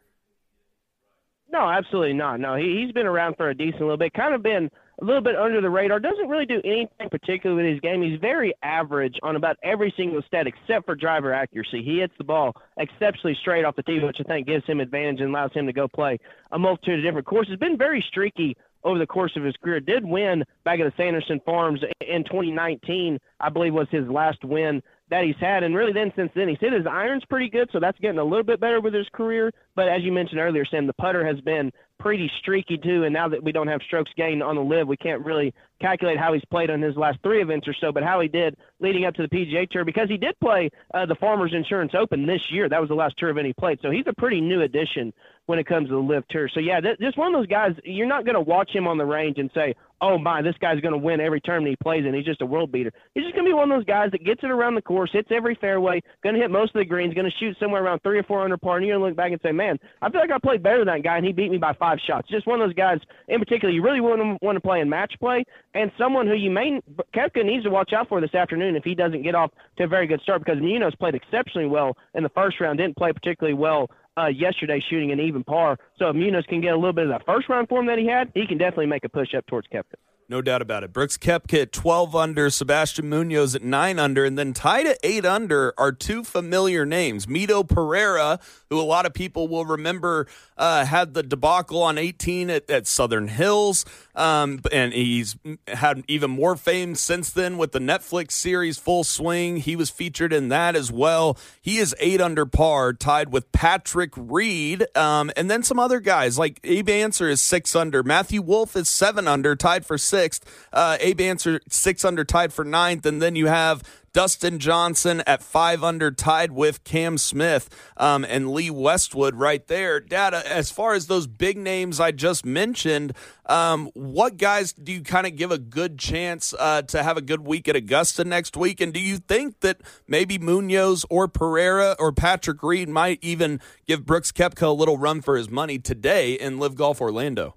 No, 1.52 1.70
absolutely 1.70 2.14
not. 2.14 2.40
No, 2.40 2.56
he 2.56 2.84
he's 2.84 2.94
been 2.94 3.08
around 3.08 3.36
for 3.38 3.50
a 3.50 3.56
decent 3.56 3.82
little 3.82 3.98
bit. 3.98 4.14
Kind 4.14 4.34
of 4.34 4.44
been 4.44 4.70
a 5.00 5.06
little 5.06 5.22
bit 5.22 5.36
under 5.36 5.62
the 5.62 5.70
radar. 5.70 6.00
Doesn't 6.00 6.28
really 6.28 6.46
do 6.46 6.62
anything 6.64 7.10
particular 7.10 7.56
with 7.56 7.66
his 7.66 7.80
game. 7.80 8.02
He's 8.02 8.20
very 8.20 8.54
average 8.64 9.16
on 9.22 9.36
about 9.36 9.58
every 9.64 9.94
single 9.96 10.22
stat 10.24 10.48
except 10.48 10.86
for 10.86 10.96
driver 10.96 11.34
accuracy. 11.34 11.84
He 11.84 12.00
hits 12.00 12.14
the 12.18 12.24
ball 12.24 12.54
exceptionally 12.78 13.38
straight 13.42 13.66
off 13.66 13.76
the 13.76 13.84
tee, 13.84 14.00
which 14.00 14.18
I 14.20 14.24
think 14.24 14.48
gives 14.48 14.66
him 14.66 14.80
advantage 14.80 15.22
and 15.22 15.30
allows 15.30 15.54
him 15.54 15.68
to 15.68 15.74
go 15.74 15.88
play 15.88 16.20
a 16.52 16.60
multitude 16.60 17.00
of 17.00 17.06
different 17.06 17.28
courses. 17.28 17.58
Been 17.58 17.78
very 17.78 18.04
streaky 18.08 18.58
over 18.84 19.00
the 19.00 19.08
course 19.08 19.36
of 19.36 19.44
his 19.44 19.56
career. 19.58 19.80
Did 19.80 20.06
win 20.06 20.44
back 20.64 20.80
at 20.80 20.86
the 20.86 20.94
Sanderson 20.98 21.42
Farms 21.46 21.82
in 22.02 22.24
2019, 22.24 23.20
I 23.40 23.50
believe 23.50 23.74
was 23.74 23.88
his 23.92 24.08
last 24.08 24.44
win 24.44 24.82
that 25.10 25.24
he's 25.24 25.36
had. 25.40 25.64
And 25.64 25.76
really, 25.76 25.94
then 25.94 26.12
since 26.16 26.32
then, 26.36 26.48
he's 26.48 26.60
hit 26.60 26.74
his 26.74 26.86
irons 26.86 27.24
pretty 27.30 27.50
good, 27.50 27.70
so 27.72 27.80
that's 27.80 28.00
getting 28.00 28.20
a 28.20 28.24
little 28.24 28.44
bit 28.44 28.60
better 28.60 28.82
with 28.82 28.94
his 28.94 29.08
career. 29.14 29.52
But 29.76 29.88
as 29.88 30.04
you 30.04 30.12
mentioned 30.12 30.40
earlier, 30.40 30.66
Sam, 30.66 30.88
the 30.88 30.94
putter 30.94 31.26
has 31.26 31.40
been 31.42 31.72
pretty 32.00 32.30
streaky 32.40 32.78
too. 32.78 33.04
And 33.04 33.14
now 33.14 33.28
that 33.28 33.44
we 33.44 33.52
don't 33.52 33.68
have 33.68 33.82
strokes 33.86 34.12
gained 34.16 34.44
on 34.44 34.56
the 34.56 34.62
LIV, 34.62 34.88
we 34.88 34.98
can't 34.98 35.26
really 35.26 35.54
calculate 35.80 36.18
how 36.18 36.34
he's 36.34 36.46
played 36.46 36.70
on 36.70 36.82
his 36.82 36.96
last 36.96 37.20
three 37.24 37.42
events 37.42 37.68
or 37.68 37.74
so, 37.80 37.92
but 37.92 38.04
how 38.04 38.20
he 38.20 38.28
did 38.28 38.56
leading 38.80 39.06
up 39.06 39.14
to 39.16 39.22
the 39.22 39.30
PGA 39.30 39.70
Tour 39.70 39.86
because 39.86 40.10
he 40.10 40.18
did 40.18 40.40
play 40.40 40.70
uh, 40.94 41.06
the 41.06 41.16
Farmers 41.16 41.54
Insurance 41.54 41.94
Open 41.98 42.26
this 42.26 42.42
year. 42.52 42.70
That 42.70 42.80
was 42.80 42.90
the 42.90 42.96
last 42.96 43.16
tour 43.18 43.30
event 43.30 43.48
he 43.48 43.54
played. 43.54 43.80
So 43.82 43.92
he's 43.92 44.06
a 44.08 44.14
pretty 44.14 44.42
new 44.42 44.62
addition 44.62 45.14
when 45.48 45.60
it 45.60 45.66
comes 45.66 45.88
to 45.88 45.96
the 45.96 46.00
LIV 46.00 46.28
Tour. 46.30 46.50
So 46.54 46.60
yeah, 46.60 46.80
th- 46.80 47.00
just 47.00 47.18
one 47.18 47.34
of 47.34 47.40
those 47.40 47.48
guys. 47.48 47.72
You're 47.84 48.08
not 48.08 48.26
going 48.26 48.36
to 48.36 48.42
watch 48.42 48.70
him 48.72 48.88
on 48.88 48.98
the 48.98 49.06
range 49.06 49.38
and 49.40 49.50
say, 49.56 49.74
"Oh 50.02 50.18
my, 50.18 50.42
this 50.42 50.56
guy's 50.60 50.80
going 50.82 50.92
to 50.92 50.98
win 50.98 51.20
every 51.20 51.42
tournament 51.42 51.70
he 51.80 51.84
plays 51.84 52.06
in. 52.06 52.14
He's 52.14 52.26
just 52.26 52.42
a 52.42 52.46
world 52.46 52.72
beater." 52.72 52.92
He's 53.16 53.24
just 53.24 53.34
going 53.34 53.46
to 53.46 53.50
be 53.50 53.54
one 53.54 53.72
of 53.72 53.78
those 53.78 53.86
guys 53.86 54.12
that 54.12 54.26
gets 54.26 54.44
it 54.44 54.52
around 54.52 54.76
the 54.76 54.82
course, 54.82 55.10
hits 55.12 55.30
every 55.32 55.56
fairway, 55.56 56.02
going 56.22 56.36
to 56.36 56.42
hit 56.42 56.52
most 56.52 56.76
of 56.76 56.80
the 56.80 56.86
greens, 56.86 57.14
going 57.14 57.30
to 57.30 57.38
shoot 57.40 57.56
somewhere 57.60 57.84
around 57.84 58.02
three 58.04 58.20
or 58.20 58.24
four 58.24 58.44
under 58.44 58.58
par, 58.58 58.78
and 58.78 58.86
you're 58.86 58.96
going 58.96 59.04
to 59.04 59.10
look 59.10 59.18
back 59.18 59.32
and 59.32 59.42
say, 59.42 59.52
"Man, 59.52 59.80
I 60.02 60.10
feel 60.12 60.22
like 60.22 60.32
I 60.32 60.38
played 60.38 60.62
better 60.62 60.80
than 60.80 60.88
that 60.88 61.04
guy, 61.04 61.18
and 61.18 61.26
he 61.26 61.32
beat 61.32 61.50
me 61.50 61.58
by 61.58 61.74
five 61.74 62.00
shots." 62.06 62.28
Just 62.30 62.46
one 62.46 62.60
of 62.62 62.68
those 62.68 62.76
guys, 62.76 63.00
in 63.30 63.40
particular, 63.40 63.74
you 63.74 63.82
really 63.82 64.00
to 64.00 64.38
want 64.42 64.56
to 64.58 64.62
play 64.62 64.82
in 64.82 64.90
match 64.90 65.14
play, 65.20 65.46
and 65.74 65.92
someone 65.98 66.28
who 66.28 66.34
you 66.34 66.50
may 66.50 66.82
Koepka 67.16 67.46
needs 67.46 67.64
to 67.64 67.70
watch 67.70 67.94
out 67.94 68.10
for 68.10 68.22
this 68.22 68.34
afternoon 68.34 68.76
if 68.76 68.84
he 68.84 68.96
doesn't 68.96 69.24
get 69.24 69.36
off 69.36 69.52
to 69.78 69.84
a 69.84 69.88
very 69.88 70.08
good 70.08 70.22
start 70.22 70.44
because 70.44 70.62
Munoz 70.62 70.96
played 70.96 71.16
exceptionally 71.16 71.68
well 71.68 71.96
in 72.16 72.24
the 72.24 72.30
first 72.30 72.60
round, 72.60 72.80
didn't 72.80 72.98
play 72.98 73.12
particularly 73.14 73.54
well 73.54 73.90
uh, 74.18 74.28
yesterday 74.28 74.84
shooting 74.90 75.12
an 75.12 75.20
even 75.20 75.44
par. 75.44 75.78
So 75.98 76.10
if 76.10 76.16
Munoz 76.16 76.46
can 76.48 76.62
get 76.62 76.74
a 76.74 76.76
little 76.76 76.94
bit 76.94 77.06
of 77.06 77.12
that 77.12 77.26
first 77.26 77.50
round 77.50 77.70
form 77.70 77.86
that 77.88 78.00
he 78.00 78.08
had, 78.08 78.32
he 78.34 78.48
can 78.48 78.58
definitely 78.58 78.88
make 78.88 79.04
a 79.04 79.10
push 79.10 79.34
up 79.36 79.46
towards 79.48 79.68
Koepka. 79.68 79.96
No 80.30 80.42
doubt 80.42 80.62
about 80.62 80.84
it. 80.84 80.92
Brooks 80.92 81.18
Koepka 81.18 81.62
at 81.62 81.72
12 81.72 82.14
under, 82.14 82.50
Sebastian 82.50 83.08
Munoz 83.08 83.56
at 83.56 83.64
9 83.64 83.98
under, 83.98 84.26
and 84.26 84.38
then 84.38 84.52
tied 84.52 84.86
at 84.86 84.98
8 85.02 85.24
under 85.24 85.74
are 85.78 85.94
two 85.94 86.22
familiar 86.22 86.86
names. 86.86 87.28
Mito 87.28 87.66
Pereira, 87.66 88.38
who 88.70 88.78
a 88.78 88.84
lot 88.84 89.06
of 89.06 89.14
people 89.14 89.48
will 89.48 89.64
remember 89.64 90.28
uh, 90.58 90.84
had 90.84 91.14
the 91.14 91.24
debacle 91.24 91.82
on 91.82 91.98
18 91.98 92.50
at, 92.50 92.70
at 92.70 92.88
Southern 92.88 93.30
Hills, 93.30 93.86
um, 94.16 94.60
and 94.70 94.92
he's 94.92 95.38
had 95.66 96.04
even 96.10 96.30
more 96.30 96.58
fame 96.58 96.96
since 96.96 97.32
then 97.32 97.58
with 97.58 97.72
the 97.72 97.80
Netflix 97.80 98.32
series 98.34 98.78
Full 98.78 99.06
Swing. 99.06 99.58
He 99.58 99.78
was 99.78 99.90
featured 99.90 100.34
in 100.34 100.50
that 100.50 100.76
as 100.76 100.92
well. 100.92 101.38
He 101.62 101.78
is 101.78 101.96
8 102.02 102.20
under 102.20 102.46
par, 102.46 102.92
tied 102.92 103.32
with 103.32 103.54
Patrick 103.54 104.12
Reed, 104.18 104.86
um, 104.98 105.32
and 105.38 105.50
then 105.50 105.64
some 105.64 105.80
other 105.80 106.02
guys 106.02 106.38
like 106.38 106.60
Abe 106.66 106.90
Ancer 106.90 107.30
is 107.30 107.40
6 107.40 107.78
under. 107.78 108.04
Matthew 108.04 108.42
Wolff 108.42 108.76
is 108.76 108.90
7 108.90 109.26
under, 109.26 109.56
tied 109.56 109.86
for 109.86 109.98
6 109.98 110.17
sixth. 110.18 110.68
Uh, 110.74 110.98
Abe 111.00 111.22
Ancer 111.22 111.62
six 111.70 112.04
under, 112.04 112.24
tied 112.24 112.52
for 112.54 112.66
ninth, 112.66 113.06
and 113.06 113.22
then 113.22 113.36
you 113.36 113.48
have 113.48 113.84
Dustin 114.14 114.58
Johnson 114.58 115.22
at 115.28 115.44
five 115.44 115.84
under, 115.84 116.10
tied 116.10 116.52
with 116.52 116.84
Cam 116.84 117.20
Smith 117.20 117.70
um, 117.98 118.26
and 118.26 118.50
Lee 118.50 118.72
Westwood 118.72 119.36
right 119.36 119.66
there. 119.68 120.00
Data, 120.00 120.42
as 120.52 120.72
far 120.72 120.96
as 120.96 121.06
those 121.06 121.28
big 121.28 121.56
names 121.56 122.00
I 122.00 122.12
just 122.12 122.44
mentioned, 122.44 123.14
um, 123.46 123.92
what 123.94 124.38
guys 124.38 124.74
do 124.74 124.92
you 124.92 125.02
kind 125.02 125.28
of 125.28 125.36
give 125.36 125.52
a 125.52 125.60
good 125.60 126.00
chance 126.00 126.56
uh, 126.58 126.82
to 126.82 127.04
have 127.04 127.18
a 127.18 127.22
good 127.22 127.46
week 127.46 127.68
at 127.68 127.76
Augusta 127.76 128.24
next 128.24 128.58
week? 128.58 128.82
And 128.82 128.92
do 128.92 129.00
you 129.00 129.18
think 129.18 129.60
that 129.60 129.82
maybe 130.08 130.40
Munoz 130.40 131.06
or 131.12 131.28
Pereira 131.28 131.96
or 132.00 132.12
Patrick 132.12 132.64
Reed 132.64 132.90
might 132.90 133.20
even 133.22 133.62
give 133.86 134.04
Brooks 134.04 134.32
Koepka 134.32 134.64
a 134.64 134.72
little 134.72 134.98
run 134.98 135.22
for 135.22 135.38
his 135.38 135.52
money 135.52 135.78
today 135.78 136.34
in 136.34 136.58
LIV 136.58 136.74
Golf 136.74 137.02
Orlando? 137.02 137.54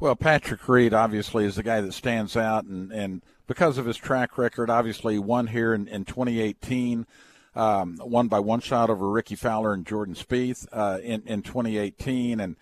Well, 0.00 0.16
Patrick 0.16 0.66
Reed 0.66 0.94
obviously 0.94 1.44
is 1.44 1.56
the 1.56 1.62
guy 1.62 1.82
that 1.82 1.92
stands 1.92 2.34
out, 2.34 2.64
and, 2.64 2.90
and 2.90 3.20
because 3.46 3.76
of 3.76 3.84
his 3.84 3.98
track 3.98 4.38
record, 4.38 4.70
obviously 4.70 5.18
won 5.18 5.48
here 5.48 5.74
in, 5.74 5.86
in 5.88 6.06
2018, 6.06 7.06
um, 7.54 7.98
won 8.00 8.28
by 8.28 8.40
one 8.40 8.60
shot 8.60 8.88
over 8.88 9.10
Rickie 9.10 9.36
Fowler 9.36 9.74
and 9.74 9.86
Jordan 9.86 10.14
Spieth 10.14 10.66
uh, 10.72 11.00
in 11.02 11.22
in 11.26 11.42
2018, 11.42 12.40
and 12.40 12.56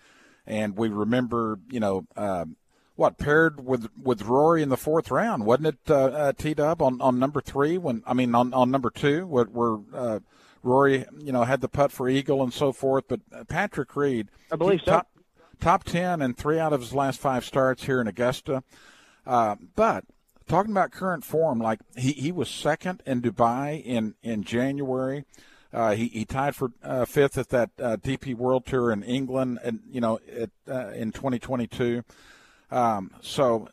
and 0.45 0.75
we 0.77 0.89
remember, 0.89 1.59
you 1.71 1.79
know. 1.79 2.05
Uh, 2.15 2.45
what 2.95 3.17
paired 3.17 3.65
with 3.65 3.87
with 3.95 4.23
Rory 4.23 4.61
in 4.61 4.67
the 4.67 4.75
fourth 4.75 5.09
round, 5.09 5.45
wasn't 5.45 5.67
it? 5.67 5.77
Uh, 5.87 5.95
uh, 5.95 6.33
T 6.33 6.53
Dub 6.53 6.81
on, 6.81 6.99
on 6.99 7.17
number 7.17 7.39
three 7.39 7.77
when 7.77 8.03
I 8.05 8.13
mean 8.13 8.35
on, 8.35 8.53
on 8.53 8.69
number 8.71 8.89
two 8.89 9.25
where, 9.25 9.45
where 9.45 9.77
uh, 9.93 10.19
Rory 10.63 11.05
you 11.17 11.31
know 11.31 11.45
had 11.45 11.61
the 11.61 11.69
putt 11.69 11.93
for 11.93 12.09
eagle 12.09 12.43
and 12.43 12.51
so 12.51 12.73
forth. 12.73 13.05
But 13.07 13.21
Patrick 13.47 13.95
Reed, 13.95 14.27
I 14.51 14.57
believe 14.57 14.81
so. 14.83 14.91
Top, 14.91 15.07
top 15.59 15.83
10 15.83 16.21
and 16.21 16.37
three 16.37 16.59
out 16.59 16.73
of 16.73 16.81
his 16.81 16.93
last 16.93 17.19
five 17.19 17.45
starts 17.45 17.85
here 17.85 18.01
in 18.01 18.07
Augusta. 18.07 18.63
Uh, 19.25 19.55
but 19.75 20.05
talking 20.47 20.71
about 20.71 20.91
current 20.91 21.23
form, 21.23 21.59
like 21.59 21.79
he, 21.95 22.11
he 22.13 22.31
was 22.31 22.49
second 22.49 23.01
in 23.05 23.21
Dubai 23.21 23.83
in, 23.83 24.15
in 24.23 24.43
January. 24.43 25.25
Uh, 25.71 25.93
he, 25.93 26.07
he 26.07 26.25
tied 26.25 26.55
for 26.55 26.71
uh, 26.83 27.05
fifth 27.05 27.37
at 27.37 27.49
that 27.49 27.69
uh, 27.79 27.97
DP 27.97 28.35
World 28.35 28.65
Tour 28.65 28.91
in 28.91 29.03
England, 29.03 29.59
and 29.63 29.81
you 29.91 30.01
know, 30.01 30.19
it, 30.25 30.51
uh, 30.67 30.89
in 30.89 31.11
2022. 31.11 32.03
Um, 32.71 33.11
so, 33.21 33.67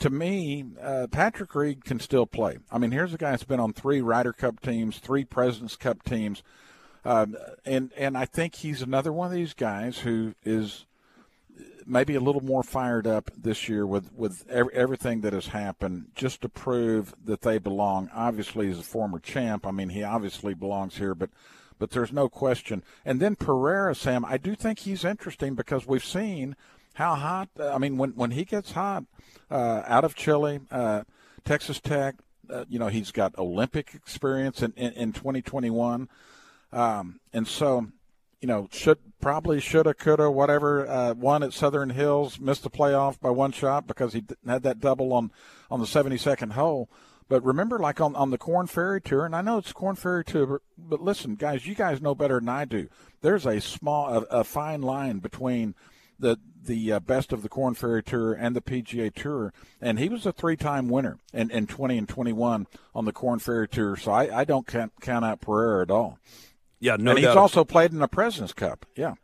to 0.00 0.10
me, 0.10 0.64
uh, 0.82 1.06
Patrick 1.08 1.54
Reed 1.54 1.84
can 1.84 2.00
still 2.00 2.26
play. 2.26 2.58
I 2.70 2.78
mean, 2.78 2.90
here's 2.90 3.14
a 3.14 3.16
guy 3.16 3.30
that's 3.30 3.44
been 3.44 3.60
on 3.60 3.72
three 3.72 4.00
Ryder 4.00 4.32
Cup 4.32 4.60
teams, 4.60 4.98
three 4.98 5.24
Presidents 5.24 5.76
Cup 5.76 6.02
teams, 6.02 6.42
um, 7.04 7.36
and 7.64 7.92
and 7.96 8.18
I 8.18 8.24
think 8.24 8.56
he's 8.56 8.82
another 8.82 9.12
one 9.12 9.28
of 9.28 9.32
these 9.32 9.54
guys 9.54 9.98
who 9.98 10.34
is 10.44 10.84
maybe 11.86 12.14
a 12.14 12.20
little 12.20 12.42
more 12.42 12.62
fired 12.62 13.06
up 13.06 13.30
this 13.36 13.68
year 13.68 13.86
with 13.86 14.12
with 14.12 14.48
everything 14.50 15.20
that 15.20 15.32
has 15.32 15.48
happened, 15.48 16.08
just 16.14 16.40
to 16.42 16.48
prove 16.48 17.14
that 17.24 17.42
they 17.42 17.58
belong. 17.58 18.10
Obviously, 18.14 18.70
as 18.70 18.78
a 18.78 18.82
former 18.82 19.18
champ, 19.18 19.66
I 19.66 19.70
mean, 19.70 19.90
he 19.90 20.02
obviously 20.02 20.54
belongs 20.54 20.96
here, 20.96 21.14
but 21.14 21.30
but 21.78 21.90
there's 21.90 22.12
no 22.12 22.28
question. 22.28 22.82
And 23.04 23.20
then 23.20 23.36
Pereira, 23.36 23.94
Sam, 23.94 24.24
I 24.24 24.38
do 24.38 24.54
think 24.54 24.80
he's 24.80 25.04
interesting 25.04 25.54
because 25.54 25.86
we've 25.86 26.04
seen 26.04 26.56
how 26.94 27.14
hot. 27.14 27.48
I 27.60 27.78
mean, 27.78 27.96
when 27.96 28.10
when 28.10 28.32
he 28.32 28.44
gets 28.44 28.72
hot 28.72 29.04
uh, 29.50 29.82
out 29.86 30.04
of 30.04 30.14
Chile, 30.14 30.60
uh, 30.70 31.04
Texas 31.44 31.80
Tech, 31.80 32.16
uh, 32.50 32.64
you 32.68 32.78
know, 32.78 32.88
he's 32.88 33.12
got 33.12 33.38
Olympic 33.38 33.94
experience 33.94 34.62
in 34.62 34.72
in, 34.76 34.92
in 34.92 35.12
2021, 35.12 36.08
um, 36.72 37.20
and 37.32 37.46
so 37.46 37.88
you 38.40 38.48
know, 38.48 38.68
should 38.70 38.98
probably 39.20 39.60
shoulda, 39.60 39.94
coulda, 39.94 40.30
whatever. 40.30 40.86
Uh, 40.88 41.14
won 41.14 41.42
at 41.42 41.52
Southern 41.52 41.90
Hills, 41.90 42.38
missed 42.38 42.62
the 42.62 42.70
playoff 42.70 43.18
by 43.18 43.30
one 43.30 43.52
shot 43.52 43.86
because 43.86 44.12
he 44.12 44.24
had 44.46 44.62
that 44.62 44.80
double 44.80 45.12
on 45.12 45.30
on 45.70 45.80
the 45.80 45.86
72nd 45.86 46.52
hole. 46.52 46.88
But 47.28 47.44
remember, 47.44 47.78
like 47.78 48.00
on, 48.00 48.14
on 48.14 48.30
the 48.30 48.38
Corn 48.38 48.68
Ferry 48.68 49.00
Tour, 49.00 49.26
and 49.26 49.34
I 49.34 49.40
know 49.40 49.58
it's 49.58 49.72
Corn 49.72 49.96
Ferry 49.96 50.24
Tour, 50.24 50.62
but 50.78 51.02
listen, 51.02 51.34
guys, 51.34 51.66
you 51.66 51.74
guys 51.74 52.00
know 52.00 52.14
better 52.14 52.38
than 52.38 52.48
I 52.48 52.64
do. 52.64 52.88
There's 53.20 53.46
a 53.46 53.60
small, 53.60 54.08
a, 54.14 54.20
a 54.40 54.44
fine 54.44 54.82
line 54.82 55.18
between 55.18 55.74
the 56.18 56.38
the 56.62 56.92
uh, 56.92 57.00
best 57.00 57.32
of 57.32 57.42
the 57.42 57.48
Corn 57.48 57.74
Ferry 57.74 58.02
Tour 58.02 58.32
and 58.32 58.54
the 58.54 58.60
PGA 58.60 59.12
Tour, 59.14 59.52
and 59.80 59.98
he 59.98 60.08
was 60.08 60.26
a 60.26 60.32
three-time 60.32 60.88
winner 60.88 61.18
in, 61.32 61.50
in 61.50 61.66
20 61.66 61.98
and 61.98 62.08
21 62.08 62.66
on 62.94 63.04
the 63.04 63.12
Corn 63.12 63.38
Ferry 63.38 63.68
Tour. 63.68 63.96
So 63.96 64.10
I, 64.10 64.40
I 64.40 64.44
don't 64.44 64.66
count, 64.66 64.92
count 65.00 65.24
out 65.24 65.40
Pereira 65.40 65.82
at 65.82 65.90
all. 65.90 66.18
Yeah, 66.78 66.96
no 66.98 67.12
and 67.12 67.20
he's 67.20 67.28
also 67.28 67.64
played 67.64 67.92
in 67.92 68.00
the 68.00 68.08
President's 68.08 68.52
Cup. 68.52 68.84
Yeah. 68.96 69.14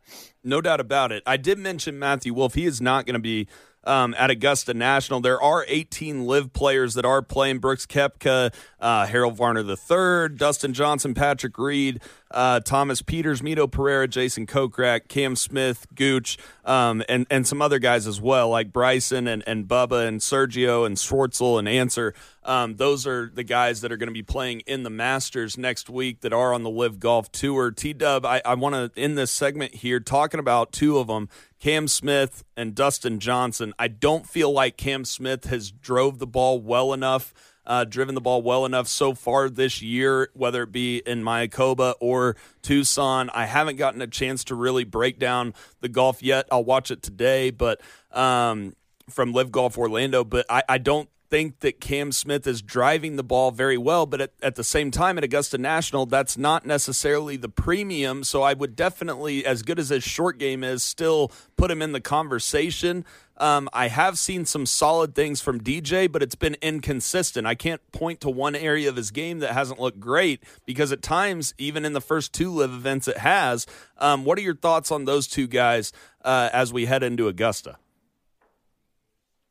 No 0.43 0.59
doubt 0.59 0.79
about 0.79 1.11
it. 1.11 1.23
I 1.25 1.37
did 1.37 1.59
mention 1.59 1.99
Matthew 1.99 2.33
Wolff. 2.33 2.55
He 2.55 2.65
is 2.65 2.81
not 2.81 3.05
going 3.05 3.13
to 3.13 3.19
be 3.19 3.47
um, 3.83 4.15
at 4.17 4.29
Augusta 4.29 4.73
National. 4.73 5.19
There 5.19 5.41
are 5.41 5.65
18 5.67 6.25
LIV 6.25 6.53
players 6.53 6.93
that 6.95 7.05
are 7.05 7.21
playing 7.21 7.59
Brooks 7.59 7.85
Koepka, 7.85 8.53
uh, 8.83 9.05
Harold 9.05 9.37
Varner 9.37 9.61
III, 9.61 10.35
Dustin 10.35 10.73
Johnson, 10.73 11.13
Patrick 11.13 11.57
Reed, 11.57 12.01
uh, 12.31 12.59
Thomas 12.59 13.01
Pieters, 13.01 13.41
Mito 13.41 13.71
Pereira, 13.71 14.09
Jason 14.09 14.45
Kokrak, 14.45 15.07
Cam 15.07 15.37
Smith, 15.37 15.87
Gooch, 15.95 16.37
um, 16.65 17.01
and, 17.07 17.25
and 17.29 17.47
some 17.47 17.61
other 17.61 17.79
guys 17.79 18.07
as 18.07 18.19
well, 18.19 18.49
like 18.49 18.73
Bryson 18.73 19.25
and, 19.25 19.41
and 19.47 19.69
Bubba 19.69 20.05
and 20.05 20.19
Sergio 20.19 20.85
and 20.85 20.97
Schwartzel 20.97 21.57
and 21.57 21.67
Ancer. 21.69 22.13
Um, 22.43 22.75
those 22.75 23.07
are 23.07 23.31
the 23.33 23.45
guys 23.45 23.79
that 23.81 23.91
are 23.93 23.97
going 23.97 24.09
to 24.09 24.13
be 24.13 24.21
playing 24.21 24.59
in 24.61 24.83
the 24.83 24.89
Masters 24.89 25.57
next 25.57 25.89
week 25.89 26.19
that 26.19 26.33
are 26.33 26.53
on 26.53 26.63
the 26.63 26.69
LIV 26.69 26.99
Golf 26.99 27.31
Tour. 27.31 27.71
T 27.71 27.93
Dub, 27.93 28.25
I, 28.25 28.41
I 28.43 28.55
want 28.55 28.75
to 28.75 29.01
end 29.01 29.17
this 29.17 29.31
segment 29.31 29.75
here 29.75 30.01
talking 30.01 30.41
about 30.41 30.73
two 30.73 30.97
of 30.97 31.07
them. 31.07 31.29
Cam 31.63 31.87
Smith 31.87 32.43
and 32.57 32.75
Dustin 32.75 33.21
Johnson. 33.21 33.73
I 33.79 33.87
don't 33.87 34.27
feel 34.27 34.51
like 34.51 34.75
Cam 34.75 35.05
Smith 35.05 35.45
has 35.45 35.71
drove 35.71 36.19
the 36.19 36.27
ball 36.27 36.59
well 36.59 36.91
enough, 36.91 37.33
uh, 37.65 37.85
driven 37.85 38.15
the 38.15 38.21
ball 38.21 38.41
well 38.41 38.65
enough 38.65 38.87
so 38.87 39.13
far 39.13 39.49
this 39.49 39.81
year, 39.81 40.29
whether 40.33 40.63
it 40.63 40.71
be 40.71 40.97
in 40.97 41.23
Mayakoba 41.23 41.95
or 41.99 42.35
Tucson. 42.61 43.29
I 43.33 43.45
haven't 43.45 43.77
gotten 43.77 44.01
a 44.01 44.07
chance 44.07 44.43
to 44.45 44.55
really 44.55 44.83
break 44.83 45.19
down 45.19 45.53
the 45.81 45.89
golf 45.89 46.21
yet. 46.21 46.47
I'll 46.51 46.63
watch 46.63 46.91
it 46.91 47.01
today, 47.01 47.51
but 47.51 47.81
um, 48.11 48.75
from 49.09 49.33
LIV 49.33 49.51
Golf 49.51 49.77
Orlando. 49.77 50.23
But 50.23 50.45
I, 50.49 50.63
I 50.67 50.77
don't 50.77 51.09
think 51.33 51.61
that 51.61 51.81
Cam 51.81 52.11
Smith 52.11 52.45
is 52.45 52.61
driving 52.61 53.15
the 53.15 53.23
ball 53.23 53.49
very 53.49 53.75
well, 53.75 54.05
but 54.05 54.21
at, 54.21 54.33
at 54.43 54.53
the 54.53 54.63
same 54.63 54.91
time 54.91 55.17
at 55.17 55.23
Augusta 55.23 55.57
National, 55.57 56.05
that's 56.05 56.37
not 56.37 56.63
necessarily 56.63 57.37
the 57.37 57.49
premium. 57.49 58.23
So 58.23 58.43
I 58.43 58.53
would 58.53 58.75
definitely, 58.75 59.43
as 59.43 59.63
good 59.63 59.79
as 59.79 59.89
his 59.89 60.03
short 60.03 60.37
game 60.37 60.63
is, 60.63 60.83
still 60.83 61.31
put 61.57 61.71
him 61.71 61.81
in 61.81 61.91
the 61.91 61.99
conversation. 61.99 63.03
Um, 63.37 63.67
I 63.73 63.87
have 63.87 64.19
seen 64.19 64.45
some 64.45 64.65
solid 64.65 65.15
things 65.15 65.41
from 65.41 65.59
DJ, 65.61 66.11
but 66.11 66.21
it's 66.21 66.35
been 66.35 66.55
inconsistent. 66.61 67.47
I 67.47 67.55
can't 67.55 67.81
point 67.91 68.21
to 68.21 68.29
one 68.29 68.55
area 68.55 68.89
of 68.89 68.95
his 68.95 69.11
game 69.11 69.39
that 69.39 69.53
hasn't 69.53 69.79
looked 69.79 69.99
great 69.99 70.43
because 70.65 70.91
at 70.91 71.01
times, 71.01 71.53
even 71.57 71.85
in 71.85 71.93
the 71.93 72.01
first 72.01 72.33
two 72.33 72.51
LIV 72.51 72.73
events, 72.73 73.07
it 73.07 73.17
has. 73.17 73.65
Um, 73.97 74.23
what 74.23 74.37
are 74.37 74.41
your 74.41 74.55
thoughts 74.55 74.91
on 74.91 75.05
those 75.05 75.27
two 75.27 75.47
guys 75.47 75.91
uh, 76.23 76.49
as 76.53 76.71
we 76.71 76.85
head 76.85 77.03
into 77.03 77.27
Augusta? 77.27 77.77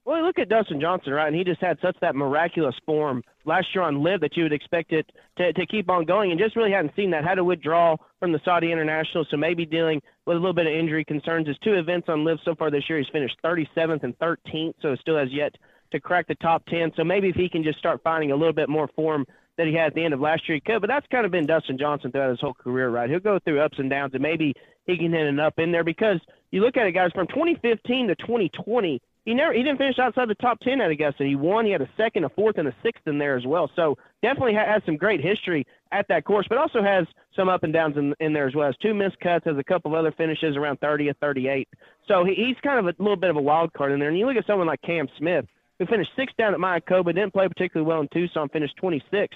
Well, 0.04 0.24
look 0.24 0.40
at 0.40 0.48
Dustin 0.48 0.80
Johnson, 0.80 1.12
right? 1.12 1.28
And 1.28 1.36
he 1.36 1.44
just 1.44 1.60
had 1.60 1.78
such 1.80 1.96
that 2.00 2.16
miraculous 2.16 2.74
form 2.84 3.22
last 3.44 3.68
year 3.72 3.84
on 3.84 4.02
LIV 4.02 4.20
that 4.22 4.36
you 4.36 4.42
would 4.42 4.52
expect 4.52 4.92
it 4.92 5.08
to, 5.38 5.52
to 5.52 5.66
keep 5.66 5.88
on 5.88 6.04
going 6.04 6.32
and 6.32 6.40
just 6.40 6.56
really 6.56 6.72
hadn't 6.72 6.96
seen 6.96 7.12
that. 7.12 7.24
Had 7.24 7.36
to 7.36 7.44
withdraw 7.44 7.96
from 8.18 8.32
the 8.32 8.40
Saudi 8.44 8.72
International, 8.72 9.24
so 9.30 9.36
maybe 9.36 9.64
dealing 9.64 10.02
with 10.26 10.36
a 10.36 10.40
little 10.40 10.54
bit 10.54 10.66
of 10.66 10.72
injury 10.72 11.04
concerns. 11.04 11.46
His 11.46 11.56
two 11.58 11.74
events 11.74 12.08
on 12.08 12.24
LIV 12.24 12.40
so 12.44 12.56
far 12.56 12.68
this 12.68 12.88
year, 12.88 12.98
he's 12.98 13.08
finished 13.12 13.36
37th 13.44 14.02
and 14.02 14.18
13th, 14.18 14.74
so 14.82 14.96
still 14.96 15.16
has 15.16 15.30
yet 15.30 15.54
to 15.92 16.00
crack 16.00 16.26
the 16.26 16.34
top 16.36 16.66
10. 16.66 16.92
So 16.96 17.04
maybe 17.04 17.28
if 17.28 17.36
he 17.36 17.48
can 17.48 17.62
just 17.62 17.78
start 17.78 18.00
finding 18.02 18.32
a 18.32 18.36
little 18.36 18.52
bit 18.52 18.68
more 18.68 18.88
form 18.96 19.24
that 19.56 19.68
he 19.68 19.74
had 19.74 19.88
at 19.88 19.94
the 19.94 20.04
end 20.04 20.14
of 20.14 20.20
last 20.20 20.48
year, 20.48 20.56
he 20.56 20.60
could. 20.60 20.80
But 20.80 20.88
that's 20.88 21.06
kind 21.12 21.24
of 21.24 21.30
been 21.30 21.46
Dustin 21.46 21.78
Johnson 21.78 22.10
throughout 22.10 22.30
his 22.30 22.40
whole 22.40 22.54
career, 22.54 22.90
right? 22.90 23.08
He'll 23.08 23.20
go 23.20 23.38
through 23.38 23.60
ups 23.60 23.78
and 23.78 23.88
downs, 23.88 24.14
and 24.14 24.22
maybe 24.22 24.52
he 24.84 24.96
can 24.96 25.12
hit 25.12 25.28
an 25.28 25.38
up 25.38 25.60
in 25.60 25.70
there 25.70 25.84
because 25.84 26.18
you 26.50 26.60
look 26.60 26.76
at 26.76 26.86
it, 26.86 26.92
guys, 26.92 27.12
from 27.14 27.28
2015 27.28 28.08
to 28.08 28.16
2020– 28.16 29.00
he 29.24 29.34
never 29.34 29.52
he 29.52 29.62
didn't 29.62 29.78
finish 29.78 29.98
outside 29.98 30.28
the 30.28 30.34
top 30.36 30.58
ten 30.60 30.80
at 30.80 30.90
Augusta. 30.90 31.24
He 31.24 31.36
won. 31.36 31.64
He 31.64 31.72
had 31.72 31.82
a 31.82 31.88
second, 31.96 32.24
a 32.24 32.28
fourth, 32.30 32.58
and 32.58 32.66
a 32.68 32.74
sixth 32.82 33.06
in 33.06 33.18
there 33.18 33.36
as 33.36 33.46
well. 33.46 33.70
So 33.76 33.96
definitely 34.22 34.54
has 34.54 34.82
some 34.84 34.96
great 34.96 35.20
history 35.20 35.66
at 35.92 36.06
that 36.08 36.24
course, 36.24 36.46
but 36.48 36.58
also 36.58 36.82
has 36.82 37.06
some 37.36 37.48
up 37.48 37.62
and 37.62 37.72
downs 37.72 37.96
in, 37.96 38.14
in 38.20 38.32
there 38.32 38.48
as 38.48 38.54
well. 38.54 38.66
Has 38.66 38.76
two 38.82 38.94
missed 38.94 39.20
cuts, 39.20 39.44
has 39.44 39.56
a 39.58 39.64
couple 39.64 39.92
of 39.92 39.98
other 39.98 40.12
finishes 40.12 40.56
around 40.56 40.80
30 40.80 41.10
or 41.10 41.14
38. 41.14 41.68
So 42.08 42.24
he, 42.24 42.34
he's 42.34 42.56
kind 42.64 42.78
of 42.78 42.86
a 42.86 43.02
little 43.02 43.16
bit 43.16 43.30
of 43.30 43.36
a 43.36 43.42
wild 43.42 43.72
card 43.74 43.92
in 43.92 44.00
there. 44.00 44.08
And 44.08 44.18
you 44.18 44.26
look 44.26 44.36
at 44.36 44.46
someone 44.46 44.66
like 44.66 44.82
Cam 44.82 45.06
Smith, 45.18 45.44
who 45.78 45.86
finished 45.86 46.10
sixth 46.16 46.36
down 46.36 46.54
at 46.54 46.60
Mayakoba, 46.60 47.14
didn't 47.14 47.32
play 47.32 47.46
particularly 47.46 47.88
well 47.88 48.00
in 48.00 48.08
Tucson, 48.12 48.48
finished 48.48 48.74
26th. 48.82 49.28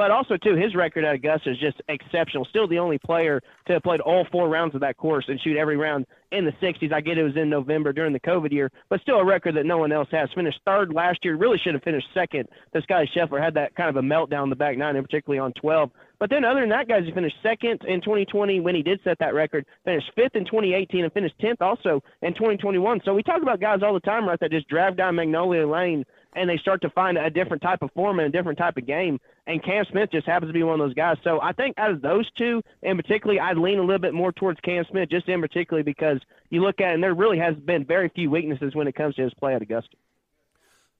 But 0.00 0.10
also, 0.10 0.38
too, 0.38 0.56
his 0.56 0.74
record 0.74 1.04
at 1.04 1.16
Augusta 1.16 1.50
is 1.50 1.58
just 1.58 1.82
exceptional. 1.88 2.46
Still 2.46 2.66
the 2.66 2.78
only 2.78 2.96
player 2.96 3.42
to 3.66 3.74
have 3.74 3.82
played 3.82 4.00
all 4.00 4.26
four 4.32 4.48
rounds 4.48 4.74
of 4.74 4.80
that 4.80 4.96
course 4.96 5.26
and 5.28 5.38
shoot 5.38 5.58
every 5.58 5.76
round 5.76 6.06
in 6.32 6.46
the 6.46 6.52
60s. 6.52 6.90
I 6.90 7.02
get 7.02 7.18
it 7.18 7.22
was 7.22 7.36
in 7.36 7.50
November 7.50 7.92
during 7.92 8.14
the 8.14 8.20
COVID 8.20 8.50
year, 8.50 8.70
but 8.88 9.02
still 9.02 9.16
a 9.16 9.24
record 9.26 9.56
that 9.56 9.66
no 9.66 9.76
one 9.76 9.92
else 9.92 10.08
has. 10.10 10.30
Finished 10.34 10.58
third 10.64 10.94
last 10.94 11.22
year, 11.22 11.36
really 11.36 11.58
should 11.58 11.74
have 11.74 11.82
finished 11.82 12.06
second. 12.14 12.48
This 12.72 12.86
guy 12.86 13.06
Scheffler 13.14 13.44
had 13.44 13.52
that 13.52 13.74
kind 13.74 13.90
of 13.90 13.96
a 13.96 14.00
meltdown 14.00 14.44
in 14.44 14.48
the 14.48 14.56
back 14.56 14.78
nine, 14.78 14.96
and 14.96 15.04
particularly 15.04 15.38
on 15.38 15.52
12. 15.60 15.90
But 16.18 16.30
then 16.30 16.46
other 16.46 16.60
than 16.60 16.70
that, 16.70 16.88
guys, 16.88 17.04
he 17.04 17.12
finished 17.12 17.36
second 17.42 17.82
in 17.86 18.00
2020 18.00 18.60
when 18.60 18.74
he 18.74 18.82
did 18.82 19.00
set 19.04 19.18
that 19.18 19.34
record, 19.34 19.66
finished 19.84 20.10
fifth 20.14 20.34
in 20.34 20.46
2018, 20.46 21.04
and 21.04 21.12
finished 21.12 21.34
10th 21.42 21.60
also 21.60 22.02
in 22.22 22.32
2021. 22.32 23.02
So 23.04 23.12
we 23.12 23.22
talk 23.22 23.42
about 23.42 23.60
guys 23.60 23.80
all 23.82 23.92
the 23.92 24.00
time, 24.00 24.26
right, 24.26 24.40
that 24.40 24.50
just 24.50 24.68
drive 24.68 24.96
down 24.96 25.16
Magnolia 25.16 25.66
Lane 25.66 26.04
and 26.34 26.48
they 26.48 26.56
start 26.58 26.80
to 26.82 26.90
find 26.90 27.18
a 27.18 27.30
different 27.30 27.62
type 27.62 27.82
of 27.82 27.90
form 27.92 28.20
and 28.20 28.28
a 28.28 28.36
different 28.36 28.58
type 28.58 28.76
of 28.76 28.86
game. 28.86 29.18
And 29.46 29.62
Cam 29.62 29.84
Smith 29.90 30.10
just 30.12 30.26
happens 30.26 30.50
to 30.50 30.52
be 30.52 30.62
one 30.62 30.80
of 30.80 30.86
those 30.86 30.94
guys. 30.94 31.16
So 31.24 31.40
I 31.40 31.52
think 31.52 31.76
out 31.78 31.90
of 31.90 32.02
those 32.02 32.30
two, 32.38 32.62
and 32.82 32.98
particularly, 32.98 33.40
I'd 33.40 33.56
lean 33.56 33.78
a 33.78 33.82
little 33.82 33.98
bit 33.98 34.14
more 34.14 34.32
towards 34.32 34.60
Cam 34.60 34.84
Smith, 34.90 35.08
just 35.10 35.28
in 35.28 35.40
particularly 35.40 35.82
because 35.82 36.20
you 36.50 36.62
look 36.62 36.80
at 36.80 36.90
it, 36.90 36.94
and 36.94 37.02
there 37.02 37.14
really 37.14 37.38
has 37.38 37.56
been 37.56 37.84
very 37.84 38.08
few 38.10 38.30
weaknesses 38.30 38.74
when 38.74 38.86
it 38.86 38.94
comes 38.94 39.16
to 39.16 39.22
his 39.22 39.34
play 39.34 39.54
at 39.54 39.62
Augusta. 39.62 39.96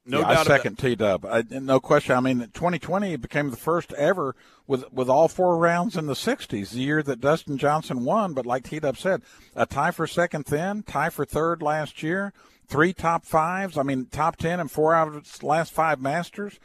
No 0.06 0.20
yeah, 0.20 0.34
doubt. 0.34 0.50
I 0.50 0.56
second 0.56 0.78
T 0.78 0.94
Dub. 0.94 1.26
No 1.50 1.78
question. 1.78 2.16
I 2.16 2.20
mean, 2.20 2.38
2020 2.38 3.16
became 3.16 3.50
the 3.50 3.56
first 3.56 3.92
ever 3.92 4.34
with 4.66 4.90
with 4.92 5.10
all 5.10 5.28
four 5.28 5.58
rounds 5.58 5.96
in 5.96 6.06
the 6.06 6.14
60s. 6.14 6.70
The 6.70 6.78
year 6.78 7.02
that 7.02 7.20
Dustin 7.20 7.58
Johnson 7.58 8.04
won, 8.04 8.32
but 8.32 8.46
like 8.46 8.64
T 8.64 8.80
Dub 8.80 8.96
said, 8.96 9.22
a 9.54 9.66
tie 9.66 9.90
for 9.90 10.06
second, 10.06 10.46
then 10.46 10.82
tie 10.82 11.10
for 11.10 11.26
third 11.26 11.60
last 11.60 12.02
year 12.02 12.32
three 12.70 12.92
top 12.94 13.26
fives. 13.26 13.76
I 13.76 13.82
mean, 13.82 14.06
top 14.06 14.36
ten 14.36 14.60
and 14.60 14.70
four 14.70 14.94
out 14.94 15.08
of 15.08 15.16
its 15.16 15.42
last 15.42 15.72
five 15.72 16.00
Masters. 16.00 16.58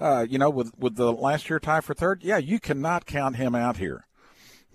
Uh, 0.00 0.24
you 0.28 0.38
know, 0.38 0.48
with 0.48 0.72
with 0.78 0.94
the 0.96 1.12
last 1.12 1.50
year 1.50 1.58
tie 1.58 1.80
for 1.80 1.92
third, 1.92 2.22
yeah, 2.22 2.38
you 2.38 2.60
cannot 2.60 3.04
count 3.04 3.36
him 3.36 3.54
out 3.54 3.76
here. 3.76 4.06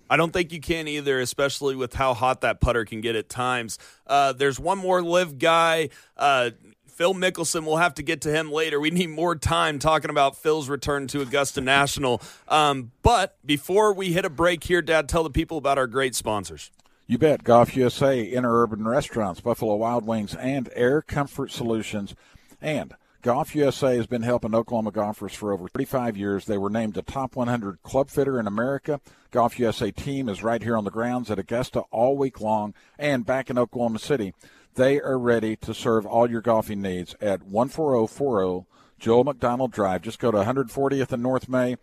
I 0.08 0.18
don't 0.18 0.32
think 0.32 0.52
you 0.52 0.60
can 0.60 0.86
either, 0.86 1.18
especially 1.18 1.74
with 1.74 1.94
how 1.94 2.12
hot 2.12 2.42
that 2.42 2.60
putter 2.60 2.84
can 2.84 3.00
get 3.00 3.16
at 3.16 3.30
times. 3.30 3.78
Uh, 4.06 4.34
there's 4.34 4.60
one 4.60 4.78
more 4.78 5.02
LIV 5.02 5.38
guy. 5.38 5.88
Uh, 6.16 6.50
Phil 6.86 7.14
Mickelson, 7.14 7.64
we'll 7.64 7.78
have 7.78 7.94
to 7.94 8.02
get 8.02 8.20
to 8.20 8.30
him 8.30 8.52
later. 8.52 8.78
We 8.78 8.90
need 8.90 9.08
more 9.08 9.34
time 9.34 9.78
talking 9.78 10.10
about 10.10 10.36
Phil's 10.36 10.68
return 10.68 11.08
to 11.08 11.22
Augusta 11.22 11.60
National. 11.60 12.22
Um, 12.46 12.92
but 13.02 13.36
before 13.44 13.94
we 13.94 14.12
hit 14.12 14.24
a 14.24 14.30
break 14.30 14.62
here, 14.62 14.82
Dad, 14.82 15.08
tell 15.08 15.24
the 15.24 15.30
people 15.30 15.58
about 15.58 15.78
our 15.78 15.88
great 15.88 16.14
sponsors. 16.14 16.70
You 17.06 17.18
bet. 17.18 17.44
Golf 17.44 17.76
USA, 17.76 18.32
Interurban 18.32 18.86
Restaurants, 18.86 19.42
Buffalo 19.42 19.74
Wild 19.74 20.06
Wings, 20.06 20.34
and 20.34 20.70
Air 20.74 21.02
Comfort 21.02 21.50
Solutions. 21.50 22.14
And 22.62 22.94
Golf 23.20 23.54
USA 23.54 23.98
has 23.98 24.06
been 24.06 24.22
helping 24.22 24.54
Oklahoma 24.54 24.90
golfers 24.90 25.34
for 25.34 25.52
over 25.52 25.68
35 25.68 26.16
years. 26.16 26.46
They 26.46 26.56
were 26.56 26.70
named 26.70 26.94
the 26.94 27.02
top 27.02 27.36
100 27.36 27.82
club 27.82 28.08
fitter 28.08 28.40
in 28.40 28.46
America. 28.46 29.02
Golf 29.30 29.58
USA 29.58 29.90
team 29.90 30.30
is 30.30 30.42
right 30.42 30.62
here 30.62 30.78
on 30.78 30.84
the 30.84 30.90
grounds 30.90 31.30
at 31.30 31.38
Augusta 31.38 31.80
all 31.90 32.16
week 32.16 32.40
long 32.40 32.72
and 32.98 33.26
back 33.26 33.50
in 33.50 33.58
Oklahoma 33.58 33.98
City. 33.98 34.32
They 34.74 34.98
are 34.98 35.18
ready 35.18 35.56
to 35.56 35.74
serve 35.74 36.06
all 36.06 36.30
your 36.30 36.40
golfing 36.40 36.80
needs 36.80 37.14
at 37.20 37.42
14040 37.42 38.66
Joel 38.98 39.24
McDonald 39.24 39.72
Drive. 39.72 40.00
Just 40.00 40.18
go 40.18 40.30
to 40.30 40.38
140th 40.38 41.12
and 41.12 41.22
North 41.22 41.50
May. 41.50 41.76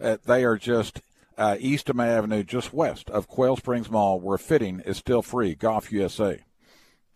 Uh, 0.00 0.16
they 0.24 0.44
are 0.44 0.56
just 0.56 1.00
uh, 1.36 1.56
east 1.58 1.88
of 1.90 1.96
May 1.96 2.08
Avenue, 2.08 2.42
just 2.44 2.72
west 2.72 3.10
of 3.10 3.28
Quail 3.28 3.56
Springs 3.56 3.90
Mall, 3.90 4.20
where 4.20 4.38
fitting 4.38 4.80
is 4.80 4.96
still 4.96 5.22
free. 5.22 5.54
Golf 5.54 5.92
USA. 5.92 6.40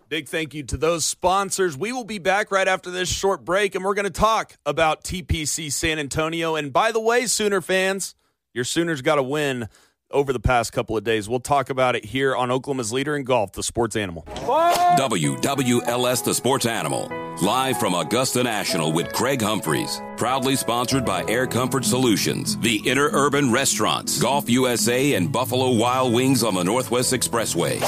Big 0.08 0.26
thank 0.26 0.54
you 0.54 0.62
to 0.62 0.78
those 0.78 1.04
sponsors. 1.04 1.76
We 1.76 1.92
will 1.92 2.04
be 2.04 2.18
back 2.18 2.50
right 2.50 2.66
after 2.66 2.90
this 2.90 3.10
short 3.10 3.44
break, 3.44 3.74
and 3.74 3.84
we're 3.84 3.92
going 3.94 4.06
to 4.06 4.10
talk 4.10 4.56
about 4.64 5.04
TPC 5.04 5.70
San 5.70 5.98
Antonio. 5.98 6.56
And 6.56 6.72
by 6.72 6.92
the 6.92 7.00
way, 7.00 7.26
Sooner 7.26 7.60
fans, 7.60 8.14
your 8.54 8.64
Sooners 8.64 9.02
got 9.02 9.18
a 9.18 9.22
win 9.22 9.68
over 10.10 10.32
the 10.32 10.40
past 10.40 10.72
couple 10.72 10.96
of 10.96 11.04
days. 11.04 11.28
We'll 11.28 11.40
talk 11.40 11.68
about 11.68 11.94
it 11.94 12.06
here 12.06 12.34
on 12.34 12.50
Oklahoma's 12.50 12.90
leader 12.90 13.14
in 13.16 13.24
golf, 13.24 13.52
the 13.52 13.62
Sports 13.62 13.96
Animal. 13.96 14.24
WWLS, 14.26 16.24
the 16.24 16.32
Sports 16.34 16.64
Animal. 16.64 17.27
Live 17.42 17.78
from 17.78 17.94
Augusta 17.94 18.42
National 18.42 18.90
with 18.90 19.12
Craig 19.12 19.40
Humphreys. 19.40 20.02
Proudly 20.16 20.56
sponsored 20.56 21.04
by 21.04 21.24
Air 21.28 21.46
Comfort 21.46 21.84
Solutions, 21.84 22.56
the 22.56 22.80
Interurban 22.80 23.52
Restaurants, 23.52 24.20
Golf 24.20 24.50
USA, 24.50 25.14
and 25.14 25.30
Buffalo 25.30 25.70
Wild 25.70 26.12
Wings 26.12 26.42
on 26.42 26.56
the 26.56 26.64
Northwest 26.64 27.12
Expressway. 27.12 27.80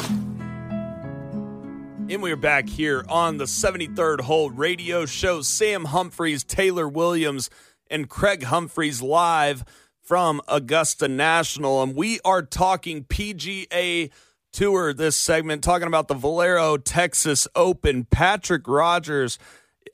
And 2.08 2.22
we're 2.22 2.36
back 2.36 2.68
here 2.68 3.04
on 3.08 3.38
the 3.38 3.46
73rd 3.46 4.20
Hole 4.20 4.50
radio 4.50 5.04
show. 5.04 5.42
Sam 5.42 5.86
Humphreys, 5.86 6.44
Taylor 6.44 6.88
Williams, 6.88 7.50
and 7.90 8.08
Craig 8.08 8.44
Humphreys 8.44 9.02
live 9.02 9.64
from 10.00 10.40
Augusta 10.46 11.08
National. 11.08 11.82
And 11.82 11.96
we 11.96 12.20
are 12.24 12.42
talking 12.42 13.02
PGA 13.02 14.12
Tour 14.52 14.92
this 14.92 15.16
segment, 15.16 15.62
talking 15.62 15.86
about 15.86 16.08
the 16.08 16.14
Valero 16.14 16.76
Texas 16.76 17.46
Open. 17.54 18.04
Patrick 18.04 18.66
Rodgers 18.66 19.38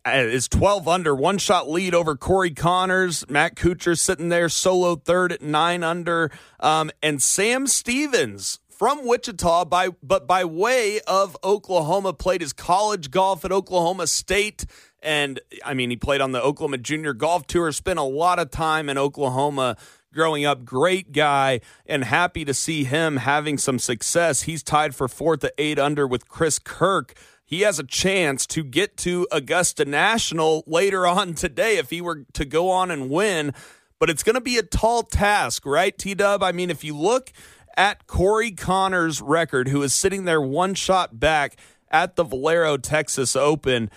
uh, 0.07 0.11
is 0.13 0.49
12 0.49 0.89
under, 0.89 1.15
one 1.15 1.39
shot 1.39 1.69
lead 1.69 1.95
over 1.95 2.17
Corey 2.17 2.51
Conners. 2.51 3.29
Matt 3.29 3.55
Kuchar 3.55 3.99
sitting 3.99 4.29
there 4.29 4.49
solo 4.49 4.97
third 4.97 5.33
at 5.33 5.43
nine 5.43 5.83
under. 5.83 6.31
Um, 6.61 6.91
and 7.03 7.23
Sam 7.23 7.67
Stevens 7.67 8.61
from 8.69 9.07
Wichita, 9.07 9.65
by 9.65 9.89
but 10.03 10.27
by 10.27 10.45
way 10.45 11.01
of 11.07 11.37
Oklahoma, 11.43 12.13
played 12.13 12.41
his 12.41 12.53
college 12.53 13.11
golf 13.11 13.45
at 13.45 13.53
Oklahoma 13.53 14.07
State. 14.07 14.67
And 15.03 15.41
I 15.65 15.75
mean, 15.75 15.91
he 15.91 15.97
played 15.97 16.21
on 16.21 16.33
the 16.33 16.43
Oklahoma 16.43 16.79
Junior 16.79 17.13
Golf 17.13 17.47
Tour, 17.47 17.73
spent 17.73 17.99
a 17.99 18.05
lot 18.05 18.39
of 18.39 18.51
time 18.51 18.89
in 18.89 18.99
Oklahoma 18.99 19.77
growing 20.17 20.45
up. 20.45 20.65
Great 20.65 21.13
guy, 21.13 21.61
and 21.87 22.03
happy 22.03 22.45
to 22.45 22.53
see 22.53 22.83
him 22.83 23.19
having 23.19 23.59
some 23.59 23.79
success. 23.79 24.43
He's 24.43 24.65
tied 24.65 24.97
for 24.97 25.07
fourth 25.07 25.45
at 25.45 25.53
eight 25.59 25.79
under 25.79 26.07
with 26.07 26.29
Chris 26.29 26.59
Kirk. 26.59 27.15
He 27.45 27.61
has 27.61 27.79
a 27.79 27.85
chance 27.85 28.45
to 28.49 28.65
get 28.65 28.97
to 28.99 29.29
Augusta 29.31 29.85
National 29.85 30.65
later 30.67 31.07
on 31.07 31.35
today 31.35 31.77
if 31.77 31.91
he 31.91 32.01
were 32.01 32.25
to 32.33 32.45
go 32.45 32.71
on 32.71 32.91
and 32.91 33.09
win. 33.09 33.55
But 33.99 34.11
it's 34.11 34.25
going 34.25 34.35
to 34.35 34.41
be 34.41 34.59
a 34.59 34.63
tall 34.63 35.05
task, 35.05 35.65
right, 35.65 35.97
T 35.97 36.15
Dub? 36.15 36.43
I 36.43 36.53
mean, 36.53 36.71
if 36.71 36.83
you 36.83 36.97
look 36.97 37.33
at 37.77 38.07
Corey 38.07 38.51
Conners' 38.51 39.23
record, 39.23 39.69
who 39.69 39.83
is 39.83 39.95
sitting 39.95 40.25
there 40.25 40.41
one 40.41 40.75
shot 40.75 41.21
back 41.21 41.57
at 41.91 42.17
the 42.17 42.25
Valero 42.25 42.77
Texas 42.77 43.37
Open, 43.37 43.91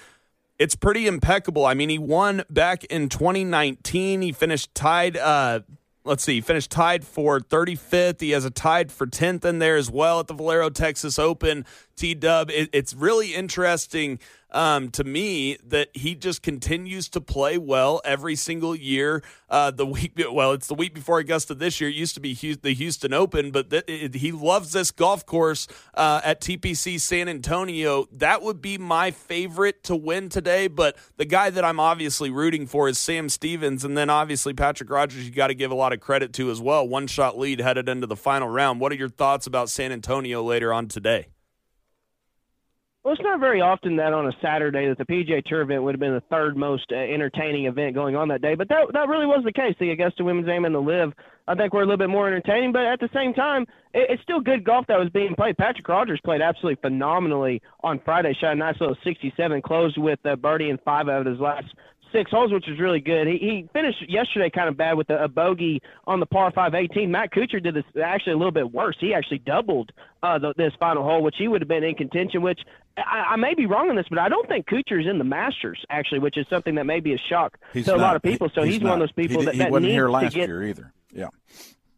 it's 0.60 0.76
pretty 0.76 1.08
impeccable. 1.08 1.66
I 1.66 1.74
mean, 1.74 1.90
he 1.90 1.98
won 1.98 2.44
back 2.50 2.84
in 2.86 3.10
2019. 3.10 4.22
He 4.22 4.32
finished 4.34 4.76
tied 4.76 5.16
uh, 5.16 5.62
let's 6.10 6.24
see, 6.24 6.36
he 6.36 6.42
finished 6.42 6.72
tied 6.72 7.06
for 7.06 7.40
35th. 7.40 8.20
He 8.20 8.32
has 8.32 8.44
a 8.44 8.50
tied 8.50 8.92
for 8.92 9.06
10th 9.06 9.46
in 9.46 9.60
there 9.60 9.78
as 9.78 9.92
well 9.92 10.20
at 10.20 10.26
the 10.28 10.34
Valero 10.34 10.72
Texas 10.72 11.20
Open. 11.20 11.66
T 12.00 12.14
Dub. 12.14 12.50
It, 12.50 12.70
it's 12.72 12.94
really 12.94 13.36
interesting 13.36 14.20
um, 14.52 14.90
to 14.92 15.04
me 15.04 15.58
that 15.68 15.90
he 15.94 16.16
just 16.16 16.42
continues 16.42 17.10
to 17.10 17.22
play 17.22 17.58
well 17.58 18.02
every 18.06 18.36
single 18.36 18.76
year. 18.76 19.22
Uh, 19.50 19.72
the 19.72 19.86
week, 19.86 20.14
well, 20.32 20.54
it's 20.54 20.68
the 20.68 20.76
week 20.76 20.94
before 20.94 21.20
Augusta 21.20 21.54
this 21.54 21.82
year. 21.82 21.90
It 21.90 21.96
used 21.96 22.16
to 22.16 22.22
be 22.22 22.34
the 22.34 22.74
Houston 22.74 23.14
Open, 23.14 23.52
but 23.52 23.70
th- 23.70 23.84
it, 23.88 24.16
he 24.16 24.32
loves 24.32 24.72
this 24.72 24.92
golf 24.92 25.26
course 25.26 25.68
uh, 25.94 26.22
at 26.24 26.42
TPC 26.42 27.00
San 27.00 27.28
Antonio. 27.28 28.08
That 28.14 28.42
would 28.42 28.62
be 28.62 28.78
my 28.78 29.12
favorite 29.12 29.84
to 29.84 29.96
win 29.96 30.30
today, 30.30 30.68
but 30.68 30.98
the 31.18 31.26
guy 31.26 31.50
that 31.50 31.66
I'm 31.66 31.80
obviously 31.80 32.30
rooting 32.30 32.66
for 32.66 32.88
is 32.88 32.98
Sam 32.98 33.28
Stevens, 33.28 33.84
and 33.84 33.98
then 33.98 34.10
obviously 34.10 34.54
Patrick 34.54 34.90
Rodgers. 34.90 35.26
You 35.26 35.32
got 35.32 35.48
to 35.48 35.56
give 35.56 35.72
a 35.72 35.76
lot 35.76 35.92
of 35.92 36.00
credit 36.00 36.32
to 36.34 36.50
as 36.50 36.62
well. 36.62 36.88
One 36.88 37.08
shot 37.08 37.38
lead 37.38 37.60
headed 37.60 37.90
into 37.90 38.08
the 38.08 38.16
final 38.16 38.48
round. 38.48 38.80
What 38.80 38.94
are 38.94 38.96
your 38.96 39.10
thoughts 39.10 39.48
about 39.48 39.70
San 39.70 39.92
Antonio 39.92 40.42
later 40.42 40.74
on 40.74 40.88
today? 40.88 41.28
Well, 43.10 43.16
it's 43.16 43.24
not 43.24 43.40
very 43.40 43.60
often 43.60 43.96
that 43.96 44.14
on 44.14 44.28
a 44.28 44.32
Saturday 44.40 44.88
that 44.88 45.00
the 45.00 45.04
PGA 45.04 45.44
Tour 45.44 45.62
event 45.62 45.82
would 45.82 45.96
have 45.96 46.00
been 46.00 46.14
the 46.14 46.22
third 46.30 46.56
most 46.56 46.92
uh, 46.92 46.96
entertaining 46.96 47.66
event 47.66 47.96
going 47.96 48.16
on 48.16 48.28
that 48.28 48.40
day, 48.40 48.54
but 48.54 48.70
that 48.70 48.86
that 48.94 49.08
really 49.08 49.26
was 49.26 49.42
the 49.44 49.52
case. 49.52 49.74
The 49.80 49.90
Augusta 49.90 50.24
Women's 50.24 50.48
Am 50.48 50.64
and 50.64 50.76
the 50.76 50.80
LIV, 50.80 51.14
I 51.48 51.56
think, 51.56 51.74
were 51.74 51.82
a 51.82 51.86
little 51.86 51.98
bit 51.98 52.12
more 52.12 52.28
entertaining, 52.28 52.72
but 52.72 52.86
at 52.86 53.00
the 53.00 53.10
same 53.12 53.34
time, 53.34 53.64
it, 53.96 54.12
it's 54.12 54.22
still 54.22 54.40
good 54.40 54.64
golf 54.64 54.86
that 54.90 55.00
was 55.00 55.10
being 55.10 55.34
played. 55.34 55.58
Patrick 55.58 55.88
Rodgers 55.88 56.20
played 56.24 56.44
absolutely 56.44 56.80
phenomenally 56.84 57.64
on 57.82 58.00
Friday, 58.06 58.38
shot 58.40 58.54
a 58.54 58.56
nice 58.56 58.80
little 58.80 58.96
67, 59.04 59.60
closed 59.64 59.98
with 59.98 60.20
a 60.26 60.38
birdie 60.38 60.70
in 60.70 60.78
five 60.86 61.10
out 61.10 61.26
of 61.26 61.34
his 61.34 61.40
last 61.40 61.66
six 62.12 62.32
holes, 62.32 62.52
which 62.52 62.66
was 62.68 62.80
really 62.80 63.00
good. 63.00 63.28
He, 63.28 63.38
he 63.38 63.70
finished 63.74 64.04
yesterday 64.10 64.50
kind 64.50 64.70
of 64.70 64.78
bad 64.78 64.98
with 64.98 65.10
a, 65.10 65.24
a 65.24 65.28
bogey 65.28 65.82
on 66.06 66.20
the 66.20 66.26
par 66.26 66.52
5 66.52 66.74
18. 66.74 67.12
Matt 67.12 67.32
Kuchar 67.32 67.62
did 67.62 67.76
this 67.76 67.84
actually 68.04 68.34
a 68.34 68.38
little 68.38 68.52
bit 68.52 68.72
worse. 68.72 68.98
He 69.00 69.14
actually 69.14 69.40
doubled 69.40 69.92
uh, 70.24 70.40
the, 70.40 70.54
this 70.58 70.74
final 70.80 71.04
hole, 71.04 71.24
which 71.24 71.36
he 71.38 71.48
would 71.48 71.62
have 71.62 71.68
been 71.68 71.84
in 71.84 71.96
contention, 71.96 72.42
which 72.42 72.60
I, 72.98 73.32
I 73.32 73.36
may 73.36 73.54
be 73.54 73.66
wrong 73.66 73.90
on 73.90 73.96
this, 73.96 74.08
but 74.10 74.20
I 74.20 74.30
don't 74.30 74.48
think 74.48 74.68
Kuchar 74.68 75.02
is 75.02 75.08
in 75.08 75.18
the 75.18 75.24
Masters, 75.24 75.84
actually, 75.90 76.20
which 76.20 76.38
is 76.38 76.46
something 76.50 76.76
that 76.76 76.86
may 76.86 77.00
be 77.00 77.14
a 77.14 77.20
shock 77.30 77.58
he's 77.74 77.86
to 77.86 77.92
not, 77.92 78.00
a 78.00 78.02
lot 78.02 78.16
of 78.16 78.22
people. 78.22 78.50
So 78.54 78.64
he's, 78.64 78.76
he's, 78.76 78.84
one 78.84 78.94
of 78.94 79.00
those 79.00 79.12
people 79.12 79.40
he, 79.40 79.46
that, 79.46 79.54
he 79.54 79.60
that 79.60 79.72
wasn't 79.72 79.92
here 79.92 80.10
last 80.10 80.36
get, 80.36 80.48
year 80.48 80.64
either. 80.64 80.94
Yeah. 81.12 81.28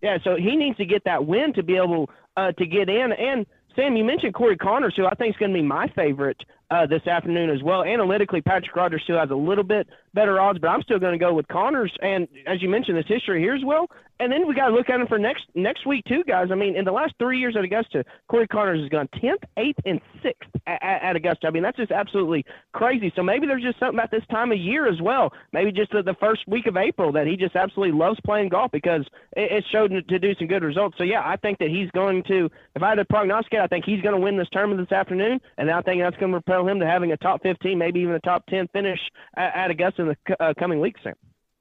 Yeah, 0.01 0.17
so 0.23 0.35
he 0.35 0.55
needs 0.55 0.77
to 0.77 0.85
get 0.85 1.03
that 1.05 1.25
win 1.25 1.53
to 1.53 1.63
be 1.63 1.77
able 1.77 2.09
uh, 2.35 2.51
to 2.53 2.65
get 2.65 2.89
in. 2.89 3.11
And 3.11 3.45
Sam, 3.75 3.95
you 3.95 4.03
mentioned 4.03 4.33
Corey 4.33 4.57
Conners, 4.57 4.95
who 4.95 5.05
I 5.05 5.13
think 5.13 5.35
is 5.35 5.39
going 5.39 5.51
to 5.51 5.57
be 5.57 5.63
my 5.65 5.87
favorite 5.89 6.41
uh, 6.71 6.85
this 6.87 7.05
afternoon 7.05 7.49
as 7.49 7.61
well. 7.61 7.83
Analytically, 7.83 8.41
Patrick 8.41 8.75
Rodgers 8.75 9.01
still 9.03 9.19
has 9.19 9.29
a 9.29 9.35
little 9.35 9.63
bit 9.63 9.87
better 10.13 10.39
odds, 10.39 10.59
but 10.59 10.69
I'm 10.69 10.81
still 10.81 10.99
going 10.99 11.13
to 11.13 11.23
go 11.23 11.33
with 11.33 11.47
Conners. 11.49 11.93
And 12.01 12.27
as 12.47 12.61
you 12.61 12.69
mentioned, 12.69 12.97
this 12.97 13.05
history 13.07 13.41
here 13.41 13.53
as 13.53 13.63
well. 13.63 13.87
And 14.21 14.31
then 14.31 14.47
we 14.47 14.53
got 14.53 14.67
to 14.67 14.75
look 14.75 14.87
at 14.87 14.99
him 14.99 15.07
for 15.07 15.17
next 15.17 15.45
next 15.55 15.87
week 15.87 16.05
too, 16.05 16.23
guys. 16.23 16.49
I 16.51 16.55
mean, 16.55 16.75
in 16.75 16.85
the 16.85 16.91
last 16.91 17.15
three 17.17 17.39
years 17.39 17.55
at 17.57 17.63
Augusta, 17.63 18.05
Corey 18.29 18.47
Conners 18.47 18.79
has 18.79 18.89
gone 18.89 19.09
10th, 19.15 19.43
8th, 19.57 19.79
and 19.83 19.99
6th 20.23 20.61
at, 20.67 20.79
at, 20.83 21.15
Augusta. 21.15 21.47
I 21.47 21.49
mean, 21.49 21.63
that's 21.63 21.77
just 21.77 21.91
absolutely 21.91 22.45
crazy. 22.71 23.11
So 23.15 23.23
maybe 23.23 23.47
there's 23.47 23.63
just 23.63 23.79
something 23.79 23.97
about 23.97 24.11
this 24.11 24.23
time 24.29 24.51
of 24.51 24.59
year 24.59 24.87
as 24.87 25.01
well. 25.01 25.33
Maybe 25.53 25.71
just 25.71 25.91
the, 25.91 26.03
the 26.03 26.13
first 26.19 26.41
week 26.47 26.67
of 26.67 26.77
April 26.77 27.11
that 27.13 27.25
he 27.25 27.35
just 27.35 27.55
absolutely 27.55 27.97
loves 27.97 28.19
playing 28.23 28.49
golf 28.49 28.71
because 28.71 29.07
it, 29.35 29.51
it 29.51 29.65
showed 29.71 29.89
to 30.07 30.19
do 30.19 30.35
some 30.35 30.47
good 30.47 30.63
results. 30.63 30.99
So 30.99 31.03
yeah, 31.03 31.23
I 31.25 31.35
think 31.37 31.57
that 31.57 31.69
he's 31.69 31.89
going 31.89 32.21
to. 32.25 32.47
If 32.75 32.83
I 32.83 32.89
had 32.89 32.95
to 32.95 33.05
prognosticate, 33.05 33.61
I 33.61 33.67
think 33.67 33.85
he's 33.85 34.01
going 34.01 34.13
to 34.13 34.21
win 34.21 34.37
this 34.37 34.49
tournament 34.51 34.87
this 34.87 34.95
afternoon, 34.95 35.41
and 35.57 35.71
I 35.71 35.81
think 35.81 35.99
that's 35.99 36.17
going 36.17 36.31
to 36.31 36.41
propel 36.41 36.60
him 36.67 36.79
to 36.79 36.85
having 36.85 37.11
a 37.11 37.17
top 37.17 37.41
15, 37.43 37.77
maybe 37.77 38.01
even 38.01 38.13
a 38.13 38.19
top 38.19 38.45
10 38.47 38.67
finish 38.73 38.99
at, 39.35 39.55
at 39.55 39.71
Augusta 39.71 40.01
in 40.03 40.07
the 40.07 40.43
uh, 40.43 40.53
coming 40.59 40.79
weeks. 40.79 40.99
Sam. 41.03 41.13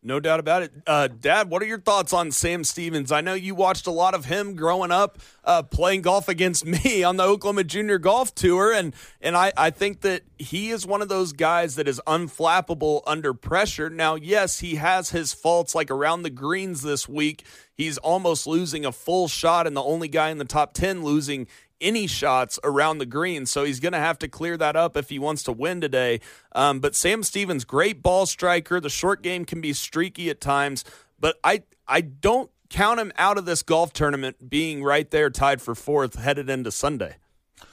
No 0.03 0.19
doubt 0.19 0.41
about 0.41 0.63
it. 0.63 0.73
Uh, 0.87 1.09
Dad, 1.09 1.51
what 1.51 1.61
are 1.61 1.67
your 1.67 1.81
thoughts 1.81 2.15
on 2.15 2.31
Sam 2.31 2.65
Stevens? 2.65 3.13
I 3.13 3.21
know 3.21 3.35
you 3.35 3.55
watched 3.55 3.87
a 3.87 3.91
lot 3.91 4.15
of 4.15 4.25
him 4.25 4.57
growing 4.57 4.91
up 4.91 5.19
uh, 5.45 5.63
playing 5.63 6.01
golf 6.01 6.27
against 6.27 6.65
me 6.85 7.03
on 7.05 7.19
the 7.19 7.23
Oklahoma 7.23 7.65
Junior 7.65 7.99
Golf 7.99 8.35
Tour, 8.35 8.73
and 8.73 8.95
and 9.21 9.37
I, 9.37 9.53
I 9.59 9.69
think 9.69 10.01
that 10.01 10.23
he 10.39 10.71
is 10.71 10.87
one 10.87 11.03
of 11.03 11.11
those 11.11 11.35
guys 11.35 11.75
that 11.75 11.87
is 11.87 12.01
unflappable 12.07 13.03
under 13.07 13.35
pressure. 13.35 13.91
Now, 13.91 14.15
yes, 14.15 14.61
he 14.61 14.77
has 14.77 15.11
his 15.11 15.35
faults, 15.35 15.75
like 15.75 15.91
around 15.91 16.23
the 16.23 16.31
greens 16.31 16.81
this 16.81 17.07
week. 17.07 17.45
He's 17.75 17.99
almost 17.99 18.47
losing 18.47 18.87
a 18.87 18.93
full 18.93 19.29
shot, 19.29 19.67
and 19.67 19.77
the 19.77 19.83
only 19.83 20.09
guy 20.09 20.31
in 20.31 20.39
the 20.39 20.47
top 20.47 20.73
10 20.73 21.03
losing 21.03 21.47
any 21.81 22.07
shots 22.07 22.59
around 22.65 22.99
the 22.99 23.07
green. 23.07 23.47
So 23.47 23.65
he's 23.65 23.81
going 23.81 23.93
to 23.93 23.99
have 23.99 24.19
to 24.21 24.29
clear 24.29 24.57
that 24.57 24.77
up 24.77 24.97
if 24.97 25.09
he 25.09 25.19
wants 25.19 25.43
to 25.45 25.53
win 25.53 25.81
today. 25.81 26.21
Um, 26.53 26.81
but 26.81 26.95
Sam 26.95 27.23
Stevens, 27.23 27.65
great 27.65 28.03
ball 28.03 28.27
striker. 28.27 28.81
The 28.81 28.91
short 28.91 29.23
game 29.23 29.45
can 29.45 29.61
be 29.61 29.73
streaky 29.73 30.31
at 30.31 30.41
times, 30.41 30.85
but 31.19 31.39
I 31.45 31.63
I 31.87 32.01
don't 32.01 32.51
count 32.69 33.01
him 33.01 33.13
out 33.17 33.37
of 33.37 33.45
this 33.45 33.63
golf 33.63 33.93
tournament 33.93 34.49
being 34.49 34.83
right 34.83 35.11
there 35.11 35.29
tied 35.29 35.61
for 35.61 35.75
fourth 35.75 36.15
headed 36.15 36.49
into 36.49 36.71
Sunday. 36.71 37.17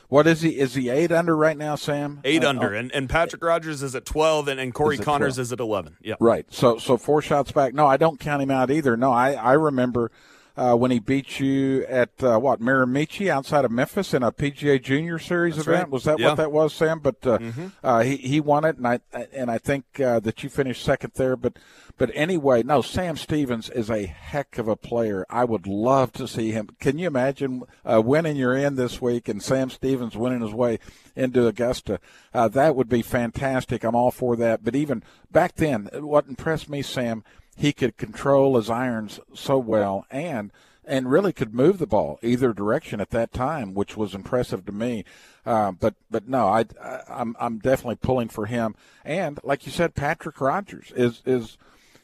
What 0.10 0.26
is 0.26 0.41
he? 0.41 0.58
Is 0.58 0.74
he 0.74 0.89
eight 0.89 1.12
under 1.12 1.36
right 1.36 1.58
now, 1.58 1.76
Sam? 1.76 2.22
Eight 2.24 2.43
uh, 2.43 2.49
under, 2.49 2.74
oh. 2.74 2.78
and, 2.78 2.91
and 2.93 3.10
Patrick 3.10 3.43
Rodgers 3.43 3.84
is 3.84 3.93
at 3.93 4.05
twelve, 4.05 4.47
and, 4.47 4.60
and 4.60 4.74
Corey 4.74 4.95
Is 4.95 5.01
Conners 5.01 5.36
12. 5.36 5.39
is 5.39 5.51
at 5.51 5.60
eleven. 5.60 5.97
Yeah, 6.01 6.16
Right. 6.20 6.45
So 6.49 6.78
so 6.78 6.97
four 6.97 7.22
shots 7.22 7.51
back. 7.51 7.74
No, 7.74 7.86
I 7.86 7.97
don't 7.97 8.20
count 8.20 8.41
him 8.41 8.51
out 8.51 8.72
either. 8.72 8.95
No, 8.95 9.12
I 9.12 9.34
I 9.34 9.53
remember 9.53 10.12
uh, 10.58 10.76
when 10.76 10.91
he 10.91 10.99
beat 10.99 11.39
you 11.39 11.86
at 11.88 12.10
uh, 12.24 12.38
what 12.39 12.60
Mirimichi 12.60 13.30
outside 13.30 13.64
of 13.64 13.72
Memphis 13.72 14.14
in 14.14 14.24
a 14.24 14.32
PGA 14.32 14.82
Junior 14.82 15.20
Series 15.20 15.55
That's 15.55 15.68
event. 15.68 15.84
right. 15.84 15.91
Was 15.91 16.03
that 16.05 16.20
Yeah. 16.20 16.30
what 16.30 16.38
that 16.38 16.51
was, 16.51 16.74
Sam? 16.74 16.99
But 16.99 17.26
uh, 17.26 17.38
Mhm. 17.38 17.72
uh, 17.84 17.99
he 18.01 18.18
he 18.18 18.39
won 18.41 18.66
it, 18.66 18.78
and 18.78 18.88
I 18.88 18.99
and 19.34 19.49
I 19.51 19.60
think 19.60 19.99
uh, 19.99 20.20
that 20.22 20.43
you 20.43 20.49
finished 20.49 20.84
second 20.84 21.14
there. 21.16 21.36
But 21.38 21.58
but 21.97 22.12
anyway, 22.14 22.64
no, 22.64 22.82
Sam 22.82 23.18
Stevens 23.18 23.70
is 23.70 23.89
a 23.89 24.05
heck 24.08 24.58
of 24.58 24.68
a 24.68 24.76
player. 24.76 25.26
I 25.30 25.45
would 25.45 25.68
love 25.68 26.12
to 26.14 26.28
see 26.28 26.51
him. 26.51 26.70
Can 26.80 26.97
you 26.99 27.08
imagine 27.08 27.64
uh, 27.86 28.01
winning 28.03 28.36
your 28.36 28.55
end 28.55 28.78
this 28.78 29.01
week 29.01 29.28
and 29.30 29.41
Sam 29.41 29.70
Stevens 29.70 30.18
winning 30.18 30.41
his 30.41 30.53
way 30.53 30.80
into 31.16 31.47
Augusta? 31.47 31.99
Uh, 32.34 32.47
that 32.49 32.76
would 32.76 32.89
be 32.89 33.01
fantastic. 33.01 33.84
I'm 33.84 33.95
all 33.95 34.12
for 34.12 34.36
that. 34.36 34.64
But 34.64 34.76
even 34.76 35.03
back 35.32 35.55
then, 35.55 35.89
what 35.93 36.28
impressed 36.28 36.70
me, 36.70 36.82
Sam, 36.82 37.24
he 37.58 37.74
could 37.74 37.97
control 37.97 38.55
his 38.55 38.70
irons 38.70 39.20
so 39.34 39.58
well 39.58 40.05
and 40.12 40.51
and 40.86 41.12
really 41.12 41.34
could 41.34 41.53
move 41.53 41.80
the 41.80 41.88
ball 41.88 42.18
either 42.24 42.53
direction 42.53 43.01
at 43.01 43.10
that 43.10 43.34
time, 43.34 43.74
which 43.74 43.97
was 43.97 44.16
impressive 44.16 44.66
to 44.66 44.72
me. 44.72 45.03
Uh, 45.45 45.72
but 45.72 45.95
but 46.10 46.28
no, 46.30 46.47
I, 46.47 46.66
I 46.82 47.01
I'm 47.10 47.36
I'm 47.39 47.60
definitely 47.60 47.97
pulling 47.97 48.30
for 48.30 48.45
him. 48.45 48.76
And 49.03 49.39
like 49.43 49.66
you 49.66 49.72
said, 49.72 49.95
Patrick 49.95 50.39
Rodgers 50.39 50.93
is 50.95 51.22
is 51.26 51.58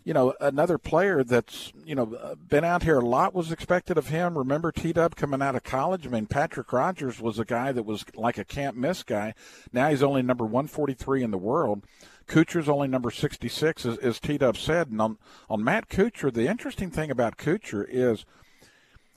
you 0.03 0.13
know 0.13 0.33
another 0.41 0.77
player 0.77 1.23
that's 1.23 1.71
you 1.85 1.95
know 1.95 2.35
been 2.49 2.63
out 2.63 2.83
here 2.83 2.99
a 2.99 3.05
lot 3.05 3.33
was 3.33 3.51
expected 3.51 3.97
of 3.97 4.07
him. 4.07 4.37
Remember 4.37 4.71
T 4.71 4.93
Dub 4.93 5.15
coming 5.15 5.41
out 5.41 5.55
of 5.55 5.63
college? 5.63 6.05
I 6.05 6.09
mean, 6.09 6.25
Patrick 6.25 6.71
Rodgers 6.71 7.19
was 7.21 7.39
a 7.39 7.45
guy 7.45 7.71
that 7.71 7.83
was 7.83 8.05
like 8.15 8.37
a 8.37 8.45
can't 8.45 8.75
miss 8.75 9.03
guy. 9.03 9.33
Now 9.71 9.89
he's 9.89 10.03
only 10.03 10.21
number 10.21 10.43
143 10.43 11.23
in 11.23 11.31
the 11.31 11.37
world. 11.37 11.83
Kuchar's 12.27 12.69
only 12.69 12.87
number 12.87 13.11
66, 13.11 13.85
as, 13.85 13.97
as 13.97 14.19
T 14.19 14.37
Dub 14.37 14.57
said. 14.57 14.89
And 14.89 15.01
on, 15.01 15.17
on 15.49 15.63
Matt 15.63 15.89
Kuchar, 15.89 16.33
the 16.33 16.47
interesting 16.47 16.89
thing 16.89 17.11
about 17.11 17.37
Kuchar 17.37 17.85
is 17.87 18.25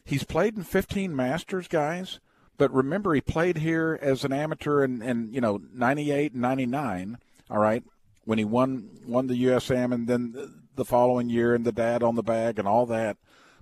he's 0.04 0.24
played 0.24 0.56
in 0.56 0.64
15 0.64 1.14
Masters, 1.14 1.68
guys. 1.68 2.20
But 2.58 2.72
remember, 2.72 3.14
he 3.14 3.20
played 3.20 3.58
here 3.58 3.98
as 4.00 4.24
an 4.24 4.32
amateur 4.32 4.82
in, 4.82 5.02
in 5.02 5.32
you 5.32 5.40
know 5.40 5.60
98 5.74 6.32
and 6.32 6.42
99. 6.42 7.18
All 7.50 7.58
right, 7.58 7.84
when 8.24 8.38
he 8.38 8.44
won 8.44 8.88
won 9.06 9.26
the 9.26 9.44
USAM, 9.44 9.92
and 9.92 10.06
then 10.06 10.65
the- 10.76 10.84
following 10.84 11.28
year, 11.28 11.54
and 11.54 11.64
the 11.64 11.72
dad 11.72 12.02
on 12.02 12.14
the 12.14 12.22
bag 12.22 12.58
and 12.58 12.68
all 12.68 12.86
that. 12.86 13.16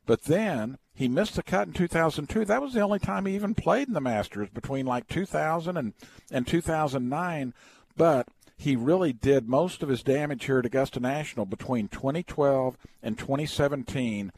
But 0.07 0.25
then 0.25 0.79
he 0.95 1.09
missed 1.09 1.37
the 1.37 1.43
cut 1.43 1.67
in 1.67 1.73
2002. 1.73 2.45
That 2.45 2.62
was 2.62 2.75
the 2.75 2.81
only 2.81 2.99
time 2.99 3.27
he 3.27 3.35
even 3.35 3.55
played 3.55 3.89
in 3.89 3.95
the 3.95 4.01
Masters 4.01 4.49
between 4.51 4.87
like 4.87 5.09
2000 5.09 5.77
and, 5.77 5.95
and 6.31 6.47
2009. 6.47 7.55
But 7.97 8.29
he 8.57 8.77
really 8.77 9.12
did 9.12 9.49
most 9.49 9.83
of 9.83 9.89
his 9.89 10.03
damage 10.03 10.45
here 10.45 10.59
at 10.59 10.67
Augusta 10.67 11.01
National 11.01 11.47
between 11.47 11.89
2012 11.89 12.77
and 13.03 13.19
2017. 13.19 14.33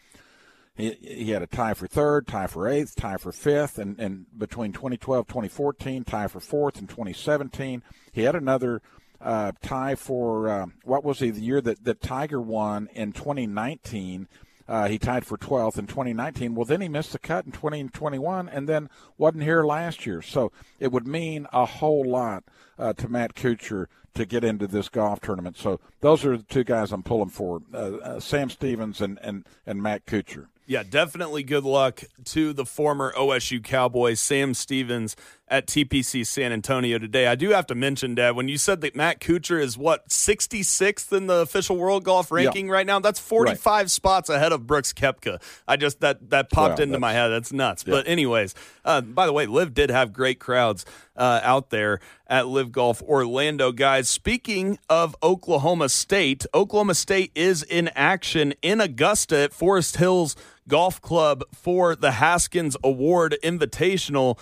He, 0.74 0.90
he 1.00 1.30
had 1.30 1.42
a 1.42 1.46
tie 1.46 1.74
for 1.74 1.86
third, 1.86 2.26
tie 2.26 2.46
for 2.46 2.68
eighth, 2.68 2.96
tie 2.96 3.16
for 3.16 3.32
fifth, 3.32 3.78
and, 3.78 3.98
and 3.98 4.26
between 4.36 4.72
2012 4.72 5.26
2014, 5.26 6.04
tie 6.04 6.26
for 6.28 6.40
fourth 6.40 6.78
in 6.78 6.86
2017. 6.86 7.82
He 8.12 8.22
had 8.22 8.34
another 8.34 8.82
uh, 9.20 9.52
tie 9.62 9.94
for 9.94 10.48
uh, 10.48 10.66
what 10.84 11.04
was 11.04 11.20
he 11.20 11.30
the 11.30 11.40
year 11.40 11.60
that, 11.60 11.84
that 11.84 12.00
Tiger 12.00 12.40
won 12.40 12.88
in 12.94 13.12
2019. 13.12 14.28
Uh, 14.68 14.88
he 14.88 14.98
tied 14.98 15.24
for 15.24 15.38
12th 15.38 15.78
in 15.78 15.86
2019. 15.86 16.54
Well, 16.54 16.64
then 16.64 16.80
he 16.80 16.88
missed 16.88 17.12
the 17.12 17.20
cut 17.20 17.46
in 17.46 17.52
2021 17.52 18.48
and 18.48 18.68
then 18.68 18.90
wasn't 19.16 19.44
here 19.44 19.64
last 19.64 20.06
year. 20.06 20.20
So 20.22 20.50
it 20.80 20.90
would 20.90 21.06
mean 21.06 21.46
a 21.52 21.66
whole 21.66 22.04
lot 22.04 22.42
uh, 22.76 22.92
to 22.94 23.08
Matt 23.08 23.34
Kuchar 23.34 23.86
to 24.14 24.26
get 24.26 24.42
into 24.42 24.66
this 24.66 24.88
golf 24.88 25.20
tournament. 25.20 25.56
So 25.56 25.78
those 26.00 26.24
are 26.24 26.36
the 26.36 26.42
two 26.42 26.64
guys 26.64 26.90
I'm 26.90 27.02
pulling 27.04 27.30
for 27.30 27.62
uh, 27.72 27.76
uh, 27.76 28.20
Sam 28.20 28.50
Stevens 28.50 29.00
and, 29.00 29.18
and, 29.22 29.46
and 29.66 29.82
Matt 29.82 30.04
Kuchar. 30.06 30.46
Yeah, 30.66 30.82
definitely 30.82 31.44
good 31.44 31.62
luck 31.64 32.02
to 32.26 32.52
the 32.52 32.64
former 32.66 33.12
OSU 33.12 33.62
Cowboy, 33.62 34.14
Sam 34.14 34.52
Stevens, 34.52 35.14
at 35.48 35.66
TPC 35.68 36.26
San 36.26 36.50
Antonio 36.52 36.98
today. 36.98 37.28
I 37.28 37.36
do 37.36 37.50
have 37.50 37.68
to 37.68 37.76
mention, 37.76 38.16
Dad, 38.16 38.34
when 38.34 38.48
you 38.48 38.58
said 38.58 38.80
that 38.80 38.96
Matt 38.96 39.20
Kuchar 39.20 39.60
is 39.60 39.78
what, 39.78 40.08
66th 40.08 41.12
in 41.16 41.28
the 41.28 41.36
official 41.36 41.76
world 41.76 42.02
golf 42.02 42.32
ranking 42.32 42.68
right 42.68 42.84
now? 42.84 42.98
That's 42.98 43.20
45 43.20 43.90
spots 43.90 44.28
ahead 44.28 44.52
of 44.52 44.66
Brooks 44.66 44.92
Koepka. 44.92 45.40
I 45.68 45.76
just, 45.76 46.00
that, 46.00 46.30
that 46.30 46.50
popped 46.50 46.78
Well, 46.78 46.88
into 46.88 46.98
my 46.98 47.12
head. 47.12 47.28
That's 47.28 47.52
nuts. 47.52 47.84
Yeah. 47.86 47.92
But, 47.92 48.08
anyways, 48.08 48.56
uh, 48.84 49.02
by 49.02 49.26
the 49.26 49.32
way, 49.32 49.46
LIV 49.46 49.72
did 49.72 49.90
have 49.90 50.12
great 50.12 50.40
crowds 50.40 50.84
uh, 51.16 51.40
out 51.44 51.70
there 51.70 52.00
at 52.26 52.48
LIV 52.48 52.72
Golf 52.72 53.02
Orlando. 53.02 53.70
Guys, 53.70 54.08
speaking 54.08 54.80
of 54.90 55.14
Oklahoma 55.22 55.88
State, 55.88 56.44
Oklahoma 56.54 56.96
State 56.96 57.30
is 57.36 57.62
in 57.62 57.88
action 57.94 58.52
in 58.62 58.80
Augusta 58.80 59.38
at 59.38 59.52
Forest 59.52 59.98
Hills 59.98 60.34
Golf 60.68 61.00
Club 61.00 61.42
for 61.54 61.94
the 61.94 62.12
Haskins 62.12 62.76
Award 62.82 63.36
Invitational. 63.42 64.38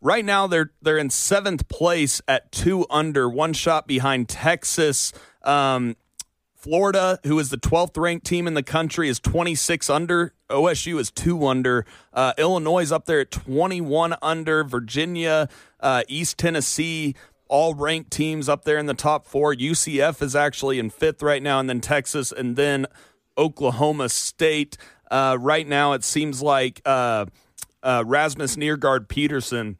Right 0.00 0.24
now, 0.24 0.46
they're 0.46 0.72
they're 0.82 0.98
in 0.98 1.10
seventh 1.10 1.68
place 1.68 2.20
at 2.28 2.52
two 2.52 2.86
under, 2.90 3.28
one 3.28 3.52
shot 3.52 3.86
behind 3.86 4.28
Texas. 4.28 5.12
Um, 5.42 5.96
Florida, 6.64 7.18
who 7.24 7.38
is 7.38 7.50
the 7.50 7.58
12th 7.58 7.94
ranked 7.98 8.24
team 8.24 8.46
in 8.46 8.54
the 8.54 8.62
country, 8.62 9.10
is 9.10 9.20
26 9.20 9.90
under. 9.90 10.32
OSU 10.48 10.98
is 10.98 11.10
two 11.10 11.46
under. 11.46 11.84
Uh, 12.10 12.32
Illinois 12.38 12.80
is 12.80 12.90
up 12.90 13.04
there 13.04 13.20
at 13.20 13.30
21 13.30 14.14
under. 14.22 14.64
Virginia, 14.64 15.50
uh, 15.80 16.04
East 16.08 16.38
Tennessee, 16.38 17.14
all 17.48 17.74
ranked 17.74 18.10
teams 18.10 18.48
up 18.48 18.64
there 18.64 18.78
in 18.78 18.86
the 18.86 18.94
top 18.94 19.26
four. 19.26 19.54
UCF 19.54 20.22
is 20.22 20.34
actually 20.34 20.78
in 20.78 20.88
fifth 20.88 21.22
right 21.22 21.42
now, 21.42 21.60
and 21.60 21.68
then 21.68 21.82
Texas, 21.82 22.32
and 22.32 22.56
then 22.56 22.86
Oklahoma 23.36 24.08
State. 24.08 24.78
Uh, 25.10 25.36
right 25.40 25.66
now, 25.66 25.92
it 25.92 26.04
seems 26.04 26.42
like 26.42 26.80
uh, 26.84 27.26
uh, 27.82 28.04
Rasmus 28.06 28.56
Neergaard-Petersen 28.56 29.78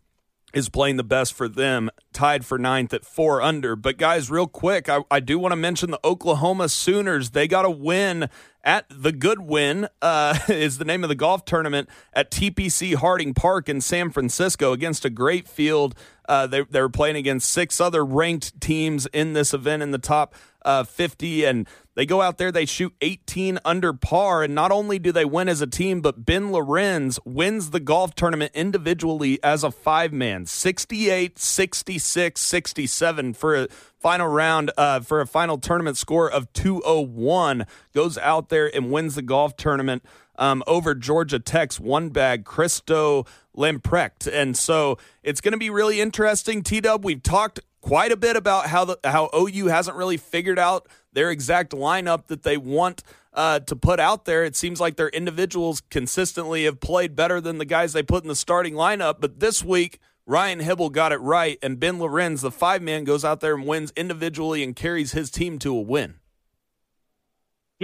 is 0.55 0.68
playing 0.68 0.97
the 0.97 1.05
best 1.05 1.35
for 1.35 1.49
them, 1.49 1.91
tied 2.12 2.47
for 2.47 2.59
ninth 2.59 2.95
at 2.95 3.05
four 3.05 3.43
under. 3.43 3.75
But 3.75 3.99
guys, 3.99 4.31
real 4.31 4.47
quick, 4.47 4.89
I, 4.89 5.01
I 5.11 5.20
do 5.20 5.39
want 5.39 5.53
to 5.53 5.57
mention 5.57 5.91
the 5.91 5.99
Oklahoma 6.05 6.68
Sooners. 6.68 7.31
They 7.31 7.49
got 7.49 7.64
a 7.64 7.70
win 7.70 8.29
at 8.62 8.87
the 8.89 9.12
Goodwin 9.12 9.89
uh, 10.01 10.39
is 10.49 10.79
the 10.79 10.85
name 10.85 11.03
of 11.03 11.09
the 11.09 11.16
golf 11.16 11.45
tournament 11.45 11.89
at 12.12 12.31
TPC 12.31 12.95
Harding 12.95 13.35
Park 13.35 13.68
in 13.68 13.81
San 13.81 14.11
Francisco 14.11 14.72
against 14.72 15.05
a 15.05 15.11
great 15.11 15.49
field. 15.49 15.95
Uh, 16.29 16.47
they, 16.47 16.62
they 16.62 16.81
were 16.81 16.89
playing 16.89 17.16
against 17.16 17.51
six 17.51 17.81
other 17.81 18.05
ranked 18.05 18.59
teams 18.61 19.07
in 19.07 19.33
this 19.35 19.53
event 19.53 19.83
in 19.83 19.91
the 19.91 19.99
top 19.99 20.35
uh, 20.65 20.85
50, 20.85 21.45
and 21.45 21.67
they 21.95 22.07
go 22.07 22.21
out 22.21 22.39
there, 22.39 22.51
they 22.51 22.65
shoot 22.67 22.93
18 23.01 23.59
under 23.65 23.93
par, 23.93 24.43
and 24.43 24.55
not 24.55 24.73
only 24.73 24.99
do 24.99 25.12
they 25.12 25.25
win 25.25 25.49
as 25.49 25.61
a 25.61 25.67
team, 25.67 26.01
but 26.01 26.25
Ben 26.25 26.51
Lorenz 26.51 27.19
wins 27.25 27.71
the 27.71 27.81
golf 27.81 28.15
tournament 28.15 28.53
individually 28.55 29.39
as 29.43 29.62
a 29.62 29.71
five 29.71 30.12
man 30.12 30.47
68, 30.47 31.39
66, 31.39 32.41
67 32.41 33.35
for 33.35 33.55
a 33.55 33.69
final 33.99 34.29
round, 34.29 34.73
uh, 34.77 35.01
for 35.01 35.21
a 35.21 35.27
final 35.27 35.59
tournament 35.59 35.97
score 35.97 36.31
of 36.31 36.53
201. 36.53 37.67
Goes 37.95 38.19
out 38.19 38.49
there 38.49 38.75
and 38.75 38.91
wins 38.91 39.15
the 39.15 39.23
golf 39.23 39.57
tournament 39.57 40.05
um, 40.37 40.62
over 40.67 40.95
Georgia 40.95 41.39
Tech's 41.39 41.79
one 41.79 42.09
bag, 42.09 42.45
Christo 42.45 43.25
Lamprecht. 43.57 44.27
And 44.33 44.57
so 44.57 44.99
it's 45.23 45.41
going 45.41 45.53
to 45.53 45.59
be 45.59 45.71
really 45.71 46.01
interesting. 46.01 46.62
T 46.62 46.81
Dub, 46.81 47.05
we've 47.05 47.23
talked 47.23 47.61
quite 47.85 48.12
a 48.12 48.16
bit 48.16 48.35
about 48.35 48.66
how 48.66 48.87
the 48.87 48.99
how 49.05 49.28
OU 49.37 49.66
hasn't 49.66 49.95
really 49.95 50.16
figured 50.16 50.59
out 50.59 50.89
their 51.12 51.30
exact 51.30 51.72
lineup 51.72 52.28
that 52.28 52.43
they 52.43 52.57
want 52.57 53.03
uh, 53.35 53.61
to 53.61 53.76
put 53.76 54.01
out 54.01 54.24
there. 54.24 54.43
It 54.43 54.57
seems 54.57 54.80
like 54.80 54.97
their 54.97 55.11
individuals 55.11 55.82
consistently 55.91 56.64
have 56.64 56.80
played 56.80 57.14
better 57.14 57.43
than 57.43 57.59
the 57.59 57.66
guys 57.66 57.93
they 57.93 58.03
put 58.03 58.24
in 58.24 58.28
the 58.28 58.35
starting 58.35 58.72
lineup. 58.72 59.16
But 59.20 59.39
this 59.39 59.62
week, 59.62 59.99
Ryan 60.24 60.61
Hybl 60.61 60.93
got 60.93 61.12
it 61.12 61.18
right, 61.18 61.59
and 61.62 61.78
Ben 61.78 61.99
Lorenz, 61.99 62.41
the 62.41 62.51
five 62.51 62.80
man, 62.80 63.05
goes 63.05 63.22
out 63.22 63.41
there 63.41 63.55
and 63.55 63.66
wins 63.66 63.93
individually 63.95 64.62
and 64.62 64.74
carries 64.74 65.12
his 65.12 65.30
team 65.30 65.59
to 65.59 65.76
a 65.76 65.80
win. 65.80 66.14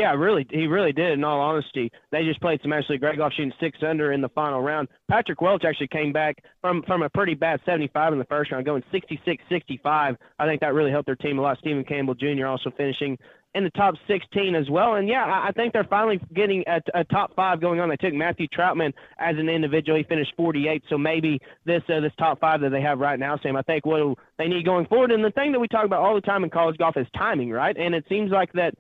Yeah, 0.00 0.14
really, 0.14 0.46
he 0.50 0.66
really 0.66 0.92
did. 0.92 1.12
In 1.12 1.24
all 1.24 1.40
honesty, 1.40 1.92
they 2.10 2.24
just 2.24 2.40
played 2.40 2.58
some 2.62 2.72
actually 2.72 2.96
great 2.96 3.18
golf, 3.18 3.34
shooting 3.34 3.52
six 3.60 3.76
under 3.86 4.12
in 4.12 4.22
the 4.22 4.30
final 4.30 4.62
round. 4.62 4.88
Patrick 5.10 5.42
Welch 5.42 5.62
actually 5.66 5.88
came 5.88 6.10
back 6.10 6.42
from 6.62 6.82
from 6.86 7.02
a 7.02 7.10
pretty 7.10 7.34
bad 7.34 7.60
75 7.66 8.14
in 8.14 8.18
the 8.18 8.24
first 8.24 8.50
round, 8.50 8.64
going 8.64 8.82
66-65. 8.94 10.16
I 10.38 10.46
think 10.46 10.62
that 10.62 10.72
really 10.72 10.90
helped 10.90 11.04
their 11.04 11.16
team 11.16 11.38
a 11.38 11.42
lot. 11.42 11.58
Stephen 11.58 11.84
Campbell 11.84 12.14
Jr. 12.14 12.46
also 12.46 12.70
finishing 12.78 13.18
in 13.54 13.62
the 13.62 13.70
top 13.70 13.94
16 14.08 14.54
as 14.54 14.70
well. 14.70 14.94
And 14.94 15.06
yeah, 15.06 15.24
I 15.26 15.52
think 15.52 15.74
they're 15.74 15.84
finally 15.84 16.18
getting 16.34 16.64
a, 16.66 16.80
a 16.94 17.04
top 17.04 17.36
five 17.36 17.60
going 17.60 17.78
on. 17.80 17.90
They 17.90 17.96
took 17.96 18.14
Matthew 18.14 18.46
Troutman 18.48 18.94
as 19.18 19.36
an 19.36 19.50
individual; 19.50 19.98
he 19.98 20.04
finished 20.04 20.32
48. 20.34 20.82
So 20.88 20.96
maybe 20.96 21.38
this 21.66 21.82
uh, 21.94 22.00
this 22.00 22.12
top 22.18 22.40
five 22.40 22.62
that 22.62 22.70
they 22.70 22.80
have 22.80 23.00
right 23.00 23.18
now, 23.18 23.38
Sam, 23.42 23.54
I 23.54 23.62
think 23.62 23.84
what 23.84 24.16
they 24.38 24.48
need 24.48 24.64
going 24.64 24.86
forward. 24.86 25.12
And 25.12 25.22
the 25.22 25.32
thing 25.32 25.52
that 25.52 25.60
we 25.60 25.68
talk 25.68 25.84
about 25.84 26.00
all 26.00 26.14
the 26.14 26.22
time 26.22 26.42
in 26.42 26.48
college 26.48 26.78
golf 26.78 26.96
is 26.96 27.06
timing, 27.14 27.50
right? 27.50 27.76
And 27.76 27.94
it 27.94 28.06
seems 28.08 28.30
like 28.30 28.50
that 28.54 28.72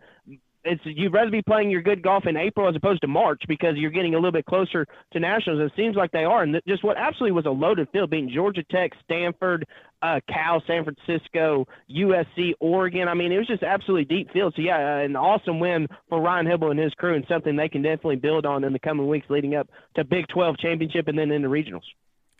it's 0.64 0.82
you'd 0.84 1.12
rather 1.12 1.30
be 1.30 1.42
playing 1.42 1.70
your 1.70 1.82
good 1.82 2.02
golf 2.02 2.26
in 2.26 2.36
April 2.36 2.68
as 2.68 2.76
opposed 2.76 3.00
to 3.02 3.08
March 3.08 3.42
because 3.48 3.76
you're 3.76 3.90
getting 3.90 4.14
a 4.14 4.18
little 4.18 4.32
bit 4.32 4.46
closer 4.46 4.86
to 5.12 5.20
nationals. 5.20 5.60
It 5.60 5.72
seems 5.76 5.96
like 5.96 6.10
they 6.12 6.24
are, 6.24 6.42
and 6.42 6.60
just 6.68 6.84
what 6.84 6.96
absolutely 6.96 7.32
was 7.32 7.46
a 7.46 7.50
loaded 7.50 7.88
field, 7.92 8.10
being 8.10 8.30
Georgia 8.32 8.62
Tech, 8.70 8.92
Stanford, 9.04 9.66
uh, 10.02 10.20
Cal, 10.28 10.62
San 10.66 10.84
Francisco, 10.84 11.66
USC, 11.90 12.52
Oregon. 12.60 13.08
I 13.08 13.14
mean, 13.14 13.32
it 13.32 13.38
was 13.38 13.46
just 13.46 13.62
absolutely 13.62 14.04
deep 14.04 14.32
field. 14.32 14.54
So 14.56 14.62
yeah, 14.62 14.98
an 14.98 15.16
awesome 15.16 15.60
win 15.60 15.88
for 16.08 16.20
Ryan 16.20 16.46
Hybl 16.46 16.70
and 16.70 16.80
his 16.80 16.92
crew, 16.94 17.14
and 17.14 17.24
something 17.28 17.56
they 17.56 17.68
can 17.68 17.82
definitely 17.82 18.16
build 18.16 18.46
on 18.46 18.64
in 18.64 18.72
the 18.72 18.78
coming 18.78 19.08
weeks 19.08 19.26
leading 19.30 19.54
up 19.54 19.68
to 19.96 20.04
Big 20.04 20.26
12 20.28 20.58
championship 20.58 21.08
and 21.08 21.18
then 21.18 21.30
in 21.30 21.42
the 21.42 21.48
regionals. 21.48 21.82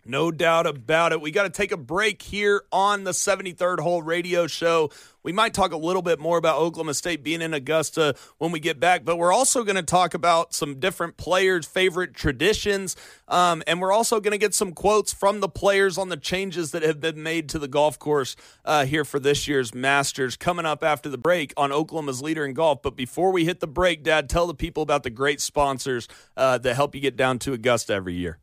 No 0.05 0.31
doubt 0.31 0.65
about 0.65 1.11
it. 1.11 1.21
We 1.21 1.29
got 1.29 1.43
to 1.43 1.49
take 1.49 1.71
a 1.71 1.77
break 1.77 2.23
here 2.23 2.63
on 2.71 3.03
the 3.03 3.11
73rd 3.11 3.81
Hole 3.81 4.01
Radio 4.01 4.47
Show. 4.47 4.89
We 5.21 5.31
might 5.31 5.53
talk 5.53 5.71
a 5.71 5.77
little 5.77 6.01
bit 6.01 6.19
more 6.19 6.39
about 6.39 6.57
Oklahoma 6.57 6.95
State 6.95 7.23
being 7.23 7.43
in 7.43 7.53
Augusta 7.53 8.15
when 8.39 8.51
we 8.51 8.59
get 8.59 8.79
back, 8.79 9.05
but 9.05 9.17
we're 9.17 9.31
also 9.31 9.63
going 9.63 9.75
to 9.75 9.83
talk 9.83 10.15
about 10.15 10.55
some 10.55 10.79
different 10.79 11.17
players' 11.17 11.67
favorite 11.67 12.15
traditions. 12.15 12.95
Um, 13.27 13.61
and 13.67 13.79
we're 13.79 13.91
also 13.91 14.19
going 14.19 14.31
to 14.31 14.39
get 14.39 14.55
some 14.55 14.71
quotes 14.71 15.13
from 15.13 15.39
the 15.39 15.49
players 15.49 15.99
on 15.99 16.09
the 16.09 16.17
changes 16.17 16.71
that 16.71 16.81
have 16.81 16.99
been 16.99 17.21
made 17.21 17.47
to 17.49 17.59
the 17.59 17.67
golf 17.67 17.99
course 17.99 18.35
uh, 18.65 18.85
here 18.85 19.05
for 19.05 19.19
this 19.19 19.47
year's 19.47 19.75
Masters 19.75 20.35
coming 20.35 20.65
up 20.65 20.83
after 20.83 21.09
the 21.09 21.19
break 21.19 21.53
on 21.55 21.71
Oklahoma's 21.71 22.23
Leader 22.23 22.43
in 22.43 22.55
Golf. 22.55 22.81
But 22.81 22.95
before 22.95 23.31
we 23.31 23.45
hit 23.45 23.59
the 23.59 23.67
break, 23.67 24.03
Dad, 24.03 24.29
tell 24.29 24.47
the 24.47 24.55
people 24.55 24.81
about 24.81 25.03
the 25.03 25.11
great 25.11 25.41
sponsors 25.41 26.07
uh, 26.35 26.57
that 26.57 26.75
help 26.75 26.95
you 26.95 27.01
get 27.01 27.15
down 27.15 27.37
to 27.39 27.53
Augusta 27.53 27.93
every 27.93 28.15
year. 28.15 28.39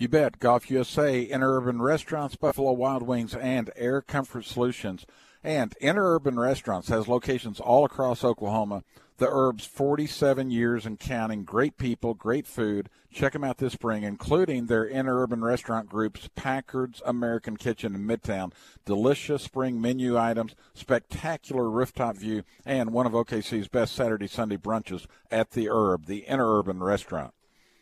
You 0.00 0.06
bet. 0.06 0.38
Golf 0.38 0.70
USA, 0.70 1.26
Interurban 1.26 1.80
Restaurants, 1.80 2.36
Buffalo 2.36 2.70
Wild 2.70 3.02
Wings, 3.02 3.34
and 3.34 3.68
Air 3.74 4.00
Comfort 4.00 4.44
Solutions. 4.44 5.04
And 5.42 5.74
Interurban 5.82 6.38
Restaurants 6.38 6.86
has 6.86 7.08
locations 7.08 7.58
all 7.58 7.84
across 7.84 8.22
Oklahoma. 8.22 8.84
The 9.16 9.28
Herbs, 9.28 9.66
47 9.66 10.52
years 10.52 10.86
and 10.86 11.00
counting. 11.00 11.42
Great 11.42 11.78
people, 11.78 12.14
great 12.14 12.46
food. 12.46 12.90
Check 13.12 13.32
them 13.32 13.42
out 13.42 13.58
this 13.58 13.72
spring, 13.72 14.04
including 14.04 14.66
their 14.66 14.88
interurban 14.88 15.42
restaurant 15.42 15.88
groups, 15.88 16.28
Packard's 16.36 17.02
American 17.04 17.56
Kitchen 17.56 17.96
in 17.96 18.06
Midtown. 18.06 18.52
Delicious 18.84 19.42
spring 19.42 19.80
menu 19.80 20.16
items, 20.16 20.54
spectacular 20.74 21.68
rooftop 21.68 22.16
view, 22.16 22.44
and 22.64 22.92
one 22.92 23.06
of 23.06 23.14
OKC's 23.14 23.66
best 23.66 23.96
Saturday 23.96 24.28
Sunday 24.28 24.58
brunches 24.58 25.06
at 25.28 25.50
the 25.50 25.68
Herb, 25.68 26.06
the 26.06 26.24
interurban 26.28 26.80
restaurant. 26.80 27.34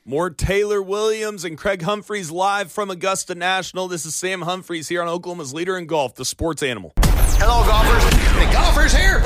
More 0.09 0.31
Taylor 0.31 0.81
Williams 0.81 1.45
and 1.45 1.59
Craig 1.59 1.83
Humphreys 1.83 2.31
live 2.31 2.71
from 2.71 2.91
Augusta 2.91 3.35
National. 3.35 3.89
This 3.89 4.07
is 4.07 4.15
Sam 4.15 4.43
Humphreys 4.43 4.89
here 4.89 5.03
on 5.03 5.09
Oklahoma's 5.09 5.53
Leader 5.53 5.77
in 5.77 5.87
Golf, 5.87 6.15
the 6.15 6.25
sports 6.25 6.63
animal. 6.63 6.93
Hello, 7.03 7.67
golfers. 7.67 8.15
Hey, 8.15 8.53
golfers 8.53 8.93
here. 8.93 9.19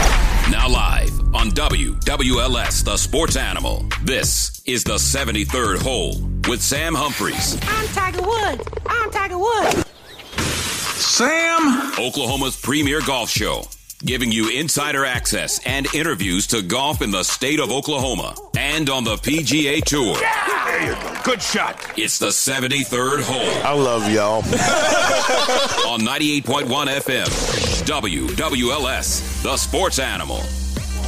Now 0.51 0.71
live 0.71 1.11
on 1.35 1.51
WWLS, 1.51 2.83
the 2.83 2.97
sports 2.97 3.37
animal. 3.37 3.85
This 4.05 4.63
is 4.65 4.83
the 4.83 4.95
73rd 4.95 5.83
hole 5.83 6.19
with 6.49 6.63
Sam 6.63 6.95
Humphreys. 6.95 7.59
I'm 7.69 7.87
Tiger 7.89 8.23
Woods. 8.23 8.65
I'm 8.87 9.11
Tiger 9.11 9.37
Woods. 9.37 9.85
Sam. 10.97 11.93
Oklahoma's 11.99 12.57
premier 12.59 13.03
golf 13.03 13.29
show 13.29 13.65
giving 14.05 14.33
you 14.33 14.49
insider 14.51 15.05
access 15.05 15.61
and 15.67 15.93
interviews 15.95 16.47
to 16.49 16.63
golf 16.63 17.03
in 17.03 17.11
the 17.11 17.23
state 17.23 17.61
of 17.61 17.71
Oklahoma 17.71 18.35
and 18.57 18.89
on 18.89 19.05
the 19.05 19.17
PGA 19.17 19.83
Tour. 19.85 20.17
There 20.17 20.87
you 20.87 20.95
go. 20.95 21.23
Good 21.25 21.43
shot. 21.43 21.99
It's 21.99 22.19
the 22.19 22.29
73rd 22.29 23.23
hole 23.23 23.65
I 23.65 23.75
love 23.75 24.11
y'all. 24.11 24.37
on 25.87 26.01
98.1 26.01 26.67
FM. 26.67 27.27
WWLS, 27.87 29.43
the 29.43 29.57
sports 29.57 29.99
animal. 29.99 30.39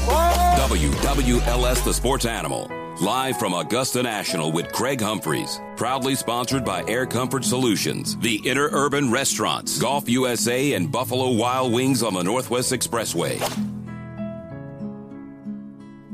WWLS, 0.09 1.85
the 1.85 1.93
sports 1.95 2.27
animal. 2.27 2.82
Live 3.03 3.37
from 3.37 3.53
Augusta 3.53 4.01
National 4.01 4.53
with 4.53 4.71
Craig 4.71 5.01
Humphreys. 5.01 5.61
Proudly 5.77 6.15
sponsored 6.15 6.65
by 6.65 6.85
Air 6.87 7.05
Comfort 7.05 7.45
Solutions, 7.45 8.17
the 8.19 8.39
Interurban 8.39 9.11
Restaurants, 9.11 9.77
Golf 9.81 10.09
USA, 10.09 10.75
and 10.75 10.93
Buffalo 10.93 11.33
Wild 11.33 11.73
Wings 11.73 12.05
on 12.05 12.15
the 12.15 12.23
Northwest 12.23 12.71
Expressway. 12.71 13.41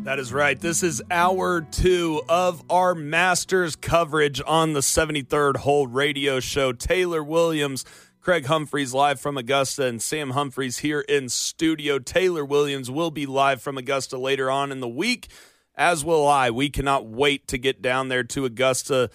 That 0.04 0.18
is 0.18 0.32
right. 0.32 0.58
This 0.58 0.82
is 0.82 1.02
hour 1.10 1.60
two 1.60 2.22
of 2.26 2.64
our 2.70 2.94
Masters 2.94 3.76
coverage 3.76 4.40
on 4.46 4.72
the 4.72 4.80
73rd 4.80 5.58
Hole 5.58 5.86
Radio 5.86 6.40
Show. 6.40 6.72
Taylor 6.72 7.22
Williams, 7.22 7.84
Craig 8.22 8.46
Humphreys 8.46 8.94
live 8.94 9.20
from 9.20 9.36
Augusta, 9.36 9.84
and 9.84 10.00
Sam 10.00 10.30
Humphreys 10.30 10.78
here 10.78 11.00
in 11.00 11.28
studio. 11.28 11.98
Taylor 11.98 12.46
Williams 12.46 12.90
will 12.90 13.10
be 13.10 13.26
live 13.26 13.60
from 13.60 13.76
Augusta 13.76 14.16
later 14.16 14.50
on 14.50 14.72
in 14.72 14.80
the 14.80 14.88
week, 14.88 15.28
as 15.78 16.04
will 16.04 16.26
I. 16.26 16.50
We 16.50 16.68
cannot 16.68 17.06
wait 17.06 17.46
to 17.48 17.56
get 17.56 17.80
down 17.80 18.08
there 18.08 18.24
to 18.24 18.44
Augusta 18.44 19.10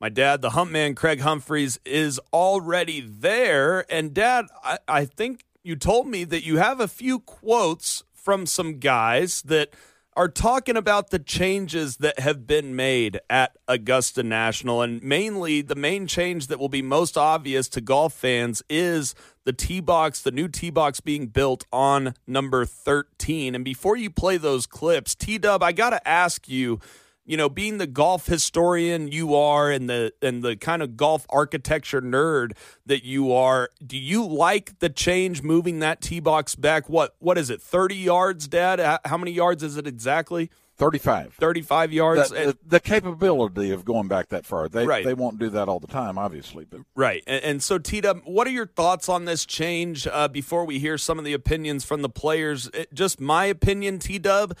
My 0.00 0.08
dad, 0.08 0.42
the 0.42 0.50
hump 0.50 0.70
man, 0.70 0.94
Craig 0.94 1.20
Humphreys, 1.20 1.78
is 1.84 2.20
already 2.32 3.00
there. 3.00 3.86
And, 3.90 4.12
Dad, 4.12 4.46
I, 4.62 4.78
I 4.86 5.04
think 5.06 5.44
you 5.62 5.76
told 5.76 6.06
me 6.06 6.24
that 6.24 6.44
you 6.44 6.58
have 6.58 6.78
a 6.78 6.88
few 6.88 7.20
quotes 7.20 8.04
from 8.12 8.44
some 8.44 8.80
guys 8.80 9.42
that 9.42 9.70
are 10.16 10.28
talking 10.28 10.76
about 10.76 11.10
the 11.10 11.18
changes 11.18 11.96
that 11.98 12.18
have 12.18 12.46
been 12.46 12.76
made 12.76 13.18
at 13.30 13.56
Augusta 13.66 14.22
National. 14.22 14.82
And 14.82 15.02
mainly, 15.02 15.62
the 15.62 15.74
main 15.74 16.06
change 16.06 16.48
that 16.48 16.58
will 16.58 16.68
be 16.68 16.82
most 16.82 17.16
obvious 17.16 17.68
to 17.70 17.80
golf 17.80 18.12
fans 18.12 18.62
is 18.68 19.14
the 19.44 19.52
tee 19.52 19.80
box, 19.80 20.20
the 20.20 20.30
new 20.30 20.48
tee 20.48 20.70
box 20.70 21.00
being 21.00 21.26
built 21.26 21.66
on 21.72 22.14
number 22.26 22.64
13. 22.64 23.54
And 23.54 23.64
before 23.64 23.96
you 23.96 24.10
play 24.10 24.36
those 24.36 24.66
clips, 24.66 25.14
T 25.14 25.38
Dub, 25.38 25.62
I 25.62 25.72
got 25.72 25.90
to 25.90 26.08
ask 26.08 26.48
you 26.48 26.80
you 27.26 27.36
know, 27.36 27.48
being 27.48 27.78
the 27.78 27.86
golf 27.86 28.26
historian 28.26 29.08
you 29.08 29.34
are 29.34 29.70
and 29.70 29.88
the 29.88 30.12
and 30.20 30.42
the 30.42 30.56
kind 30.56 30.82
of 30.82 30.96
golf 30.96 31.26
architecture 31.30 32.02
nerd 32.02 32.52
that 32.84 33.04
you 33.04 33.32
are, 33.32 33.70
do 33.84 33.96
you 33.96 34.26
like 34.26 34.78
the 34.80 34.90
change 34.90 35.42
moving 35.42 35.78
that 35.78 36.00
tee 36.00 36.20
box 36.20 36.54
back? 36.54 36.88
What 36.88 37.14
what 37.18 37.38
is 37.38 37.48
it? 37.48 37.62
30 37.62 37.96
yards, 37.96 38.46
dad? 38.46 39.00
How 39.04 39.16
many 39.16 39.32
yards 39.32 39.62
is 39.62 39.76
it 39.76 39.86
exactly? 39.86 40.50
35. 40.76 41.34
35 41.34 41.92
yards. 41.92 42.30
The, 42.30 42.34
the, 42.34 42.58
the, 42.66 42.80
capability 42.80 43.70
of 43.70 43.84
going 43.84 44.08
back 44.08 44.30
that 44.30 44.44
far. 44.44 44.68
They, 44.68 44.86
right. 44.86 45.04
they 45.04 45.14
won't 45.14 45.38
do 45.38 45.48
that 45.50 45.68
all 45.68 45.78
the 45.78 45.86
time, 45.86 46.18
obviously. 46.18 46.64
But. 46.64 46.80
Right. 46.96 47.22
And, 47.26 47.44
and 47.44 47.62
so, 47.62 47.78
Tita, 47.78 48.20
what 48.24 48.46
are 48.46 48.50
your 48.50 48.66
thoughts 48.66 49.08
on 49.08 49.24
this 49.24 49.46
change 49.46 50.06
uh, 50.06 50.28
before 50.28 50.64
we 50.64 50.80
hear 50.80 50.98
some 50.98 51.18
of 51.18 51.24
the 51.24 51.32
opinions 51.32 51.84
from 51.84 52.02
the 52.02 52.08
players? 52.08 52.68
It, 52.74 52.92
just 52.92 53.20
my 53.20 53.44
opinion, 53.44 54.00
T 54.00 54.18
Dub. 54.18 54.56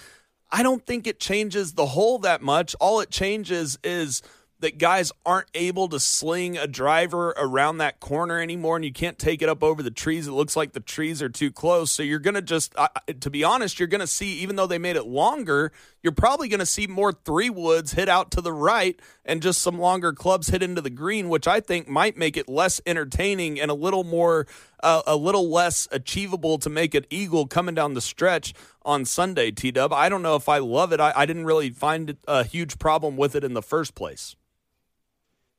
I 0.52 0.62
don't 0.62 0.86
think 0.86 1.08
it 1.08 1.18
changes 1.18 1.72
the 1.72 1.86
hole 1.86 2.18
that 2.20 2.40
much. 2.40 2.76
All 2.78 3.00
it 3.00 3.10
changes 3.10 3.76
is 3.82 4.22
that 4.64 4.78
guys 4.78 5.12
aren't 5.26 5.48
able 5.54 5.88
to 5.88 6.00
sling 6.00 6.56
a 6.56 6.66
driver 6.66 7.34
around 7.36 7.78
that 7.78 8.00
corner 8.00 8.40
anymore 8.40 8.76
and 8.76 8.84
you 8.84 8.92
can't 8.92 9.18
take 9.18 9.42
it 9.42 9.48
up 9.48 9.62
over 9.62 9.82
the 9.82 9.90
trees. 9.90 10.26
It 10.26 10.32
looks 10.32 10.56
like 10.56 10.72
the 10.72 10.80
trees 10.80 11.20
are 11.20 11.28
too 11.28 11.52
close. 11.52 11.92
So 11.92 12.02
you're 12.02 12.18
going 12.18 12.34
to 12.34 12.42
just, 12.42 12.72
uh, 12.76 12.88
to 13.20 13.28
be 13.28 13.44
honest, 13.44 13.78
you're 13.78 13.88
going 13.88 14.00
to 14.00 14.06
see, 14.06 14.38
even 14.38 14.56
though 14.56 14.66
they 14.66 14.78
made 14.78 14.96
it 14.96 15.04
longer, 15.04 15.70
you're 16.02 16.12
probably 16.12 16.48
going 16.48 16.60
to 16.60 16.66
see 16.66 16.86
more 16.86 17.12
three 17.12 17.50
woods 17.50 17.92
hit 17.92 18.08
out 18.08 18.30
to 18.32 18.40
the 18.40 18.54
right 18.54 18.98
and 19.26 19.42
just 19.42 19.60
some 19.60 19.78
longer 19.78 20.14
clubs 20.14 20.48
hit 20.48 20.62
into 20.62 20.80
the 20.80 20.90
green, 20.90 21.28
which 21.28 21.46
I 21.46 21.60
think 21.60 21.86
might 21.86 22.16
make 22.16 22.38
it 22.38 22.48
less 22.48 22.80
entertaining 22.86 23.60
and 23.60 23.70
a 23.70 23.74
little 23.74 24.04
more, 24.04 24.46
uh, 24.82 25.02
a 25.06 25.16
little 25.16 25.50
less 25.50 25.86
achievable 25.92 26.56
to 26.58 26.70
make 26.70 26.94
an 26.94 27.04
eagle 27.10 27.46
coming 27.46 27.74
down 27.74 27.92
the 27.92 28.00
stretch 28.00 28.54
on 28.82 29.04
Sunday, 29.04 29.50
T 29.50 29.70
Dub. 29.70 29.92
I 29.92 30.08
don't 30.08 30.22
know 30.22 30.36
if 30.36 30.48
I 30.48 30.58
love 30.58 30.92
it. 30.92 31.00
I, 31.00 31.12
I 31.14 31.26
didn't 31.26 31.44
really 31.44 31.70
find 31.70 32.16
a 32.26 32.44
huge 32.44 32.78
problem 32.78 33.16
with 33.18 33.34
it 33.34 33.44
in 33.44 33.52
the 33.52 33.62
first 33.62 33.94
place. 33.94 34.36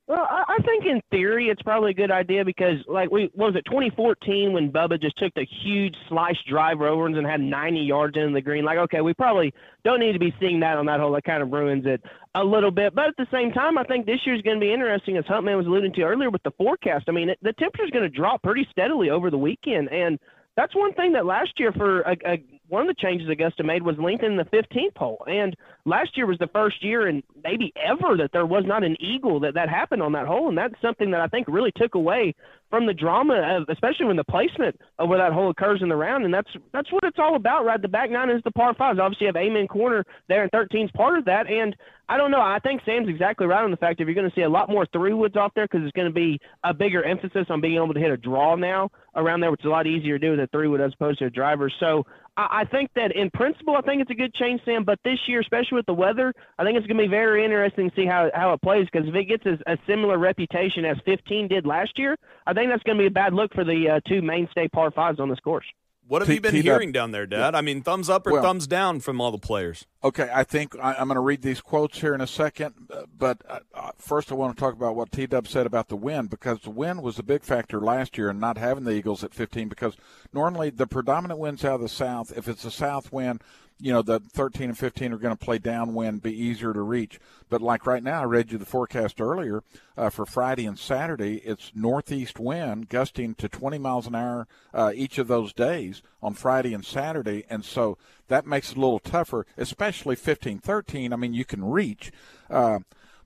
Well, 0.08 0.28
I, 0.30 0.44
I 0.48 0.64
think 0.64 0.86
in 0.86 1.02
theory 1.10 1.50
it's 1.50 1.62
probably 1.64 1.92
a 1.92 1.96
good 1.96 2.12
idea 2.12 2.46
because, 2.46 2.78
like, 2.88 3.10
we 3.10 3.32
was 3.34 3.56
it 3.56 3.66
2014 3.66 4.54
when 4.54 4.72
Bubba 4.72 5.02
just 5.02 5.18
took 5.18 5.34
the 5.34 5.48
huge 5.64 5.96
slice 6.10 6.38
drive 6.48 6.82
over 6.82 7.08
and 7.08 7.26
had 7.26 7.42
90 7.42 7.80
yards 7.80 8.16
in 8.16 8.32
the 8.32 8.42
green. 8.42 8.64
Like, 8.64 8.78
okay, 8.78 9.02
we 9.02 9.16
probably 9.16 9.52
don't 9.84 10.00
need 10.00 10.14
to 10.14 10.20
be 10.20 10.34
seeing 10.40 10.60
that 10.60 10.78
on 10.78 10.86
that 10.86 11.00
hole. 11.00 11.12
That 11.14 11.24
kind 11.24 11.42
of 11.42 11.52
ruins 11.52 11.88
it 11.88 12.04
a 12.36 12.44
little 12.44 12.70
bit. 12.70 12.94
But 12.94 13.08
at 13.08 13.18
the 13.18 13.28
same 13.32 13.52
time, 13.52 13.80
I 13.80 13.84
think 13.84 14.06
this 14.06 14.20
year's 14.26 14.44
going 14.44 14.60
to 14.60 14.64
be 14.64 14.72
interesting, 14.72 15.18
as 15.18 15.26
Huntman 15.26 15.58
was 15.58 15.66
alluding 15.66 15.94
to 15.94 16.04
earlier 16.04 16.30
with 16.30 16.44
the 16.44 16.52
forecast. 16.52 17.06
I 17.08 17.12
mean, 17.12 17.30
it, 17.30 17.40
the 17.42 17.54
temperature's 17.54 17.90
going 17.90 18.04
to 18.04 18.16
drop 18.16 18.44
pretty 18.44 18.68
steadily 18.70 19.10
over 19.10 19.32
the 19.32 19.40
weekend, 19.40 19.90
and 19.92 20.20
that's 20.56 20.76
one 20.76 20.94
thing 20.94 21.14
that 21.14 21.26
last 21.26 21.60
year 21.60 21.72
for 21.72 22.02
a, 22.02 22.16
a 22.26 22.44
one 22.68 22.82
of 22.82 22.88
the 22.88 23.02
changes 23.02 23.30
Augusta 23.30 23.64
made 23.64 23.84
was 23.84 23.96
lengthening 23.98 24.38
the 24.38 24.46
15th 24.46 24.98
hole. 24.98 25.24
And 25.28 25.56
last 25.86 26.18
year 26.18 26.26
was 26.26 26.38
the 26.40 26.48
first 26.48 26.84
year 26.84 27.08
and 27.08 27.24
maybe 27.44 27.74
ever 27.76 28.18
that 28.18 28.32
there 28.34 28.46
was 28.46 28.64
not 28.66 28.84
an 28.84 28.98
eagle 29.00 29.40
that 29.42 29.54
that 29.54 29.70
happened 29.70 30.02
on 30.02 30.14
that 30.14 30.28
hole. 30.28 30.50
And 30.50 30.58
that's 30.58 30.74
something 30.82 31.12
that 31.12 31.22
I 31.22 31.28
think 31.28 31.48
really 31.48 31.72
took 31.76 31.96
away 31.96 32.34
from 32.70 32.88
the 32.88 32.94
drama, 32.94 33.58
of, 33.58 33.70
especially 33.70 34.08
when 34.08 34.18
the 34.18 34.24
placement 34.24 34.80
of 34.98 35.08
where 35.08 35.20
that 35.20 35.32
hole 35.32 35.50
occurs 35.50 35.82
in 35.82 35.90
the 35.90 35.96
round. 35.96 36.26
And 36.26 36.34
that's 36.34 36.50
that's 36.74 36.92
what 36.92 37.04
it's 37.04 37.20
all 37.20 37.36
about, 37.36 37.64
right? 37.66 37.82
The 37.82 37.88
back 37.88 38.10
nine 38.10 38.30
is 38.30 38.42
the 38.44 38.52
par 38.52 38.74
fives. 38.74 39.00
Obviously, 39.00 39.26
you 39.26 39.28
have 39.34 39.36
Amen 39.36 39.68
corner 39.68 40.04
there, 40.28 40.42
and 40.42 40.52
13 40.52 40.86
is 40.86 40.92
part 40.92 41.18
of 41.20 41.26
that. 41.26 41.48
And 41.48 41.76
I 42.10 42.18
don't 42.18 42.32
know. 42.32 42.42
I 42.42 42.60
think 42.62 42.82
Sam's 42.86 43.08
exactly 43.08 43.48
right 43.48 43.64
on 43.64 43.72
the 43.72 43.78
fact 43.78 43.98
that 43.98 44.06
you're 44.06 44.14
going 44.16 44.30
to 44.30 44.36
see 44.36 44.42
a 44.42 44.50
lot 44.50 44.70
more 44.70 44.86
three 44.92 45.14
woods 45.14 45.36
off 45.36 45.54
there 45.56 45.66
because 45.66 45.82
it's 45.84 45.96
going 45.96 46.08
to 46.08 46.14
be 46.14 46.40
a 46.64 46.74
bigger 46.74 47.04
emphasis 47.04 47.48
on 47.50 47.62
being 47.62 47.76
able 47.76 47.94
to 47.94 48.00
hit 48.00 48.12
a 48.12 48.18
draw 48.18 48.56
now 48.56 48.90
around 49.16 49.40
there, 49.40 49.52
which 49.52 49.62
is 49.62 49.66
a 49.66 49.70
lot 49.70 49.88
easier 49.88 50.20
to 50.20 50.26
do 50.26 50.32
with 50.32 50.40
a 50.40 50.48
three 50.48 50.68
wood 50.68 50.82
as 50.82 50.94
opposed 50.94 51.20
to 51.20 51.26
a 51.26 51.30
driver. 51.30 51.72
So 51.80 52.06
I 52.38 52.66
think 52.70 52.90
that 52.96 53.16
in 53.16 53.30
principle, 53.32 53.78
I 53.78 53.82
think 53.82 54.02
it's 54.02 54.12
a 54.12 54.16
good 54.16 54.34
change, 54.34 54.60
Sam. 54.66 54.84
But 54.84 55.00
this 55.06 55.20
year, 55.28 55.40
especially 55.40 55.78
with 55.78 55.86
the 55.86 55.94
weather, 55.94 56.34
I 56.60 56.64
think 56.64 56.78
it's 56.78 56.86
going 56.86 56.98
to 56.98 57.04
be 57.04 57.10
very 57.10 57.46
interesting 57.46 57.90
to 57.90 57.96
see 57.96 58.06
how 58.06 58.30
how 58.34 58.52
it 58.52 58.62
plays. 58.62 58.88
Because 58.92 59.08
if 59.08 59.16
it 59.16 59.26
gets 59.26 59.46
a, 59.46 59.58
a, 59.72 59.78
similar 59.88 60.18
reputation 60.18 60.84
as 60.84 60.98
15 61.06 61.48
did 61.48 61.66
last 61.66 61.98
year, 61.98 62.18
I 62.46 62.54
think 62.54 62.70
that's 62.70 62.84
going 62.84 62.98
to 62.98 63.04
be 63.04 63.08
a 63.08 63.12
bad 63.12 63.34
look 63.34 63.54
for 63.54 63.64
the 63.64 63.90
uh, 63.90 64.00
two 64.10 64.22
mainstay 64.22 64.68
par 64.68 64.92
fives 64.92 65.20
on 65.20 65.30
this 65.30 65.40
course. 65.40 65.66
What 66.08 66.22
have 66.22 66.30
you 66.30 66.40
been 66.40 66.56
hearing 66.56 66.92
down 66.92 67.12
there, 67.12 67.26
Dad? 67.26 67.56
I 67.56 67.62
mean, 67.62 67.82
thumbs 67.82 68.10
up 68.10 68.28
or 68.28 68.34
well, 68.34 68.44
thumbs 68.44 68.68
down 68.68 69.00
from 69.00 69.20
all 69.20 69.32
the 69.32 69.40
players? 69.40 69.88
Okay, 70.04 70.30
I 70.32 70.44
think 70.44 70.76
I, 70.80 70.94
am 70.94 71.08
going 71.08 71.16
to 71.16 71.22
read 71.22 71.42
these 71.42 71.62
quotes 71.62 72.00
here 72.00 72.14
in 72.14 72.22
a 72.22 72.28
second, 72.28 72.76
but 73.18 73.42
uh, 73.50 73.60
uh, 73.74 73.92
first 73.98 74.32
I 74.32 74.36
want 74.36 74.56
to 74.56 74.60
talk 74.60 74.74
about 74.76 74.96
what 74.96 75.12
T 75.12 75.26
Dub 75.26 75.48
said 75.48 75.66
about 75.66 75.88
the 75.88 75.96
wind 75.96 76.30
because 76.30 76.60
the 76.60 76.70
wind 76.70 77.02
was 77.02 77.18
a 77.18 77.24
big 77.24 77.44
factor 77.44 77.82
last 77.82 78.20
year 78.20 78.30
in 78.30 78.40
not 78.40 78.58
having 78.58 78.84
the 78.84 78.92
Eagles 78.92 79.24
at 79.24 79.34
15 79.34 79.68
because 79.68 79.96
normally 80.32 80.70
the 80.70 80.86
predominant 80.86 81.40
winds 81.40 81.66
out 81.66 81.76
of 81.76 81.82
the 81.82 81.90
south, 81.90 82.32
if 82.38 82.48
it's 82.48 82.66
a 82.66 82.72
south 82.72 83.12
wind, 83.12 83.42
you 83.80 83.92
know, 83.92 84.02
the 84.02 84.20
13 84.20 84.70
and 84.70 84.78
15 84.78 85.12
are 85.12 85.18
going 85.18 85.36
to 85.36 85.46
play 85.46 85.58
downwind, 85.58 86.24
be 86.24 86.34
easier 86.34 86.74
to 86.74 86.82
reach. 86.82 87.20
But 87.50 87.62
like 87.62 87.86
right 87.86 88.02
now, 88.02 88.22
I 88.22 88.26
read 88.26 88.52
you 88.52 88.58
the 88.58 88.66
forecast 88.66 89.20
earlier 89.20 89.64
uh, 89.98 90.10
for 90.10 90.26
Friday 90.26 90.66
and 90.66 90.80
Saturday. 90.80 91.42
It's 91.44 91.72
northeast 91.76 92.40
wind 92.40 92.88
gusting 92.88 93.36
to 93.36 93.50
20 93.50 93.78
miles 93.78 94.08
an 94.08 94.16
hour 94.16 94.48
uh, 94.74 94.92
each 94.96 95.18
of 95.18 95.28
those 95.28 95.52
days 95.52 96.02
on 96.24 96.34
Friday 96.34 96.74
and 96.74 96.86
Saturday. 96.86 97.44
And 97.50 97.66
so 97.66 97.98
that 98.30 98.48
makes 98.48 98.72
it 98.72 98.78
a 98.78 98.80
little 98.80 99.00
tougher, 99.00 99.46
especially 99.58 100.16
15, 100.16 100.60
13. 100.60 101.12
I 101.12 101.16
mean, 101.18 101.34
you 101.34 101.46
can 101.46 101.66
reach. 101.66 102.12
Uh, 102.50 102.80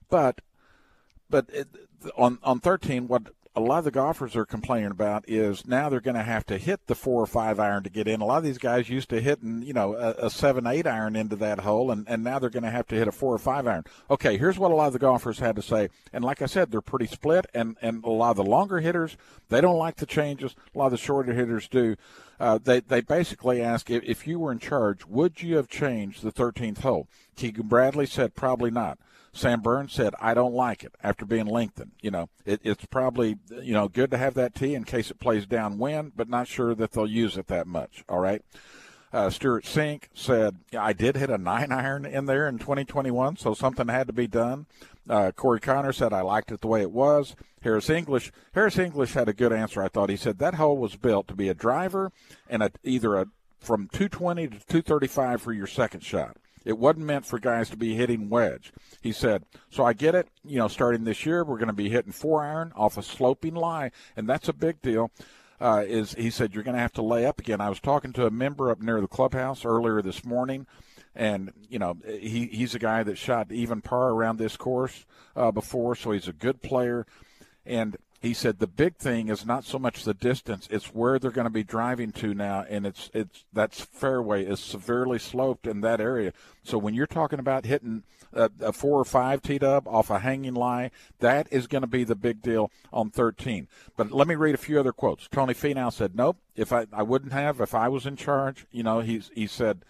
but 0.08 0.40
but 1.30 1.46
it, 1.50 1.68
on 2.16 2.38
on 2.42 2.58
13, 2.58 3.06
what 3.06 3.28
a 3.56 3.60
lot 3.60 3.78
of 3.78 3.84
the 3.84 3.90
golfers 3.90 4.36
are 4.36 4.46
complaining 4.46 4.92
about 4.92 5.24
is 5.28 5.66
now 5.66 5.88
they're 5.88 6.00
going 6.00 6.16
to 6.16 6.22
have 6.22 6.46
to 6.46 6.56
hit 6.56 6.86
the 6.86 6.94
four 6.94 7.20
or 7.20 7.26
five 7.26 7.58
iron 7.58 7.82
to 7.82 7.90
get 7.90 8.06
in. 8.06 8.20
A 8.20 8.24
lot 8.24 8.38
of 8.38 8.44
these 8.44 8.58
guys 8.58 8.88
used 8.88 9.08
to 9.10 9.20
hitting, 9.20 9.62
you 9.62 9.72
know, 9.72 9.94
a, 9.94 10.26
a 10.26 10.30
seven, 10.30 10.66
eight 10.66 10.86
iron 10.86 11.16
into 11.16 11.34
that 11.36 11.60
hole, 11.60 11.90
and, 11.90 12.08
and 12.08 12.22
now 12.22 12.38
they're 12.38 12.48
going 12.48 12.62
to 12.62 12.70
have 12.70 12.86
to 12.88 12.94
hit 12.94 13.08
a 13.08 13.12
four 13.12 13.34
or 13.34 13.38
five 13.38 13.66
iron. 13.66 13.84
Okay, 14.08 14.38
here's 14.38 14.58
what 14.58 14.70
a 14.70 14.74
lot 14.74 14.86
of 14.86 14.92
the 14.92 15.00
golfers 15.00 15.40
had 15.40 15.56
to 15.56 15.62
say. 15.62 15.88
And 16.12 16.24
like 16.24 16.42
I 16.42 16.46
said, 16.46 16.70
they're 16.70 16.80
pretty 16.80 17.06
split, 17.06 17.46
and, 17.52 17.76
and 17.82 18.04
a 18.04 18.10
lot 18.10 18.30
of 18.30 18.36
the 18.36 18.44
longer 18.44 18.78
hitters, 18.78 19.16
they 19.48 19.60
don't 19.60 19.78
like 19.78 19.96
the 19.96 20.06
changes. 20.06 20.54
A 20.72 20.78
lot 20.78 20.86
of 20.86 20.92
the 20.92 20.98
shorter 20.98 21.32
hitters 21.32 21.66
do. 21.68 21.96
Uh, 22.40 22.58
they, 22.62 22.80
they 22.80 23.02
basically 23.02 23.60
ask 23.60 23.90
if, 23.90 24.02
if 24.02 24.26
you 24.26 24.38
were 24.38 24.50
in 24.50 24.58
charge, 24.58 25.04
would 25.06 25.42
you 25.42 25.56
have 25.56 25.68
changed 25.68 26.22
the 26.22 26.32
13th 26.32 26.78
hole? 26.78 27.06
Keegan 27.36 27.68
Bradley 27.68 28.06
said 28.06 28.34
probably 28.34 28.70
not. 28.70 28.98
Sam 29.32 29.60
Burns 29.60 29.92
said, 29.92 30.14
I 30.20 30.34
don't 30.34 30.54
like 30.54 30.82
it 30.82 30.94
after 31.02 31.24
being 31.24 31.46
lengthened. 31.46 31.92
You 32.00 32.10
know, 32.10 32.28
it, 32.44 32.60
it's 32.64 32.86
probably, 32.86 33.36
you 33.62 33.74
know, 33.74 33.88
good 33.88 34.10
to 34.10 34.16
have 34.16 34.34
that 34.34 34.54
tee 34.54 34.74
in 34.74 34.84
case 34.84 35.10
it 35.10 35.20
plays 35.20 35.46
downwind, 35.46 36.12
but 36.16 36.28
not 36.28 36.48
sure 36.48 36.74
that 36.74 36.92
they'll 36.92 37.06
use 37.06 37.36
it 37.36 37.46
that 37.48 37.66
much. 37.66 38.02
All 38.08 38.18
right. 38.18 38.42
Uh, 39.12 39.28
Stewart 39.28 39.64
Cink 39.64 40.04
said, 40.14 40.56
I 40.76 40.92
did 40.92 41.16
hit 41.16 41.30
a 41.30 41.38
nine 41.38 41.72
iron 41.72 42.06
in 42.06 42.26
there 42.26 42.48
in 42.48 42.58
2021, 42.58 43.36
so 43.36 43.54
something 43.54 43.88
had 43.88 44.06
to 44.06 44.12
be 44.12 44.28
done. 44.28 44.66
Uh, 45.08 45.32
Corey 45.32 45.60
Connor 45.60 45.92
said, 45.92 46.12
I 46.12 46.20
liked 46.20 46.52
it 46.52 46.60
the 46.60 46.68
way 46.68 46.82
it 46.82 46.92
was. 46.92 47.34
Harris 47.62 47.90
English, 47.90 48.32
Harris 48.52 48.78
English 48.78 49.14
had 49.14 49.28
a 49.28 49.32
good 49.32 49.52
answer, 49.52 49.82
I 49.82 49.88
thought. 49.88 50.10
He 50.10 50.16
said 50.16 50.38
that 50.38 50.54
hole 50.54 50.78
was 50.78 50.96
built 50.96 51.28
to 51.28 51.34
be 51.34 51.48
a 51.48 51.54
driver 51.54 52.12
and 52.48 52.62
a, 52.62 52.70
either 52.84 53.16
a 53.16 53.26
from 53.58 53.88
220 53.88 54.48
to 54.48 54.54
235 54.54 55.42
for 55.42 55.52
your 55.52 55.66
second 55.66 56.00
shot. 56.00 56.36
It 56.64 56.78
wasn't 56.78 57.06
meant 57.06 57.26
for 57.26 57.38
guys 57.38 57.70
to 57.70 57.76
be 57.76 57.94
hitting 57.94 58.28
wedge. 58.28 58.72
He 59.00 59.12
said, 59.12 59.44
so 59.70 59.84
I 59.84 59.92
get 59.92 60.14
it. 60.14 60.28
You 60.44 60.58
know, 60.58 60.68
starting 60.68 61.04
this 61.04 61.24
year, 61.24 61.42
we're 61.42 61.56
going 61.56 61.68
to 61.68 61.72
be 61.72 61.88
hitting 61.88 62.12
four 62.12 62.44
iron 62.44 62.72
off 62.76 62.98
a 62.98 63.02
sloping 63.02 63.54
lie, 63.54 63.92
and 64.16 64.28
that's 64.28 64.48
a 64.48 64.52
big 64.52 64.82
deal. 64.82 65.10
Uh, 65.60 65.84
is 65.86 66.14
he 66.14 66.30
said 66.30 66.54
you're 66.54 66.64
going 66.64 66.74
to 66.74 66.80
have 66.80 66.92
to 66.92 67.02
lay 67.02 67.26
up 67.26 67.38
again. 67.38 67.60
I 67.60 67.68
was 67.68 67.80
talking 67.80 68.14
to 68.14 68.26
a 68.26 68.30
member 68.30 68.70
up 68.70 68.80
near 68.80 69.00
the 69.00 69.06
clubhouse 69.06 69.64
earlier 69.64 70.00
this 70.00 70.24
morning, 70.24 70.66
and 71.14 71.52
you 71.68 71.78
know 71.78 71.96
he 72.06 72.46
he's 72.46 72.74
a 72.74 72.78
guy 72.78 73.02
that 73.02 73.18
shot 73.18 73.50
even 73.50 73.80
par 73.80 74.10
around 74.10 74.38
this 74.38 74.56
course 74.56 75.04
uh, 75.36 75.50
before, 75.50 75.94
so 75.94 76.12
he's 76.12 76.28
a 76.28 76.32
good 76.32 76.62
player. 76.62 77.06
And 77.66 77.96
he 78.20 78.34
said 78.34 78.58
the 78.58 78.66
big 78.66 78.96
thing 78.96 79.28
is 79.28 79.46
not 79.46 79.64
so 79.64 79.78
much 79.78 80.04
the 80.04 80.14
distance; 80.14 80.68
it's 80.70 80.94
where 80.94 81.18
they're 81.18 81.30
going 81.30 81.46
to 81.46 81.50
be 81.50 81.64
driving 81.64 82.12
to 82.12 82.34
now, 82.34 82.64
and 82.68 82.86
it's 82.86 83.10
it's 83.14 83.44
that's 83.52 83.80
fairway 83.80 84.44
is 84.44 84.60
severely 84.60 85.18
sloped 85.18 85.66
in 85.66 85.80
that 85.80 86.00
area. 86.00 86.32
So 86.62 86.76
when 86.76 86.94
you're 86.94 87.06
talking 87.06 87.38
about 87.38 87.64
hitting 87.64 88.02
a, 88.32 88.50
a 88.60 88.72
four 88.72 89.00
or 89.00 89.04
five 89.04 89.42
tee 89.42 89.58
up 89.60 89.86
off 89.86 90.10
a 90.10 90.18
hanging 90.18 90.54
lie, 90.54 90.90
that 91.20 91.48
is 91.50 91.66
going 91.66 91.82
to 91.82 91.88
be 91.88 92.04
the 92.04 92.14
big 92.14 92.42
deal 92.42 92.70
on 92.92 93.10
13. 93.10 93.68
But 93.96 94.12
let 94.12 94.28
me 94.28 94.34
read 94.34 94.54
a 94.54 94.58
few 94.58 94.78
other 94.78 94.92
quotes. 94.92 95.26
Tony 95.28 95.54
Finau 95.54 95.92
said, 95.92 96.14
"Nope, 96.14 96.36
if 96.54 96.72
I 96.72 96.86
I 96.92 97.02
wouldn't 97.02 97.32
have 97.32 97.60
if 97.60 97.74
I 97.74 97.88
was 97.88 98.06
in 98.06 98.16
charge." 98.16 98.66
You 98.70 98.82
know, 98.82 99.00
he's 99.00 99.30
he 99.34 99.46
said. 99.46 99.82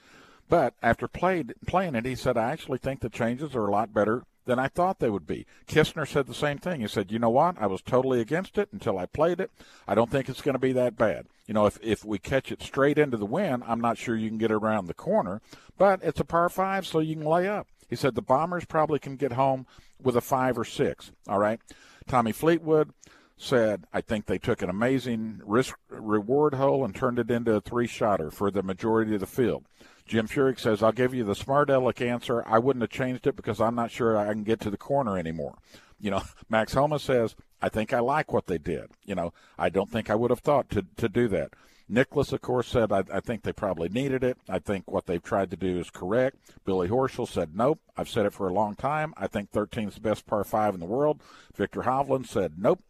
But 0.51 0.75
after 0.83 1.07
played, 1.07 1.55
playing 1.67 1.95
it, 1.95 2.05
he 2.05 2.17
said, 2.17 2.37
I 2.37 2.51
actually 2.51 2.79
think 2.79 3.01
the 3.01 3.09
changes 3.09 3.55
are 3.55 3.67
a 3.67 3.71
lot 3.71 3.95
better 3.95 4.25
than 4.47 4.59
I 4.59 4.67
thought 4.67 4.99
they 4.99 5.09
would 5.09 5.27
be. 5.27 5.47
Kisner 5.69 6.07
said 6.07 6.27
the 6.27 6.35
same 6.35 6.59
thing. 6.59 6.81
He 6.81 6.89
said, 6.89 7.13
"You 7.13 7.21
know 7.21 7.31
what? 7.31 7.55
I 7.61 7.67
was 7.67 7.83
totally 7.83 8.21
against 8.21 8.59
it 8.59 8.69
until 8.73 8.99
I 8.99 9.07
played 9.07 9.39
it. 9.39 9.53
I 9.87 9.95
don't 9.95 10.11
think 10.11 10.29
it's 10.29 10.41
going 10.41 10.55
to 10.55 10.59
be 10.59 10.73
that 10.73 10.97
bad. 10.97 11.27
You 11.47 11.55
know, 11.55 11.67
if 11.67 11.79
if 11.83 12.05
we 12.05 12.19
catch 12.19 12.51
it 12.51 12.63
straight 12.63 12.99
into 12.99 13.17
the 13.17 13.27
wind, 13.27 13.63
I'm 13.65 13.81
not 13.81 13.97
sure 13.97 14.17
you 14.17 14.29
can 14.29 14.39
get 14.39 14.51
around 14.51 14.87
the 14.87 14.95
corner, 14.95 15.41
but 15.79 16.01
it's 16.03 16.19
a 16.19 16.25
par 16.25 16.49
five, 16.49 16.85
so 16.85 16.99
you 16.99 17.15
can 17.15 17.25
lay 17.25 17.47
up." 17.47 17.69
He 17.89 17.95
said 17.95 18.17
the 18.17 18.23
Bombers 18.23 18.65
probably 18.65 18.99
can 18.99 19.15
get 19.15 19.33
home 19.33 19.67
with 20.03 20.17
a 20.17 20.21
five 20.21 20.59
or 20.59 20.65
six. 20.65 21.13
All 21.29 21.39
right. 21.39 21.61
Tommy 22.09 22.33
Fleetwood 22.33 22.91
said, 23.37 23.85
I 23.93 24.01
think 24.01 24.27
they 24.27 24.39
took 24.39 24.63
an 24.63 24.71
amazing 24.71 25.41
risk 25.45 25.77
reward 25.89 26.55
hole 26.55 26.85
and 26.85 26.95
turned 26.95 27.19
it 27.19 27.31
into 27.31 27.55
a 27.55 27.61
three 27.61 27.87
shotter 27.87 28.31
for 28.31 28.51
the 28.51 28.63
majority 28.63 29.15
of 29.15 29.21
the 29.21 29.27
field. 29.27 29.65
Jim 30.11 30.27
Furyk 30.27 30.59
says, 30.59 30.83
I'll 30.83 30.91
give 30.91 31.15
you 31.15 31.23
the 31.23 31.37
smart 31.37 31.71
aleck 31.71 32.01
answer. 32.01 32.43
I 32.45 32.59
wouldn't 32.59 32.83
have 32.83 32.91
changed 32.91 33.29
it 33.29 33.37
because 33.37 33.61
I'm 33.61 33.77
not 33.77 33.93
sure 33.93 34.19
I 34.19 34.33
can 34.33 34.43
get 34.43 34.59
to 34.63 34.71
the 34.71 34.77
corner 34.77 35.17
anymore. 35.17 35.55
You 36.03 36.11
know, 36.11 36.23
Max 36.49 36.73
Homa 36.73 36.99
says, 36.99 37.37
I 37.61 37.69
think 37.69 37.93
I 37.93 37.99
like 37.99 38.33
what 38.33 38.47
they 38.47 38.57
did. 38.57 38.87
You 39.05 39.15
know, 39.15 39.35
I 39.59 39.69
don't 39.69 39.91
think 39.91 40.09
I 40.09 40.15
would 40.15 40.31
have 40.31 40.41
thought 40.41 40.71
to, 40.71 40.87
to 40.97 41.11
do 41.11 41.29
that. 41.29 41.51
Nicklaus, 41.91 42.33
of 42.33 42.41
course, 42.41 42.69
said, 42.69 42.91
I, 42.91 43.05
I, 43.13 43.21
think 43.21 43.43
they 43.43 43.53
probably 43.53 43.91
needed 43.91 44.25
it. 44.25 44.39
I 44.49 44.61
think 44.61 44.91
what 44.91 45.05
they've 45.05 45.23
tried 45.23 45.51
to 45.51 45.59
do 45.59 45.79
is 45.79 45.91
correct. 45.91 46.39
Billy 46.65 46.89
Horschel 46.89 47.29
said, 47.29 47.55
nope. 47.55 47.81
I've 47.99 48.09
said 48.09 48.25
it 48.25 48.33
for 48.33 48.49
a 48.49 48.53
long 48.55 48.77
time. 48.77 49.13
I 49.19 49.27
think 49.27 49.51
13 49.51 49.89
is 49.89 49.97
the 49.97 50.01
best 50.01 50.25
par 50.27 50.43
five 50.43 50.73
in 50.73 50.81
the 50.81 50.87
world. 50.87 51.21
Viktor 51.55 51.83
Hovland 51.83 52.27
said, 52.27 52.55
nope. 52.57 52.81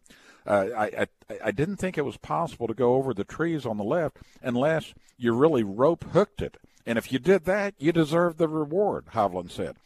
Uh, 0.46 0.66
I, 0.76 0.84
I, 0.84 1.06
I 1.46 1.50
didn't 1.50 1.78
think 1.78 1.98
it 1.98 2.04
was 2.04 2.16
possible 2.16 2.68
to 2.68 2.74
go 2.74 2.94
over 2.94 3.12
the 3.12 3.24
trees 3.24 3.66
on 3.66 3.76
the 3.76 3.82
left 3.82 4.18
unless 4.40 4.94
you 5.18 5.32
really 5.32 5.64
rope 5.64 6.04
hooked 6.12 6.42
it. 6.42 6.58
And 6.86 6.98
if 6.98 7.12
you 7.12 7.18
did 7.18 7.44
that, 7.44 7.74
you 7.78 7.92
deserve 7.92 8.36
the 8.36 8.48
reward, 8.48 9.06
Hovland 9.14 9.50
said. 9.50 9.76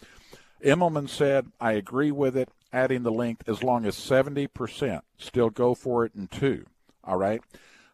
Immelman 0.65 1.09
said, 1.09 1.51
I 1.61 1.73
agree 1.73 2.11
with 2.11 2.37
it, 2.37 2.49
adding 2.73 3.03
the 3.03 3.13
length 3.13 3.49
as 3.49 3.63
long 3.63 3.85
as 3.85 3.97
70% 3.97 5.01
still 5.19 5.51
go 5.51 5.75
for 5.75 6.05
it 6.05 6.15
in 6.15 6.29
two. 6.29 6.67
All 7.03 7.17
right. 7.17 7.43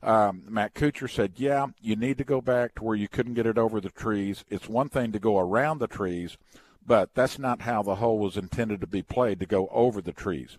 Um, 0.03 0.45
Matt 0.49 0.75
Kuchar 0.75 1.11
said, 1.11 1.33
Yeah, 1.37 1.67
you 1.81 1.95
need 1.97 2.17
to 2.19 2.25
go 2.25 2.41
back 2.41 2.75
to 2.77 2.85
where 2.85 2.97
you 2.97 3.09
couldn't 3.09 3.35
get 3.35 3.47
it 3.47 3.59
over 3.59 3.81
the 3.81 3.91
trees. 3.91 4.45
It's 4.49 4.69
one 4.69 4.89
thing 4.89 5.13
to 5.13 5.19
go 5.19 5.39
around 5.39 5.79
the 5.79 5.87
trees, 5.87 6.39
but 6.87 7.15
that's 7.15 7.39
not 7.39 7.63
how 7.63 7.83
the 7.83 7.97
hole 7.97 8.19
was 8.19 8.37
intended 8.37 8.81
to 8.81 8.87
be 8.87 9.03
played 9.03 9.41
to 9.41 9.47
go 9.47 9.69
over 9.71 10.01
the 10.01 10.13
trees. 10.13 10.57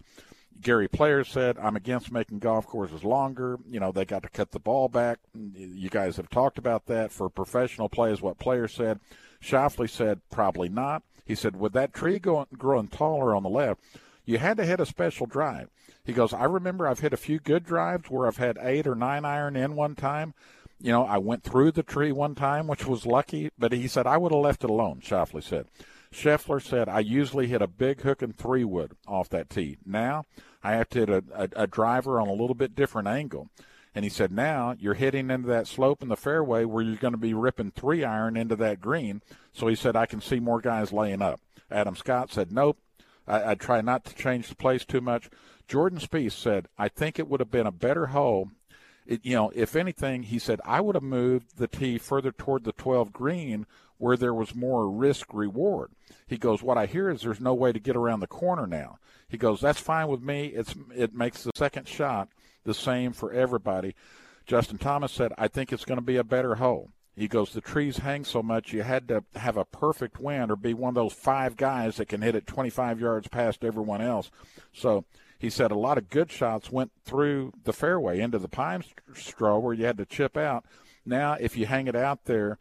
Gary 0.62 0.88
Player 0.88 1.24
said, 1.24 1.58
I'm 1.58 1.76
against 1.76 2.12
making 2.12 2.40
golf 2.40 2.68
courses 2.68 3.04
longer. 3.04 3.58
You 3.70 3.80
know, 3.80 3.92
they 3.92 4.06
got 4.06 4.24
to 4.24 4.30
cut 4.30 4.52
the 4.52 4.60
ball 4.60 4.88
back. 4.88 5.20
You 5.34 5.90
guys 5.90 6.18
have 6.18 6.30
talked 6.30 6.58
about 6.58 6.86
that 6.86 7.12
for 7.12 7.30
professional 7.30 7.90
players, 7.90 8.22
what 8.22 8.38
Player 8.38 8.68
said. 8.68 9.00
Schauffele 9.42 9.90
said, 9.90 10.22
probably 10.32 10.70
not. 10.70 11.04
He 11.26 11.36
said, 11.36 11.56
with 11.56 11.74
that 11.74 11.94
tree 11.94 12.20
going, 12.20 12.48
growing 12.58 12.88
taller 12.88 13.36
on 13.36 13.44
the 13.44 13.50
left, 13.50 13.82
you 14.26 14.38
had 14.38 14.58
to 14.58 14.66
hit 14.66 14.80
a 14.80 14.86
special 14.86 15.26
drive. 15.26 15.70
He 16.04 16.14
goes, 16.14 16.34
I 16.34 16.46
remember 16.46 16.88
I've 16.88 17.00
hit 17.00 17.14
a 17.14 17.18
few 17.18 17.40
good 17.40 17.66
drives 17.66 18.10
where 18.10 18.28
I've 18.28 18.38
had 18.38 18.58
eight 18.62 18.88
or 18.88 18.96
nine 18.96 19.26
iron 19.26 19.56
in 19.56 19.76
one 19.76 19.96
time. 19.96 20.34
You 20.80 20.92
know, 20.92 21.06
I 21.06 21.20
went 21.20 21.44
through 21.44 21.72
the 21.72 21.84
tree 21.84 22.12
one 22.12 22.34
time, 22.34 22.68
which 22.68 22.88
was 22.88 23.06
lucky, 23.06 23.52
but 23.58 23.72
he 23.72 23.88
said 23.88 24.08
I 24.08 24.18
would 24.18 24.32
have 24.32 24.42
left 24.42 24.64
it 24.64 24.70
alone, 24.70 25.02
Schauffele 25.02 25.44
said. 25.44 25.68
Scheffler 26.14 26.62
said, 26.62 26.90
I 26.90 27.00
usually 27.00 27.48
hit 27.48 27.62
a 27.62 27.68
big 27.68 28.02
hook 28.02 28.22
and 28.22 28.36
three 28.36 28.64
wood 28.64 28.94
off 29.08 29.30
that 29.30 29.50
tee. 29.50 29.78
Now 29.86 30.26
I 30.64 30.74
have 30.74 30.90
to 30.90 31.00
hit 31.00 31.10
a, 31.10 31.24
a, 31.34 31.64
a 31.64 31.68
driver 31.68 32.20
on 32.20 32.28
a 32.28 32.34
little 32.34 32.56
bit 32.56 32.76
different 32.76 33.08
angle. 33.08 33.50
And 33.94 34.06
he 34.06 34.10
said, 34.10 34.32
now 34.32 34.76
you're 34.80 34.94
hitting 34.94 35.30
into 35.30 35.48
that 35.50 35.68
slope 35.68 36.02
in 36.02 36.08
the 36.08 36.16
fairway 36.16 36.64
where 36.64 36.84
you're 36.84 36.96
going 36.96 37.14
to 37.14 37.18
be 37.18 37.34
ripping 37.34 37.72
three 37.72 38.04
iron 38.04 38.38
into 38.38 38.56
that 38.58 38.80
green. 38.80 39.22
So 39.52 39.68
he 39.68 39.76
said, 39.76 39.96
I 39.96 40.06
can 40.06 40.22
see 40.22 40.40
more 40.40 40.62
guys 40.62 40.94
laying 40.94 41.22
up. 41.22 41.42
Adam 41.70 41.96
Scott 41.96 42.32
said, 42.32 42.52
nope. 42.52 42.78
I, 43.28 43.52
I 43.52 43.56
try 43.56 43.82
not 43.82 44.06
to 44.06 44.16
change 44.16 44.48
the 44.48 44.56
place 44.56 44.86
too 44.86 45.02
much. 45.02 45.30
Jordan 45.68 46.00
Spieth 46.00 46.34
said, 46.34 46.68
I 46.78 46.88
think 46.88 47.20
it 47.20 47.28
would 47.28 47.40
have 47.40 47.52
been 47.52 47.68
a 47.68 47.72
better 47.72 48.08
hole. 48.08 48.50
It, 49.06 49.26
you 49.26 49.36
know, 49.36 49.52
if 49.56 49.76
anything, 49.76 50.24
he 50.24 50.40
said, 50.40 50.62
I 50.64 50.80
would 50.80 50.96
have 50.96 51.04
moved 51.04 51.58
the 51.58 51.68
tee 51.68 51.98
further 51.98 52.32
toward 52.32 52.64
the 52.64 52.74
12 52.74 53.12
green 53.12 53.66
where 54.02 54.18
there 54.18 54.34
was 54.34 54.56
more 54.56 54.90
risk 54.90 55.28
reward. 55.32 55.92
He 56.28 56.38
goes, 56.38 56.64
What 56.64 56.78
I 56.78 56.88
hear 56.88 57.10
is 57.10 57.22
there's 57.22 57.40
no 57.40 57.54
way 57.54 57.72
to 57.72 57.80
get 57.80 57.96
around 57.96 58.20
the 58.20 58.28
corner 58.28 58.66
now. 58.66 58.98
He 59.30 59.38
goes, 59.38 59.62
That's 59.62 59.80
fine 59.80 60.08
with 60.08 60.22
me. 60.22 60.48
It's 60.48 60.74
it 60.96 61.14
makes 61.14 61.44
the 61.44 61.52
second 61.56 61.88
shot 61.88 62.30
the 62.64 62.74
same 62.74 63.14
for 63.14 63.32
everybody. 63.32 63.96
Justin 64.48 64.80
Thomas 64.80 65.12
said, 65.12 65.34
I 65.38 65.48
think 65.48 65.72
it's 65.72 65.86
going 65.86 66.00
to 66.00 66.06
be 66.06 66.18
a 66.18 66.24
better 66.24 66.56
hole. 66.56 66.90
He 67.16 67.28
goes, 67.28 67.54
the 67.54 67.62
trees 67.62 67.98
hang 67.98 68.24
so 68.26 68.42
much, 68.42 68.74
you 68.74 68.82
had 68.82 69.08
to 69.10 69.24
have 69.36 69.58
a 69.58 69.66
perfect 69.66 70.20
wind 70.20 70.50
or 70.50 70.56
be 70.56 70.74
one 70.74 70.90
of 70.90 70.96
those 70.96 71.14
five 71.14 71.58
guys 71.58 71.98
that 71.98 72.08
can 72.08 72.22
hit 72.22 72.36
it 72.36 72.48
25 72.48 73.00
yards 73.00 73.28
past 73.28 73.64
everyone 73.64 74.02
else. 74.02 74.32
So 74.74 75.06
he 75.38 75.50
said 75.50 75.72
a 75.72 75.78
lot 75.78 75.98
of 75.98 76.10
good 76.10 76.32
shots 76.32 76.72
went 76.72 76.92
through 77.06 77.54
the 77.64 77.74
fairway 77.74 78.20
into 78.20 78.40
the 78.40 78.48
pine 78.48 78.84
straw 79.14 79.60
where 79.60 79.74
you 79.74 79.86
had 79.86 79.98
to 79.98 80.06
chip 80.06 80.38
out. 80.38 80.66
Now, 81.06 81.38
if 81.40 81.58
you 81.58 81.66
hang 81.66 81.88
it 81.88 81.96
out 81.96 82.26
there, 82.26 82.58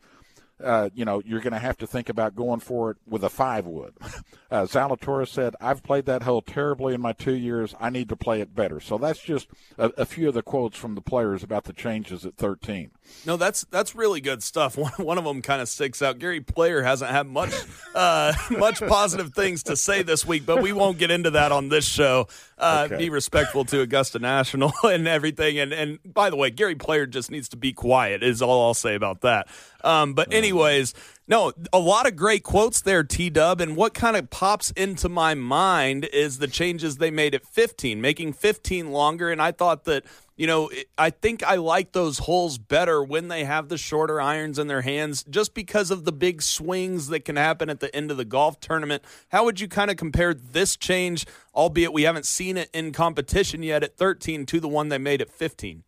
uh, 0.62 0.90
you 0.94 1.04
know, 1.04 1.22
you're 1.24 1.40
going 1.40 1.52
to 1.52 1.58
have 1.58 1.78
to 1.78 1.86
think 1.86 2.08
about 2.08 2.34
going 2.34 2.60
for 2.60 2.90
it 2.90 2.96
with 3.06 3.24
a 3.24 3.30
five 3.30 3.66
wood. 3.66 3.94
Uh, 4.52 4.64
Zalatoris 4.64 5.28
said, 5.28 5.54
I've 5.60 5.84
played 5.84 6.06
that 6.06 6.24
hole 6.24 6.42
terribly 6.42 6.92
in 6.92 7.00
my 7.00 7.12
two 7.12 7.36
years. 7.36 7.72
I 7.78 7.88
need 7.88 8.08
to 8.08 8.16
play 8.16 8.40
it 8.40 8.52
better. 8.52 8.80
So 8.80 8.98
that's 8.98 9.20
just 9.20 9.46
a, 9.78 9.92
a, 9.96 10.04
few 10.04 10.26
of 10.26 10.34
the 10.34 10.42
quotes 10.42 10.76
from 10.76 10.96
the 10.96 11.00
players 11.00 11.44
about 11.44 11.62
the 11.64 11.72
changes 11.72 12.26
at 12.26 12.34
13. 12.34 12.90
No, 13.24 13.36
that's 13.36 13.64
that's 13.70 13.94
really 13.94 14.20
good 14.20 14.42
stuff. 14.42 14.76
One, 14.80 14.90
one 14.96 15.18
of 15.18 15.24
them 15.24 15.40
kind 15.40 15.62
of 15.62 15.68
sticks 15.68 16.02
out. 16.02 16.18
Gary 16.18 16.40
Player 16.40 16.82
hasn't 16.82 17.12
had 17.12 17.28
much 17.28 17.54
uh, 17.94 18.32
much 18.50 18.80
positive 18.80 19.34
things 19.34 19.62
to 19.64 19.76
say 19.76 20.02
this 20.02 20.26
week, 20.26 20.44
but 20.44 20.60
we 20.60 20.72
won't 20.72 20.98
get 20.98 21.12
into 21.12 21.30
that 21.30 21.52
on 21.52 21.68
this 21.68 21.84
show. 21.84 22.26
Uh, 22.60 22.82
okay. 22.86 22.98
Be 22.98 23.10
respectful 23.10 23.64
to 23.66 23.80
Augusta 23.80 24.18
National 24.18 24.72
and 24.84 25.08
everything. 25.08 25.58
And 25.58 25.72
and 25.72 25.98
by 26.04 26.30
the 26.30 26.36
way, 26.36 26.50
Gary 26.50 26.74
Player 26.74 27.06
just 27.06 27.30
needs 27.30 27.48
to 27.50 27.56
be 27.56 27.72
quiet. 27.72 28.22
Is 28.22 28.42
all 28.42 28.66
I'll 28.66 28.74
say 28.74 28.94
about 28.94 29.22
that. 29.22 29.48
Um, 29.82 30.12
but 30.12 30.32
anyways, 30.32 30.94
no, 31.30 31.52
a 31.72 31.78
lot 31.78 32.08
of 32.08 32.16
great 32.16 32.42
quotes 32.42 32.82
there, 32.82 33.04
T 33.04 33.30
Dub. 33.30 33.60
And 33.60 33.76
what 33.76 33.94
kind 33.94 34.16
of 34.16 34.30
pops 34.30 34.72
into 34.72 35.08
my 35.08 35.34
mind 35.34 36.04
is 36.12 36.38
the 36.38 36.48
changes 36.48 36.96
they 36.96 37.12
made 37.12 37.36
at 37.36 37.46
15, 37.46 38.00
making 38.00 38.32
15 38.32 38.90
longer. 38.90 39.30
And 39.30 39.40
I 39.40 39.52
thought 39.52 39.84
that, 39.84 40.04
you 40.36 40.48
know, 40.48 40.70
I 40.98 41.10
think 41.10 41.44
I 41.44 41.54
like 41.54 41.92
those 41.92 42.18
holes 42.18 42.58
better 42.58 43.00
when 43.04 43.28
they 43.28 43.44
have 43.44 43.68
the 43.68 43.78
shorter 43.78 44.20
irons 44.20 44.58
in 44.58 44.66
their 44.66 44.80
hands 44.82 45.22
just 45.22 45.54
because 45.54 45.92
of 45.92 46.04
the 46.04 46.10
big 46.10 46.42
swings 46.42 47.08
that 47.08 47.24
can 47.24 47.36
happen 47.36 47.70
at 47.70 47.78
the 47.78 47.94
end 47.94 48.10
of 48.10 48.16
the 48.16 48.24
golf 48.24 48.58
tournament. 48.58 49.04
How 49.28 49.44
would 49.44 49.60
you 49.60 49.68
kind 49.68 49.90
of 49.90 49.96
compare 49.96 50.34
this 50.34 50.76
change, 50.76 51.26
albeit 51.60 51.92
we 51.92 52.04
haven't 52.04 52.24
seen 52.24 52.56
it 52.56 52.70
in 52.72 52.90
competition 52.90 53.62
yet 53.62 53.82
at 53.84 53.98
13, 53.98 54.46
to 54.46 54.60
the 54.60 54.68
one 54.68 54.88
they 54.88 54.96
made 54.96 55.20
at 55.20 55.30
15? 55.30 55.84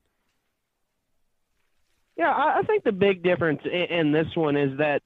Yeah, 2.15 2.31
I 2.31 2.61
think 2.67 2.85
the 2.85 2.93
big 2.93 3.23
difference 3.23 3.63
in 3.65 4.13
this 4.13 4.27
one 4.35 4.55
is 4.55 4.77
that 4.77 5.01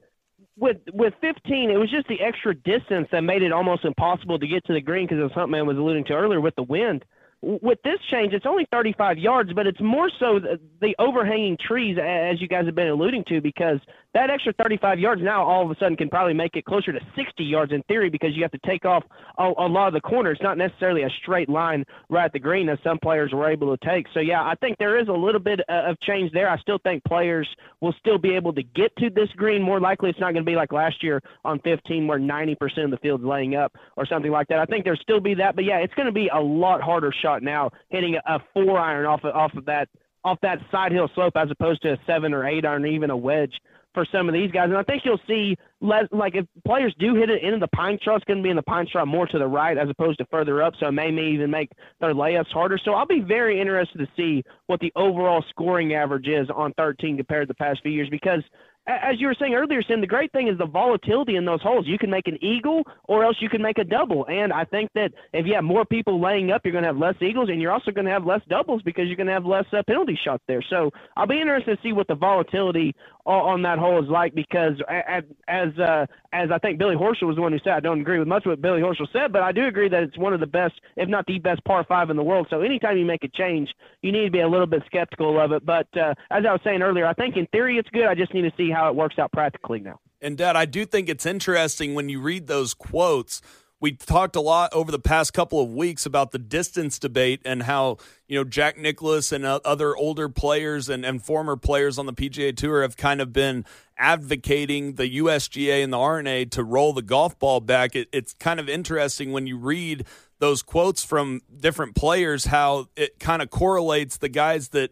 with 0.58 0.78
with 0.92 1.14
15, 1.20 1.70
it 1.70 1.76
was 1.76 1.88
just 1.88 2.08
the 2.08 2.20
extra 2.20 2.52
distance 2.52 3.06
that 3.12 3.20
made 3.20 3.42
it 3.42 3.52
almost 3.52 3.84
impossible 3.84 4.40
to 4.40 4.46
get 4.46 4.64
to 4.66 4.72
the 4.72 4.80
green 4.80 5.06
because 5.06 5.30
something 5.32 5.54
I 5.54 5.62
was 5.62 5.76
alluding 5.76 6.04
to 6.06 6.14
earlier 6.14 6.40
with 6.40 6.56
the 6.56 6.64
wind 6.64 7.04
with 7.42 7.78
this 7.84 7.98
change, 8.10 8.32
it's 8.32 8.46
only 8.46 8.66
35 8.72 9.18
yards, 9.18 9.52
but 9.52 9.66
it's 9.66 9.80
more 9.80 10.10
so 10.18 10.38
the, 10.38 10.58
the, 10.80 10.96
overhanging 10.98 11.56
trees, 11.58 11.98
as 11.98 12.40
you 12.40 12.48
guys 12.48 12.66
have 12.66 12.74
been 12.74 12.88
alluding 12.88 13.24
to, 13.28 13.40
because 13.40 13.78
that 14.16 14.30
extra 14.30 14.50
35 14.54 14.98
yards 14.98 15.20
now 15.22 15.44
all 15.44 15.62
of 15.62 15.70
a 15.70 15.76
sudden 15.78 15.94
can 15.94 16.08
probably 16.08 16.32
make 16.32 16.56
it 16.56 16.64
closer 16.64 16.90
to 16.90 16.98
60 17.14 17.44
yards 17.44 17.70
in 17.70 17.82
theory 17.82 18.08
because 18.08 18.30
you 18.34 18.40
have 18.40 18.50
to 18.50 18.58
take 18.66 18.86
off 18.86 19.04
a, 19.36 19.44
a 19.44 19.68
lot 19.68 19.88
of 19.88 19.92
the 19.92 20.00
corners. 20.00 20.38
not 20.40 20.56
necessarily 20.56 21.02
a 21.02 21.10
straight 21.22 21.50
line 21.50 21.84
right 22.08 22.24
at 22.24 22.32
the 22.32 22.38
green 22.38 22.70
as 22.70 22.78
some 22.82 22.98
players 22.98 23.30
were 23.34 23.50
able 23.50 23.76
to 23.76 23.86
take. 23.86 24.06
So, 24.14 24.20
yeah, 24.20 24.40
I 24.40 24.54
think 24.54 24.78
there 24.78 24.98
is 24.98 25.08
a 25.08 25.12
little 25.12 25.40
bit 25.40 25.60
uh, 25.68 25.90
of 25.90 26.00
change 26.00 26.32
there. 26.32 26.48
I 26.48 26.56
still 26.60 26.78
think 26.82 27.04
players 27.04 27.46
will 27.82 27.94
still 28.00 28.16
be 28.16 28.34
able 28.34 28.54
to 28.54 28.62
get 28.62 28.96
to 28.96 29.10
this 29.10 29.28
green. 29.36 29.60
More 29.60 29.80
likely, 29.80 30.08
it's 30.08 30.18
not 30.20 30.32
going 30.32 30.46
to 30.46 30.50
be 30.50 30.56
like 30.56 30.72
last 30.72 31.02
year 31.02 31.22
on 31.44 31.60
15 31.60 32.06
where 32.06 32.18
90% 32.18 32.56
of 32.84 32.90
the 32.90 32.98
field's 33.02 33.22
laying 33.22 33.54
up 33.54 33.76
or 33.98 34.06
something 34.06 34.32
like 34.32 34.48
that. 34.48 34.60
I 34.60 34.64
think 34.64 34.84
there'll 34.84 34.98
still 35.02 35.20
be 35.20 35.34
that. 35.34 35.56
But, 35.56 35.66
yeah, 35.66 35.80
it's 35.80 35.94
going 35.94 36.06
to 36.06 36.12
be 36.12 36.30
a 36.32 36.40
lot 36.40 36.80
harder 36.80 37.12
shot 37.20 37.42
now, 37.42 37.70
hitting 37.90 38.16
a 38.26 38.40
four 38.54 38.78
iron 38.78 39.04
off 39.04 39.24
of, 39.24 39.34
off 39.34 39.52
of 39.54 39.66
that 39.66 39.90
off 40.24 40.38
that 40.42 40.58
side 40.72 40.90
hill 40.90 41.08
slope 41.14 41.34
as 41.36 41.48
opposed 41.52 41.80
to 41.82 41.92
a 41.92 41.96
seven 42.04 42.34
or 42.34 42.44
eight 42.48 42.64
iron, 42.64 42.84
or 42.84 42.88
even 42.88 43.10
a 43.10 43.16
wedge 43.16 43.52
for 43.96 44.04
some 44.12 44.28
of 44.28 44.34
these 44.34 44.50
guys. 44.50 44.66
And 44.66 44.76
I 44.76 44.82
think 44.82 45.04
you'll 45.06 45.18
see 45.26 45.56
less 45.80 46.04
like 46.12 46.34
if 46.34 46.44
players 46.66 46.94
do 46.98 47.14
hit 47.14 47.30
it 47.30 47.42
into 47.42 47.58
the 47.58 47.68
pine 47.68 47.96
straw, 47.98 48.16
it's 48.16 48.24
going 48.26 48.36
to 48.36 48.42
be 48.42 48.50
in 48.50 48.56
the 48.56 48.62
pine 48.62 48.86
straw 48.86 49.06
more 49.06 49.26
to 49.26 49.38
the 49.38 49.46
right 49.46 49.78
as 49.78 49.88
opposed 49.88 50.18
to 50.18 50.26
further 50.26 50.62
up. 50.62 50.74
So 50.78 50.88
it 50.88 50.92
may 50.92 51.08
even 51.08 51.50
make 51.50 51.70
their 51.98 52.12
layups 52.12 52.52
harder. 52.52 52.78
So 52.84 52.92
I'll 52.92 53.06
be 53.06 53.20
very 53.20 53.58
interested 53.58 53.98
to 54.00 54.06
see 54.14 54.44
what 54.66 54.80
the 54.80 54.92
overall 54.96 55.42
scoring 55.48 55.94
average 55.94 56.28
is 56.28 56.46
on 56.54 56.74
13 56.74 57.16
compared 57.16 57.48
to 57.48 57.50
the 57.52 57.54
past 57.54 57.80
few 57.82 57.90
years 57.90 58.10
because 58.10 58.42
as 58.86 59.20
you 59.20 59.26
were 59.26 59.34
saying 59.38 59.54
earlier, 59.54 59.82
Sam, 59.82 60.00
the 60.00 60.06
great 60.06 60.32
thing 60.32 60.48
is 60.48 60.58
the 60.58 60.66
volatility 60.66 61.36
in 61.36 61.44
those 61.44 61.60
holes. 61.62 61.86
You 61.86 61.98
can 61.98 62.10
make 62.10 62.28
an 62.28 62.38
eagle, 62.42 62.82
or 63.04 63.24
else 63.24 63.36
you 63.40 63.48
can 63.48 63.60
make 63.60 63.78
a 63.78 63.84
double. 63.84 64.26
And 64.28 64.52
I 64.52 64.64
think 64.64 64.90
that 64.94 65.12
if 65.32 65.46
you 65.46 65.54
have 65.54 65.64
more 65.64 65.84
people 65.84 66.20
laying 66.20 66.50
up, 66.50 66.62
you're 66.64 66.72
going 66.72 66.84
to 66.84 66.88
have 66.88 66.96
less 66.96 67.16
eagles, 67.20 67.48
and 67.48 67.60
you're 67.60 67.72
also 67.72 67.90
going 67.90 68.04
to 68.04 68.10
have 68.12 68.24
less 68.24 68.40
doubles 68.48 68.82
because 68.82 69.06
you're 69.06 69.16
going 69.16 69.26
to 69.26 69.32
have 69.32 69.46
less 69.46 69.64
uh, 69.72 69.82
penalty 69.86 70.18
shots 70.24 70.42
there. 70.46 70.62
So 70.70 70.90
I'll 71.16 71.26
be 71.26 71.40
interested 71.40 71.76
to 71.76 71.82
see 71.82 71.92
what 71.92 72.08
the 72.08 72.14
volatility 72.14 72.94
on 73.26 73.62
that 73.62 73.78
hole 73.78 74.02
is 74.02 74.08
like 74.08 74.34
because 74.34 74.74
as 75.48 75.78
uh, 75.78 76.06
as 76.32 76.50
I 76.52 76.58
think 76.58 76.78
Billy 76.78 76.94
Horschel 76.94 77.26
was 77.26 77.36
the 77.36 77.42
one 77.42 77.52
who 77.52 77.58
said, 77.58 77.72
I 77.72 77.80
don't 77.80 78.00
agree 78.00 78.18
with 78.18 78.28
much 78.28 78.46
of 78.46 78.50
what 78.50 78.62
Billy 78.62 78.80
Horschel 78.80 79.10
said, 79.12 79.32
but 79.32 79.42
I 79.42 79.52
do 79.52 79.66
agree 79.66 79.88
that 79.88 80.02
it's 80.02 80.16
one 80.18 80.32
of 80.32 80.40
the 80.40 80.46
best, 80.46 80.74
if 80.96 81.08
not 81.08 81.26
the 81.26 81.38
best, 81.38 81.64
par 81.64 81.84
five 81.88 82.10
in 82.10 82.16
the 82.16 82.22
world. 82.22 82.46
So 82.50 82.60
anytime 82.60 82.96
you 82.98 83.04
make 83.04 83.24
a 83.24 83.28
change, 83.28 83.68
you 84.02 84.12
need 84.12 84.26
to 84.26 84.30
be 84.30 84.40
a 84.40 84.48
little 84.48 84.66
bit 84.66 84.82
skeptical 84.86 85.40
of 85.40 85.52
it. 85.52 85.66
But 85.66 85.88
uh, 85.96 86.14
as 86.30 86.44
I 86.46 86.52
was 86.52 86.60
saying 86.62 86.82
earlier, 86.82 87.06
I 87.06 87.14
think 87.14 87.36
in 87.36 87.46
theory 87.48 87.78
it's 87.78 87.88
good. 87.90 88.06
I 88.06 88.14
just 88.14 88.32
need 88.32 88.42
to 88.42 88.52
see 88.56 88.70
how 88.76 88.88
it 88.88 88.94
works 88.94 89.18
out 89.18 89.32
practically 89.32 89.80
now. 89.80 89.98
And 90.20 90.36
Dad, 90.36 90.56
I 90.56 90.64
do 90.64 90.86
think 90.86 91.08
it's 91.08 91.26
interesting 91.26 91.94
when 91.94 92.08
you 92.08 92.20
read 92.20 92.46
those 92.46 92.74
quotes 92.74 93.42
we 93.80 93.92
talked 93.92 94.36
a 94.36 94.40
lot 94.40 94.72
over 94.72 94.90
the 94.90 94.98
past 94.98 95.32
couple 95.34 95.60
of 95.60 95.68
weeks 95.70 96.06
about 96.06 96.30
the 96.30 96.38
distance 96.38 96.98
debate 96.98 97.42
and 97.44 97.64
how 97.64 97.98
you 98.26 98.38
know 98.38 98.44
Jack 98.44 98.78
Nicklaus 98.78 99.32
and 99.32 99.44
uh, 99.44 99.60
other 99.64 99.94
older 99.94 100.28
players 100.28 100.88
and, 100.88 101.04
and 101.04 101.22
former 101.22 101.56
players 101.56 101.98
on 101.98 102.06
the 102.06 102.12
PGA 102.12 102.56
Tour 102.56 102.82
have 102.82 102.96
kind 102.96 103.20
of 103.20 103.32
been 103.32 103.64
advocating 103.98 104.94
the 104.94 105.18
USGA 105.18 105.84
and 105.84 105.92
the 105.92 105.98
R&A 105.98 106.46
to 106.46 106.64
roll 106.64 106.92
the 106.92 107.02
golf 107.02 107.38
ball 107.38 107.60
back. 107.60 107.94
It, 107.94 108.08
it's 108.12 108.34
kind 108.34 108.60
of 108.60 108.68
interesting 108.68 109.32
when 109.32 109.46
you 109.46 109.58
read 109.58 110.06
those 110.38 110.62
quotes 110.62 111.02
from 111.02 111.40
different 111.58 111.94
players 111.94 112.46
how 112.46 112.88
it 112.96 113.18
kind 113.18 113.40
of 113.40 113.50
correlates 113.50 114.18
the 114.18 114.28
guys 114.28 114.68
that 114.68 114.90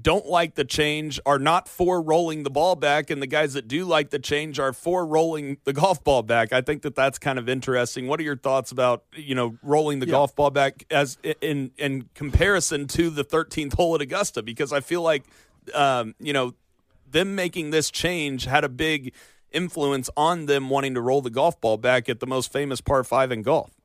don't 0.00 0.26
like 0.26 0.54
the 0.54 0.64
change 0.64 1.18
are 1.24 1.38
not 1.38 1.68
for 1.68 2.02
rolling 2.02 2.42
the 2.42 2.50
ball 2.50 2.76
back, 2.76 3.08
and 3.10 3.22
the 3.22 3.26
guys 3.26 3.54
that 3.54 3.66
do 3.66 3.84
like 3.84 4.10
the 4.10 4.18
change 4.18 4.58
are 4.58 4.72
for 4.72 5.06
rolling 5.06 5.56
the 5.64 5.72
golf 5.72 6.04
ball 6.04 6.22
back. 6.22 6.52
I 6.52 6.60
think 6.60 6.82
that 6.82 6.94
that's 6.94 7.18
kind 7.18 7.38
of 7.38 7.48
interesting. 7.48 8.06
What 8.06 8.20
are 8.20 8.22
your 8.22 8.36
thoughts 8.36 8.72
about 8.72 9.04
you 9.14 9.34
know 9.34 9.56
rolling 9.62 10.00
the 10.00 10.06
yeah. 10.06 10.12
golf 10.12 10.36
ball 10.36 10.50
back 10.50 10.84
as 10.90 11.16
in 11.40 11.70
in 11.78 12.08
comparison 12.14 12.86
to 12.88 13.08
the 13.08 13.24
13th 13.24 13.74
hole 13.74 13.94
at 13.94 14.02
Augusta? 14.02 14.42
Because 14.42 14.72
I 14.72 14.80
feel 14.80 15.02
like 15.02 15.24
um, 15.74 16.14
you 16.20 16.32
know 16.32 16.54
them 17.10 17.34
making 17.34 17.70
this 17.70 17.90
change 17.90 18.44
had 18.44 18.64
a 18.64 18.68
big 18.68 19.14
influence 19.52 20.10
on 20.16 20.46
them 20.46 20.68
wanting 20.68 20.94
to 20.94 21.00
roll 21.00 21.22
the 21.22 21.30
golf 21.30 21.60
ball 21.60 21.78
back 21.78 22.08
at 22.08 22.20
the 22.20 22.26
most 22.26 22.52
famous 22.52 22.80
par 22.80 23.02
five 23.04 23.32
in 23.32 23.42
golf. 23.42 23.75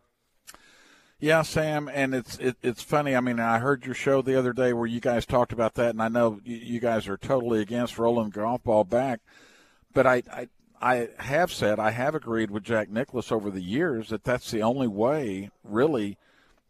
Yeah, 1.22 1.44
Sam, 1.44 1.88
and 1.88 2.16
it's 2.16 2.40
it, 2.40 2.58
it's 2.64 2.82
funny. 2.82 3.16
I 3.16 3.20
mean, 3.20 3.40
I 3.40 3.60
heard 3.60 3.86
your 3.86 3.94
show 3.94 4.24
the 4.24 4.38
other 4.38 4.54
day 4.54 4.74
where 4.74 4.88
you 4.88 5.00
guys 5.00 5.24
talked 5.24 5.54
about 5.54 5.76
that, 5.76 5.92
and 5.92 6.02
I 6.02 6.08
know 6.08 6.42
you, 6.44 6.80
guys 6.80 7.08
are 7.08 7.16
totally 7.16 7.62
against 7.62 8.00
rolling 8.00 8.32
golf 8.32 8.64
ball 8.64 8.84
back, 8.84 9.20
but 9.94 10.08
I, 10.08 10.24
I 10.34 10.48
I 10.82 11.10
have 11.20 11.54
said 11.54 11.80
I 11.80 11.92
have 11.92 12.16
agreed 12.16 12.50
with 12.50 12.64
Jack 12.64 12.90
Nicklaus 12.90 13.32
over 13.32 13.52
the 13.52 13.62
years 13.62 14.10
that 14.10 14.24
that's 14.24 14.50
the 14.50 14.64
only 14.64 14.88
way, 14.88 15.52
really, 15.64 16.18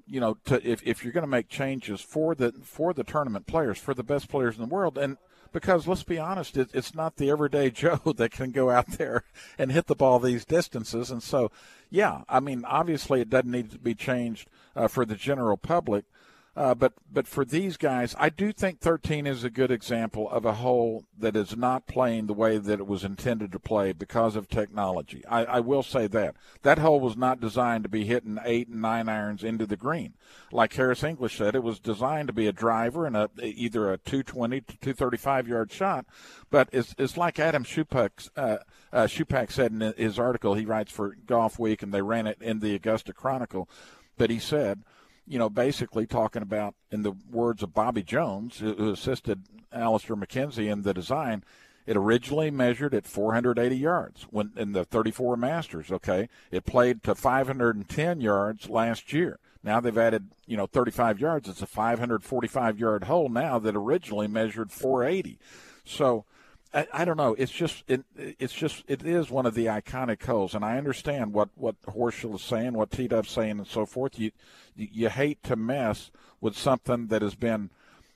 you 0.06 0.20
know, 0.20 0.36
to 0.45 0.62
if 0.70 0.84
if 0.86 1.06
you're 1.06 1.14
going 1.14 1.24
to 1.24 1.28
make 1.28 1.47
changes 1.47 2.02
for 2.02 2.36
the 2.36 2.52
for 2.62 2.93
the 2.93 3.06
tournament 3.06 3.47
players, 3.47 3.78
for 3.78 3.93
the 3.93 4.04
best 4.04 4.28
players 4.28 4.56
in 4.58 4.62
the 4.64 4.68
world, 4.68 4.97
and 4.97 5.16
because 5.52 5.88
let's 5.88 6.04
be 6.04 6.18
honest, 6.18 6.58
it, 6.58 6.70
it's 6.74 6.95
not 6.95 7.18
the 7.18 7.30
everyday 7.30 7.70
Joe 7.72 7.99
that 8.16 8.32
can 8.32 8.52
go 8.52 8.70
out 8.70 8.88
there 8.97 9.24
and 9.58 9.72
hit 9.72 9.88
the 9.88 9.95
ball 9.95 10.20
these 10.20 10.45
distances. 10.45 11.12
And 11.12 11.22
so, 11.22 11.52
yeah, 11.89 12.22
I 12.30 12.39
mean, 12.39 12.64
obviously 12.66 13.22
it 13.22 13.30
doesn't 13.30 13.52
need 13.52 13.72
to 13.72 13.80
be 13.80 13.95
changed 13.95 14.49
uh, 14.76 14.88
for 14.88 15.06
the 15.06 15.16
general 15.16 15.58
public. 15.58 16.06
Uh, 16.54 16.76
but 16.76 16.93
but 17.10 17.28
for 17.28 17.45
these 17.45 17.78
guys, 17.78 18.14
I 18.20 18.28
do 18.28 18.52
think 18.52 18.82
13 18.82 19.26
is 19.26 19.45
a 19.45 19.49
good 19.49 19.72
example 19.72 20.30
of 20.30 20.43
a 20.43 20.56
hole 20.56 21.06
that 21.18 21.38
is 21.38 21.56
not 21.56 21.88
playing 21.88 22.28
the 22.28 22.34
way 22.34 22.58
that 22.58 22.80
it 22.80 22.88
was 22.88 23.06
intended 23.06 23.54
to 23.54 23.60
play 23.60 23.93
because 23.93 24.36
of 24.36 24.49
technology. 24.49 25.24
I, 25.28 25.45
I 25.45 25.60
will 25.62 25.82
say 25.82 26.08
that 26.08 26.36
that 26.64 26.80
hole 26.80 26.99
was 26.99 27.16
not 27.16 27.39
designed 27.39 27.86
to 27.86 27.89
be 27.89 28.04
hitting 28.04 28.38
eight 28.43 28.68
and 28.68 28.82
nine 28.82 29.08
irons 29.08 29.45
into 29.45 29.66
the 29.66 29.78
green, 29.78 30.16
like 30.52 30.74
Harris 30.74 31.04
English 31.04 31.38
said. 31.38 31.56
It 31.56 31.64
was 31.64 31.80
designed 31.80 32.28
to 32.28 32.34
be 32.34 32.47
a 32.47 32.54
driver 32.54 33.06
and 33.06 33.16
a 33.16 33.30
either 33.41 33.89
a 33.93 33.97
220 33.97 34.60
to 34.60 34.68
235 34.68 35.47
yard 35.47 35.72
shot. 35.72 36.06
But 36.49 36.68
it's 36.74 36.93
it's 36.97 37.16
like 37.16 37.39
Adam 37.39 37.64
Schupak, 37.64 38.30
uh, 38.36 38.58
uh, 38.91 39.08
said 39.47 39.72
in 39.72 39.93
his 39.95 40.20
article 40.20 40.56
he 40.56 40.66
writes 40.66 40.91
for 40.91 41.16
Golf 41.26 41.58
Week, 41.58 41.82
and 41.82 41.93
they 41.93 42.02
ran 42.02 42.28
it 42.28 42.41
in 42.41 42.60
the 42.60 42.76
Augusta 42.76 43.14
Chronicle. 43.14 43.70
But 44.18 44.30
he 44.30 44.38
said 44.38 44.84
you 45.28 45.39
know, 45.39 45.49
basically 45.49 46.05
talking 46.05 46.41
about, 46.41 46.76
in 46.91 47.03
the 47.03 47.13
words 47.32 47.63
of 47.63 47.74
Bobby 47.74 48.03
Jones, 48.03 48.59
who 48.59 48.91
assisted 48.91 49.43
Alister 49.72 50.15
MacKenzie 50.15 50.72
in 50.72 50.82
the 50.82 50.93
design, 50.93 51.43
it 51.86 51.97
originally 51.97 52.51
measured 52.51 52.93
at 52.93 53.07
480 53.07 53.76
yards 53.76 54.24
when 54.30 54.51
in 54.55 54.74
the 54.74 54.86
34 54.86 55.36
Masters. 55.38 55.91
Okay, 55.91 56.30
it 56.51 56.65
played 56.65 57.03
to 57.03 57.15
510 57.15 58.22
yards 58.22 58.69
last 58.69 59.13
year. 59.13 59.39
Now 59.63 59.80
they've 59.80 59.97
added, 59.97 60.32
you 60.47 60.57
know, 60.57 60.65
35 60.65 61.19
yards. 61.19 61.47
It's 61.47 61.61
a 61.61 61.67
545 61.67 62.80
yard 62.80 63.05
hole 63.05 63.30
now 63.30 63.59
that 63.59 63.76
originally 63.76 64.28
measured 64.28 64.72
480. 64.72 65.39
So 65.84 66.26
I, 66.74 66.88
I, 66.93 67.05
don't 67.05 67.17
know. 67.17 67.36
It's 67.38 67.51
just 67.51 67.84
it, 67.88 68.03
it's 68.15 68.53
just 68.53 68.84
it 68.88 69.03
is 69.05 69.30
one 69.30 69.45
of 69.45 69.55
the 69.55 69.65
iconic 69.65 70.24
holes, 70.24 70.55
and 70.55 70.63
I 70.63 70.78
understand 70.78 71.34
what 71.34 71.49
what 71.55 71.82
Horschel 71.84 72.36
is 72.36 72.41
saying, 72.41 72.74
what 72.74 72.91
T 72.91 73.07
Dub's 73.07 73.30
saying, 73.30 73.59
and 73.59 73.67
so 73.67 73.86
forth. 73.86 74.17
You 74.17 74.32
you 74.76 75.09
hate 75.09 75.43
to 75.43 75.55
mess 75.55 76.11
with 76.39 76.57
something 76.57 77.07
that 77.07 77.22
has 77.22 77.36
been, 77.36 77.69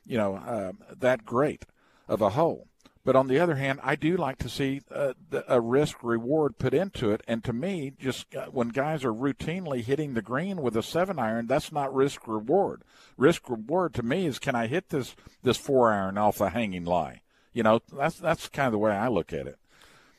you 0.06 0.18
know, 0.18 0.36
uh, 0.36 0.72
that 0.97 1.26
great 1.26 1.66
of 2.08 2.22
a 2.22 2.32
hole. 2.32 2.68
But 3.03 3.16
on 3.16 3.28
the 3.28 3.39
other 3.39 3.56
hand, 3.56 3.80
I 3.84 3.95
do 3.95 4.18
like 4.18 4.39
to 4.39 4.49
see 4.49 4.82
uh, 4.89 5.14
a 5.47 5.62
risk 5.62 6.01
reward 6.01 6.58
put 6.58 6.74
into 6.74 7.12
it. 7.12 7.22
And 7.28 7.43
to 7.43 7.53
me, 7.53 7.93
just 7.99 8.34
uh, 8.36 8.47
when 8.47 8.70
guys 8.70 9.03
are 9.03 9.14
routinely 9.14 9.84
hitting 9.84 10.16
the 10.16 10.24
green 10.24 10.64
with 10.64 10.76
a 10.76 10.82
seven 10.82 11.20
iron, 11.20 11.45
that's 11.45 11.72
not 11.72 11.93
risk 11.93 12.28
reward. 12.28 12.84
Risk 13.16 13.47
reward 13.47 13.93
to 13.93 14.03
me 14.03 14.26
is 14.26 14.39
can 14.39 14.56
I 14.56 14.66
hit 14.66 14.89
this 14.89 15.16
this 15.43 15.58
four 15.58 15.93
iron 15.93 16.18
off 16.18 16.41
a 16.41 16.49
hanging 16.49 16.86
lie? 16.86 17.22
You 17.56 17.64
know, 17.64 17.80
that's 17.91 18.20
that's 18.20 18.49
kind 18.49 18.68
of 18.68 18.74
the 18.74 18.78
way 18.78 18.91
I 18.91 19.08
look 19.08 19.32
at 19.32 19.47
it. 19.47 19.58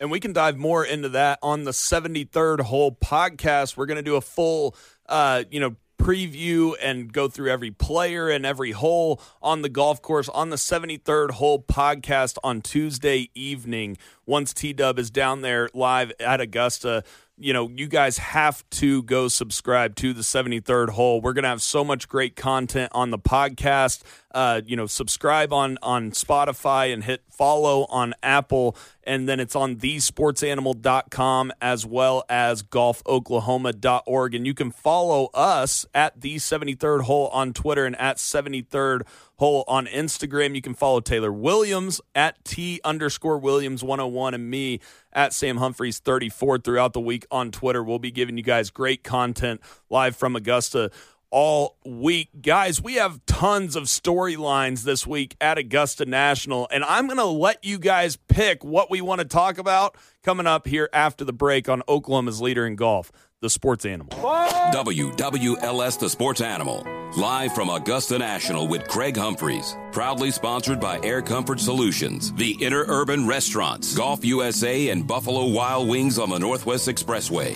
And 0.01 0.11
we 0.11 0.21
can 0.21 0.33
dive 0.33 0.57
more 0.57 0.85
into 0.85 1.11
that 1.11 1.39
on 1.43 1.65
the 1.65 1.71
73rd 1.71 2.61
hole 2.63 2.93
podcast. 2.93 3.77
We're 3.77 3.87
going 3.87 3.97
to 3.97 4.03
do 4.03 4.17
a 4.17 4.21
full, 4.21 4.75
uh, 5.07 5.45
you 5.51 5.61
know, 5.61 5.77
preview 5.99 6.75
and 6.83 7.13
go 7.13 7.29
through 7.29 7.51
every 7.51 7.71
player 7.71 8.29
and 8.29 8.45
every 8.45 8.73
hole 8.73 9.21
on 9.43 9.63
the 9.63 9.69
golf 9.69 10.01
course 10.01 10.29
on 10.31 10.51
the 10.51 10.57
73rd 10.57 11.33
hole 11.33 11.63
podcast 11.63 12.39
on 12.43 12.63
Tuesday 12.63 13.31
evening. 13.35 13.99
Once 14.25 14.55
T 14.55 14.73
Dub 14.73 14.99
is 14.99 15.11
down 15.11 15.43
there 15.43 15.69
live 15.75 16.13
at 16.19 16.41
Augusta, 16.41 17.05
you 17.39 17.53
know, 17.53 17.69
you 17.69 17.87
guys 17.87 18.19
have 18.19 18.69
to 18.71 19.03
go 19.03 19.29
subscribe 19.29 19.95
to 19.97 20.15
the 20.15 20.23
73rd 20.23 20.91
hole. 20.91 21.21
We're 21.21 21.35
going 21.35 21.43
to 21.43 21.51
have 21.51 21.61
so 21.61 21.85
much 21.85 22.09
great 22.09 22.35
content 22.35 22.91
on 22.95 23.11
the 23.11 23.19
podcast. 23.19 24.03
Uh, 24.33 24.63
you 24.65 24.77
know, 24.77 24.87
subscribe 24.87 25.53
on 25.53 25.79
on 25.83 26.13
Spotify 26.13 26.93
and 26.93 27.05
hit 27.05 27.23
follow 27.31 27.87
on 27.91 28.15
Apple. 28.23 28.77
And 29.05 29.29
then 29.29 29.39
it's 29.39 29.55
on 29.55 29.77
thesportsanimal.com 29.77 31.53
as 31.61 31.87
well 31.87 32.25
as 32.29 32.63
golfoklahoma.org. 32.63 34.35
And 34.35 34.47
you 34.47 34.55
can 34.55 34.71
follow 34.71 35.31
us 35.35 35.87
at 35.95 36.21
the 36.21 36.37
73rd 36.37 37.03
hole 37.03 37.29
on 37.29 37.53
Twitter 37.53 37.85
and 37.85 37.97
at 38.01 38.17
73rd 38.17 39.03
hole 39.39 39.65
on 39.69 39.87
Instagram. 39.87 40.55
You 40.55 40.63
can 40.63 40.75
follow 40.75 41.01
Taylor 41.01 41.33
Williams 41.33 42.01
at 42.15 42.43
T 42.45 42.81
underscore 42.85 43.39
Williams 43.39 43.83
101 43.83 44.35
and 44.35 44.51
me 44.51 44.81
at 45.13 45.33
Sam 45.33 45.59
Humphreys 45.59 45.99
34 45.99 46.59
throughout 46.59 46.93
the 46.93 47.01
week 47.01 47.27
on 47.31 47.51
Twitter. 47.51 47.83
We'll 47.83 47.99
be 47.99 48.11
giving 48.11 48.37
you 48.37 48.43
guys 48.43 48.71
great 48.71 49.05
content 49.05 49.61
live 49.91 50.17
from 50.17 50.37
Augusta 50.37 50.91
all 51.31 51.77
week. 51.85 52.31
Guys, 52.41 52.81
we 52.81 52.95
have 52.95 53.25
tons 53.27 53.77
of 53.77 53.85
storylines 53.85 54.85
this 54.85 55.07
week 55.07 55.37
at 55.41 55.59
Augusta 55.59 56.07
National, 56.07 56.69
and 56.71 56.85
I'm 56.85 57.07
going 57.07 57.19
to 57.19 57.25
let 57.25 57.65
you 57.65 57.79
guys 57.79 58.17
pick 58.17 58.65
what 58.65 58.91
we 58.91 59.01
want 59.01 59.21
to 59.21 59.27
talk 59.27 59.59
about 59.59 59.97
coming 60.23 60.47
up 60.47 60.67
here 60.67 60.89
after 60.93 61.25
the 61.25 61.33
break 61.33 61.69
on 61.69 61.83
Oklahoma's 61.89 62.41
leader 62.41 62.67
in 62.67 62.77
golf 62.77 63.11
the 63.43 63.51
sports 63.51 63.85
animal. 63.85 64.09
WWLS 64.73 65.99
The 65.99 66.09
Sports 66.09 66.41
Animal. 66.41 66.87
Live 67.17 67.55
from 67.55 67.69
Augusta 67.69 68.19
National 68.19 68.67
with 68.67 68.89
Craig 68.89 69.17
Humphreys. 69.17 69.77
Proudly 69.93 70.31
sponsored 70.31 70.81
by 70.81 70.99
Air 71.03 71.21
Comfort 71.23 71.61
Solutions, 71.61 72.33
the 72.33 72.57
Interurban 72.57 73.29
Restaurants, 73.29 73.95
Golf 73.95 74.25
USA, 74.25 74.89
and 74.89 75.07
Buffalo 75.07 75.47
Wild 75.47 75.89
Wings 75.89 76.19
on 76.19 76.31
the 76.31 76.39
Northwest 76.39 76.89
Expressway. 76.89 77.55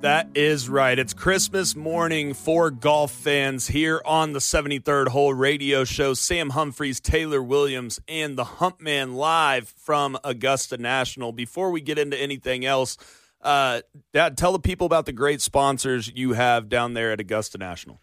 That 0.00 0.28
is 0.34 0.68
right. 0.68 0.96
It's 0.96 1.12
Christmas 1.12 1.74
morning 1.74 2.32
for 2.32 2.70
golf 2.70 3.10
fans 3.10 3.66
here 3.66 4.00
on 4.04 4.32
the 4.32 4.38
73rd 4.38 5.08
Hole 5.08 5.34
Radio 5.34 5.84
Show. 5.84 6.14
Sam 6.14 6.50
Humphreys, 6.50 7.00
Taylor 7.00 7.42
Williams, 7.42 8.00
and 8.06 8.38
the 8.38 8.44
Humpman 8.44 9.14
live 9.14 9.68
from 9.68 10.16
Augusta 10.22 10.78
National. 10.78 11.32
Before 11.32 11.72
we 11.72 11.80
get 11.80 11.98
into 11.98 12.16
anything 12.16 12.64
else, 12.64 12.96
uh, 13.42 13.82
Dad, 14.12 14.36
tell 14.36 14.52
the 14.52 14.58
people 14.58 14.86
about 14.86 15.06
the 15.06 15.12
great 15.12 15.40
sponsors 15.40 16.10
you 16.14 16.32
have 16.32 16.68
down 16.68 16.94
there 16.94 17.12
at 17.12 17.20
Augusta 17.20 17.58
National. 17.58 18.00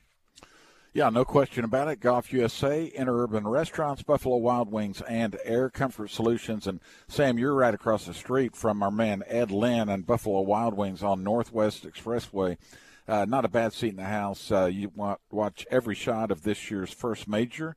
Yeah, 0.94 1.10
no 1.10 1.26
question 1.26 1.66
about 1.66 1.90
it. 1.90 2.00
Golf 2.00 2.32
USA, 2.32 2.90
Interurban 2.98 3.44
Restaurants, 3.52 4.02
Buffalo 4.02 4.38
Wild 4.38 4.72
Wings, 4.72 5.02
and 5.02 5.38
Air 5.44 5.70
Comfort 5.70 6.10
Solutions. 6.10 6.68
And 6.68 6.80
Sam, 7.10 7.38
you're 7.38 7.54
right 7.54 7.74
across 7.74 8.06
the 8.06 8.14
street 8.14 8.56
from 8.56 8.82
our 8.82 8.92
man 8.92 9.22
Ed 9.28 9.52
Lynn 9.52 9.90
and 9.90 10.08
Buffalo 10.08 10.40
Wild 10.40 10.74
Wings 10.74 11.04
on 11.04 11.22
Northwest 11.22 11.86
Expressway. 11.86 12.58
Uh, 13.10 13.26
not 13.26 13.44
a 13.44 13.50
bad 13.50 13.74
seat 13.74 13.90
in 13.90 13.98
the 13.98 14.04
house. 14.04 14.50
Uh, 14.50 14.68
you 14.68 14.90
want 14.96 15.20
watch 15.30 15.68
every 15.70 15.96
shot 15.96 16.32
of 16.32 16.44
this 16.44 16.72
year's 16.72 16.94
first 16.94 17.28
major 17.28 17.76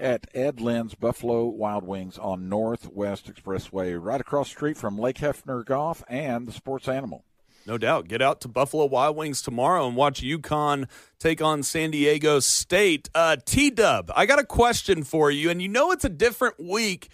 at 0.00 0.26
Ed 0.34 0.60
Lynn's 0.60 0.94
Buffalo 0.94 1.46
Wild 1.46 1.84
Wings 1.84 2.18
on 2.18 2.48
Northwest 2.48 3.32
Expressway, 3.32 3.96
right 4.00 4.20
across 4.20 4.48
street 4.48 4.76
from 4.76 4.98
Lake 4.98 5.18
Hefner 5.18 5.64
Golf 5.64 6.02
and 6.08 6.48
the 6.48 6.52
Sports 6.52 6.88
Animal. 6.88 7.24
No 7.66 7.76
doubt. 7.78 8.08
Get 8.08 8.22
out 8.22 8.40
to 8.40 8.48
Buffalo 8.48 8.86
Wild 8.86 9.16
Wings 9.16 9.42
tomorrow 9.42 9.86
and 9.86 9.94
watch 9.94 10.22
UConn 10.22 10.88
take 11.18 11.42
on 11.42 11.62
San 11.62 11.90
Diego 11.90 12.40
State. 12.40 13.10
Uh, 13.14 13.36
T 13.44 13.70
Dub, 13.70 14.10
I 14.16 14.26
got 14.26 14.38
a 14.38 14.44
question 14.44 15.04
for 15.04 15.30
you. 15.30 15.50
And 15.50 15.60
you 15.60 15.68
know 15.68 15.92
it's 15.92 16.04
a 16.04 16.08
different 16.08 16.58
week 16.58 17.10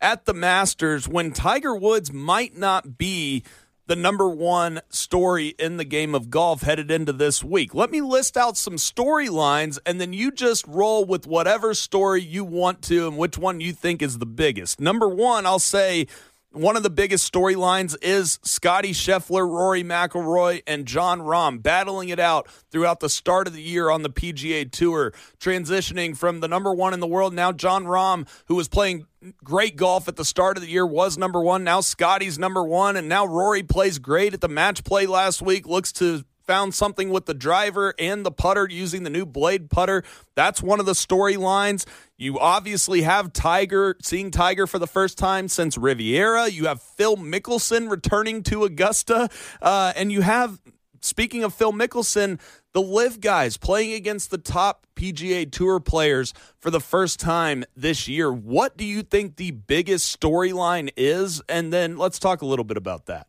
at 0.00 0.24
the 0.24 0.34
Masters 0.34 1.06
when 1.06 1.32
Tiger 1.32 1.76
Woods 1.76 2.12
might 2.12 2.56
not 2.56 2.96
be 2.96 3.44
the 3.90 3.96
number 3.96 4.28
one 4.28 4.80
story 4.88 5.48
in 5.58 5.76
the 5.76 5.84
game 5.84 6.14
of 6.14 6.30
golf 6.30 6.62
headed 6.62 6.92
into 6.92 7.12
this 7.12 7.42
week. 7.42 7.74
Let 7.74 7.90
me 7.90 8.00
list 8.00 8.36
out 8.36 8.56
some 8.56 8.76
storylines 8.76 9.80
and 9.84 10.00
then 10.00 10.12
you 10.12 10.30
just 10.30 10.64
roll 10.68 11.04
with 11.04 11.26
whatever 11.26 11.74
story 11.74 12.22
you 12.22 12.44
want 12.44 12.82
to 12.82 13.08
and 13.08 13.18
which 13.18 13.36
one 13.36 13.60
you 13.60 13.72
think 13.72 14.00
is 14.00 14.18
the 14.18 14.26
biggest. 14.26 14.78
Number 14.78 15.08
one, 15.08 15.44
I'll 15.44 15.58
say 15.58 16.06
one 16.52 16.76
of 16.76 16.82
the 16.82 16.90
biggest 16.90 17.32
storylines 17.32 17.96
is 18.02 18.40
Scotty 18.42 18.92
Scheffler, 18.92 19.48
Rory 19.48 19.84
McIlroy, 19.84 20.62
and 20.66 20.84
Jon 20.84 21.20
Rahm 21.20 21.62
battling 21.62 22.08
it 22.08 22.18
out 22.18 22.48
throughout 22.70 23.00
the 23.00 23.08
start 23.08 23.46
of 23.46 23.52
the 23.52 23.62
year 23.62 23.88
on 23.88 24.02
the 24.02 24.10
PGA 24.10 24.70
Tour, 24.70 25.12
transitioning 25.38 26.16
from 26.16 26.40
the 26.40 26.48
number 26.48 26.74
one 26.74 26.92
in 26.92 27.00
the 27.00 27.06
world. 27.06 27.34
Now 27.34 27.52
Jon 27.52 27.84
Rahm, 27.84 28.26
who 28.46 28.56
was 28.56 28.68
playing 28.68 29.06
great 29.44 29.76
golf 29.76 30.08
at 30.08 30.16
the 30.16 30.24
start 30.24 30.56
of 30.56 30.62
the 30.62 30.68
year, 30.68 30.86
was 30.86 31.16
number 31.16 31.40
one. 31.40 31.62
Now 31.62 31.80
Scotty's 31.80 32.38
number 32.38 32.64
one, 32.64 32.96
and 32.96 33.08
now 33.08 33.26
Rory 33.26 33.62
plays 33.62 33.98
great 33.98 34.34
at 34.34 34.40
the 34.40 34.48
match 34.48 34.82
play 34.82 35.06
last 35.06 35.40
week. 35.40 35.66
Looks 35.66 35.92
to 35.92 36.24
found 36.46 36.74
something 36.74 37.10
with 37.10 37.26
the 37.26 37.34
driver 37.34 37.94
and 37.98 38.24
the 38.24 38.30
putter 38.30 38.68
using 38.70 39.02
the 39.02 39.10
new 39.10 39.26
blade 39.26 39.70
putter. 39.70 40.02
That's 40.34 40.62
one 40.62 40.80
of 40.80 40.86
the 40.86 40.92
storylines. 40.92 41.86
You 42.16 42.38
obviously 42.38 43.02
have 43.02 43.32
Tiger, 43.32 43.96
seeing 44.02 44.30
Tiger 44.30 44.66
for 44.66 44.78
the 44.78 44.86
first 44.86 45.16
time 45.18 45.48
since 45.48 45.78
Riviera. 45.78 46.48
You 46.48 46.66
have 46.66 46.82
Phil 46.82 47.16
Mickelson 47.16 47.90
returning 47.90 48.42
to 48.44 48.64
Augusta. 48.64 49.28
Uh, 49.62 49.92
and 49.96 50.12
you 50.12 50.22
have, 50.22 50.60
speaking 51.00 51.44
of 51.44 51.54
Phil 51.54 51.72
Mickelson, 51.72 52.38
the 52.72 52.82
LIV 52.82 53.20
guys 53.20 53.56
playing 53.56 53.92
against 53.92 54.30
the 54.30 54.38
top 54.38 54.86
PGA 54.94 55.50
Tour 55.50 55.80
players 55.80 56.34
for 56.58 56.70
the 56.70 56.80
first 56.80 57.18
time 57.18 57.64
this 57.74 58.06
year. 58.06 58.32
What 58.32 58.76
do 58.76 58.84
you 58.84 59.02
think 59.02 59.36
the 59.36 59.50
biggest 59.50 60.20
storyline 60.20 60.90
is? 60.96 61.42
And 61.48 61.72
then 61.72 61.96
let's 61.96 62.18
talk 62.18 62.42
a 62.42 62.46
little 62.46 62.64
bit 62.64 62.76
about 62.76 63.06
that. 63.06 63.26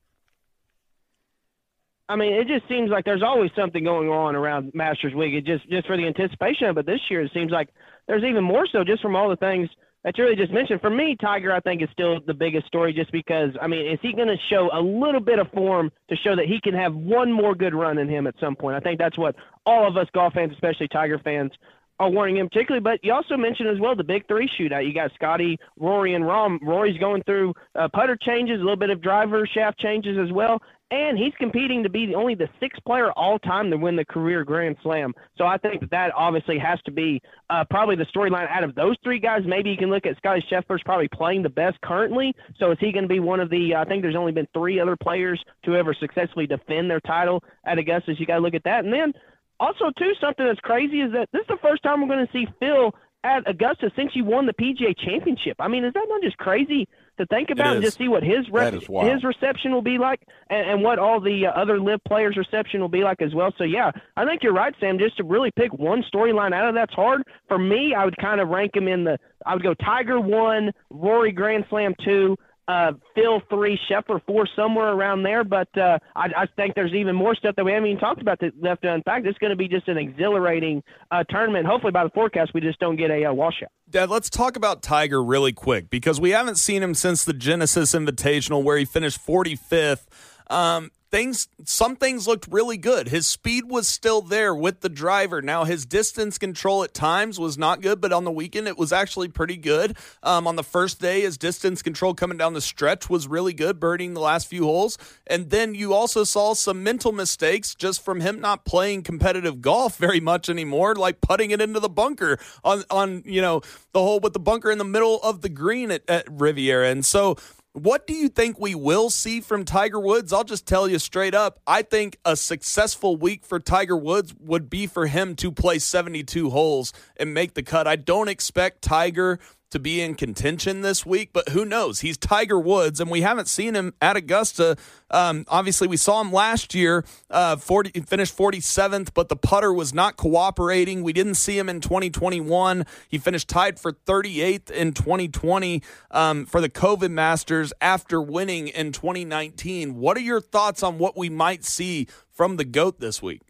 I 2.11 2.17
mean, 2.17 2.33
it 2.33 2.45
just 2.45 2.67
seems 2.67 2.89
like 2.89 3.05
there's 3.05 3.23
always 3.23 3.51
something 3.55 3.85
going 3.85 4.09
on 4.09 4.35
around 4.35 4.73
Masters 4.73 5.13
Week. 5.13 5.33
It 5.33 5.45
just 5.45 5.67
just 5.69 5.87
for 5.87 5.95
the 5.95 6.05
anticipation 6.05 6.67
of 6.67 6.77
it 6.77 6.85
this 6.85 6.99
year, 7.09 7.21
it 7.21 7.31
seems 7.33 7.51
like 7.53 7.69
there's 8.05 8.25
even 8.25 8.43
more 8.43 8.67
so 8.69 8.83
just 8.83 9.01
from 9.01 9.15
all 9.15 9.29
the 9.29 9.37
things 9.37 9.69
that 10.03 10.17
you 10.17 10.25
really 10.25 10.35
just 10.35 10.51
mentioned. 10.51 10.81
For 10.81 10.89
me, 10.89 11.15
Tiger, 11.15 11.53
I 11.53 11.61
think 11.61 11.81
is 11.81 11.87
still 11.93 12.19
the 12.27 12.33
biggest 12.33 12.67
story, 12.67 12.91
just 12.91 13.13
because 13.13 13.51
I 13.61 13.67
mean, 13.67 13.89
is 13.89 13.99
he 14.01 14.11
going 14.11 14.27
to 14.27 14.35
show 14.49 14.69
a 14.73 14.81
little 14.81 15.21
bit 15.21 15.39
of 15.39 15.49
form 15.51 15.89
to 16.09 16.17
show 16.17 16.35
that 16.35 16.47
he 16.47 16.59
can 16.59 16.73
have 16.73 16.93
one 16.93 17.31
more 17.31 17.55
good 17.55 17.73
run 17.73 17.97
in 17.97 18.09
him 18.09 18.27
at 18.27 18.35
some 18.41 18.57
point? 18.57 18.75
I 18.75 18.81
think 18.81 18.99
that's 18.99 19.17
what 19.17 19.35
all 19.65 19.87
of 19.87 19.95
us 19.95 20.07
golf 20.13 20.33
fans, 20.33 20.51
especially 20.51 20.89
Tiger 20.89 21.17
fans, 21.17 21.53
are 22.01 22.09
warning 22.09 22.37
him 22.37 22.49
particularly. 22.49 22.81
But 22.81 22.99
you 23.03 23.13
also 23.13 23.37
mentioned 23.37 23.69
as 23.69 23.79
well 23.79 23.95
the 23.95 24.03
big 24.03 24.27
three 24.27 24.49
shootout. 24.59 24.85
You 24.85 24.93
got 24.93 25.13
Scotty, 25.13 25.57
Rory, 25.79 26.15
and 26.15 26.25
Rahm. 26.25 26.59
Rory's 26.61 26.99
going 26.99 27.23
through 27.23 27.53
uh, 27.75 27.87
putter 27.93 28.17
changes, 28.21 28.55
a 28.55 28.63
little 28.63 28.75
bit 28.75 28.89
of 28.89 29.01
driver 29.01 29.47
shaft 29.47 29.79
changes 29.79 30.17
as 30.17 30.31
well, 30.33 30.61
and 30.91 31.17
he's 31.17 31.33
competing 31.39 31.81
to 31.83 31.89
be 31.89 32.05
the, 32.05 32.15
only 32.15 32.35
the 32.35 32.49
sixth 32.59 32.83
player 32.85 33.11
all 33.13 33.39
time 33.39 33.71
to 33.71 33.77
win 33.77 33.95
the 33.95 34.05
career 34.05 34.43
Grand 34.43 34.75
Slam. 34.83 35.13
So 35.37 35.45
I 35.45 35.57
think 35.57 35.89
that 35.89 36.11
obviously 36.15 36.59
has 36.59 36.81
to 36.83 36.91
be 36.91 37.21
uh, 37.49 37.63
probably 37.69 37.95
the 37.95 38.05
storyline 38.05 38.49
out 38.49 38.63
of 38.63 38.75
those 38.75 38.97
three 39.03 39.19
guys. 39.19 39.41
Maybe 39.45 39.71
you 39.71 39.77
can 39.77 39.89
look 39.89 40.05
at 40.05 40.17
Scotty 40.17 40.45
Scheffler's 40.51 40.83
probably 40.83 41.07
playing 41.07 41.43
the 41.43 41.49
best 41.49 41.79
currently. 41.81 42.35
So 42.59 42.71
is 42.71 42.77
he 42.79 42.91
going 42.91 43.05
to 43.05 43.09
be 43.09 43.21
one 43.21 43.39
of 43.39 43.49
the? 43.49 43.73
I 43.75 43.85
think 43.85 44.01
there's 44.01 44.15
only 44.15 44.33
been 44.33 44.47
three 44.53 44.79
other 44.79 44.97
players 44.97 45.41
to 45.65 45.75
ever 45.75 45.93
successfully 45.93 46.45
defend 46.45 46.91
their 46.91 47.01
title 47.01 47.41
at 47.65 47.77
Augusta. 47.77 48.13
You 48.17 48.25
got 48.25 48.35
to 48.35 48.41
look 48.41 48.53
at 48.53 48.63
that, 48.65 48.83
and 48.83 48.93
then 48.93 49.13
also, 49.61 49.91
too, 49.97 50.13
something 50.19 50.45
that's 50.45 50.59
crazy 50.59 51.01
is 51.01 51.11
that 51.13 51.29
this 51.31 51.41
is 51.41 51.47
the 51.47 51.59
first 51.61 51.83
time 51.83 52.01
we're 52.01 52.07
going 52.07 52.25
to 52.25 52.33
see 52.33 52.47
Phil 52.59 52.91
at 53.23 53.47
Augusta 53.47 53.91
since 53.95 54.11
he 54.11 54.23
won 54.23 54.47
the 54.47 54.53
PGA 54.53 54.97
Championship. 54.97 55.55
I 55.59 55.67
mean, 55.67 55.85
is 55.85 55.93
that 55.93 56.07
not 56.09 56.23
just 56.23 56.37
crazy 56.37 56.87
to 57.17 57.25
think 57.27 57.49
about 57.49 57.67
and 57.75 57.83
just 57.83 57.97
see 57.97 58.07
what 58.07 58.23
his 58.23 58.49
re- 58.49 58.63
his 59.11 59.23
reception 59.23 59.71
will 59.73 59.81
be 59.81 59.97
like, 59.97 60.21
and, 60.49 60.69
and 60.69 60.81
what 60.83 60.97
all 60.99 61.19
the 61.19 61.45
uh, 61.45 61.51
other 61.51 61.79
LIV 61.79 62.03
players' 62.07 62.37
reception 62.37 62.81
will 62.81 62.89
be 62.89 63.03
like 63.03 63.21
as 63.21 63.33
well? 63.35 63.51
So 63.57 63.63
yeah, 63.63 63.91
I 64.15 64.25
think 64.25 64.43
you're 64.43 64.53
right, 64.53 64.73
Sam. 64.79 64.97
Just 64.97 65.17
to 65.17 65.23
really 65.23 65.51
pick 65.51 65.73
one 65.73 66.03
storyline 66.13 66.53
out 66.53 66.67
of 66.67 66.75
that's 66.75 66.93
hard 66.93 67.23
for 67.47 67.57
me. 67.57 67.93
I 67.95 68.05
would 68.05 68.17
kind 68.17 68.41
of 68.41 68.49
rank 68.49 68.75
him 68.75 68.87
in 68.87 69.03
the. 69.03 69.17
I 69.45 69.53
would 69.53 69.63
go 69.63 69.73
Tiger 69.73 70.19
one, 70.19 70.71
Rory 70.89 71.31
Grand 71.31 71.65
Slam 71.69 71.93
two, 72.03 72.37
uh, 72.67 72.93
Phil 73.15 73.41
three, 73.49 73.79
Scheffler 73.89 74.21
four, 74.25 74.47
somewhere 74.55 74.89
around 74.93 75.23
there. 75.23 75.43
But 75.43 75.67
uh, 75.77 75.99
I, 76.15 76.27
I 76.37 76.45
think 76.55 76.75
there's 76.75 76.93
even 76.93 77.15
more 77.15 77.35
stuff 77.35 77.55
that 77.55 77.65
we 77.65 77.71
haven't 77.71 77.89
even 77.89 77.99
talked 77.99 78.21
about 78.21 78.39
that 78.41 78.53
left 78.61 78.83
to 78.83 78.93
unpack. 78.93 79.23
It's 79.25 79.37
going 79.39 79.51
to 79.51 79.57
be 79.57 79.67
just 79.67 79.87
an 79.87 79.97
exhilarating 79.97 80.83
uh, 81.11 81.23
tournament. 81.29 81.65
Hopefully, 81.65 81.91
by 81.91 82.03
the 82.03 82.11
forecast, 82.11 82.51
we 82.53 82.61
just 82.61 82.79
don't 82.79 82.95
get 82.95 83.11
a 83.11 83.25
uh, 83.25 83.33
washout. 83.33 83.69
Dad, 83.89 84.09
let's 84.09 84.29
talk 84.29 84.55
about 84.55 84.81
Tiger 84.81 85.23
really 85.23 85.51
quick 85.51 85.89
because 85.89 86.21
we 86.21 86.31
haven't 86.31 86.55
seen 86.57 86.81
him 86.81 86.93
since 86.93 87.25
the 87.25 87.33
Genesis 87.33 87.93
Invitational 87.93 88.63
where 88.63 88.77
he 88.77 88.85
finished 88.85 89.25
45th. 89.25 90.05
Um, 90.49 90.91
things 91.11 91.49
some 91.65 91.95
things 91.95 92.27
looked 92.27 92.47
really 92.49 92.77
good. 92.77 93.09
His 93.09 93.27
speed 93.27 93.65
was 93.69 93.87
still 93.87 94.21
there 94.21 94.55
with 94.55 94.79
the 94.79 94.89
driver. 94.89 95.41
Now 95.41 95.65
his 95.65 95.85
distance 95.85 96.37
control 96.37 96.83
at 96.83 96.93
times 96.93 97.37
was 97.37 97.57
not 97.57 97.81
good, 97.81 97.99
but 97.99 98.13
on 98.13 98.23
the 98.23 98.31
weekend 98.31 98.67
it 98.67 98.77
was 98.77 98.93
actually 98.93 99.27
pretty 99.27 99.57
good. 99.57 99.97
Um, 100.23 100.47
on 100.47 100.55
the 100.55 100.63
first 100.63 101.01
day, 101.01 101.21
his 101.21 101.37
distance 101.37 101.81
control 101.81 102.13
coming 102.13 102.37
down 102.37 102.53
the 102.53 102.61
stretch 102.61 103.09
was 103.09 103.27
really 103.27 103.53
good, 103.53 103.79
birding 103.79 104.13
the 104.13 104.21
last 104.21 104.47
few 104.47 104.63
holes. 104.63 104.97
And 105.27 105.49
then 105.49 105.75
you 105.75 105.93
also 105.93 106.23
saw 106.23 106.53
some 106.53 106.81
mental 106.81 107.11
mistakes 107.11 107.75
just 107.75 108.03
from 108.03 108.21
him 108.21 108.39
not 108.39 108.63
playing 108.65 109.03
competitive 109.03 109.61
golf 109.61 109.97
very 110.01 110.21
much 110.21 110.49
anymore, 110.49 110.95
like 110.95 111.19
putting 111.21 111.51
it 111.51 111.61
into 111.61 111.79
the 111.79 111.89
bunker 111.89 112.39
on 112.63 112.83
on 112.89 113.23
you 113.25 113.41
know 113.41 113.61
the 113.91 113.99
hole 113.99 114.19
with 114.19 114.33
the 114.33 114.39
bunker 114.39 114.71
in 114.71 114.77
the 114.77 114.85
middle 114.85 115.19
of 115.21 115.41
the 115.41 115.49
green 115.49 115.91
at, 115.91 116.09
at 116.09 116.25
Riviera. 116.31 116.89
And 116.89 117.05
so 117.05 117.35
what 117.73 118.05
do 118.05 118.13
you 118.13 118.27
think 118.27 118.59
we 118.59 118.75
will 118.75 119.09
see 119.09 119.39
from 119.39 119.63
Tiger 119.63 119.99
Woods? 119.99 120.33
I'll 120.33 120.43
just 120.43 120.67
tell 120.67 120.89
you 120.89 120.99
straight 120.99 121.33
up. 121.33 121.59
I 121.65 121.83
think 121.83 122.17
a 122.25 122.35
successful 122.35 123.15
week 123.15 123.45
for 123.45 123.59
Tiger 123.59 123.95
Woods 123.95 124.35
would 124.39 124.69
be 124.69 124.87
for 124.87 125.07
him 125.07 125.35
to 125.37 125.51
play 125.51 125.79
72 125.79 126.49
holes 126.49 126.91
and 127.15 127.33
make 127.33 127.53
the 127.53 127.63
cut. 127.63 127.87
I 127.87 127.95
don't 127.95 128.27
expect 128.27 128.81
Tiger 128.81 129.39
to 129.71 129.79
be 129.79 130.01
in 130.01 130.15
contention 130.15 130.81
this 130.81 131.05
week, 131.05 131.29
but 131.33 131.49
who 131.49 131.65
knows? 131.65 132.01
He's 132.01 132.17
Tiger 132.17 132.59
Woods, 132.59 132.99
and 132.99 133.09
we 133.09 133.21
haven't 133.21 133.47
seen 133.47 133.73
him 133.73 133.93
at 134.01 134.15
Augusta. 134.15 134.77
Um, 135.09 135.45
obviously, 135.47 135.87
we 135.87 135.97
saw 135.97 136.21
him 136.21 136.31
last 136.31 136.75
year, 136.75 137.03
uh, 137.29 137.55
40, 137.55 138.01
finished 138.01 138.37
47th, 138.37 139.13
but 139.13 139.29
the 139.29 139.35
putter 139.35 139.73
was 139.73 139.93
not 139.93 140.17
cooperating. 140.17 141.03
We 141.03 141.13
didn't 141.13 141.35
see 141.35 141.57
him 141.57 141.69
in 141.69 141.81
2021. 141.81 142.85
He 143.09 143.17
finished 143.17 143.47
tied 143.47 143.79
for 143.79 143.93
38th 143.93 144.69
in 144.69 144.93
2020 144.93 145.81
um, 146.11 146.45
for 146.45 146.61
the 146.61 146.69
COVID 146.69 147.11
Masters 147.11 147.73
after 147.81 148.21
winning 148.21 148.67
in 148.67 148.91
2019. 148.91 149.95
What 149.95 150.17
are 150.17 150.21
your 150.21 150.41
thoughts 150.41 150.83
on 150.83 150.97
what 150.97 151.17
we 151.17 151.29
might 151.29 151.63
see 151.63 152.07
from 152.29 152.57
the 152.57 152.65
GOAT 152.65 152.99
this 152.99 153.21
week? 153.21 153.41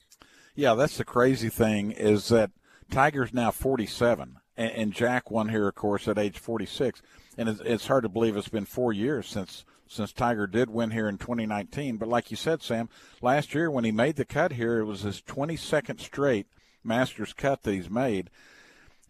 Yeah, 0.55 0.75
that's 0.75 0.97
the 0.97 1.05
crazy 1.05 1.49
thing 1.49 1.91
is 1.91 2.27
that 2.27 2.51
Tiger's 2.91 3.33
now 3.33 3.51
47 3.51 4.40
and, 4.57 4.71
and 4.71 4.93
Jack 4.93 5.31
won 5.31 5.49
here, 5.49 5.67
of 5.67 5.75
course, 5.75 6.07
at 6.07 6.17
age 6.17 6.37
46. 6.37 7.01
And 7.37 7.49
it's, 7.49 7.61
it's 7.61 7.87
hard 7.87 8.03
to 8.03 8.09
believe 8.09 8.35
it's 8.35 8.49
been 8.49 8.65
four 8.65 8.93
years 8.93 9.27
since 9.27 9.65
since 9.87 10.13
Tiger 10.13 10.47
did 10.47 10.69
win 10.69 10.91
here 10.91 11.09
in 11.09 11.17
2019. 11.17 11.97
But 11.97 12.07
like 12.07 12.31
you 12.31 12.37
said, 12.37 12.61
Sam, 12.61 12.87
last 13.21 13.53
year 13.53 13.69
when 13.69 13.83
he 13.83 13.91
made 13.91 14.15
the 14.15 14.23
cut 14.23 14.53
here, 14.53 14.79
it 14.79 14.85
was 14.85 15.01
his 15.01 15.21
22nd 15.21 15.99
straight 15.99 16.47
Masters 16.83 17.33
cut 17.33 17.63
that 17.63 17.73
he's 17.73 17.89
made. 17.89 18.29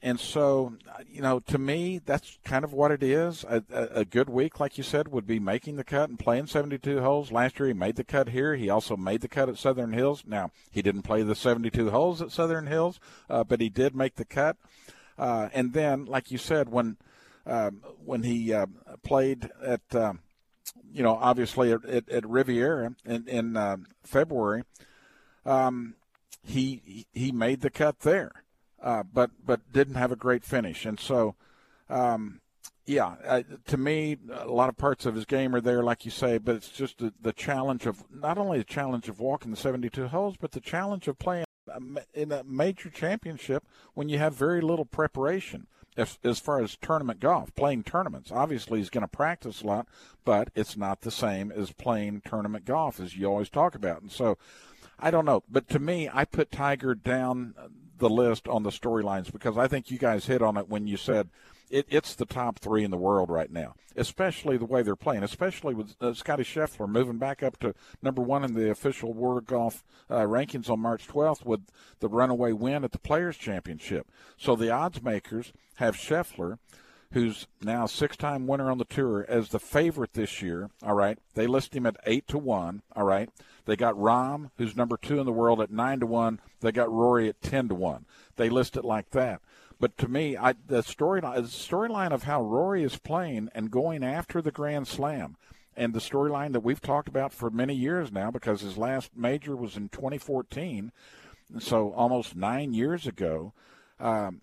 And 0.04 0.20
so, 0.20 0.74
you 1.08 1.22
know, 1.22 1.40
to 1.42 1.60
me, 1.60 2.02
that's 2.04 2.40
kind 2.44 2.66
of 2.66 2.74
what 2.74 2.92
it 2.92 3.04
is. 3.04 3.46
A, 3.48 3.64
a, 3.72 4.04
good 4.04 4.30
week, 4.30 4.60
like 4.60 4.76
you 4.76 4.84
said, 4.84 5.10
would 5.10 5.28
be 5.28 5.38
making 5.38 5.76
the 5.76 5.84
cut 5.84 6.10
and 6.10 6.18
playing 6.18 6.48
72 6.48 7.02
holes. 7.02 7.32
Last 7.32 7.60
year, 7.60 7.68
he 7.68 7.74
made 7.74 7.98
the 7.98 8.04
cut 8.04 8.30
here. 8.30 8.56
He 8.56 8.68
also 8.68 8.98
made 8.98 9.22
the 9.22 9.28
cut 9.28 9.48
at 9.48 9.60
Southern 9.60 9.94
Hills. 9.94 10.24
Now, 10.26 10.50
he 10.72 10.82
didn't 10.82 11.04
play 11.04 11.22
the 11.22 11.36
72 11.36 11.92
holes 11.92 12.20
at 12.20 12.32
Southern 12.32 12.66
Hills, 12.66 13.00
uh, 13.30 13.44
but 13.44 13.62
he 13.62 13.70
did 13.70 13.96
make 13.96 14.16
the 14.16 14.26
cut. 14.26 14.58
Uh, 15.18 15.50
and 15.54 15.74
then, 15.74 16.06
like 16.06 16.32
you 16.32 16.38
said, 16.38 16.70
when 16.70 16.98
um, 17.46 17.82
when 18.06 18.24
he 18.24 18.54
uh, 18.54 18.68
played 19.04 19.50
at, 19.64 19.82
um, 19.96 20.20
you 20.92 21.04
know, 21.04 21.16
obviously 21.20 21.72
at, 21.72 21.84
at, 21.86 22.10
at 22.10 22.30
Riviera 22.30 22.96
in, 23.06 23.28
in 23.28 23.58
uh, 23.58 23.78
February, 24.04 24.64
um, 25.46 25.96
he 26.44 27.06
he 27.14 27.32
made 27.32 27.62
the 27.62 27.70
cut 27.70 28.00
there. 28.02 28.44
uh, 28.82 29.04
but 29.04 29.32
but 29.46 29.72
didn't 29.72 29.96
have 29.96 30.12
a 30.12 30.16
great 30.16 30.44
finish. 30.44 30.86
And 30.86 31.00
so, 31.00 31.36
um, 31.90 32.42
yeah, 32.86 33.16
uh, 33.26 33.44
to 33.68 33.78
me, 33.78 34.18
a 34.34 34.48
lot 34.48 34.70
of 34.70 34.78
parts 34.78 35.06
of 35.06 35.16
his 35.16 35.26
game 35.26 35.56
are 35.56 35.62
there, 35.62 35.84
like 35.84 36.04
you 36.04 36.12
say, 36.12 36.38
but 36.40 36.56
it's 36.56 36.70
just 36.70 36.98
the, 36.98 37.14
the 37.22 37.34
challenge 37.34 37.86
of 37.86 38.04
not 38.12 38.38
only 38.38 38.58
the 38.58 38.64
challenge 38.64 39.08
of 39.08 39.20
walking 39.20 39.52
the 39.52 39.58
72 39.58 40.08
holes, 40.08 40.36
but 40.40 40.52
the 40.52 40.60
challenge 40.60 41.08
of 41.08 41.20
playing 41.20 41.46
in 42.14 42.32
a 42.32 42.44
major 42.44 42.90
championship 42.90 43.64
when 43.94 44.10
you 44.10 44.18
have 44.18 44.34
very 44.34 44.62
little 44.62 44.86
preparation 44.86 45.68
as, 45.98 46.18
as 46.24 46.40
far 46.40 46.62
as 46.62 46.78
tournament 46.82 47.20
golf, 47.20 47.54
playing 47.56 47.84
tournaments. 47.84 48.32
Obviously, 48.32 48.80
he's 48.80 48.90
going 48.90 49.04
to 49.04 49.08
practice 49.08 49.62
a 49.62 49.68
lot, 49.68 49.88
but 50.24 50.50
it's 50.56 50.78
not 50.78 51.02
the 51.02 51.12
same 51.12 51.52
as 51.52 51.72
playing 51.72 52.22
tournament 52.26 52.66
golf, 52.66 53.00
as 53.00 53.16
you 53.16 53.26
always 53.26 53.50
talk 53.50 53.76
about. 53.76 54.02
And 54.02 54.12
so, 54.12 54.38
I 55.00 55.12
don't 55.12 55.26
know. 55.26 55.44
But 55.50 55.68
to 55.70 55.80
me, 55.80 56.10
I 56.12 56.26
put 56.26 56.52
Tiger 56.52 56.96
down 56.96 57.54
the 57.98 58.10
list 58.10 58.48
on 58.48 58.64
the 58.64 58.70
storylines 58.70 59.32
because 59.32 59.58
I 59.58 59.68
think 59.68 59.92
you 59.92 59.98
guys 59.98 60.26
hit 60.26 60.42
on 60.42 60.58
it 60.58 60.70
when 60.70 60.88
you 60.88 60.98
said– 60.98 61.30
it, 61.72 61.88
it's 61.89 62.15
the 62.15 62.26
top 62.26 62.60
three 62.60 62.84
in 62.84 62.91
the 62.91 62.98
world 62.98 63.30
right 63.30 63.52
now, 63.52 63.76
especially 63.95 64.57
the 64.57 64.65
way 64.65 64.84
they're 64.84 64.95
playing, 64.95 65.23
especially 65.23 65.73
with 65.73 65.95
uh, 66.02 66.14
Scotty 66.14 66.43
Scheffler 66.43 66.88
moving 66.88 67.18
back 67.18 67.41
up 67.41 67.57
to 67.60 67.73
number 68.02 68.22
one 68.22 68.43
in 68.43 68.53
the 68.53 68.69
official 68.69 69.14
World 69.14 69.45
Golf 69.45 69.84
uh, 70.10 70.19
rankings 70.19 70.69
on 70.69 70.80
March 70.80 71.07
12th 71.07 71.45
with 71.45 71.61
the 71.99 72.10
runaway 72.10 72.52
win 72.52 72.84
at 72.84 72.91
the 72.91 72.99
Players 72.99 73.38
Championship. 73.38 74.07
So 74.38 74.56
the 74.56 74.69
odds 74.69 75.02
makers 75.02 75.53
have 75.76 75.95
Scheffler 75.95 76.57
who's 77.14 77.48
now 77.61 77.85
six-time 77.85 78.48
winner 78.48 78.72
on 78.72 78.77
the 78.77 78.85
tour, 78.85 79.26
as 79.27 79.49
the 79.49 79.60
favorite 79.60 80.14
this 80.14 80.41
year. 80.41 80.69
All 80.84 80.93
right, 80.93 81.18
they 81.34 81.48
list 81.48 81.76
him 81.76 81.85
at 81.85 81.98
eight 82.06 82.27
to 82.30 82.38
one. 82.38 82.81
All 82.95 83.03
right, 83.03 83.30
they 83.65 83.76
got 83.76 83.95
Rahm, 83.95 84.52
who's 84.57 84.76
number 84.76 84.98
two 84.98 85.19
in 85.19 85.26
the 85.26 85.31
world, 85.31 85.61
at 85.61 85.72
nine 85.72 85.99
to 85.99 86.06
one. 86.06 86.39
They 86.61 86.72
got 86.72 86.91
Rory 86.91 87.27
at 87.30 87.41
ten 87.41 87.68
to 87.68 87.76
one. 87.76 88.06
They 88.38 88.49
list 88.49 88.77
it 88.77 88.85
like 88.85 89.11
that. 89.11 89.41
But 89.82 89.98
to 89.98 90.08
me, 90.08 90.38
I, 90.38 90.53
the 90.68 90.84
storyline 90.84 91.36
the 91.38 91.41
storyline 91.41 92.12
of 92.12 92.24
how 92.24 92.44
Rory 92.44 92.84
is 92.84 92.99
playing 92.99 93.49
and 93.56 93.72
going 93.72 94.03
after 94.03 94.40
the 94.40 94.52
Grand 94.52 94.88
Slam, 94.88 95.38
and 95.76 95.91
the 95.95 95.99
storyline 95.99 96.53
that 96.53 96.60
we've 96.60 96.80
talked 96.80 97.08
about 97.08 97.34
for 97.34 97.49
many 97.49 97.74
years 97.74 98.12
now, 98.12 98.30
because 98.30 98.62
his 98.62 98.78
last 98.78 99.18
major 99.18 99.56
was 99.56 99.76
in 99.76 99.90
2014, 99.90 100.91
so 101.58 101.91
almost 101.94 102.36
nine 102.36 102.76
years 102.76 103.08
ago. 103.08 103.53
Um, 103.99 104.41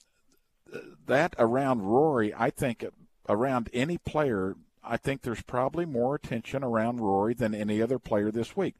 that 1.06 1.36
around 1.38 1.82
Rory, 1.82 2.34
I 2.34 2.50
think 2.50 2.84
around 3.28 3.70
any 3.72 3.96
player, 3.96 4.56
I 4.82 4.96
think 4.96 5.22
there's 5.22 5.42
probably 5.42 5.84
more 5.84 6.16
attention 6.16 6.64
around 6.64 7.00
Rory 7.00 7.34
than 7.34 7.54
any 7.54 7.80
other 7.80 8.00
player 8.00 8.32
this 8.32 8.56
week. 8.56 8.74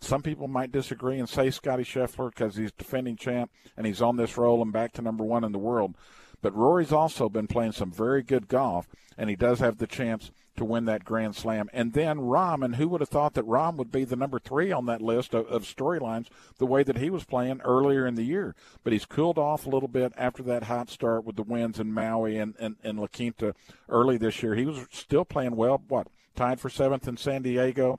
Some 0.00 0.22
people 0.22 0.48
might 0.48 0.72
disagree 0.72 1.18
and 1.18 1.28
say 1.28 1.50
Scotty 1.50 1.84
Scheffler 1.84 2.30
because 2.30 2.56
he's 2.56 2.72
defending 2.72 3.16
champ 3.16 3.50
and 3.76 3.86
he's 3.86 4.02
on 4.02 4.16
this 4.16 4.36
roll 4.36 4.60
and 4.60 4.72
back 4.72 4.92
to 4.94 5.02
number 5.02 5.24
one 5.24 5.44
in 5.44 5.52
the 5.52 5.58
world. 5.58 5.94
But 6.42 6.54
Rory's 6.54 6.92
also 6.92 7.30
been 7.30 7.46
playing 7.46 7.72
some 7.72 7.90
very 7.90 8.22
good 8.22 8.48
golf, 8.48 8.86
and 9.16 9.30
he 9.30 9.36
does 9.36 9.60
have 9.60 9.78
the 9.78 9.86
chance 9.86 10.30
to 10.56 10.64
win 10.64 10.84
that 10.84 11.02
Grand 11.02 11.34
Slam. 11.34 11.70
And 11.72 11.94
then 11.94 12.18
Rahm, 12.18 12.62
and 12.62 12.76
who 12.76 12.86
would 12.88 13.00
have 13.00 13.08
thought 13.08 13.32
that 13.32 13.46
Rahm 13.46 13.76
would 13.76 13.90
be 13.90 14.04
the 14.04 14.14
number 14.14 14.38
three 14.38 14.70
on 14.70 14.84
that 14.84 15.00
list 15.00 15.32
of, 15.32 15.46
of 15.46 15.62
storylines 15.62 16.26
the 16.58 16.66
way 16.66 16.82
that 16.82 16.98
he 16.98 17.08
was 17.08 17.24
playing 17.24 17.62
earlier 17.62 18.06
in 18.06 18.14
the 18.14 18.24
year? 18.24 18.54
But 18.82 18.92
he's 18.92 19.06
cooled 19.06 19.38
off 19.38 19.64
a 19.64 19.70
little 19.70 19.88
bit 19.88 20.12
after 20.18 20.42
that 20.42 20.64
hot 20.64 20.90
start 20.90 21.24
with 21.24 21.36
the 21.36 21.42
wins 21.42 21.80
in 21.80 21.92
Maui 21.92 22.36
and, 22.36 22.54
and, 22.58 22.76
and 22.84 23.00
La 23.00 23.06
Quinta 23.06 23.54
early 23.88 24.18
this 24.18 24.42
year. 24.42 24.54
He 24.54 24.66
was 24.66 24.86
still 24.92 25.24
playing 25.24 25.56
well, 25.56 25.82
what, 25.88 26.08
tied 26.36 26.60
for 26.60 26.68
seventh 26.68 27.08
in 27.08 27.16
San 27.16 27.40
Diego 27.40 27.98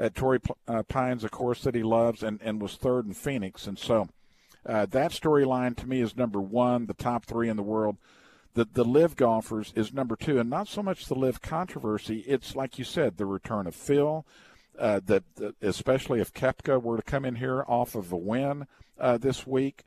at 0.00 0.14
Torrey 0.14 0.40
uh, 0.66 0.82
Pines, 0.84 1.22
a 1.22 1.28
course 1.28 1.62
that 1.62 1.74
he 1.74 1.82
loves, 1.82 2.22
and, 2.22 2.40
and 2.42 2.60
was 2.60 2.74
third 2.74 3.06
in 3.06 3.12
Phoenix. 3.12 3.66
And 3.66 3.78
so 3.78 4.08
uh, 4.64 4.86
that 4.86 5.12
storyline 5.12 5.76
to 5.76 5.86
me 5.86 6.00
is 6.00 6.16
number 6.16 6.40
one, 6.40 6.86
the 6.86 6.94
top 6.94 7.26
three 7.26 7.48
in 7.48 7.56
the 7.56 7.62
world. 7.62 7.98
The, 8.54 8.64
the 8.64 8.84
LIV 8.84 9.14
golfers 9.14 9.72
is 9.76 9.92
number 9.92 10.16
two, 10.16 10.40
and 10.40 10.50
not 10.50 10.66
so 10.66 10.82
much 10.82 11.06
the 11.06 11.14
LIV 11.14 11.40
controversy. 11.40 12.24
It's 12.26 12.56
like 12.56 12.78
you 12.78 12.84
said, 12.84 13.16
the 13.16 13.26
return 13.26 13.66
of 13.66 13.76
Phil, 13.76 14.26
uh, 14.78 15.00
that 15.06 15.22
especially 15.62 16.20
if 16.20 16.32
Koepka 16.32 16.82
were 16.82 16.96
to 16.96 17.02
come 17.02 17.24
in 17.24 17.36
here 17.36 17.62
off 17.68 17.94
of 17.94 18.10
a 18.10 18.16
win 18.16 18.66
uh, 18.98 19.18
this 19.18 19.46
week. 19.46 19.84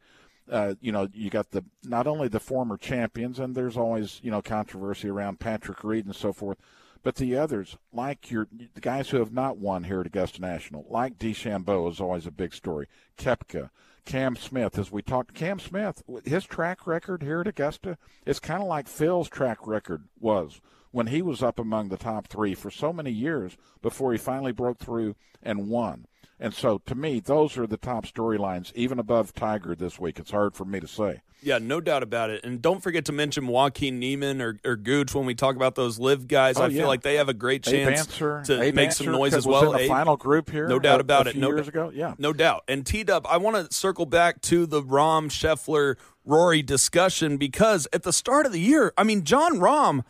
Uh, 0.49 0.76
you 0.81 0.91
know, 0.91 1.07
you 1.14 1.30
got 1.30 1.52
the 1.52 1.64
not 1.84 2.06
only 2.06 2.27
the 2.27 2.40
former 2.40 2.77
champions, 2.77 3.40
and 3.40 3.56
there's 3.56 3.77
always 3.77 4.19
you 4.23 4.31
know 4.31 4.41
controversy 4.41 5.10
around 5.10 5.40
Patrick 5.40 5.84
Reed 5.84 6.06
and 6.06 6.15
so 6.15 6.31
forth, 6.31 6.57
but 7.04 7.16
the 7.16 7.36
others, 7.36 7.78
like 7.92 8.32
your 8.32 8.48
the 8.74 8.82
guys 8.82 9.10
who 9.10 9.18
have 9.18 9.34
not 9.34 9.58
won 9.58 9.84
here 9.84 10.00
at 10.00 10.08
Augusta 10.08 10.42
National, 10.42 10.86
like 10.90 11.20
DeChambeau, 11.20 11.92
is 11.92 12.00
always 12.00 12.26
a 12.26 12.32
big 12.32 12.54
story. 12.54 12.88
Koepka, 13.18 13.70
Cam 14.06 14.36
Smith, 14.36 14.78
as 14.80 14.92
we 14.92 15.02
talked, 15.02 15.34
Cam 15.34 15.60
Smith, 15.60 16.02
his 16.26 16.46
track 16.46 16.88
record 16.88 17.22
here 17.22 17.42
at 17.42 17.48
Augusta 17.48 17.98
is 18.26 18.40
kind 18.40 18.62
of 18.62 18.68
like 18.68 18.88
Phil's 18.88 19.30
track 19.30 19.68
record 19.68 20.04
was 20.20 20.62
when 20.92 21.08
he 21.08 21.22
was 21.22 21.42
up 21.42 21.60
among 21.60 21.90
the 21.90 21.98
top 21.98 22.28
three 22.28 22.54
for 22.54 22.70
so 22.70 22.94
many 22.94 23.12
years 23.12 23.58
before 23.82 24.12
he 24.12 24.18
finally 24.18 24.52
broke 24.52 24.80
through 24.80 25.16
and 25.42 25.68
won. 25.68 26.06
And 26.44 26.53
so, 26.53 26.80
to 26.88 26.94
me, 26.94 27.22
those 27.22 27.57
are 27.57 27.65
the 27.65 27.78
top 27.78 28.06
storylines, 28.06 28.74
even 28.76 28.99
above 28.99 29.34
Tiger 29.34 29.76
this 29.76 29.98
week. 29.98 30.20
It's 30.20 30.32
hard 30.32 30.56
for 30.56 30.65
me 30.65 30.82
to 30.82 30.88
say. 30.88 31.22
Yeah, 31.41 31.57
no 31.57 31.80
doubt 31.80 32.03
about 32.03 32.32
it. 32.32 32.44
And 32.44 32.61
don't 32.61 32.84
forget 32.84 33.06
to 33.06 33.14
mention 33.14 33.48
Joaquin 33.48 33.98
Niemann 33.98 34.41
or, 34.41 34.60
or 34.65 34.76
Gooch 34.76 35.15
when 35.15 35.26
we 35.26 35.36
talk 35.36 35.56
about 35.56 35.76
those 35.76 35.99
LIV 35.99 36.28
guys. 36.28 36.57
Oh, 36.57 36.64
I 36.64 36.68
yeah. 36.68 36.80
feel 36.80 36.88
like 36.88 37.02
they 37.02 37.15
have 37.15 37.30
a 37.30 37.34
great 37.34 37.64
chance 37.64 38.07
Banser, 38.07 38.44
to 38.44 38.61
Abe 38.61 38.76
make 38.76 38.88
Ancer, 38.88 39.06
some 39.06 39.14
noise 39.14 39.34
as 39.34 39.48
well. 39.48 39.72
The 39.72 39.88
final 39.88 40.18
group 40.18 40.49
here, 40.49 40.68
no 40.68 40.80
doubt 40.80 40.99
a, 40.99 41.02
about 41.02 41.28
it. 41.28 41.38
No 41.38 41.48
years 41.48 41.70
ago, 41.70 41.90
yeah, 41.95 42.14
no 42.18 42.34
doubt. 42.34 42.64
And 42.68 42.86
T 42.86 43.06
Dub, 43.06 43.26
I 43.26 43.38
want 43.38 43.56
to 43.56 43.74
circle 43.74 44.06
back 44.06 44.41
to 44.41 44.65
the 44.65 44.82
Rahm 44.82 45.30
Scheffler 45.30 45.95
Rory 46.26 46.61
discussion 46.61 47.38
because 47.38 47.88
at 47.94 48.03
the 48.03 48.14
start 48.14 48.45
of 48.45 48.52
the 48.52 48.60
year, 48.60 48.91
I 48.98 49.03
mean, 49.03 49.24
Jon 49.24 49.60
Rahm 49.60 50.03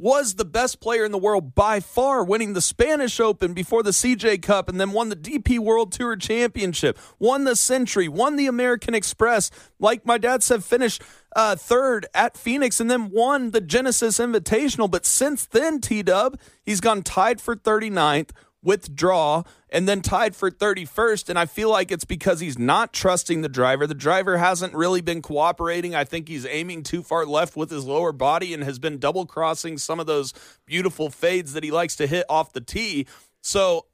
was 0.00 0.34
the 0.34 0.44
best 0.44 0.80
player 0.80 1.04
in 1.04 1.12
the 1.12 1.18
world 1.18 1.54
by 1.54 1.78
far, 1.78 2.24
winning 2.24 2.54
the 2.54 2.60
Spanish 2.60 3.20
Open 3.20 3.52
before 3.52 3.82
the 3.82 3.90
CJ 3.90 4.42
Cup, 4.42 4.68
and 4.68 4.80
then 4.80 4.92
won 4.92 5.10
the 5.10 5.16
DP 5.16 5.58
World 5.58 5.92
Tour 5.92 6.16
Championship, 6.16 6.98
won 7.18 7.44
the 7.44 7.54
Sentry, 7.54 8.08
won 8.08 8.36
the 8.36 8.46
American 8.46 8.94
Express. 8.94 9.50
Like 9.78 10.06
my 10.06 10.18
dad 10.18 10.42
said, 10.42 10.64
finished 10.64 11.02
uh, 11.36 11.54
third 11.56 12.06
at 12.14 12.36
Phoenix, 12.36 12.80
and 12.80 12.90
then 12.90 13.10
won 13.10 13.50
the 13.50 13.60
Genesis 13.60 14.18
Invitational. 14.18 14.90
But 14.90 15.04
since 15.04 15.44
then, 15.46 15.80
T 15.80 16.02
Dub, 16.02 16.38
he's 16.62 16.80
gone 16.80 17.02
tied 17.02 17.40
for 17.40 17.54
39th 17.54 18.30
withdraw 18.62 19.42
and 19.70 19.88
then 19.88 20.02
tied 20.02 20.36
for 20.36 20.50
31st. 20.50 21.28
And 21.28 21.38
I 21.38 21.46
feel 21.46 21.70
like 21.70 21.90
it's 21.90 22.04
because 22.04 22.40
he's 22.40 22.58
not 22.58 22.92
trusting 22.92 23.42
the 23.42 23.48
driver. 23.48 23.86
The 23.86 23.94
driver 23.94 24.38
hasn't 24.38 24.74
really 24.74 25.00
been 25.00 25.22
cooperating. 25.22 25.94
I 25.94 26.04
think 26.04 26.28
he's 26.28 26.46
aiming 26.46 26.82
too 26.82 27.02
far 27.02 27.24
left 27.24 27.56
with 27.56 27.70
his 27.70 27.84
lower 27.84 28.12
body 28.12 28.52
and 28.52 28.62
has 28.62 28.78
been 28.78 28.98
double 28.98 29.26
crossing 29.26 29.78
some 29.78 30.00
of 30.00 30.06
those 30.06 30.34
beautiful 30.66 31.10
fades 31.10 31.52
that 31.54 31.64
he 31.64 31.70
likes 31.70 31.96
to 31.96 32.06
hit 32.06 32.26
off 32.28 32.52
the 32.52 32.60
tee. 32.60 33.06
So 33.42 33.86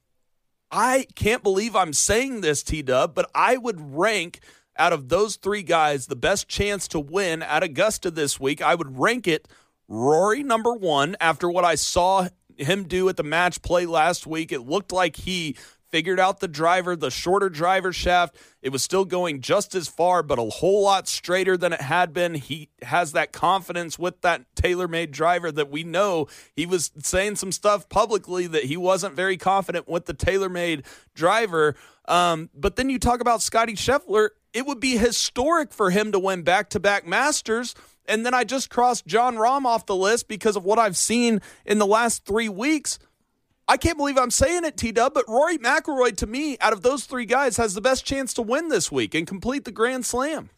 I 0.71 1.07
can't 1.15 1.43
believe 1.43 1.77
I'm 1.77 1.93
saying 1.93 2.41
this, 2.41 2.63
T 2.63 2.83
Dub, 2.83 3.15
but 3.15 3.31
I 3.35 3.57
would 3.57 3.95
rank 3.95 4.41
out 4.79 4.93
of 4.93 5.09
those 5.09 5.37
three 5.37 5.63
guys 5.63 6.07
the 6.07 6.17
best 6.17 6.49
chance 6.49 6.89
to 6.89 7.01
win 7.01 7.43
at 7.43 7.63
Augusta 7.63 8.11
this 8.11 8.41
week. 8.41 8.61
I 8.61 8.75
would 8.75 8.99
rank 8.99 9.27
it 9.27 9.49
Rory 9.89 10.43
number 10.43 10.73
one 10.73 11.17
after 11.21 11.49
what 11.49 11.65
I 11.65 11.77
saw 11.77 12.29
him 12.59 12.85
do 12.85 13.09
at 13.09 13.17
the 13.17 13.23
match 13.23 13.63
play 13.63 13.87
last 13.87 14.27
week. 14.27 14.53
It 14.53 14.61
looked 14.61 14.93
like 14.93 15.17
he 15.17 15.57
figured 15.91 16.19
out 16.19 16.41
the 16.41 16.49
driver, 16.49 16.97
the 16.97 17.11
shorter 17.11 17.49
driver 17.49 17.93
shaft. 17.93 18.37
It 18.61 18.71
was 18.71 18.83
still 18.83 19.05
going 19.05 19.41
just 19.41 19.75
as 19.75 19.89
far, 19.89 20.23
but 20.23 20.39
a 20.39 20.43
whole 20.43 20.83
lot 20.83 21.09
straighter 21.09 21.57
than 21.57 21.73
it 21.73 21.81
had 21.81 22.13
been. 22.13 22.35
He 22.35 22.71
has 22.83 23.13
that 23.13 23.33
confidence 23.33 23.99
with 23.99 24.21
that 24.23 24.45
TaylorMade 24.57 25.11
driver 25.11 25.53
that 25.53 25.71
we 25.71 25.85
know 25.85 26.27
he 26.55 26.67
was 26.67 26.91
saying 26.99 27.37
some 27.37 27.53
stuff 27.53 27.89
publicly 27.89 28.47
that 28.47 28.65
he 28.65 28.77
wasn't 28.77 29.15
very 29.15 29.37
confident 29.37 29.89
with 29.89 30.07
the 30.07 30.15
TaylorMade 30.15 30.85
driver. 31.15 31.77
Um, 32.09 32.51
but 32.55 32.77
then 32.77 32.91
you 32.91 32.99
talk 32.99 33.21
about 33.21 33.43
Scotty 33.43 33.75
Scheffler. 33.75 34.31
It 34.53 34.67
would 34.67 34.81
be 34.81 34.97
historic 34.97 35.73
for 35.73 35.91
him 35.91 36.13
to 36.13 36.19
win 36.19 36.43
back 36.43 36.71
to 36.71 36.81
back 36.81 37.07
Masters. 37.07 37.75
And 38.09 38.25
then 38.25 38.35
I 38.35 38.45
just 38.45 38.71
crossed 38.71 39.07
Jon 39.07 39.37
Rahm 39.37 39.65
off 39.65 39.87
the 39.87 39.97
list 39.97 40.29
because 40.29 40.57
of 40.57 40.65
what 40.65 40.79
I've 40.79 40.97
seen 40.97 41.41
in 41.65 41.79
the 41.79 41.87
last 41.87 42.25
three 42.25 42.49
weeks. 42.49 42.99
I 43.69 43.77
can't 43.77 43.99
believe 43.99 44.17
I'm 44.17 44.31
saying 44.31 44.65
it, 44.65 44.77
T 44.77 44.93
Dub, 44.93 45.13
but 45.13 45.29
Rory 45.29 45.59
McIlroy, 45.59 46.17
to 46.19 46.27
me, 46.27 46.57
out 46.61 46.73
of 46.73 46.83
those 46.83 47.05
three 47.05 47.25
guys, 47.25 47.57
has 47.57 47.75
the 47.75 47.81
best 47.81 48.07
chance 48.07 48.33
to 48.35 48.43
win 48.43 48.69
this 48.69 48.93
week 48.93 49.15
and 49.15 49.27
complete 49.27 49.65
the 49.65 49.73
Grand 49.73 50.07
Slam. 50.07 50.51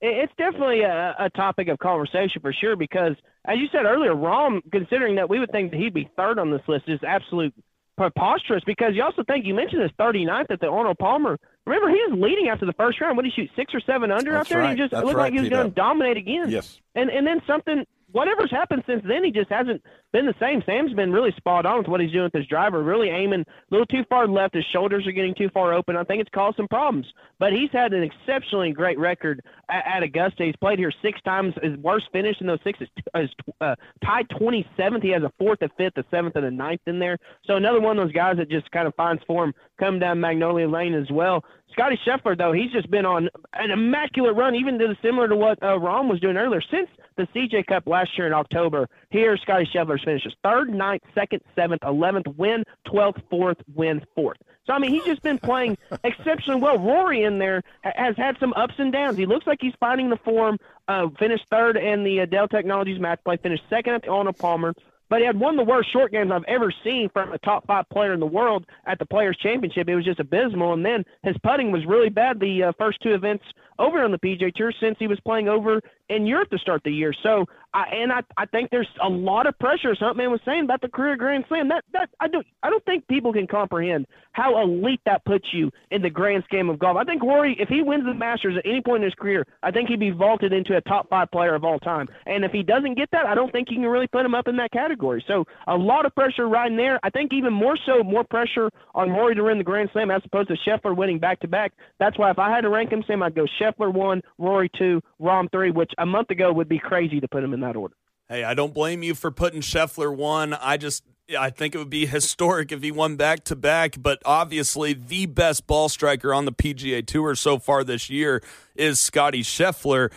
It's 0.00 0.32
definitely 0.36 0.82
a, 0.82 1.14
a 1.18 1.30
topic 1.30 1.68
of 1.68 1.78
conversation 1.78 2.42
for 2.42 2.52
sure 2.52 2.76
because, 2.76 3.14
as 3.44 3.56
you 3.58 3.66
said 3.72 3.86
earlier, 3.86 4.14
Rahm, 4.14 4.60
considering 4.70 5.16
that 5.16 5.30
we 5.30 5.38
would 5.38 5.50
think 5.52 5.70
that 5.70 5.78
he'd 5.78 5.94
be 5.94 6.10
third 6.16 6.38
on 6.38 6.50
this 6.50 6.60
list, 6.68 6.84
is 6.88 7.00
absolute 7.06 7.54
preposterous 7.96 8.62
because 8.66 8.92
you 8.94 9.02
also 9.02 9.22
think 9.24 9.46
you 9.46 9.54
mentioned 9.54 9.82
this 9.82 9.92
39th 9.98 10.50
at 10.50 10.60
the 10.60 10.66
Arnold 10.66 10.98
Palmer. 10.98 11.38
Remember, 11.66 11.88
he 11.88 11.96
was 12.08 12.18
leading 12.20 12.48
after 12.48 12.64
the 12.64 12.72
first 12.74 13.00
round. 13.00 13.16
What 13.16 13.24
did 13.24 13.32
he 13.34 13.42
shoot, 13.42 13.50
six 13.56 13.74
or 13.74 13.80
seven 13.80 14.10
under 14.12 14.32
That's 14.32 14.46
out 14.46 14.48
there? 14.48 14.58
right. 14.60 14.70
He 14.76 14.82
just 14.82 14.92
That's 14.92 15.04
looked 15.04 15.16
right, 15.16 15.24
like 15.24 15.32
he 15.32 15.40
was 15.40 15.48
going 15.48 15.68
to 15.68 15.74
dominate 15.74 16.16
again. 16.16 16.48
Yes. 16.50 16.80
And 16.94 17.10
and 17.10 17.26
then 17.26 17.42
something 17.46 17.84
whatever's 18.16 18.50
happened 18.50 18.82
since 18.86 19.02
then, 19.06 19.22
he 19.22 19.30
just 19.30 19.50
hasn't 19.50 19.82
been 20.10 20.24
the 20.24 20.34
same. 20.40 20.62
Sam's 20.64 20.94
been 20.94 21.12
really 21.12 21.32
spot 21.32 21.66
on 21.66 21.78
with 21.78 21.88
what 21.88 22.00
he's 22.00 22.10
doing 22.10 22.24
with 22.24 22.32
his 22.32 22.46
driver, 22.46 22.82
really 22.82 23.10
aiming 23.10 23.40
a 23.40 23.44
little 23.70 23.84
too 23.84 24.04
far 24.08 24.26
left. 24.26 24.54
His 24.54 24.64
shoulders 24.72 25.06
are 25.06 25.12
getting 25.12 25.34
too 25.34 25.50
far 25.50 25.74
open. 25.74 25.96
I 25.96 26.04
think 26.04 26.22
it's 26.22 26.30
caused 26.30 26.56
some 26.56 26.66
problems. 26.66 27.06
But 27.38 27.52
he's 27.52 27.68
had 27.70 27.92
an 27.92 28.02
exceptionally 28.02 28.72
great 28.72 28.98
record 28.98 29.42
at, 29.68 29.84
at 29.86 30.02
Augusta. 30.02 30.44
He's 30.44 30.56
played 30.56 30.78
here 30.78 30.90
six 31.02 31.20
times. 31.20 31.52
His 31.62 31.76
worst 31.76 32.06
finish 32.10 32.40
in 32.40 32.46
those 32.46 32.60
six 32.64 32.80
is, 32.80 32.88
is 33.14 33.30
uh, 33.60 33.74
tied 34.02 34.26
27th. 34.30 35.02
He 35.02 35.10
has 35.10 35.22
a 35.22 35.32
fourth, 35.38 35.60
a 35.60 35.68
fifth, 35.76 35.98
a 35.98 36.04
seventh, 36.10 36.36
and 36.36 36.46
a 36.46 36.50
ninth 36.50 36.80
in 36.86 36.98
there. 36.98 37.18
So 37.44 37.56
another 37.56 37.80
one 37.80 37.98
of 37.98 38.04
those 38.06 38.14
guys 38.14 38.38
that 38.38 38.48
just 38.48 38.70
kind 38.70 38.88
of 38.88 38.94
finds 38.94 39.22
form 39.24 39.52
coming 39.78 40.00
down 40.00 40.20
Magnolia 40.20 40.68
Lane 40.68 40.94
as 40.94 41.10
well. 41.10 41.44
Scotty 41.72 41.98
Scheffler, 42.06 42.36
though, 42.38 42.52
he's 42.52 42.72
just 42.72 42.90
been 42.90 43.04
on 43.04 43.28
an 43.52 43.70
immaculate 43.70 44.34
run, 44.34 44.54
even 44.54 44.78
to 44.78 44.88
the, 44.88 44.96
similar 45.02 45.28
to 45.28 45.36
what 45.36 45.62
uh, 45.62 45.78
Rahm 45.78 46.08
was 46.08 46.20
doing 46.20 46.36
earlier. 46.36 46.62
Since 46.70 46.88
the 47.16 47.26
CJ 47.34 47.66
Cup 47.66 47.86
last 47.86 48.16
year 48.16 48.26
in 48.26 48.32
October, 48.32 48.88
here 49.10 49.36
Scotty 49.36 49.68
Scheffler's 49.74 50.02
finishes 50.04 50.34
third, 50.42 50.72
ninth, 50.72 51.02
second, 51.14 51.42
seventh, 51.54 51.82
eleventh, 51.84 52.26
win, 52.36 52.64
twelfth, 52.84 53.20
fourth, 53.28 53.58
win, 53.74 54.02
fourth. 54.14 54.38
So 54.66 54.72
I 54.72 54.78
mean, 54.78 54.90
he's 54.92 55.04
just 55.04 55.22
been 55.22 55.38
playing 55.38 55.76
exceptionally 56.04 56.60
well. 56.60 56.78
Rory 56.78 57.24
in 57.24 57.38
there 57.38 57.62
has 57.82 58.16
had 58.16 58.38
some 58.38 58.52
ups 58.54 58.74
and 58.78 58.92
downs. 58.92 59.16
He 59.16 59.26
looks 59.26 59.46
like 59.46 59.58
he's 59.60 59.74
finding 59.78 60.08
the 60.08 60.16
form. 60.16 60.58
Uh, 60.88 61.08
finished 61.18 61.44
third 61.50 61.76
in 61.76 62.04
the 62.04 62.20
uh, 62.20 62.26
Dell 62.26 62.48
Technologies 62.48 63.00
match 63.00 63.20
play. 63.24 63.36
Finished 63.36 63.64
second 63.68 63.94
at 63.94 64.02
the 64.02 64.08
Arnold 64.08 64.38
Palmer 64.38 64.74
but 65.08 65.20
he 65.20 65.26
had 65.26 65.38
one 65.38 65.58
of 65.58 65.66
the 65.66 65.70
worst 65.70 65.92
short 65.92 66.12
games 66.12 66.30
I've 66.32 66.44
ever 66.48 66.72
seen 66.84 67.08
from 67.12 67.32
a 67.32 67.38
top 67.38 67.66
five 67.66 67.88
player 67.90 68.12
in 68.12 68.20
the 68.20 68.26
world 68.26 68.66
at 68.86 68.98
the 68.98 69.06
Players 69.06 69.36
Championship. 69.42 69.88
It 69.88 69.96
was 69.96 70.04
just 70.04 70.20
abysmal, 70.20 70.72
and 70.72 70.84
then 70.84 71.04
his 71.22 71.36
putting 71.42 71.70
was 71.72 71.84
really 71.86 72.08
bad 72.08 72.40
the 72.40 72.64
uh, 72.64 72.72
first 72.78 72.98
two 73.02 73.14
events 73.14 73.44
over 73.78 74.02
on 74.02 74.10
the 74.10 74.18
PJ 74.18 74.54
Tour 74.54 74.72
since 74.80 74.96
he 74.98 75.06
was 75.06 75.18
playing 75.20 75.48
over 75.48 75.80
in 76.08 76.26
Europe 76.26 76.50
to 76.50 76.58
start 76.58 76.82
the 76.84 76.90
year. 76.90 77.12
So, 77.22 77.46
I, 77.74 77.84
and 77.92 78.12
I, 78.12 78.20
I 78.36 78.46
think 78.46 78.70
there's 78.70 78.88
a 79.02 79.08
lot 79.08 79.46
of 79.46 79.58
pressure. 79.58 79.94
Something 79.94 80.18
man 80.18 80.30
was 80.30 80.40
saying 80.44 80.64
about 80.64 80.80
the 80.80 80.88
career 80.88 81.16
Grand 81.16 81.44
Slam. 81.48 81.68
That, 81.68 81.84
that 81.92 82.10
I 82.20 82.28
don't, 82.28 82.46
I 82.62 82.70
don't 82.70 82.84
think 82.84 83.06
people 83.08 83.32
can 83.32 83.46
comprehend 83.46 84.06
how 84.32 84.62
elite 84.62 85.00
that 85.04 85.24
puts 85.24 85.46
you 85.52 85.70
in 85.90 86.02
the 86.02 86.10
grand 86.10 86.44
scheme 86.44 86.70
of 86.70 86.78
golf. 86.78 86.96
I 86.96 87.04
think 87.04 87.22
Rory, 87.22 87.56
if 87.58 87.68
he 87.68 87.82
wins 87.82 88.04
the 88.04 88.14
Masters 88.14 88.56
at 88.56 88.66
any 88.66 88.80
point 88.80 89.02
in 89.02 89.10
his 89.10 89.14
career, 89.14 89.44
I 89.62 89.70
think 89.70 89.88
he'd 89.88 90.00
be 90.00 90.10
vaulted 90.10 90.52
into 90.52 90.76
a 90.76 90.80
top 90.82 91.08
five 91.08 91.30
player 91.30 91.54
of 91.54 91.64
all 91.64 91.78
time. 91.78 92.08
And 92.26 92.44
if 92.44 92.52
he 92.52 92.62
doesn't 92.62 92.94
get 92.94 93.10
that, 93.10 93.26
I 93.26 93.34
don't 93.34 93.50
think 93.50 93.68
you 93.70 93.76
can 93.76 93.86
really 93.86 94.06
put 94.06 94.24
him 94.24 94.34
up 94.34 94.48
in 94.48 94.56
that 94.56 94.70
category. 94.70 95.24
So, 95.26 95.44
a 95.66 95.76
lot 95.76 96.06
of 96.06 96.14
pressure 96.14 96.48
right 96.48 96.66
there. 96.76 96.98
I 97.02 97.10
think 97.10 97.32
even 97.32 97.52
more 97.52 97.76
so, 97.86 98.02
more 98.02 98.24
pressure 98.24 98.70
on 98.94 99.10
Rory 99.10 99.34
to 99.34 99.42
win 99.42 99.58
the 99.58 99.64
Grand 99.64 99.90
Slam 99.92 100.10
as 100.10 100.22
opposed 100.24 100.48
to 100.48 100.56
Scheffler 100.66 100.96
winning 100.96 101.18
back 101.18 101.40
to 101.40 101.48
back. 101.48 101.72
That's 101.98 102.18
why 102.18 102.30
if 102.30 102.38
I 102.38 102.50
had 102.50 102.62
to 102.62 102.68
rank 102.68 102.90
him, 102.90 103.04
Sam, 103.06 103.22
I'd 103.22 103.34
go 103.34 103.46
Scheffler 103.60 103.65
one, 103.76 104.22
Rory 104.38 104.70
two, 104.76 105.02
Rahm 105.20 105.50
three, 105.50 105.70
which 105.70 105.92
a 105.98 106.06
month 106.06 106.30
ago 106.30 106.52
would 106.52 106.68
be 106.68 106.78
crazy 106.78 107.20
to 107.20 107.28
put 107.28 107.42
him 107.42 107.52
in 107.54 107.60
that 107.60 107.76
order. 107.76 107.94
Hey, 108.28 108.42
I 108.42 108.54
don't 108.54 108.74
blame 108.74 109.02
you 109.02 109.14
for 109.14 109.30
putting 109.30 109.60
Scheffler 109.60 110.14
one. 110.14 110.54
I 110.54 110.76
just 110.76 111.04
I 111.38 111.50
think 111.50 111.74
it 111.74 111.78
would 111.78 111.90
be 111.90 112.06
historic 112.06 112.70
if 112.70 112.82
he 112.82 112.92
won 112.92 113.16
back 113.16 113.44
to 113.44 113.56
back, 113.56 113.96
but 113.98 114.22
obviously 114.24 114.92
the 114.92 115.26
best 115.26 115.66
ball 115.66 115.88
striker 115.88 116.32
on 116.32 116.44
the 116.44 116.52
PGA 116.52 117.04
Tour 117.04 117.34
so 117.34 117.58
far 117.58 117.82
this 117.82 118.08
year 118.08 118.42
is 118.76 119.00
Scotty 119.00 119.42
Scheffler. 119.42 120.12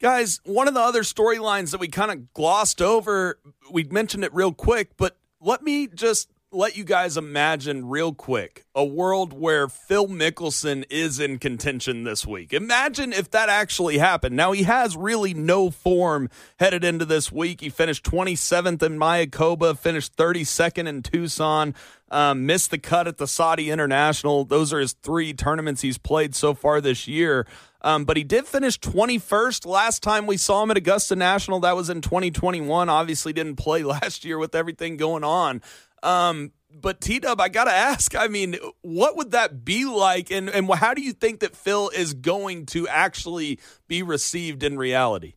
Guys, 0.00 0.40
one 0.44 0.68
of 0.68 0.74
the 0.74 0.80
other 0.80 1.02
storylines 1.02 1.70
that 1.70 1.80
we 1.80 1.88
kind 1.88 2.10
of 2.10 2.32
glossed 2.34 2.82
over, 2.82 3.38
we 3.70 3.84
mentioned 3.84 4.24
it 4.24 4.34
real 4.34 4.52
quick, 4.52 4.96
but 4.98 5.16
let 5.40 5.62
me 5.62 5.86
just 5.86 6.30
let 6.54 6.76
you 6.76 6.84
guys 6.84 7.16
imagine 7.16 7.88
real 7.88 8.14
quick 8.14 8.64
a 8.74 8.84
world 8.84 9.32
where 9.32 9.68
Phil 9.68 10.06
Mickelson 10.06 10.84
is 10.90 11.20
in 11.20 11.38
contention 11.38 12.04
this 12.04 12.26
week. 12.26 12.52
Imagine 12.52 13.12
if 13.12 13.30
that 13.30 13.48
actually 13.48 13.98
happened. 13.98 14.36
Now, 14.36 14.52
he 14.52 14.64
has 14.64 14.96
really 14.96 15.34
no 15.34 15.70
form 15.70 16.28
headed 16.58 16.84
into 16.84 17.04
this 17.04 17.30
week. 17.30 17.60
He 17.60 17.68
finished 17.68 18.04
27th 18.04 18.82
in 18.82 18.98
Mayakoba, 18.98 19.78
finished 19.78 20.16
32nd 20.16 20.86
in 20.88 21.02
Tucson, 21.02 21.74
um, 22.10 22.46
missed 22.46 22.70
the 22.70 22.78
cut 22.78 23.08
at 23.08 23.18
the 23.18 23.26
Saudi 23.26 23.70
International. 23.70 24.44
Those 24.44 24.72
are 24.72 24.80
his 24.80 24.92
three 24.92 25.32
tournaments 25.32 25.82
he's 25.82 25.98
played 25.98 26.34
so 26.34 26.54
far 26.54 26.80
this 26.80 27.06
year. 27.08 27.46
Um, 27.84 28.06
but 28.06 28.16
he 28.16 28.24
did 28.24 28.46
finish 28.46 28.80
21st 28.80 29.66
last 29.66 30.02
time 30.02 30.26
we 30.26 30.38
saw 30.38 30.62
him 30.62 30.70
at 30.70 30.78
Augusta 30.78 31.16
National. 31.16 31.60
That 31.60 31.76
was 31.76 31.90
in 31.90 32.00
2021. 32.00 32.88
Obviously, 32.88 33.34
didn't 33.34 33.56
play 33.56 33.82
last 33.84 34.24
year 34.24 34.38
with 34.38 34.54
everything 34.54 34.96
going 34.96 35.22
on. 35.22 35.60
Um, 36.04 36.52
but 36.70 37.00
T 37.00 37.18
Dub, 37.18 37.40
I 37.40 37.48
gotta 37.48 37.72
ask. 37.72 38.14
I 38.16 38.28
mean, 38.28 38.56
what 38.82 39.16
would 39.16 39.30
that 39.30 39.64
be 39.64 39.84
like, 39.84 40.30
and 40.30 40.48
and 40.48 40.72
how 40.74 40.94
do 40.94 41.02
you 41.02 41.12
think 41.12 41.40
that 41.40 41.56
Phil 41.56 41.88
is 41.90 42.14
going 42.14 42.66
to 42.66 42.86
actually 42.88 43.58
be 43.88 44.02
received 44.02 44.62
in 44.62 44.76
reality? 44.76 45.34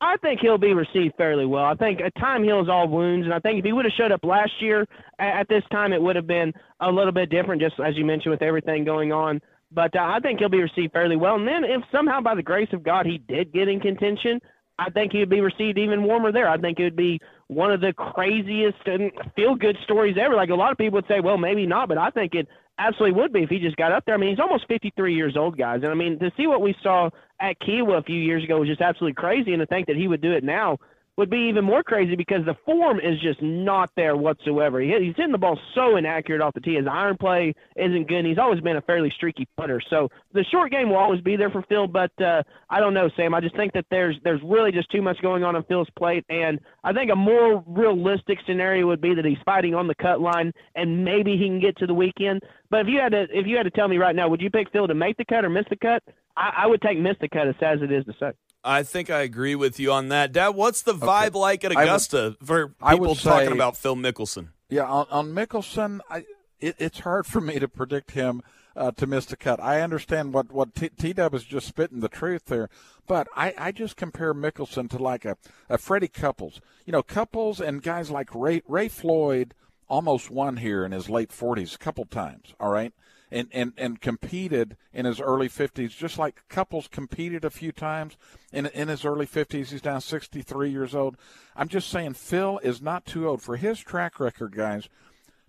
I 0.00 0.16
think 0.18 0.40
he'll 0.40 0.58
be 0.58 0.74
received 0.74 1.16
fairly 1.16 1.44
well. 1.44 1.64
I 1.64 1.74
think 1.74 2.00
time 2.20 2.44
heals 2.44 2.68
all 2.68 2.86
wounds, 2.86 3.24
and 3.24 3.34
I 3.34 3.40
think 3.40 3.58
if 3.58 3.64
he 3.64 3.72
would 3.72 3.84
have 3.84 3.94
showed 3.94 4.12
up 4.12 4.24
last 4.24 4.52
year 4.60 4.86
at 5.18 5.48
this 5.48 5.64
time, 5.72 5.92
it 5.92 6.00
would 6.00 6.14
have 6.14 6.26
been 6.26 6.52
a 6.80 6.90
little 6.90 7.12
bit 7.12 7.30
different, 7.30 7.60
just 7.60 7.74
as 7.84 7.96
you 7.96 8.04
mentioned, 8.04 8.30
with 8.30 8.42
everything 8.42 8.84
going 8.84 9.12
on. 9.12 9.40
But 9.72 9.94
uh, 9.96 10.00
I 10.00 10.20
think 10.20 10.38
he'll 10.38 10.48
be 10.48 10.62
received 10.62 10.92
fairly 10.92 11.16
well. 11.16 11.34
And 11.34 11.46
then, 11.46 11.64
if 11.64 11.82
somehow 11.90 12.20
by 12.20 12.34
the 12.36 12.42
grace 12.42 12.68
of 12.72 12.84
God 12.84 13.06
he 13.06 13.18
did 13.18 13.52
get 13.52 13.68
in 13.68 13.80
contention, 13.80 14.40
I 14.78 14.90
think 14.90 15.12
he 15.12 15.18
would 15.18 15.30
be 15.30 15.40
received 15.40 15.78
even 15.78 16.04
warmer 16.04 16.30
there. 16.30 16.48
I 16.48 16.58
think 16.58 16.78
it 16.78 16.84
would 16.84 16.96
be 16.96 17.20
one 17.48 17.72
of 17.72 17.80
the 17.80 17.92
craziest 17.92 18.78
and 18.86 19.10
feel 19.34 19.54
good 19.54 19.76
stories 19.82 20.16
ever. 20.20 20.34
Like 20.34 20.50
a 20.50 20.54
lot 20.54 20.70
of 20.70 20.78
people 20.78 20.96
would 20.96 21.08
say, 21.08 21.20
well, 21.20 21.38
maybe 21.38 21.66
not, 21.66 21.88
but 21.88 21.98
I 21.98 22.10
think 22.10 22.34
it 22.34 22.46
absolutely 22.78 23.20
would 23.20 23.32
be 23.32 23.42
if 23.42 23.50
he 23.50 23.58
just 23.58 23.76
got 23.76 23.90
up 23.90 24.04
there. 24.06 24.14
I 24.14 24.18
mean, 24.18 24.30
he's 24.30 24.38
almost 24.38 24.66
53 24.68 25.14
years 25.14 25.36
old, 25.36 25.58
guys. 25.58 25.80
And 25.82 25.90
I 25.90 25.94
mean, 25.94 26.18
to 26.20 26.30
see 26.36 26.46
what 26.46 26.60
we 26.60 26.76
saw 26.82 27.10
at 27.40 27.58
Kiawah 27.60 27.98
a 27.98 28.02
few 28.02 28.20
years 28.20 28.44
ago 28.44 28.58
was 28.58 28.68
just 28.68 28.80
absolutely 28.80 29.14
crazy. 29.14 29.52
And 29.52 29.60
to 29.60 29.66
think 29.66 29.86
that 29.86 29.96
he 29.96 30.08
would 30.08 30.20
do 30.20 30.32
it 30.32 30.44
now 30.44 30.78
would 31.18 31.28
be 31.28 31.48
even 31.48 31.64
more 31.64 31.82
crazy 31.82 32.14
because 32.14 32.44
the 32.46 32.54
form 32.64 33.00
is 33.00 33.20
just 33.20 33.42
not 33.42 33.90
there 33.96 34.16
whatsoever. 34.16 34.80
He, 34.80 34.94
he's 35.00 35.16
hitting 35.16 35.32
the 35.32 35.38
ball 35.38 35.58
so 35.74 35.96
inaccurate 35.96 36.40
off 36.40 36.54
the 36.54 36.60
tee. 36.60 36.76
His 36.76 36.86
iron 36.86 37.16
play 37.16 37.54
isn't 37.74 38.06
good. 38.06 38.18
And 38.18 38.26
he's 38.28 38.38
always 38.38 38.60
been 38.60 38.76
a 38.76 38.80
fairly 38.82 39.10
streaky 39.10 39.48
putter. 39.56 39.80
So 39.90 40.08
the 40.32 40.44
short 40.44 40.70
game 40.70 40.90
will 40.90 40.96
always 40.96 41.20
be 41.20 41.34
there 41.34 41.50
for 41.50 41.62
Phil, 41.62 41.88
but 41.88 42.12
uh, 42.22 42.44
I 42.70 42.78
don't 42.78 42.94
know, 42.94 43.10
Sam. 43.16 43.34
I 43.34 43.40
just 43.40 43.56
think 43.56 43.72
that 43.72 43.86
there's 43.90 44.14
there's 44.22 44.40
really 44.44 44.70
just 44.70 44.90
too 44.92 45.02
much 45.02 45.20
going 45.20 45.42
on 45.42 45.56
on 45.56 45.64
Phil's 45.64 45.90
plate, 45.98 46.24
and 46.28 46.60
I 46.84 46.92
think 46.92 47.10
a 47.10 47.16
more 47.16 47.64
realistic 47.66 48.38
scenario 48.46 48.86
would 48.86 49.00
be 49.00 49.12
that 49.14 49.24
he's 49.24 49.38
fighting 49.44 49.74
on 49.74 49.88
the 49.88 49.96
cut 49.96 50.20
line, 50.20 50.52
and 50.76 51.04
maybe 51.04 51.36
he 51.36 51.46
can 51.46 51.60
get 51.60 51.76
to 51.78 51.86
the 51.88 51.94
weekend. 51.94 52.42
But 52.70 52.82
if 52.82 52.86
you 52.86 53.00
had 53.00 53.10
to 53.10 53.26
if 53.32 53.46
you 53.46 53.56
had 53.56 53.64
to 53.64 53.70
tell 53.70 53.88
me 53.88 53.98
right 53.98 54.14
now, 54.14 54.28
would 54.28 54.40
you 54.40 54.50
pick 54.50 54.70
Phil 54.70 54.86
to 54.86 54.94
make 54.94 55.16
the 55.16 55.24
cut 55.24 55.44
or 55.44 55.50
miss 55.50 55.66
the 55.68 55.76
cut? 55.76 56.02
I, 56.36 56.52
I 56.58 56.66
would 56.68 56.80
take 56.80 56.98
miss 56.98 57.16
the 57.20 57.28
cut 57.28 57.48
as 57.48 57.56
sad 57.58 57.78
as 57.78 57.82
it 57.82 57.90
is 57.90 58.04
to 58.04 58.12
say. 58.20 58.32
I 58.68 58.82
think 58.82 59.08
I 59.08 59.20
agree 59.20 59.54
with 59.54 59.80
you 59.80 59.90
on 59.92 60.08
that. 60.08 60.32
Dad, 60.32 60.50
what's 60.50 60.82
the 60.82 60.92
vibe 60.92 61.28
okay. 61.28 61.38
like 61.38 61.64
at 61.64 61.72
Augusta 61.72 62.36
would, 62.38 62.46
for 62.46 62.68
people 62.68 63.14
say, 63.14 63.30
talking 63.30 63.52
about 63.52 63.78
Phil 63.78 63.96
Mickelson? 63.96 64.48
Yeah, 64.68 64.84
on, 64.84 65.06
on 65.10 65.32
Mickelson, 65.32 66.00
I, 66.10 66.26
it, 66.60 66.76
it's 66.78 67.00
hard 67.00 67.26
for 67.26 67.40
me 67.40 67.58
to 67.58 67.66
predict 67.66 68.10
him 68.10 68.42
uh, 68.76 68.90
to 68.92 69.06
miss 69.06 69.24
the 69.24 69.36
cut. 69.36 69.58
I 69.58 69.80
understand 69.80 70.34
what 70.34 70.52
what 70.52 70.74
T 70.74 71.12
Dub 71.14 71.34
is 71.34 71.44
just 71.44 71.66
spitting 71.66 72.00
the 72.00 72.10
truth 72.10 72.44
there, 72.44 72.68
but 73.06 73.26
I, 73.34 73.54
I 73.56 73.72
just 73.72 73.96
compare 73.96 74.34
Mickelson 74.34 74.90
to 74.90 74.98
like 74.98 75.24
a, 75.24 75.38
a 75.70 75.78
Freddie 75.78 76.08
Couples. 76.08 76.60
You 76.84 76.92
know, 76.92 77.02
Couples 77.02 77.60
and 77.60 77.82
guys 77.82 78.10
like 78.10 78.34
Ray 78.34 78.62
Ray 78.68 78.88
Floyd 78.88 79.54
almost 79.88 80.30
won 80.30 80.58
here 80.58 80.84
in 80.84 80.92
his 80.92 81.08
late 81.08 81.30
40s 81.30 81.74
a 81.74 81.78
couple 81.78 82.04
times. 82.04 82.52
All 82.60 82.70
right 82.70 82.92
and, 83.30 83.48
and, 83.52 83.72
and 83.76 84.00
competed 84.00 84.76
in 84.92 85.04
his 85.04 85.20
early 85.20 85.48
50s, 85.48 85.96
just 85.96 86.18
like 86.18 86.44
Couples 86.48 86.88
competed 86.88 87.44
a 87.44 87.50
few 87.50 87.72
times 87.72 88.16
in, 88.52 88.66
in 88.66 88.88
his 88.88 89.04
early 89.04 89.26
50s. 89.26 89.68
He's 89.68 89.84
now 89.84 89.98
63 89.98 90.70
years 90.70 90.94
old. 90.94 91.16
I'm 91.56 91.68
just 91.68 91.88
saying 91.88 92.14
Phil 92.14 92.58
is 92.62 92.80
not 92.80 93.04
too 93.04 93.28
old. 93.28 93.42
For 93.42 93.56
his 93.56 93.80
track 93.80 94.18
record, 94.18 94.54
guys, 94.56 94.88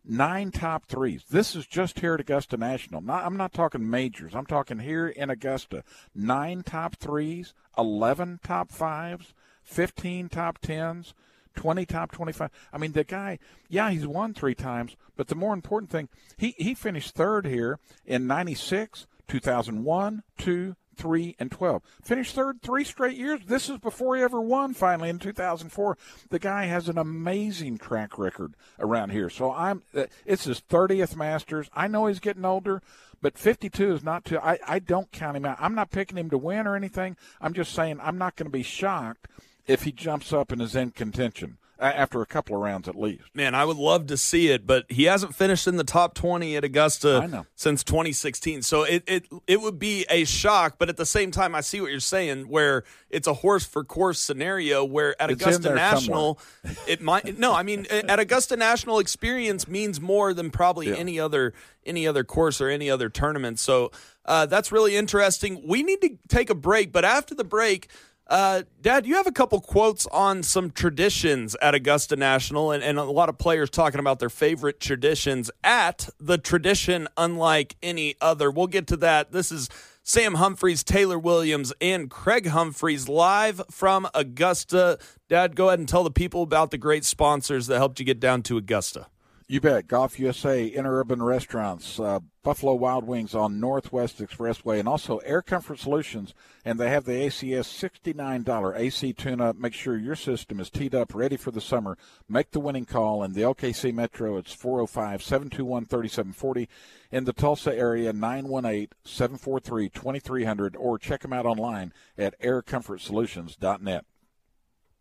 nine 0.03 0.51
top 0.51 0.85
threes. 0.85 1.23
This 1.29 1.55
is 1.55 1.65
just 1.65 1.99
here 1.99 2.15
at 2.15 2.19
Augusta 2.19 2.57
National. 2.57 3.01
Not, 3.01 3.25
I'm 3.25 3.37
not 3.37 3.53
talking 3.53 3.89
majors. 3.89 4.35
I'm 4.35 4.45
talking 4.45 4.79
here 4.79 5.07
in 5.07 5.29
Augusta. 5.29 5.83
Nine 6.13 6.63
top 6.63 6.95
threes, 6.95 7.53
11 7.77 8.39
top 8.43 8.71
fives, 8.71 9.33
15 9.63 10.29
top 10.29 10.57
tens. 10.59 11.13
20 11.55 11.85
top 11.85 12.11
25. 12.11 12.49
I 12.71 12.77
mean, 12.77 12.93
the 12.93 13.03
guy, 13.03 13.39
yeah, 13.67 13.89
he's 13.91 14.07
won 14.07 14.33
three 14.33 14.55
times, 14.55 14.95
but 15.15 15.27
the 15.27 15.35
more 15.35 15.53
important 15.53 15.91
thing, 15.91 16.09
he, 16.37 16.55
he 16.57 16.73
finished 16.73 17.15
third 17.15 17.45
here 17.45 17.79
in 18.05 18.27
96, 18.27 19.07
2001, 19.27 20.23
2, 20.37 20.75
3, 20.99 21.35
and 21.39 21.49
12. 21.49 21.81
Finished 22.03 22.35
third 22.35 22.61
three 22.61 22.83
straight 22.83 23.17
years. 23.17 23.39
This 23.47 23.69
is 23.69 23.77
before 23.77 24.17
he 24.17 24.21
ever 24.21 24.41
won 24.41 24.73
finally 24.73 25.09
in 25.09 25.17
2004. 25.17 25.97
The 26.29 26.39
guy 26.39 26.65
has 26.65 26.89
an 26.89 26.97
amazing 26.97 27.77
track 27.77 28.19
record 28.19 28.53
around 28.79 29.11
here. 29.11 29.29
So 29.29 29.51
I'm, 29.51 29.83
uh, 29.95 30.05
it's 30.25 30.43
his 30.43 30.61
30th 30.61 31.15
Masters. 31.15 31.69
I 31.73 31.87
know 31.87 32.07
he's 32.07 32.19
getting 32.19 32.43
older, 32.43 32.81
but 33.21 33.37
52 33.37 33.93
is 33.93 34.03
not 34.03 34.25
too, 34.25 34.39
I, 34.39 34.59
I 34.67 34.79
don't 34.79 35.11
count 35.11 35.37
him 35.37 35.45
out. 35.45 35.57
I'm 35.59 35.75
not 35.75 35.89
picking 35.89 36.17
him 36.17 36.29
to 36.31 36.37
win 36.37 36.67
or 36.67 36.75
anything. 36.75 37.15
I'm 37.39 37.53
just 37.53 37.73
saying 37.73 37.99
I'm 38.01 38.17
not 38.17 38.35
going 38.35 38.47
to 38.47 38.57
be 38.57 38.63
shocked 38.63 39.27
if 39.69 39.83
he 39.83 39.91
jumps 39.91 40.33
up 40.33 40.51
and 40.51 40.61
is 40.61 40.75
in 40.75 40.91
contention 40.91 41.57
after 41.81 42.21
a 42.21 42.25
couple 42.25 42.57
of 42.57 42.61
rounds 42.61 42.89
at 42.89 42.95
least. 42.99 43.23
Man, 43.33 43.55
I 43.55 43.63
would 43.63 43.77
love 43.77 44.07
to 44.07 44.17
see 44.17 44.49
it, 44.49 44.67
but 44.67 44.83
he 44.89 45.05
hasn't 45.05 45.33
finished 45.33 45.65
in 45.65 45.77
the 45.77 45.85
top 45.85 46.13
20 46.13 46.57
at 46.57 46.65
Augusta 46.65 47.45
since 47.55 47.85
2016. 47.85 48.63
So 48.63 48.83
it, 48.83 49.03
it 49.07 49.27
it 49.47 49.61
would 49.61 49.79
be 49.79 50.05
a 50.09 50.25
shock, 50.25 50.75
but 50.77 50.89
at 50.89 50.97
the 50.97 51.05
same 51.05 51.31
time 51.31 51.55
I 51.55 51.61
see 51.61 51.79
what 51.79 51.89
you're 51.91 52.01
saying 52.01 52.49
where 52.49 52.83
it's 53.09 53.27
a 53.27 53.33
horse 53.35 53.65
for 53.65 53.85
course 53.85 54.19
scenario 54.19 54.83
where 54.83 55.15
at 55.21 55.31
It's 55.31 55.41
Augusta 55.41 55.73
National 55.73 56.37
it 56.85 56.99
might 57.01 57.39
no, 57.39 57.53
I 57.53 57.63
mean 57.63 57.85
at 57.89 58.19
Augusta 58.19 58.57
National 58.57 58.99
experience 58.99 59.65
means 59.65 60.01
more 60.01 60.33
than 60.33 60.51
probably 60.51 60.89
Yeah. 60.89 60.95
any 60.95 61.17
other 61.17 61.53
any 61.85 62.05
other 62.05 62.25
course 62.25 62.59
or 62.59 62.67
any 62.67 62.89
other 62.89 63.07
tournament. 63.07 63.57
So 63.57 63.91
uh, 64.25 64.45
that's 64.45 64.71
really 64.71 64.95
interesting. 64.97 65.63
We 65.65 65.81
need 65.81 66.01
to 66.01 66.17
take 66.27 66.49
a 66.49 66.55
break, 66.55 66.91
but 66.91 67.03
after 67.05 67.33
the 67.33 67.45
break, 67.45 67.89
uh, 68.29 68.61
Dad, 68.79 69.07
you 69.07 69.15
have 69.15 69.25
a 69.25 69.31
couple 69.31 69.59
quotes 69.59 70.05
on 70.07 70.43
some 70.43 70.69
traditions 70.69 71.55
at 71.63 71.73
Augusta 71.73 72.15
National, 72.15 72.71
and, 72.71 72.83
and 72.83 72.99
a 72.99 73.03
lot 73.03 73.27
of 73.27 73.39
players 73.39 73.71
talking 73.71 73.99
about 73.99 74.19
their 74.19 74.29
favorite 74.29 74.79
traditions 74.79 75.49
at 75.63 76.09
the 76.19 76.37
tradition 76.37 77.07
unlike 77.17 77.75
any 77.81 78.15
other. 78.21 78.51
We'll 78.51 78.67
get 78.67 78.85
to 78.87 78.97
that. 78.97 79.31
This 79.31 79.51
is 79.51 79.67
Sam 80.03 80.35
Humphreys, 80.35 80.83
Taylor 80.83 81.17
Williams, 81.17 81.73
and 81.81 82.09
Craig 82.09 82.47
Humphreys 82.47 83.09
live 83.09 83.63
from 83.71 84.07
Augusta. 84.13 84.99
Dad, 85.27 85.55
go 85.55 85.69
ahead 85.69 85.79
and 85.79 85.89
tell 85.89 86.03
the 86.03 86.11
people 86.11 86.43
about 86.43 86.69
the 86.69 86.77
great 86.77 87.05
sponsors 87.05 87.65
that 87.65 87.77
helped 87.77 87.99
you 87.99 88.05
get 88.05 88.19
down 88.19 88.43
to 88.43 88.57
Augusta. 88.57 89.07
You 89.51 89.59
bet. 89.59 89.87
Golf 89.87 90.19
USA, 90.19 90.69
Interurban 90.69 91.25
Restaurants, 91.25 91.99
uh, 91.99 92.19
Buffalo 92.43 92.75
Wild 92.75 93.05
Wings 93.05 93.33
on 93.33 93.59
Northwest 93.59 94.19
Expressway, 94.19 94.77
and 94.77 94.87
also 94.87 95.17
Air 95.25 95.41
Comfort 95.41 95.79
Solutions. 95.79 96.35
And 96.63 96.79
they 96.79 96.91
have 96.91 97.05
the 97.05 97.13
ACS 97.13 97.65
$69 97.65 98.77
AC 98.77 99.11
tune 99.13 99.41
up. 99.41 99.55
Make 99.55 99.73
sure 99.73 99.97
your 99.97 100.15
system 100.15 100.59
is 100.59 100.69
teed 100.69 100.93
up, 100.93 101.15
ready 101.15 101.35
for 101.35 101.49
the 101.49 101.61
summer. 101.61 101.97
Make 102.27 102.51
the 102.51 102.59
winning 102.59 102.85
call. 102.85 103.23
In 103.23 103.33
the 103.33 103.41
OKC 103.41 103.91
Metro, 103.91 104.37
it's 104.37 104.53
405 104.53 105.23
721 105.23 105.85
3740. 105.85 106.69
In 107.11 107.23
the 107.23 107.33
Tulsa 107.33 107.75
area, 107.75 108.13
918 108.13 108.89
743 109.03 109.89
2300. 109.89 110.75
Or 110.75 110.99
check 110.99 111.21
them 111.21 111.33
out 111.33 111.47
online 111.47 111.91
at 112.19 112.39
aircomfortsolutions.net. 112.39 114.05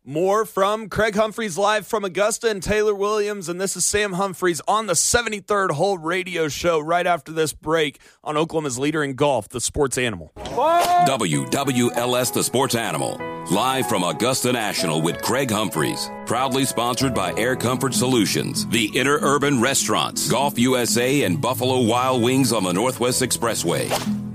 More 0.09 0.47
from 0.47 0.89
Craig 0.89 1.15
Humphreys 1.17 1.59
live 1.59 1.87
from 1.87 2.03
Augusta 2.03 2.49
and 2.49 2.63
Taylor 2.63 2.95
Williams, 2.95 3.51
and 3.51 3.61
this 3.61 3.77
is 3.77 3.85
Sam 3.85 4.15
Humphreys 4.15 4.63
on 4.67 4.87
the 4.87 4.95
73rd 4.95 5.73
Hole 5.73 5.99
Radio 5.99 6.49
Show 6.49 6.81
right 6.81 7.07
after 7.07 7.31
this 7.31 7.53
break 7.53 8.01
on 8.25 8.39
Oklahoma's 8.39 8.79
leader 8.79 9.05
in 9.05 9.17
golf, 9.17 9.51
the 9.51 9.61
Sports 9.61 9.99
Animal. 9.99 10.33
WWLS 10.35 12.33
The 12.33 12.43
Sports 12.43 12.75
Animal. 12.75 13.21
Live 13.51 13.87
from 13.87 14.03
Augusta 14.03 14.51
National 14.51 15.03
with 15.03 15.21
Craig 15.21 15.51
Humphreys. 15.51 16.09
Proudly 16.25 16.65
sponsored 16.65 17.13
by 17.13 17.35
Air 17.35 17.55
Comfort 17.55 17.93
Solutions, 17.93 18.67
the 18.69 18.89
Interurban 18.89 19.61
Restaurants, 19.61 20.31
Golf 20.31 20.59
USA, 20.59 21.25
and 21.25 21.39
Buffalo 21.39 21.83
Wild 21.83 22.23
Wings 22.23 22.55
on 22.55 22.65
the 22.65 22.73
Northwest 22.73 23.21
Expressway. 23.21 24.28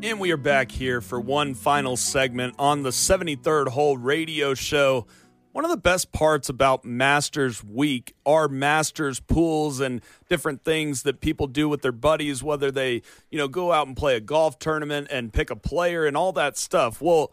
And 0.00 0.20
we 0.20 0.30
are 0.30 0.36
back 0.36 0.70
here 0.70 1.00
for 1.00 1.18
one 1.18 1.54
final 1.54 1.96
segment 1.96 2.54
on 2.56 2.84
the 2.84 2.90
73rd 2.90 3.68
Hole 3.70 3.98
Radio 3.98 4.54
Show. 4.54 5.08
One 5.50 5.64
of 5.64 5.72
the 5.72 5.76
best 5.76 6.12
parts 6.12 6.48
about 6.48 6.84
Masters 6.84 7.64
Week 7.64 8.14
are 8.24 8.46
Masters 8.46 9.18
pools 9.18 9.80
and 9.80 10.00
different 10.28 10.62
things 10.62 11.02
that 11.02 11.20
people 11.20 11.48
do 11.48 11.68
with 11.68 11.82
their 11.82 11.90
buddies, 11.90 12.44
whether 12.44 12.70
they, 12.70 13.02
you 13.28 13.38
know, 13.38 13.48
go 13.48 13.72
out 13.72 13.88
and 13.88 13.96
play 13.96 14.14
a 14.14 14.20
golf 14.20 14.60
tournament 14.60 15.08
and 15.10 15.32
pick 15.32 15.50
a 15.50 15.56
player 15.56 16.06
and 16.06 16.16
all 16.16 16.30
that 16.32 16.56
stuff. 16.56 17.02
Well, 17.02 17.32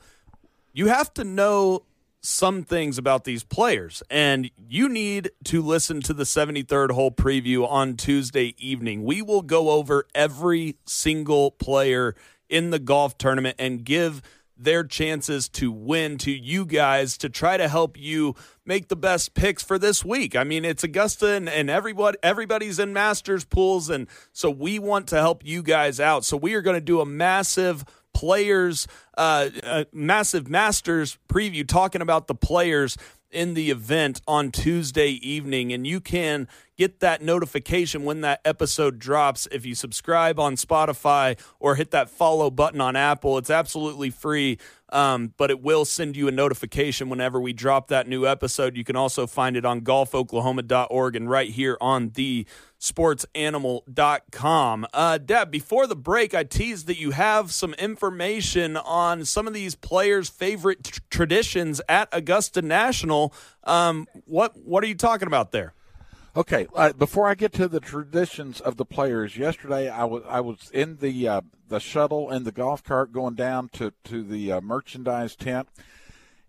you 0.74 0.88
have 0.88 1.14
to 1.14 1.24
know 1.24 1.84
some 2.20 2.64
things 2.64 2.98
about 2.98 3.26
these 3.26 3.44
players, 3.44 4.02
and 4.10 4.50
you 4.58 4.90
need 4.90 5.30
to 5.44 5.62
listen 5.62 6.02
to 6.02 6.14
the 6.14 6.24
73rd 6.24 6.92
hole 6.92 7.12
preview 7.12 7.70
on 7.70 7.96
Tuesday 7.96 8.56
evening. 8.58 9.04
We 9.04 9.22
will 9.22 9.44
go 9.44 9.70
over 9.70 10.08
every 10.16 10.78
single 10.86 11.52
player 11.52 12.16
in 12.50 12.70
the 12.70 12.80
golf 12.80 13.18
tournament 13.18 13.56
and 13.60 13.84
give 13.84 14.22
their 14.58 14.84
chances 14.84 15.50
to 15.50 15.72
win 15.72 16.18
to 16.18 16.32
you 16.32 16.66
guys 16.66 17.18
to 17.18 17.30
try 17.30 17.58
to 17.58 17.68
help 17.68 18.00
you 18.00 18.36
make 18.66 18.88
the 18.88 18.96
best 18.96 19.34
picks 19.34 19.62
for 19.64 19.78
this 19.78 20.06
week. 20.06 20.36
I 20.36 20.44
mean, 20.44 20.64
it's 20.64 20.84
Augusta 20.84 21.34
and, 21.34 21.50
and 21.50 21.70
everybody 21.70 22.18
everybody's 22.24 22.80
in 22.80 22.94
Masters 22.94 23.44
pools, 23.44 23.90
and 23.90 24.08
so 24.32 24.50
we 24.50 24.80
want 24.80 25.08
to 25.08 25.18
help 25.18 25.46
you 25.46 25.62
guys 25.62 26.00
out. 26.00 26.24
So 26.24 26.38
we 26.38 26.54
are 26.54 26.62
going 26.62 26.78
to 26.78 26.82
do 26.82 27.02
a 27.02 27.06
massive 27.06 27.84
players, 28.14 28.88
uh, 29.18 29.50
uh, 29.64 29.84
massive 29.92 30.50
Masters 30.50 31.18
preview 31.28 31.68
talking 31.68 32.02
about 32.02 32.28
the 32.28 32.36
players 32.36 32.98
in 33.30 33.54
the 33.54 33.70
event 33.70 34.22
on 34.26 34.52
Tuesday 34.52 35.10
evening, 35.10 35.74
and 35.74 35.86
you 35.86 36.00
can 36.00 36.48
get 36.78 37.00
that 37.00 37.22
notification 37.22 38.04
when 38.04 38.22
that 38.22 38.42
episode 38.44 39.00
drops 39.00 39.48
if 39.52 39.66
you 39.66 39.76
subscribe 39.76 40.40
on 40.40 40.56
Spotify 40.56 41.40
or 41.60 41.76
hit 41.76 41.92
that 41.92 42.10
follow 42.10 42.50
button 42.50 42.82
on 42.82 42.96
Apple. 42.96 43.38
It's 43.38 43.50
absolutely 43.50 44.10
free, 44.10 44.58
um, 44.90 45.34
but 45.38 45.50
it 45.50 45.62
will 45.62 45.86
send 45.86 46.18
you 46.18 46.28
a 46.28 46.32
notification 46.32 47.10
whenever 47.10 47.40
we 47.40 47.54
drop 47.54 47.88
that 47.90 48.08
new 48.08 48.28
episode. 48.28 48.76
You 48.76 48.84
can 48.84 48.96
also 48.96 49.28
find 49.28 49.56
it 49.56 49.66
on 49.66 49.82
golfoklahoma.org 49.82 51.16
and 51.16 51.30
right 51.30 51.50
here 51.50 51.78
on 51.80 52.10
the 52.10 52.46
sportsanimal.com. 52.80 54.88
Uh, 54.94 55.18
Deb, 55.18 55.52
before 55.52 55.88
the 55.88 55.96
break, 55.96 56.34
I 56.34 56.44
teased 56.44 56.88
that 56.88 57.00
you 57.00 57.12
have 57.12 57.52
some 57.52 57.74
information 57.76 58.78
on 58.78 59.26
some 59.26 59.48
of 59.48 59.54
these 59.54 59.76
players' 59.76 60.30
favorite 60.30 60.84
t- 60.84 61.00
traditions 61.10 61.82
at 61.88 62.10
Augusta 62.12 62.62
National. 62.62 63.34
Um, 63.64 64.08
what 64.26 64.58
what 64.58 64.84
are 64.84 64.88
you 64.88 64.96
talking 64.96 65.28
about 65.28 65.52
there? 65.52 65.75
Okay, 66.38 66.68
uh, 66.76 66.92
before 66.92 67.30
I 67.30 67.36
get 67.36 67.54
to 67.54 67.70
the 67.70 67.80
traditions 67.80 68.60
of 68.60 68.76
the 68.76 68.84
players, 68.84 69.38
yesterday 69.38 69.88
I 69.88 70.04
was 70.04 70.24
I 70.28 70.42
was 70.42 70.70
in 70.74 70.98
the 70.98 71.30
uh, 71.30 71.42
the 71.70 71.80
shuttle 71.80 72.30
and 72.30 72.46
the 72.46 72.52
golf 72.52 72.84
cart 72.84 73.14
going 73.14 73.36
down 73.36 73.70
to 73.70 73.94
to 74.04 74.22
the 74.22 74.52
uh, 74.52 74.60
merchandise 74.60 75.38
tent, 75.38 75.70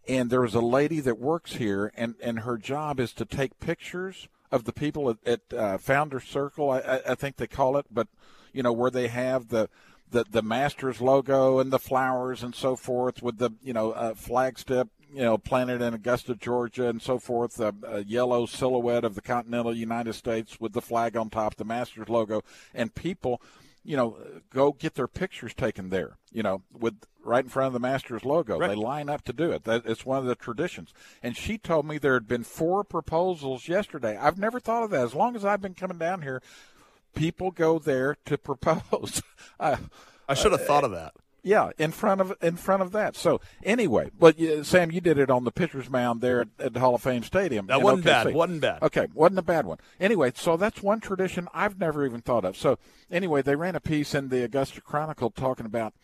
and 0.09 0.29
there 0.29 0.41
was 0.41 0.57
a 0.57 0.61
lady 0.61 0.99
that 0.99 1.21
works 1.21 1.55
here, 1.55 1.93
and 1.97 2.17
and 2.21 2.41
her 2.41 2.59
job 2.59 2.99
is 2.99 3.13
to 3.13 3.25
take 3.25 3.61
pictures 3.61 4.27
of 4.51 4.65
the 4.65 4.73
people 4.73 5.09
at, 5.09 5.19
at 5.25 5.41
uh, 5.57 5.79
Founder 5.79 6.19
Circle, 6.19 6.69
I, 6.71 7.01
I, 7.09 7.15
think 7.15 7.37
they 7.37 7.47
call 7.47 7.77
it, 7.77 7.87
but 7.91 8.09
you 8.53 8.65
know 8.65 8.73
where 8.73 8.91
they 8.91 9.09
have 9.09 9.49
the. 9.49 9.69
The, 10.09 10.25
the 10.31 10.41
Masters 10.41 11.01
logo 11.01 11.59
and 11.59 11.73
the 11.73 11.81
flowers 11.81 12.45
and 12.45 12.55
so 12.55 12.77
forth 12.77 13.25
with 13.25 13.39
the 13.39 13.51
you 13.61 13.73
know 13.73 13.91
uh, 13.91 14.15
flagstep 14.15 14.87
you 15.13 15.23
know, 15.23 15.39
planted 15.39 15.83
in 15.83 15.95
Augusta, 15.95 16.35
Georgia, 16.35 16.89
and 16.89 17.01
so 17.01 17.19
forth. 17.19 17.59
A, 17.61 17.75
a, 17.87 18.05
yellow 18.05 18.47
silhouette 18.47 19.05
of 19.05 19.15
the 19.15 19.23
continental 19.23 19.75
United 19.75 20.15
States 20.15 20.61
with 20.61 20.73
the 20.73 20.83
flag 20.83 21.17
on 21.17 21.31
top, 21.31 21.57
the 21.57 21.65
Masters 21.65 22.09
logo, 22.09 22.43
and 22.75 22.95
people, 22.95 23.41
you 23.85 23.97
know, 23.97 24.17
go 24.51 24.73
get 24.73 24.95
their 24.95 25.09
pictures 25.09 25.55
taken 25.55 25.91
there. 25.91 26.19
You 26.33 26.43
know, 26.43 26.63
with 26.73 26.97
right 27.27 27.45
in 27.45 27.51
front 27.51 27.69
of 27.69 27.73
the 27.73 27.81
Masters 27.81 28.25
logo. 28.25 28.59
Right. 28.59 28.69
They 28.69 28.75
line 28.77 29.09
up 29.09 29.23
to 29.25 29.33
do 29.33 29.51
it. 29.51 29.65
That, 29.65 29.83
it's 29.85 30.07
one 30.07 30.19
of 30.19 30.27
the 30.27 30.35
traditions. 30.35 30.95
And 31.23 31.37
she 31.37 31.59
told 31.59 31.87
me 31.87 31.99
there 31.99 32.15
had 32.15 32.29
been 32.29 32.45
four 32.45 32.85
proposals 32.85 33.69
yesterday. 33.69 34.17
I've 34.17 34.39
never 34.39 34.61
thought 34.61 34.85
of 34.85 34.91
that. 34.91 35.05
As 35.05 35.15
long 35.15 35.37
as 35.37 35.45
I've 35.45 35.61
been 35.61 35.75
coming 35.75 35.99
down 35.99 36.23
here, 36.23 36.41
people 37.15 37.51
go 37.51 37.79
there 37.79 38.17
to 38.27 38.39
propose. 38.39 39.23
uh, 39.61 39.77
I 40.29 40.35
should 40.35 40.53
have 40.53 40.67
thought 40.67 40.85
of 40.85 40.93
that. 40.93 41.15
Yeah, 41.47 41.71
in 41.79 41.93
front 41.93 42.21
of 42.21 42.35
in 42.43 42.57
front 42.57 42.83
of 42.83 42.91
that. 42.91 43.15
So 43.15 43.41
anyway, 43.63 44.11
but 44.19 44.41
uh, 44.41 44.65
Sam, 44.65 44.91
you 44.91 45.01
did 45.01 45.17
it 45.17 45.31
on 45.31 45.45
the 45.45 45.53
pitcher's 45.53 45.89
mound 45.89 46.21
there 46.21 46.41
at, 46.41 46.49
at 46.59 46.73
the 46.73 46.81
Hall 46.81 46.97
of 46.97 47.03
Fame 47.03 47.23
Stadium. 47.23 47.69
That 47.69 47.83
wasn't 47.83 48.05
OKC. 48.05 48.25
bad. 48.25 48.35
Wasn't 48.35 48.61
bad. 48.61 48.83
Okay, 48.83 49.07
wasn't 49.15 49.39
a 49.39 49.43
bad 49.43 49.65
one. 49.65 49.79
Anyway, 50.01 50.33
so 50.35 50.57
that's 50.57 50.83
one 50.83 50.99
tradition 50.99 51.47
I've 51.55 51.79
never 51.79 52.05
even 52.05 52.21
thought 52.21 52.45
of. 52.45 52.57
So 52.57 52.81
anyway, 53.13 53.43
they 53.43 53.55
ran 53.55 53.77
a 53.77 53.81
piece 53.81 54.13
in 54.13 54.29
the 54.29 54.43
Augusta 54.43 54.81
Chronicle 54.81 55.31
talking 55.31 55.67
about 55.67 55.95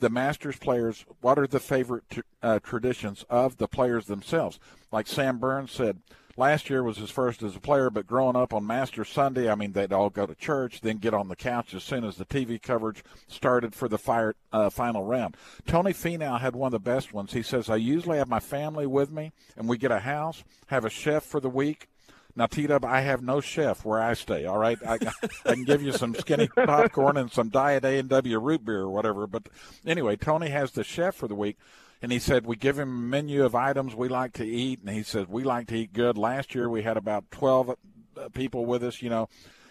the 0.00 0.10
Masters 0.10 0.56
players. 0.56 1.06
What 1.20 1.38
are 1.38 1.46
the 1.46 1.60
favorite 1.60 2.02
tr- 2.10 2.20
uh, 2.42 2.58
traditions 2.58 3.24
of 3.30 3.58
the 3.58 3.68
players 3.68 4.06
themselves? 4.06 4.58
Like 4.90 5.06
Sam 5.06 5.38
Burns 5.38 5.70
said. 5.70 6.00
Last 6.38 6.70
year 6.70 6.84
was 6.84 6.98
his 6.98 7.10
first 7.10 7.42
as 7.42 7.56
a 7.56 7.60
player, 7.60 7.90
but 7.90 8.06
growing 8.06 8.36
up 8.36 8.54
on 8.54 8.64
Masters 8.64 9.08
Sunday, 9.08 9.50
I 9.50 9.56
mean, 9.56 9.72
they'd 9.72 9.92
all 9.92 10.08
go 10.08 10.24
to 10.24 10.36
church, 10.36 10.80
then 10.82 10.98
get 10.98 11.12
on 11.12 11.26
the 11.26 11.34
couch 11.34 11.74
as 11.74 11.82
soon 11.82 12.04
as 12.04 12.14
the 12.14 12.24
TV 12.24 12.62
coverage 12.62 13.02
started 13.26 13.74
for 13.74 13.88
the 13.88 13.98
fire, 13.98 14.36
uh, 14.52 14.70
final 14.70 15.02
round. 15.02 15.36
Tony 15.66 15.92
Finau 15.92 16.40
had 16.40 16.54
one 16.54 16.68
of 16.68 16.72
the 16.84 16.90
best 16.90 17.12
ones. 17.12 17.32
He 17.32 17.42
says, 17.42 17.68
I 17.68 17.74
usually 17.74 18.18
have 18.18 18.28
my 18.28 18.38
family 18.38 18.86
with 18.86 19.10
me, 19.10 19.32
and 19.56 19.68
we 19.68 19.78
get 19.78 19.90
a 19.90 19.98
house, 19.98 20.44
have 20.68 20.84
a 20.84 20.90
chef 20.90 21.24
for 21.24 21.40
the 21.40 21.50
week. 21.50 21.88
Now, 22.36 22.46
T 22.46 22.68
Dub, 22.68 22.84
I 22.84 23.00
have 23.00 23.20
no 23.20 23.40
chef 23.40 23.84
where 23.84 24.00
I 24.00 24.14
stay. 24.14 24.44
All 24.44 24.58
right, 24.58 24.78
I, 24.86 24.98
I 25.44 25.54
can 25.54 25.64
give 25.64 25.82
you 25.82 25.90
some 25.90 26.14
skinny 26.14 26.46
popcorn 26.54 27.16
and 27.16 27.32
some 27.32 27.48
diet 27.48 27.84
A 27.84 27.98
and 27.98 28.08
W 28.08 28.38
root 28.38 28.64
beer 28.64 28.82
or 28.82 28.90
whatever. 28.90 29.26
But 29.26 29.48
anyway, 29.84 30.14
Tony 30.14 30.50
has 30.50 30.70
the 30.70 30.84
chef 30.84 31.16
for 31.16 31.26
the 31.26 31.34
week, 31.34 31.56
and 32.02 32.12
he 32.12 32.18
said 32.18 32.46
we 32.46 32.56
give 32.56 32.78
him 32.78 32.88
a 32.88 33.00
menu 33.00 33.44
of 33.44 33.54
items 33.54 33.94
we 33.94 34.08
like 34.08 34.32
to 34.34 34.46
eat, 34.46 34.80
and 34.80 34.90
he 34.90 35.02
said 35.02 35.28
we 35.28 35.44
like 35.44 35.66
to 35.68 35.76
eat 35.76 35.92
good. 35.92 36.16
Last 36.18 36.54
year 36.54 36.68
we 36.68 36.82
had 36.82 36.96
about 36.96 37.30
twelve 37.30 37.70
uh, 37.70 38.28
people 38.30 38.66
with 38.66 38.84
us. 38.84 39.02
You 39.02 39.10
know, 39.10 39.28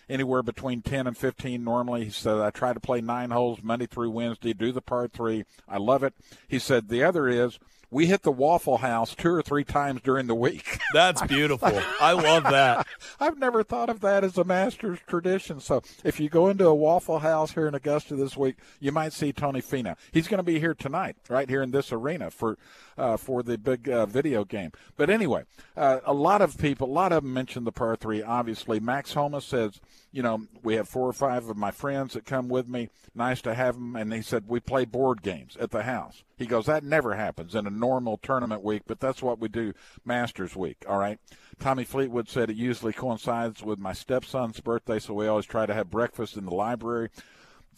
anywhere 0.09 0.43
between 0.43 0.81
10 0.81 1.07
and 1.07 1.17
15 1.17 1.63
normally. 1.63 2.05
He 2.05 2.11
said, 2.11 2.37
I 2.37 2.49
try 2.49 2.73
to 2.73 2.79
play 2.79 3.01
nine 3.01 3.31
holes 3.31 3.59
Monday 3.61 3.85
through 3.85 4.11
Wednesday, 4.11 4.53
do 4.53 4.71
the 4.71 4.81
par 4.81 5.07
three. 5.07 5.43
I 5.67 5.77
love 5.77 6.03
it. 6.03 6.13
He 6.47 6.59
said, 6.59 6.89
the 6.89 7.03
other 7.03 7.27
is 7.27 7.59
we 7.89 8.07
hit 8.07 8.23
the 8.23 8.31
Waffle 8.31 8.77
House 8.77 9.15
two 9.15 9.29
or 9.29 9.41
three 9.41 9.63
times 9.63 10.01
during 10.01 10.27
the 10.27 10.35
week. 10.35 10.79
That's 10.93 11.21
beautiful. 11.21 11.81
I 12.01 12.11
love 12.13 12.43
that. 12.43 12.85
I've 13.19 13.37
never 13.37 13.63
thought 13.63 13.89
of 13.89 14.01
that 14.01 14.23
as 14.23 14.37
a 14.37 14.43
Masters 14.43 14.99
tradition. 15.07 15.59
So 15.59 15.81
if 16.03 16.19
you 16.19 16.29
go 16.29 16.47
into 16.47 16.67
a 16.67 16.75
Waffle 16.75 17.19
House 17.19 17.51
here 17.51 17.67
in 17.67 17.75
Augusta 17.75 18.15
this 18.15 18.35
week, 18.35 18.55
you 18.79 18.91
might 18.91 19.13
see 19.13 19.31
Tony 19.31 19.61
Finau. 19.61 19.95
He's 20.11 20.27
going 20.27 20.39
to 20.39 20.43
be 20.43 20.59
here 20.59 20.73
tonight, 20.73 21.15
right 21.29 21.49
here 21.49 21.61
in 21.61 21.71
this 21.71 21.91
arena 21.91 22.29
for 22.29 22.57
uh, 22.97 23.17
for 23.17 23.43
the 23.43 23.57
big 23.57 23.89
uh, 23.89 24.05
video 24.05 24.43
game. 24.43 24.71
But 24.95 25.09
anyway, 25.09 25.43
uh, 25.75 25.99
a 26.05 26.13
lot 26.13 26.41
of 26.41 26.57
people, 26.57 26.87
a 26.87 26.91
lot 26.91 27.11
of 27.11 27.23
them 27.23 27.33
mentioned 27.33 27.67
the 27.67 27.71
par 27.71 27.95
three. 27.95 28.23
Obviously, 28.23 28.79
Max 28.79 29.13
Homa 29.13 29.41
says, 29.41 29.79
you 30.11 30.23
know, 30.23 30.47
we 30.63 30.75
have 30.75 30.89
four 30.89 31.07
or 31.07 31.13
five 31.13 31.47
of 31.47 31.57
my 31.57 31.71
friends 31.71 32.13
that 32.13 32.25
come 32.25 32.47
with 32.49 32.67
me. 32.67 32.89
Nice 33.13 33.41
to 33.43 33.53
have 33.53 33.75
them. 33.75 33.95
And 33.95 34.13
he 34.13 34.21
said 34.21 34.45
we 34.47 34.59
play 34.59 34.85
board 34.85 35.21
games 35.21 35.57
at 35.59 35.71
the 35.71 35.83
house. 35.83 36.23
He 36.37 36.45
goes, 36.45 36.65
that 36.65 36.83
never 36.83 37.15
happens 37.15 37.55
in 37.55 37.67
a 37.67 37.71
normal 37.71 38.17
tournament 38.17 38.63
week, 38.63 38.83
but 38.87 38.99
that's 38.99 39.21
what 39.23 39.39
we 39.39 39.47
do 39.47 39.73
Masters 40.05 40.55
week. 40.55 40.85
All 40.87 40.99
right. 40.99 41.19
Tommy 41.59 41.83
Fleetwood 41.83 42.29
said 42.29 42.49
it 42.49 42.55
usually 42.55 42.93
coincides 42.93 43.63
with 43.63 43.79
my 43.79 43.93
stepson's 43.93 44.59
birthday, 44.59 44.99
so 44.99 45.15
we 45.15 45.27
always 45.27 45.45
try 45.45 45.65
to 45.65 45.73
have 45.73 45.89
breakfast 45.89 46.37
in 46.37 46.45
the 46.45 46.53
library. 46.53 47.09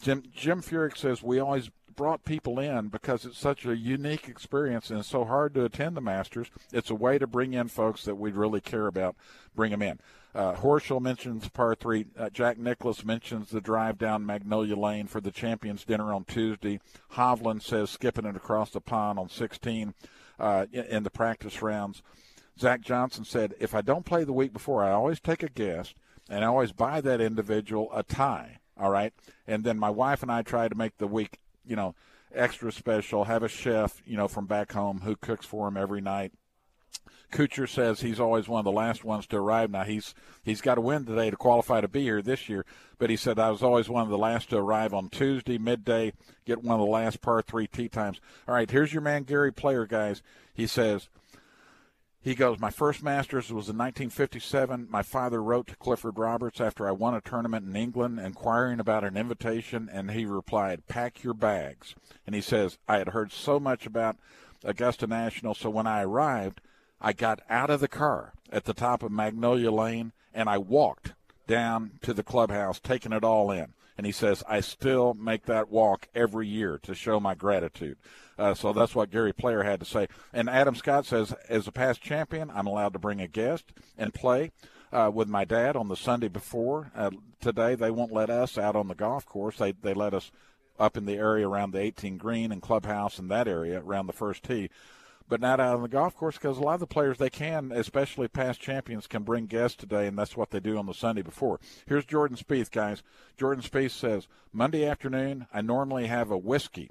Jim 0.02 0.22
Jim 0.34 0.62
Furyk 0.62 0.96
says 0.96 1.22
we 1.22 1.38
always 1.38 1.70
brought 1.96 2.24
people 2.24 2.58
in 2.58 2.88
because 2.88 3.24
it's 3.24 3.38
such 3.38 3.64
a 3.64 3.76
unique 3.76 4.28
experience 4.28 4.90
and 4.90 4.98
it's 5.00 5.08
so 5.08 5.24
hard 5.24 5.54
to 5.54 5.64
attend 5.64 5.96
the 5.96 6.00
Masters. 6.00 6.50
It's 6.72 6.90
a 6.90 6.94
way 6.94 7.18
to 7.18 7.26
bring 7.26 7.54
in 7.54 7.68
folks 7.68 8.04
that 8.04 8.16
we 8.16 8.32
really 8.32 8.60
care 8.60 8.86
about, 8.86 9.16
bring 9.54 9.70
them 9.70 9.82
in. 9.82 9.98
Uh, 10.34 10.54
Horschel 10.54 11.00
mentions 11.00 11.48
par 11.48 11.74
three. 11.74 12.06
Uh, 12.16 12.30
Jack 12.30 12.56
Nicklaus 12.56 13.04
mentions 13.04 13.50
the 13.50 13.60
drive 13.60 13.98
down 13.98 14.24
Magnolia 14.24 14.76
Lane 14.76 15.08
for 15.08 15.20
the 15.20 15.32
Champions 15.32 15.84
Dinner 15.84 16.12
on 16.12 16.24
Tuesday. 16.24 16.80
Hovland 17.14 17.62
says 17.62 17.90
skipping 17.90 18.26
it 18.26 18.36
across 18.36 18.70
the 18.70 18.80
pond 18.80 19.18
on 19.18 19.28
16 19.28 19.94
uh, 20.38 20.66
in 20.72 21.02
the 21.02 21.10
practice 21.10 21.62
rounds. 21.62 22.02
Zach 22.58 22.80
Johnson 22.82 23.24
said, 23.24 23.54
if 23.58 23.74
I 23.74 23.80
don't 23.80 24.04
play 24.04 24.22
the 24.22 24.32
week 24.32 24.52
before, 24.52 24.84
I 24.84 24.90
always 24.92 25.18
take 25.18 25.42
a 25.42 25.48
guest 25.48 25.94
and 26.28 26.44
I 26.44 26.48
always 26.48 26.72
buy 26.72 27.00
that 27.00 27.20
individual 27.20 27.90
a 27.92 28.02
tie. 28.02 28.58
All 28.78 28.90
right. 28.90 29.12
And 29.46 29.64
then 29.64 29.78
my 29.78 29.90
wife 29.90 30.22
and 30.22 30.30
I 30.30 30.42
try 30.42 30.68
to 30.68 30.74
make 30.74 30.98
the 30.98 31.06
week, 31.06 31.38
you 31.64 31.76
know, 31.76 31.94
extra 32.34 32.72
special, 32.72 33.24
have 33.24 33.42
a 33.42 33.48
chef, 33.48 34.02
you 34.04 34.16
know, 34.16 34.28
from 34.28 34.46
back 34.46 34.72
home 34.72 35.00
who 35.00 35.16
cooks 35.16 35.46
for 35.46 35.68
him 35.68 35.76
every 35.76 36.00
night. 36.00 36.32
Kuchar 37.32 37.68
says 37.68 38.00
he's 38.00 38.18
always 38.18 38.48
one 38.48 38.58
of 38.58 38.64
the 38.64 38.72
last 38.72 39.04
ones 39.04 39.26
to 39.28 39.36
arrive. 39.36 39.70
Now 39.70 39.84
he's 39.84 40.14
he's 40.42 40.60
got 40.60 40.74
to 40.74 40.80
win 40.80 41.04
today 41.04 41.30
to 41.30 41.36
qualify 41.36 41.80
to 41.80 41.88
be 41.88 42.02
here 42.02 42.22
this 42.22 42.48
year, 42.48 42.64
but 42.98 43.08
he 43.08 43.16
said 43.16 43.38
I 43.38 43.50
was 43.50 43.62
always 43.62 43.88
one 43.88 44.02
of 44.02 44.08
the 44.08 44.18
last 44.18 44.50
to 44.50 44.58
arrive 44.58 44.92
on 44.92 45.08
Tuesday 45.08 45.56
midday, 45.56 46.12
get 46.44 46.64
one 46.64 46.80
of 46.80 46.84
the 46.84 46.90
last 46.90 47.20
par 47.20 47.40
three 47.42 47.68
tee 47.68 47.88
times. 47.88 48.20
All 48.48 48.54
right, 48.54 48.70
here's 48.70 48.92
your 48.92 49.02
man 49.02 49.22
Gary 49.22 49.52
Player, 49.52 49.86
guys. 49.86 50.22
He 50.52 50.66
says 50.66 51.08
he 52.22 52.34
goes, 52.34 52.58
My 52.58 52.70
first 52.70 53.02
Masters 53.02 53.46
was 53.46 53.68
in 53.68 53.78
1957. 53.78 54.88
My 54.90 55.02
father 55.02 55.42
wrote 55.42 55.68
to 55.68 55.76
Clifford 55.76 56.18
Roberts 56.18 56.60
after 56.60 56.86
I 56.86 56.92
won 56.92 57.14
a 57.14 57.20
tournament 57.20 57.66
in 57.66 57.76
England 57.76 58.20
inquiring 58.20 58.78
about 58.78 59.04
an 59.04 59.16
invitation, 59.16 59.88
and 59.90 60.10
he 60.10 60.26
replied, 60.26 60.86
Pack 60.86 61.22
your 61.22 61.34
bags. 61.34 61.94
And 62.26 62.34
he 62.34 62.40
says, 62.40 62.78
I 62.86 62.98
had 62.98 63.08
heard 63.08 63.32
so 63.32 63.58
much 63.58 63.86
about 63.86 64.16
Augusta 64.64 65.06
National, 65.06 65.54
so 65.54 65.70
when 65.70 65.86
I 65.86 66.02
arrived, 66.02 66.60
I 67.00 67.14
got 67.14 67.40
out 67.48 67.70
of 67.70 67.80
the 67.80 67.88
car 67.88 68.34
at 68.52 68.64
the 68.64 68.74
top 68.74 69.02
of 69.02 69.10
Magnolia 69.10 69.70
Lane 69.70 70.12
and 70.34 70.48
I 70.48 70.58
walked 70.58 71.14
down 71.46 71.92
to 72.02 72.12
the 72.12 72.22
clubhouse, 72.22 72.78
taking 72.78 73.12
it 73.12 73.24
all 73.24 73.50
in. 73.50 73.72
And 73.96 74.06
he 74.06 74.12
says, 74.12 74.42
I 74.48 74.60
still 74.60 75.14
make 75.14 75.46
that 75.46 75.70
walk 75.70 76.08
every 76.14 76.46
year 76.46 76.78
to 76.82 76.94
show 76.94 77.20
my 77.20 77.34
gratitude. 77.34 77.98
Uh, 78.40 78.54
so 78.54 78.72
that's 78.72 78.94
what 78.94 79.10
Gary 79.10 79.34
Player 79.34 79.62
had 79.62 79.80
to 79.80 79.86
say. 79.86 80.08
And 80.32 80.48
Adam 80.48 80.74
Scott 80.74 81.04
says, 81.04 81.34
as 81.48 81.68
a 81.68 81.72
past 81.72 82.00
champion, 82.00 82.50
I'm 82.50 82.66
allowed 82.66 82.94
to 82.94 82.98
bring 82.98 83.20
a 83.20 83.28
guest 83.28 83.72
and 83.98 84.14
play. 84.14 84.50
Uh, 84.92 85.08
with 85.08 85.28
my 85.28 85.44
dad 85.44 85.76
on 85.76 85.86
the 85.86 85.94
Sunday 85.94 86.26
before. 86.26 86.90
Uh, 86.96 87.12
today, 87.40 87.76
they 87.76 87.92
won't 87.92 88.12
let 88.12 88.28
us 88.28 88.58
out 88.58 88.74
on 88.74 88.88
the 88.88 88.94
golf 88.96 89.24
course. 89.24 89.56
They 89.56 89.70
they 89.70 89.94
let 89.94 90.12
us 90.14 90.32
up 90.80 90.96
in 90.96 91.04
the 91.04 91.14
area 91.14 91.46
around 91.46 91.70
the 91.70 91.78
18 91.78 92.16
green 92.16 92.50
and 92.50 92.60
clubhouse 92.60 93.16
in 93.16 93.28
that 93.28 93.46
area 93.46 93.80
around 93.80 94.08
the 94.08 94.12
first 94.12 94.42
tee 94.42 94.68
but 95.30 95.40
not 95.40 95.60
out 95.60 95.76
on 95.76 95.82
the 95.82 95.88
golf 95.88 96.14
course 96.16 96.34
because 96.34 96.58
a 96.58 96.60
lot 96.60 96.74
of 96.74 96.80
the 96.80 96.86
players 96.86 97.16
they 97.16 97.30
can, 97.30 97.70
especially 97.72 98.26
past 98.26 98.60
champions, 98.60 99.06
can 99.06 99.22
bring 99.22 99.46
guests 99.46 99.76
today, 99.76 100.08
and 100.08 100.18
that's 100.18 100.36
what 100.36 100.50
they 100.50 100.58
do 100.58 100.76
on 100.76 100.86
the 100.86 100.92
Sunday 100.92 101.22
before. 101.22 101.60
Here's 101.86 102.04
Jordan 102.04 102.36
Spieth, 102.36 102.70
guys. 102.70 103.04
Jordan 103.38 103.62
Spieth 103.62 103.92
says 103.92 104.26
Monday 104.52 104.84
afternoon 104.84 105.46
I 105.54 105.60
normally 105.60 106.08
have 106.08 106.32
a 106.32 106.36
whiskey 106.36 106.90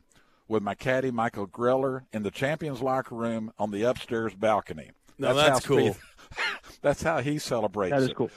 with 0.50 0.64
my 0.64 0.76
caddy 0.76 1.12
Michael 1.12 1.48
Greller 1.48 2.04
in 2.12 2.24
the 2.24 2.32
champions 2.32 2.82
locker 2.82 3.16
room 3.16 3.54
on 3.58 3.72
the 3.72 3.84
upstairs 3.84 4.34
balcony. 4.34 4.92
That's, 5.18 5.38
that's 5.38 5.66
cool. 5.66 5.78
Spieth, 5.78 6.00
that's 6.82 7.04
how 7.04 7.22
he 7.22 7.40
celebrates. 7.40 7.92
That 7.92 8.02
is 8.02 8.10
it. 8.10 8.16
cool. 8.16 8.32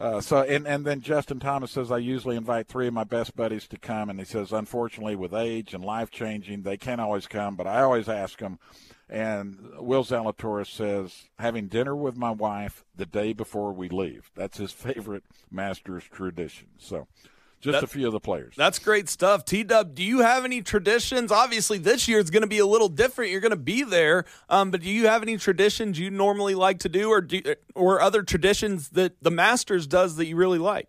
Uh, 0.00 0.20
so 0.20 0.42
and 0.42 0.66
and 0.66 0.84
then 0.84 1.00
Justin 1.00 1.38
Thomas 1.38 1.70
says 1.70 1.92
I 1.92 1.98
usually 1.98 2.36
invite 2.36 2.66
three 2.66 2.88
of 2.88 2.94
my 2.94 3.04
best 3.04 3.36
buddies 3.36 3.68
to 3.68 3.78
come, 3.78 4.10
and 4.10 4.18
he 4.18 4.24
says 4.24 4.52
unfortunately 4.52 5.14
with 5.14 5.32
age 5.32 5.74
and 5.74 5.84
life 5.84 6.10
changing 6.10 6.62
they 6.62 6.76
can't 6.76 7.00
always 7.00 7.28
come, 7.28 7.54
but 7.54 7.68
I 7.68 7.82
always 7.82 8.08
ask 8.08 8.40
them. 8.40 8.58
And 9.08 9.58
Will 9.78 10.04
Zalatoris 10.04 10.68
says, 10.68 11.28
having 11.38 11.66
dinner 11.68 11.94
with 11.94 12.16
my 12.16 12.30
wife 12.30 12.82
the 12.96 13.04
day 13.04 13.34
before 13.34 13.70
we 13.74 13.90
leave. 13.90 14.30
That's 14.34 14.56
his 14.56 14.72
favorite 14.72 15.24
Masters 15.50 16.04
tradition. 16.10 16.68
So 16.78 17.06
just 17.62 17.82
a 17.82 17.86
few 17.86 18.06
of 18.06 18.12
the 18.12 18.20
players. 18.20 18.54
That's 18.56 18.78
great 18.78 19.08
stuff. 19.08 19.44
T 19.44 19.62
Dub, 19.62 19.94
do 19.94 20.02
you 20.02 20.20
have 20.20 20.44
any 20.44 20.62
traditions? 20.62 21.32
Obviously, 21.32 21.78
this 21.78 22.08
year 22.08 22.18
is 22.18 22.30
going 22.30 22.42
to 22.42 22.48
be 22.48 22.58
a 22.58 22.66
little 22.66 22.88
different. 22.88 23.30
You're 23.30 23.40
going 23.40 23.50
to 23.50 23.56
be 23.56 23.82
there, 23.82 24.24
um, 24.48 24.70
but 24.70 24.82
do 24.82 24.90
you 24.90 25.06
have 25.06 25.22
any 25.22 25.36
traditions 25.36 25.98
you 25.98 26.10
normally 26.10 26.54
like 26.54 26.80
to 26.80 26.88
do, 26.88 27.08
or 27.08 27.20
do, 27.20 27.40
or 27.74 28.00
other 28.00 28.22
traditions 28.22 28.90
that 28.90 29.22
the 29.22 29.30
Masters 29.30 29.86
does 29.86 30.16
that 30.16 30.26
you 30.26 30.36
really 30.36 30.58
like? 30.58 30.88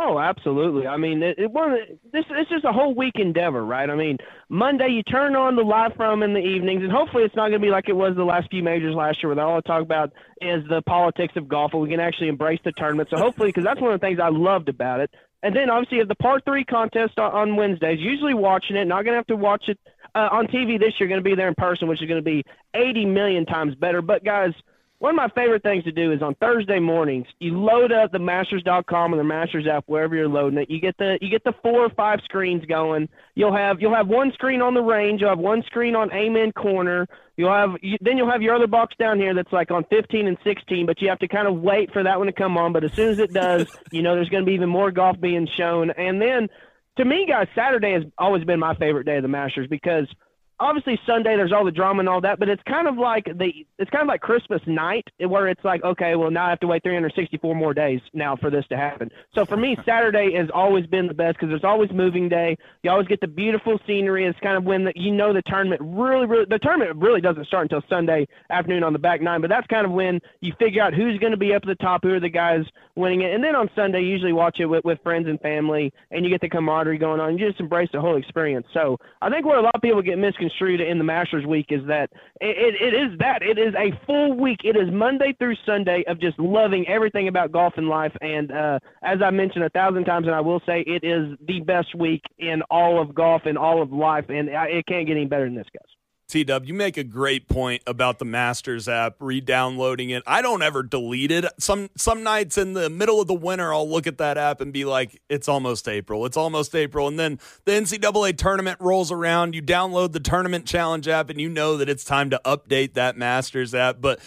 Oh, 0.00 0.20
absolutely. 0.20 0.86
I 0.86 0.96
mean, 0.96 1.24
it, 1.24 1.40
it 1.40 1.50
one 1.50 1.76
this 2.12 2.24
it's 2.30 2.48
just 2.48 2.64
a 2.64 2.70
whole 2.70 2.94
week 2.94 3.14
endeavor, 3.16 3.64
right? 3.64 3.90
I 3.90 3.96
mean, 3.96 4.16
Monday 4.48 4.90
you 4.90 5.02
turn 5.02 5.34
on 5.34 5.56
the 5.56 5.62
live 5.62 5.94
from 5.96 6.22
in 6.22 6.34
the 6.34 6.38
evenings, 6.38 6.84
and 6.84 6.92
hopefully 6.92 7.24
it's 7.24 7.34
not 7.34 7.48
going 7.48 7.60
to 7.60 7.66
be 7.66 7.72
like 7.72 7.88
it 7.88 7.96
was 7.96 8.14
the 8.14 8.22
last 8.22 8.48
few 8.48 8.62
majors 8.62 8.94
last 8.94 9.20
year, 9.20 9.34
where 9.34 9.44
all 9.44 9.58
I 9.58 9.60
talk 9.62 9.82
about 9.82 10.12
is 10.40 10.62
the 10.68 10.82
politics 10.82 11.34
of 11.34 11.48
golf, 11.48 11.72
and 11.72 11.82
we 11.82 11.88
can 11.88 11.98
actually 11.98 12.28
embrace 12.28 12.60
the 12.64 12.70
tournament. 12.76 13.08
So 13.10 13.16
hopefully, 13.16 13.48
because 13.48 13.64
that's 13.64 13.80
one 13.80 13.92
of 13.92 14.00
the 14.00 14.06
things 14.06 14.20
I 14.22 14.28
loved 14.28 14.68
about 14.68 15.00
it. 15.00 15.10
And 15.42 15.54
then 15.54 15.68
obviously 15.68 16.04
the 16.04 16.14
par 16.14 16.40
three 16.44 16.64
contest 16.64 17.18
on, 17.18 17.32
on 17.32 17.56
Wednesdays. 17.56 17.98
Usually 17.98 18.34
watching 18.34 18.76
it, 18.76 18.84
not 18.84 19.02
going 19.02 19.14
to 19.14 19.18
have 19.18 19.26
to 19.28 19.36
watch 19.36 19.64
it 19.66 19.80
uh, 20.14 20.28
on 20.30 20.46
TV 20.46 20.78
this 20.78 20.94
year. 21.00 21.08
Going 21.08 21.22
to 21.22 21.28
be 21.28 21.34
there 21.34 21.48
in 21.48 21.56
person, 21.56 21.88
which 21.88 22.00
is 22.00 22.06
going 22.08 22.22
to 22.22 22.30
be 22.30 22.44
80 22.72 23.04
million 23.06 23.46
times 23.46 23.74
better. 23.74 24.00
But 24.00 24.24
guys 24.24 24.52
one 25.00 25.10
of 25.10 25.16
my 25.16 25.28
favorite 25.28 25.62
things 25.62 25.84
to 25.84 25.92
do 25.92 26.10
is 26.10 26.22
on 26.22 26.34
Thursday 26.36 26.80
mornings, 26.80 27.26
you 27.38 27.56
load 27.56 27.92
up 27.92 28.10
the 28.10 28.18
Masters.com 28.18 29.14
or 29.14 29.16
the 29.16 29.22
Masters 29.22 29.66
app 29.68 29.84
wherever 29.86 30.16
you're 30.16 30.28
loading 30.28 30.58
it. 30.58 30.68
You 30.68 30.80
get 30.80 30.96
the 30.98 31.18
you 31.20 31.30
get 31.30 31.44
the 31.44 31.54
four 31.62 31.84
or 31.84 31.90
five 31.90 32.18
screens 32.24 32.64
going. 32.64 33.08
You'll 33.36 33.56
have 33.56 33.80
you'll 33.80 33.94
have 33.94 34.08
one 34.08 34.32
screen 34.32 34.60
on 34.60 34.74
the 34.74 34.82
range. 34.82 35.20
You'll 35.20 35.30
have 35.30 35.38
one 35.38 35.62
screen 35.66 35.94
on 35.94 36.12
Amen 36.12 36.50
Corner. 36.50 37.06
You'll 37.36 37.52
have 37.52 37.76
you, 37.80 37.96
then 38.00 38.16
you'll 38.16 38.30
have 38.30 38.42
your 38.42 38.56
other 38.56 38.66
box 38.66 38.96
down 38.98 39.20
here 39.20 39.34
that's 39.34 39.52
like 39.52 39.70
on 39.70 39.84
15 39.84 40.26
and 40.26 40.36
16, 40.42 40.86
but 40.86 41.00
you 41.00 41.08
have 41.08 41.20
to 41.20 41.28
kind 41.28 41.46
of 41.46 41.60
wait 41.60 41.92
for 41.92 42.02
that 42.02 42.18
one 42.18 42.26
to 42.26 42.32
come 42.32 42.58
on. 42.58 42.72
But 42.72 42.82
as 42.82 42.92
soon 42.92 43.10
as 43.10 43.20
it 43.20 43.32
does, 43.32 43.68
you 43.92 44.02
know 44.02 44.16
there's 44.16 44.30
going 44.30 44.42
to 44.42 44.46
be 44.46 44.54
even 44.54 44.68
more 44.68 44.90
golf 44.90 45.20
being 45.20 45.46
shown. 45.56 45.92
And 45.92 46.20
then 46.20 46.48
to 46.96 47.04
me, 47.04 47.24
guys, 47.24 47.46
Saturday 47.54 47.92
has 47.92 48.02
always 48.18 48.42
been 48.42 48.58
my 48.58 48.74
favorite 48.74 49.04
day 49.04 49.16
of 49.16 49.22
the 49.22 49.28
Masters 49.28 49.68
because– 49.68 50.08
obviously 50.60 50.98
Sunday 51.06 51.36
there's 51.36 51.52
all 51.52 51.64
the 51.64 51.70
drama 51.70 52.00
and 52.00 52.08
all 52.08 52.20
that, 52.20 52.38
but 52.38 52.48
it's 52.48 52.62
kind 52.64 52.88
of 52.88 52.96
like 52.98 53.24
the 53.24 53.66
it's 53.78 53.90
kind 53.90 54.02
of 54.02 54.08
like 54.08 54.20
Christmas 54.20 54.60
night 54.66 55.06
where 55.18 55.48
it's 55.48 55.64
like 55.64 55.82
okay, 55.84 56.16
well 56.16 56.30
now 56.30 56.46
I 56.46 56.50
have 56.50 56.60
to 56.60 56.66
wait 56.66 56.82
364 56.82 57.54
more 57.54 57.74
days 57.74 58.00
now 58.12 58.36
for 58.36 58.50
this 58.50 58.66
to 58.68 58.76
happen. 58.76 59.10
So 59.34 59.44
for 59.44 59.56
me, 59.56 59.76
Saturday 59.84 60.34
has 60.34 60.48
always 60.52 60.86
been 60.86 61.06
the 61.06 61.14
best 61.14 61.36
because 61.36 61.50
there's 61.50 61.64
always 61.64 61.90
moving 61.92 62.28
day. 62.28 62.56
You 62.82 62.90
always 62.90 63.06
get 63.06 63.20
the 63.20 63.28
beautiful 63.28 63.78
scenery. 63.86 64.26
It's 64.26 64.38
kind 64.40 64.56
of 64.56 64.64
when 64.64 64.84
the, 64.84 64.92
you 64.96 65.12
know 65.12 65.32
the 65.32 65.42
tournament 65.42 65.80
really, 65.84 66.26
really 66.26 66.46
the 66.48 66.58
tournament 66.58 66.96
really 66.96 67.20
doesn't 67.20 67.46
start 67.46 67.70
until 67.70 67.82
Sunday 67.88 68.26
afternoon 68.50 68.82
on 68.82 68.92
the 68.92 68.98
back 68.98 69.20
nine, 69.20 69.40
but 69.40 69.50
that's 69.50 69.66
kind 69.68 69.86
of 69.86 69.92
when 69.92 70.20
you 70.40 70.52
figure 70.58 70.82
out 70.82 70.94
who's 70.94 71.18
going 71.18 71.32
to 71.32 71.38
be 71.38 71.54
up 71.54 71.62
at 71.62 71.68
the 71.68 71.74
top, 71.76 72.02
who 72.02 72.14
are 72.14 72.20
the 72.20 72.28
guys 72.28 72.64
winning 72.96 73.22
it, 73.22 73.32
and 73.32 73.44
then 73.44 73.54
on 73.54 73.70
Sunday 73.76 74.00
you 74.00 74.08
usually 74.08 74.32
watch 74.32 74.58
it 74.58 74.66
with, 74.66 74.84
with 74.84 74.98
friends 75.02 75.28
and 75.28 75.40
family, 75.40 75.92
and 76.10 76.24
you 76.24 76.30
get 76.30 76.40
the 76.40 76.48
camaraderie 76.48 76.98
going 76.98 77.20
on. 77.20 77.38
You 77.38 77.46
just 77.46 77.60
embrace 77.60 77.88
the 77.92 78.00
whole 78.00 78.16
experience. 78.16 78.66
So 78.74 78.98
I 79.22 79.30
think 79.30 79.46
where 79.46 79.58
a 79.58 79.62
lot 79.62 79.74
of 79.74 79.82
people 79.82 80.02
get 80.02 80.18
misconstrued 80.18 80.47
misconstrued 80.48 80.80
in 80.80 80.98
the 80.98 81.04
Masters 81.04 81.46
week 81.46 81.66
is 81.70 81.86
that 81.86 82.10
it, 82.40 82.74
it 82.80 82.94
is 82.94 83.18
that 83.18 83.42
it 83.42 83.58
is 83.58 83.74
a 83.74 83.98
full 84.06 84.34
week. 84.34 84.60
It 84.64 84.76
is 84.76 84.90
Monday 84.92 85.34
through 85.38 85.56
Sunday 85.66 86.04
of 86.06 86.20
just 86.20 86.38
loving 86.38 86.86
everything 86.88 87.28
about 87.28 87.52
golf 87.52 87.74
and 87.76 87.88
life. 87.88 88.12
And 88.20 88.50
uh, 88.52 88.78
as 89.02 89.18
I 89.22 89.30
mentioned 89.30 89.64
a 89.64 89.70
thousand 89.70 90.04
times, 90.04 90.26
and 90.26 90.34
I 90.34 90.40
will 90.40 90.60
say, 90.66 90.82
it 90.86 91.04
is 91.04 91.36
the 91.46 91.60
best 91.60 91.94
week 91.94 92.22
in 92.38 92.62
all 92.70 93.00
of 93.00 93.14
golf 93.14 93.42
and 93.46 93.58
all 93.58 93.82
of 93.82 93.92
life, 93.92 94.26
and 94.28 94.48
it 94.48 94.86
can't 94.86 95.06
get 95.06 95.16
any 95.16 95.26
better 95.26 95.44
than 95.44 95.54
this, 95.54 95.66
guys. 95.72 95.97
T 96.28 96.44
Dub, 96.44 96.66
you 96.66 96.74
make 96.74 96.98
a 96.98 97.04
great 97.04 97.48
point 97.48 97.82
about 97.86 98.18
the 98.18 98.26
Masters 98.26 98.86
app, 98.86 99.16
re-downloading 99.18 100.10
it. 100.10 100.22
I 100.26 100.42
don't 100.42 100.60
ever 100.60 100.82
delete 100.82 101.30
it. 101.30 101.46
Some 101.58 101.88
some 101.96 102.22
nights 102.22 102.58
in 102.58 102.74
the 102.74 102.90
middle 102.90 103.22
of 103.22 103.28
the 103.28 103.34
winter, 103.34 103.72
I'll 103.72 103.88
look 103.88 104.06
at 104.06 104.18
that 104.18 104.36
app 104.36 104.60
and 104.60 104.70
be 104.70 104.84
like, 104.84 105.22
"It's 105.30 105.48
almost 105.48 105.88
April. 105.88 106.26
It's 106.26 106.36
almost 106.36 106.74
April." 106.74 107.08
And 107.08 107.18
then 107.18 107.40
the 107.64 107.72
NCAA 107.72 108.34
tournament 108.34 108.78
rolls 108.78 109.10
around. 109.10 109.54
You 109.54 109.62
download 109.62 110.12
the 110.12 110.20
Tournament 110.20 110.66
Challenge 110.66 111.08
app, 111.08 111.30
and 111.30 111.40
you 111.40 111.48
know 111.48 111.78
that 111.78 111.88
it's 111.88 112.04
time 112.04 112.28
to 112.28 112.40
update 112.44 112.92
that 112.92 113.16
Masters 113.16 113.74
app. 113.74 114.02
But 114.02 114.20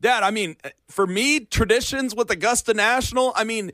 Dad, 0.00 0.22
I 0.22 0.30
mean, 0.30 0.56
for 0.88 1.06
me, 1.06 1.40
traditions 1.40 2.14
with 2.14 2.30
Augusta 2.30 2.72
National. 2.72 3.34
I 3.36 3.44
mean 3.44 3.72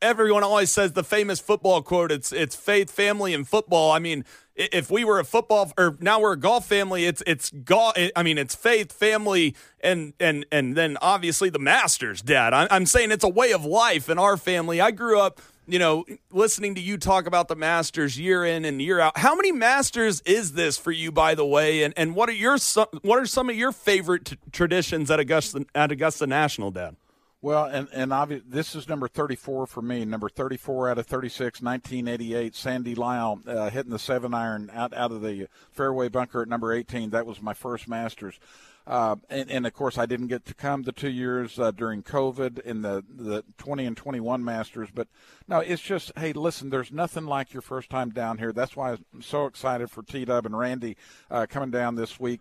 everyone 0.00 0.42
always 0.42 0.70
says 0.70 0.92
the 0.92 1.04
famous 1.04 1.40
football 1.40 1.82
quote 1.82 2.12
it's 2.12 2.32
it's 2.32 2.54
faith 2.54 2.90
family 2.90 3.34
and 3.34 3.46
football 3.46 3.90
i 3.90 3.98
mean 3.98 4.24
if 4.56 4.90
we 4.90 5.04
were 5.04 5.18
a 5.18 5.24
football 5.24 5.72
or 5.76 5.96
now 6.00 6.20
we're 6.20 6.32
a 6.32 6.38
golf 6.38 6.66
family 6.66 7.04
it's 7.06 7.22
it's 7.26 7.50
golf 7.50 7.96
i 8.14 8.22
mean 8.22 8.38
it's 8.38 8.54
faith 8.54 8.92
family 8.92 9.54
and 9.84 10.14
and 10.18 10.46
and 10.50 10.76
then 10.76 10.96
obviously 11.00 11.50
the 11.50 11.58
masters 11.58 12.22
dad. 12.22 12.52
I'm 12.54 12.86
saying 12.86 13.12
it's 13.12 13.24
a 13.24 13.28
way 13.28 13.52
of 13.52 13.64
life 13.64 14.08
in 14.08 14.18
our 14.18 14.36
family. 14.36 14.80
I 14.80 14.90
grew 14.90 15.20
up 15.20 15.40
you 15.66 15.78
know 15.78 16.04
listening 16.32 16.74
to 16.74 16.80
you 16.80 16.96
talk 16.96 17.26
about 17.26 17.48
the 17.48 17.56
masters 17.56 18.18
year 18.18 18.44
in 18.44 18.64
and 18.64 18.80
year 18.80 18.98
out. 18.98 19.16
How 19.18 19.34
many 19.36 19.52
masters 19.52 20.20
is 20.22 20.52
this 20.52 20.76
for 20.76 20.90
you 20.90 21.12
by 21.12 21.34
the 21.34 21.44
way? 21.44 21.82
And 21.84 21.94
and 21.96 22.16
what 22.16 22.28
are 22.28 22.32
your 22.32 22.56
what 23.02 23.18
are 23.18 23.26
some 23.26 23.50
of 23.50 23.56
your 23.56 23.72
favorite 23.72 24.36
traditions 24.50 25.10
at 25.10 25.20
augusta 25.20 25.66
at 25.74 25.92
augusta 25.92 26.26
national 26.26 26.70
dad 26.70 26.96
well, 27.44 27.66
and 27.66 27.88
and 27.92 28.10
obvi- 28.10 28.42
this 28.48 28.74
is 28.74 28.88
number 28.88 29.06
34 29.06 29.66
for 29.66 29.82
me. 29.82 30.06
Number 30.06 30.30
34 30.30 30.88
out 30.88 30.98
of 30.98 31.06
36, 31.06 31.60
1988. 31.60 32.54
Sandy 32.54 32.94
Lyle 32.94 33.38
uh, 33.46 33.68
hitting 33.68 33.92
the 33.92 33.98
seven 33.98 34.32
iron 34.32 34.70
out 34.72 34.94
out 34.94 35.12
of 35.12 35.20
the 35.20 35.48
fairway 35.70 36.08
bunker 36.08 36.40
at 36.40 36.48
number 36.48 36.72
18. 36.72 37.10
That 37.10 37.26
was 37.26 37.42
my 37.42 37.52
first 37.52 37.86
Masters. 37.86 38.40
Uh, 38.86 39.16
and, 39.28 39.50
and, 39.50 39.66
of 39.66 39.74
course, 39.74 39.98
I 39.98 40.06
didn't 40.06 40.28
get 40.28 40.46
to 40.46 40.54
come 40.54 40.84
the 40.84 40.92
two 40.92 41.10
years 41.10 41.58
uh, 41.58 41.70
during 41.70 42.02
COVID 42.02 42.60
in 42.60 42.80
the, 42.80 43.04
the 43.08 43.44
20 43.58 43.86
and 43.86 43.96
21 43.96 44.42
Masters. 44.42 44.88
But 44.94 45.08
no, 45.46 45.60
it's 45.60 45.82
just, 45.82 46.12
hey, 46.16 46.32
listen, 46.32 46.70
there's 46.70 46.92
nothing 46.92 47.26
like 47.26 47.52
your 47.52 47.62
first 47.62 47.90
time 47.90 48.10
down 48.10 48.38
here. 48.38 48.52
That's 48.52 48.74
why 48.74 48.92
I'm 48.92 49.22
so 49.22 49.44
excited 49.44 49.90
for 49.90 50.02
T 50.02 50.24
Dub 50.24 50.46
and 50.46 50.58
Randy 50.58 50.96
uh, 51.30 51.44
coming 51.48 51.70
down 51.70 51.94
this 51.94 52.18
week 52.18 52.40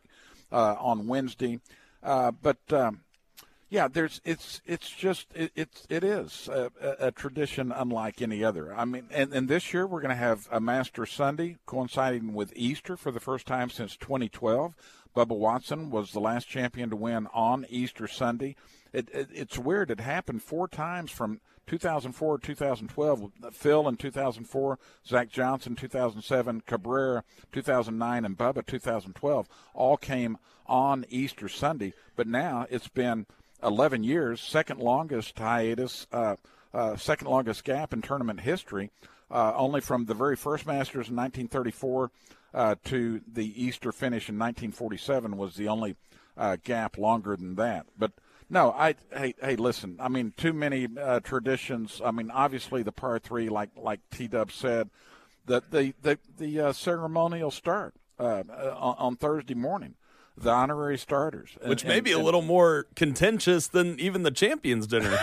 uh, 0.52 0.76
on 0.80 1.08
Wednesday. 1.08 1.60
Uh, 2.02 2.32
but 2.32 2.58
um, 2.72 3.02
yeah, 3.74 3.88
there's 3.88 4.22
it's 4.24 4.62
it's 4.68 4.88
just 4.88 5.26
it, 5.34 5.52
it's 5.56 5.88
it 5.90 6.04
is 6.04 6.48
a, 6.48 6.70
a, 7.00 7.12
tradition 7.12 7.72
unlike 7.72 8.22
any 8.22 8.44
other. 8.44 8.72
I 8.72 8.86
mean, 8.86 9.08
and, 9.10 9.34
and 9.34 9.50
this 9.50 9.74
year 9.74 9.88
we're 9.88 10.00
going 10.00 10.10
to 10.10 10.16
have 10.16 10.48
a 10.52 10.60
Master 10.60 11.08
Sunday 11.08 11.58
coinciding 11.66 12.36
with 12.36 12.54
Easter 12.56 12.96
for 12.96 13.10
the 13.10 13.20
first 13.20 13.48
time 13.48 13.72
since 13.72 13.98
2012. 13.98 14.76
Bubba 15.16 15.36
Watson 15.36 15.90
was 15.90 16.12
the 16.12 16.20
last 16.20 16.48
champion 16.48 16.92
to 16.92 16.96
win 16.96 17.28
on 17.34 17.66
Easter 17.68 18.08
Sunday. 18.08 18.56
It, 18.94 19.10
it, 19.12 19.30
it's 19.34 19.58
weird. 19.58 19.90
It 19.90 20.02
happened 20.02 20.44
four 20.44 20.68
times 20.68 21.10
from 21.10 21.42
2004 21.66 22.38
to 22.38 22.46
2012. 22.46 23.32
Phil 23.54 23.88
in 23.88 23.96
2004, 23.96 24.80
Zach 25.08 25.30
Johnson 25.30 25.76
2007, 25.76 26.62
Cabrera 26.68 27.24
2009, 27.52 28.24
and 28.24 28.38
Bubba 28.38 28.64
2012 28.64 29.48
all 29.74 29.98
came 29.98 30.38
on 30.68 31.06
Easter 31.10 31.50
Sunday. 31.50 31.94
But 32.16 32.28
now 32.28 32.68
it's 32.70 32.88
been 32.88 33.26
11 33.64 34.04
years, 34.04 34.42
second 34.42 34.80
longest 34.80 35.38
hiatus, 35.38 36.08
uh, 36.12 36.36
uh, 36.74 36.96
second 36.96 37.28
longest 37.28 37.64
gap 37.64 37.94
in 37.94 38.02
tournament 38.02 38.42
history, 38.42 38.90
uh, 39.32 39.54
only 39.56 39.82
from 39.82 40.06
the 40.06 40.14
very 40.14 40.36
first 40.36 40.66
Masters 40.66 41.10
in 41.10 41.16
1934 41.16 42.12
uh, 42.54 42.76
to 42.86 43.22
the 43.32 43.64
Easter 43.64 43.92
finish 43.92 44.30
in 44.30 44.36
1947 44.36 45.38
was 45.38 45.56
the 45.56 45.68
only 45.68 45.96
uh, 46.38 46.58
gap 46.64 46.98
longer 46.98 47.36
than 47.36 47.56
that. 47.56 47.86
But 47.98 48.12
no, 48.50 48.72
I 48.72 48.96
hey 49.16 49.34
hey 49.42 49.56
listen. 49.56 49.98
I 50.00 50.10
mean, 50.10 50.34
too 50.38 50.54
many 50.54 50.88
uh, 51.00 51.20
traditions. 51.22 52.02
I 52.04 52.12
mean, 52.12 52.30
obviously 52.30 52.84
the 52.84 52.92
par 52.92 53.18
three, 53.20 53.50
like 53.50 53.70
like 53.76 54.02
T 54.12 54.28
Dub 54.28 54.52
said, 54.52 54.90
that 55.46 55.72
the 55.72 55.94
the 56.02 56.20
the 56.38 56.74
ceremonial 56.74 57.50
start 57.50 57.96
on, 58.20 58.50
on 58.50 59.16
Thursday 59.16 59.56
morning 59.56 59.96
the 60.36 60.50
honorary 60.50 60.98
starters, 60.98 61.58
which 61.66 61.86
may 61.86 61.98
and, 61.98 62.04
be 62.04 62.12
a 62.12 62.20
little 62.20 62.42
more 62.42 62.88
contentious 62.96 63.68
than 63.68 64.00
even 64.00 64.24
the 64.24 64.32
champions 64.32 64.88
dinner. 64.88 65.18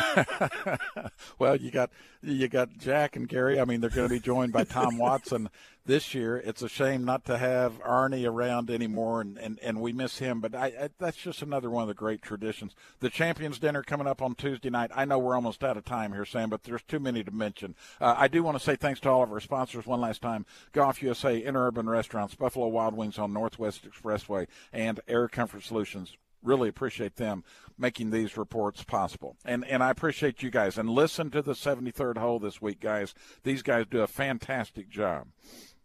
well, 1.39 1.57
you 1.57 1.71
got 1.71 1.91
you 2.23 2.49
got 2.49 2.77
Jack 2.79 3.17
and 3.17 3.29
Gary. 3.29 3.61
I 3.61 3.65
mean, 3.65 3.81
they're 3.81 3.91
going 3.91 4.09
to 4.09 4.15
be 4.15 4.21
joined 4.21 4.53
by 4.53 4.65
Tom 4.65 4.99
Watson 4.99 5.49
this 5.87 6.15
year. 6.15 6.37
It's 6.37 6.63
a 6.63 6.69
shame 6.69 7.05
not 7.05 7.25
to 7.27 7.39
have 7.39 7.83
Arnie 7.83 8.29
around 8.29 8.71
anymore, 8.71 9.21
and, 9.21 9.39
and, 9.39 9.59
and 9.61 9.81
we 9.81 9.93
miss 9.93 10.19
him. 10.19 10.41
But 10.41 10.55
I, 10.55 10.67
I, 10.67 10.91
that's 10.99 11.17
just 11.17 11.43
another 11.43 11.71
one 11.71 11.83
of 11.83 11.89
the 11.89 11.95
great 11.95 12.21
traditions. 12.21 12.75
The 13.01 13.11
Champions 13.11 13.59
Dinner 13.59 13.83
coming 13.83 14.07
up 14.07 14.21
on 14.21 14.35
Tuesday 14.35 14.71
night. 14.71 14.91
I 14.95 15.05
know 15.05 15.19
we're 15.19 15.35
almost 15.35 15.65
out 15.65 15.77
of 15.77 15.85
time 15.85 16.13
here, 16.13 16.25
Sam, 16.25 16.51
but 16.51 16.65
there's 16.65 16.83
too 16.83 17.01
many 17.01 17.25
to 17.25 17.31
mention. 17.31 17.75
Uh, 18.01 18.15
I 18.17 18.29
do 18.29 18.43
want 18.43 18.59
to 18.59 18.65
say 18.65 18.77
thanks 18.77 19.01
to 19.01 19.09
all 19.09 19.23
of 19.23 19.33
our 19.33 19.41
sponsors 19.41 19.87
one 19.87 20.01
last 20.01 20.21
time 20.21 20.45
Golf 20.73 21.03
USA, 21.03 21.43
Interurban 21.43 21.89
Restaurants, 21.89 22.35
Buffalo 22.35 22.69
Wild 22.69 22.95
Wings 22.95 23.19
on 23.19 23.33
Northwest 23.33 23.87
Expressway, 23.89 24.47
and 24.73 25.01
Air 25.09 25.29
Comfort 25.29 25.63
Solutions 25.63 26.17
really 26.43 26.69
appreciate 26.69 27.17
them 27.17 27.45
making 27.79 28.11
these 28.11 28.37
reports 28.37 28.83
possible. 28.83 29.37
And 29.45 29.65
and 29.67 29.83
I 29.83 29.91
appreciate 29.91 30.43
you 30.43 30.51
guys. 30.51 30.79
And 30.79 30.89
listen 30.91 31.31
to 31.31 31.43
the 31.43 31.53
73rd 31.53 32.19
hole 32.19 32.39
this 32.39 32.61
week, 32.61 32.81
guys. 32.81 33.15
These 33.43 33.63
guys 33.63 33.87
do 33.91 34.01
a 34.01 34.07
fantastic 34.07 34.89
job. 34.89 35.29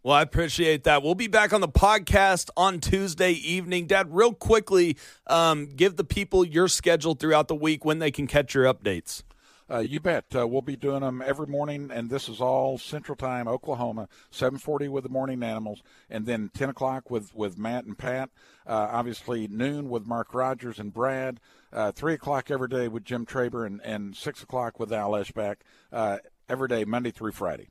Well, 0.02 0.14
I 0.14 0.22
appreciate 0.22 0.84
that. 0.84 1.02
We'll 1.02 1.16
be 1.16 1.26
back 1.26 1.52
on 1.52 1.60
the 1.60 1.68
podcast 1.68 2.48
on 2.56 2.78
Tuesday 2.78 3.32
evening. 3.32 3.86
Dad, 3.86 4.14
real 4.14 4.32
quickly, 4.34 4.96
um, 5.26 5.66
give 5.66 5.96
the 5.96 6.04
people 6.04 6.44
your 6.44 6.68
schedule 6.68 7.14
throughout 7.14 7.48
the 7.48 7.56
week 7.56 7.84
when 7.84 7.98
they 7.98 8.12
can 8.12 8.28
catch 8.28 8.54
your 8.54 8.72
updates. 8.72 9.24
Uh, 9.68 9.78
you 9.78 9.98
bet. 9.98 10.24
Uh, 10.34 10.46
we'll 10.46 10.62
be 10.62 10.76
doing 10.76 11.00
them 11.00 11.22
every 11.24 11.46
morning, 11.46 11.90
and 11.92 12.08
this 12.08 12.28
is 12.28 12.40
all 12.40 12.78
Central 12.78 13.16
Time, 13.16 13.48
Oklahoma. 13.48 14.08
7:40 14.30 14.88
with 14.88 15.02
the 15.02 15.10
Morning 15.10 15.42
Animals, 15.42 15.82
and 16.08 16.24
then 16.24 16.50
10 16.54 16.70
o'clock 16.70 17.10
with 17.10 17.34
with 17.34 17.58
Matt 17.58 17.84
and 17.84 17.98
Pat. 17.98 18.30
Uh, 18.66 18.88
obviously 18.92 19.48
noon 19.48 19.88
with 19.88 20.06
Mark 20.06 20.34
Rogers 20.34 20.78
and 20.78 20.92
Brad. 20.92 21.40
Uh, 21.72 21.90
three 21.90 22.14
o'clock 22.14 22.50
every 22.50 22.68
day 22.68 22.86
with 22.88 23.04
Jim 23.04 23.26
Traber, 23.26 23.66
and, 23.66 23.80
and 23.82 24.16
six 24.16 24.42
o'clock 24.42 24.78
with 24.78 24.92
Al 24.92 25.10
Eschbach. 25.12 25.56
Uh, 25.92 26.18
every 26.48 26.68
day, 26.68 26.84
Monday 26.84 27.10
through 27.10 27.32
Friday. 27.32 27.68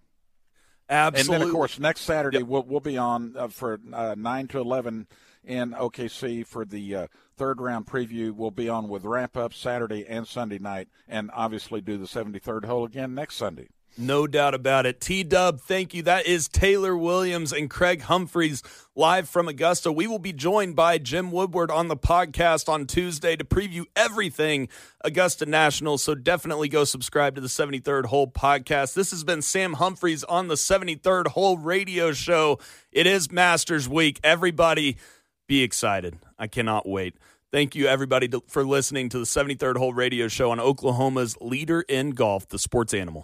Absolutely. 0.90 1.36
And 1.36 1.42
then, 1.42 1.48
of 1.48 1.54
course, 1.54 1.80
next 1.80 2.02
Saturday 2.02 2.40
yep. 2.40 2.48
we'll, 2.48 2.64
we'll 2.64 2.80
be 2.80 2.98
on 2.98 3.36
uh, 3.38 3.48
for 3.48 3.80
uh, 3.92 4.16
9 4.16 4.48
to 4.50 4.60
11 4.60 5.08
in 5.44 5.72
OKC 5.72 6.46
for 6.46 6.66
the 6.66 6.96
uh, 6.96 7.08
third 7.38 7.60
round 7.62 7.86
preview. 7.86 8.34
We'll 8.34 8.52
be 8.52 8.70
on 8.70 8.90
with 8.90 9.06
wrap 9.06 9.38
up 9.38 9.54
Saturday 9.54 10.06
and 10.08 10.28
Sunday 10.28 10.60
night, 10.60 10.88
and 11.08 11.30
obviously 11.34 11.82
do 11.82 11.98
the 11.98 12.06
73rd 12.06 12.66
hole 12.66 12.86
again 12.86 13.14
next 13.14 13.36
Sunday. 13.36 13.68
No 13.98 14.28
doubt 14.28 14.54
about 14.54 14.86
it. 14.86 15.00
T 15.00 15.24
Dub, 15.24 15.62
thank 15.62 15.94
you. 15.94 16.02
That 16.04 16.26
is 16.26 16.50
Taylor 16.50 16.98
Williams 16.98 17.54
and 17.54 17.70
Craig 17.70 18.02
Humphreys 18.02 18.62
live 18.94 19.30
from 19.30 19.48
Augusta. 19.48 19.90
We 19.90 20.06
will 20.06 20.20
be 20.20 20.34
joined 20.34 20.76
by 20.76 20.98
Jim 20.98 21.32
Woodward 21.32 21.72
on 21.72 21.88
the 21.88 21.96
podcast 21.96 22.68
on 22.68 22.88
Tuesday 22.88 23.38
to 23.38 23.46
preview 23.46 23.86
everything 23.96 24.68
Augusta 25.02 25.46
National. 25.46 25.98
So 25.98 26.14
definitely 26.14 26.68
go 26.68 26.84
subscribe 26.84 27.36
to 27.36 27.42
the 27.42 27.48
73rd 27.48 28.08
Hole 28.08 28.28
podcast. 28.28 28.96
This 28.96 29.12
has 29.12 29.24
been 29.24 29.42
Sam 29.42 29.74
Humphreys 29.74 30.26
on 30.26 30.50
the 30.50 30.56
73rd 30.56 31.28
Hole 31.28 31.58
radio 31.58 32.12
show. 32.12 32.60
It 32.92 33.08
is 33.08 33.32
Masters 33.32 33.88
Week. 33.88 34.20
Everybody 34.26 34.98
be 35.48 35.64
excited. 35.64 36.18
I 36.38 36.48
cannot 36.48 36.88
wait. 36.88 37.16
Thank 37.52 37.76
you, 37.76 37.88
everybody, 37.88 38.30
for 38.48 38.66
listening 38.66 39.08
to 39.10 39.20
the 39.20 39.26
73rd 39.26 39.78
Hole 39.78 39.94
radio 39.94 40.28
show 40.28 40.52
on 40.52 40.60
Oklahoma's 40.60 41.38
leader 41.40 41.82
in 41.88 42.12
golf, 42.12 42.48
the 42.50 42.60
sports 42.60 42.94
animal. 42.94 43.14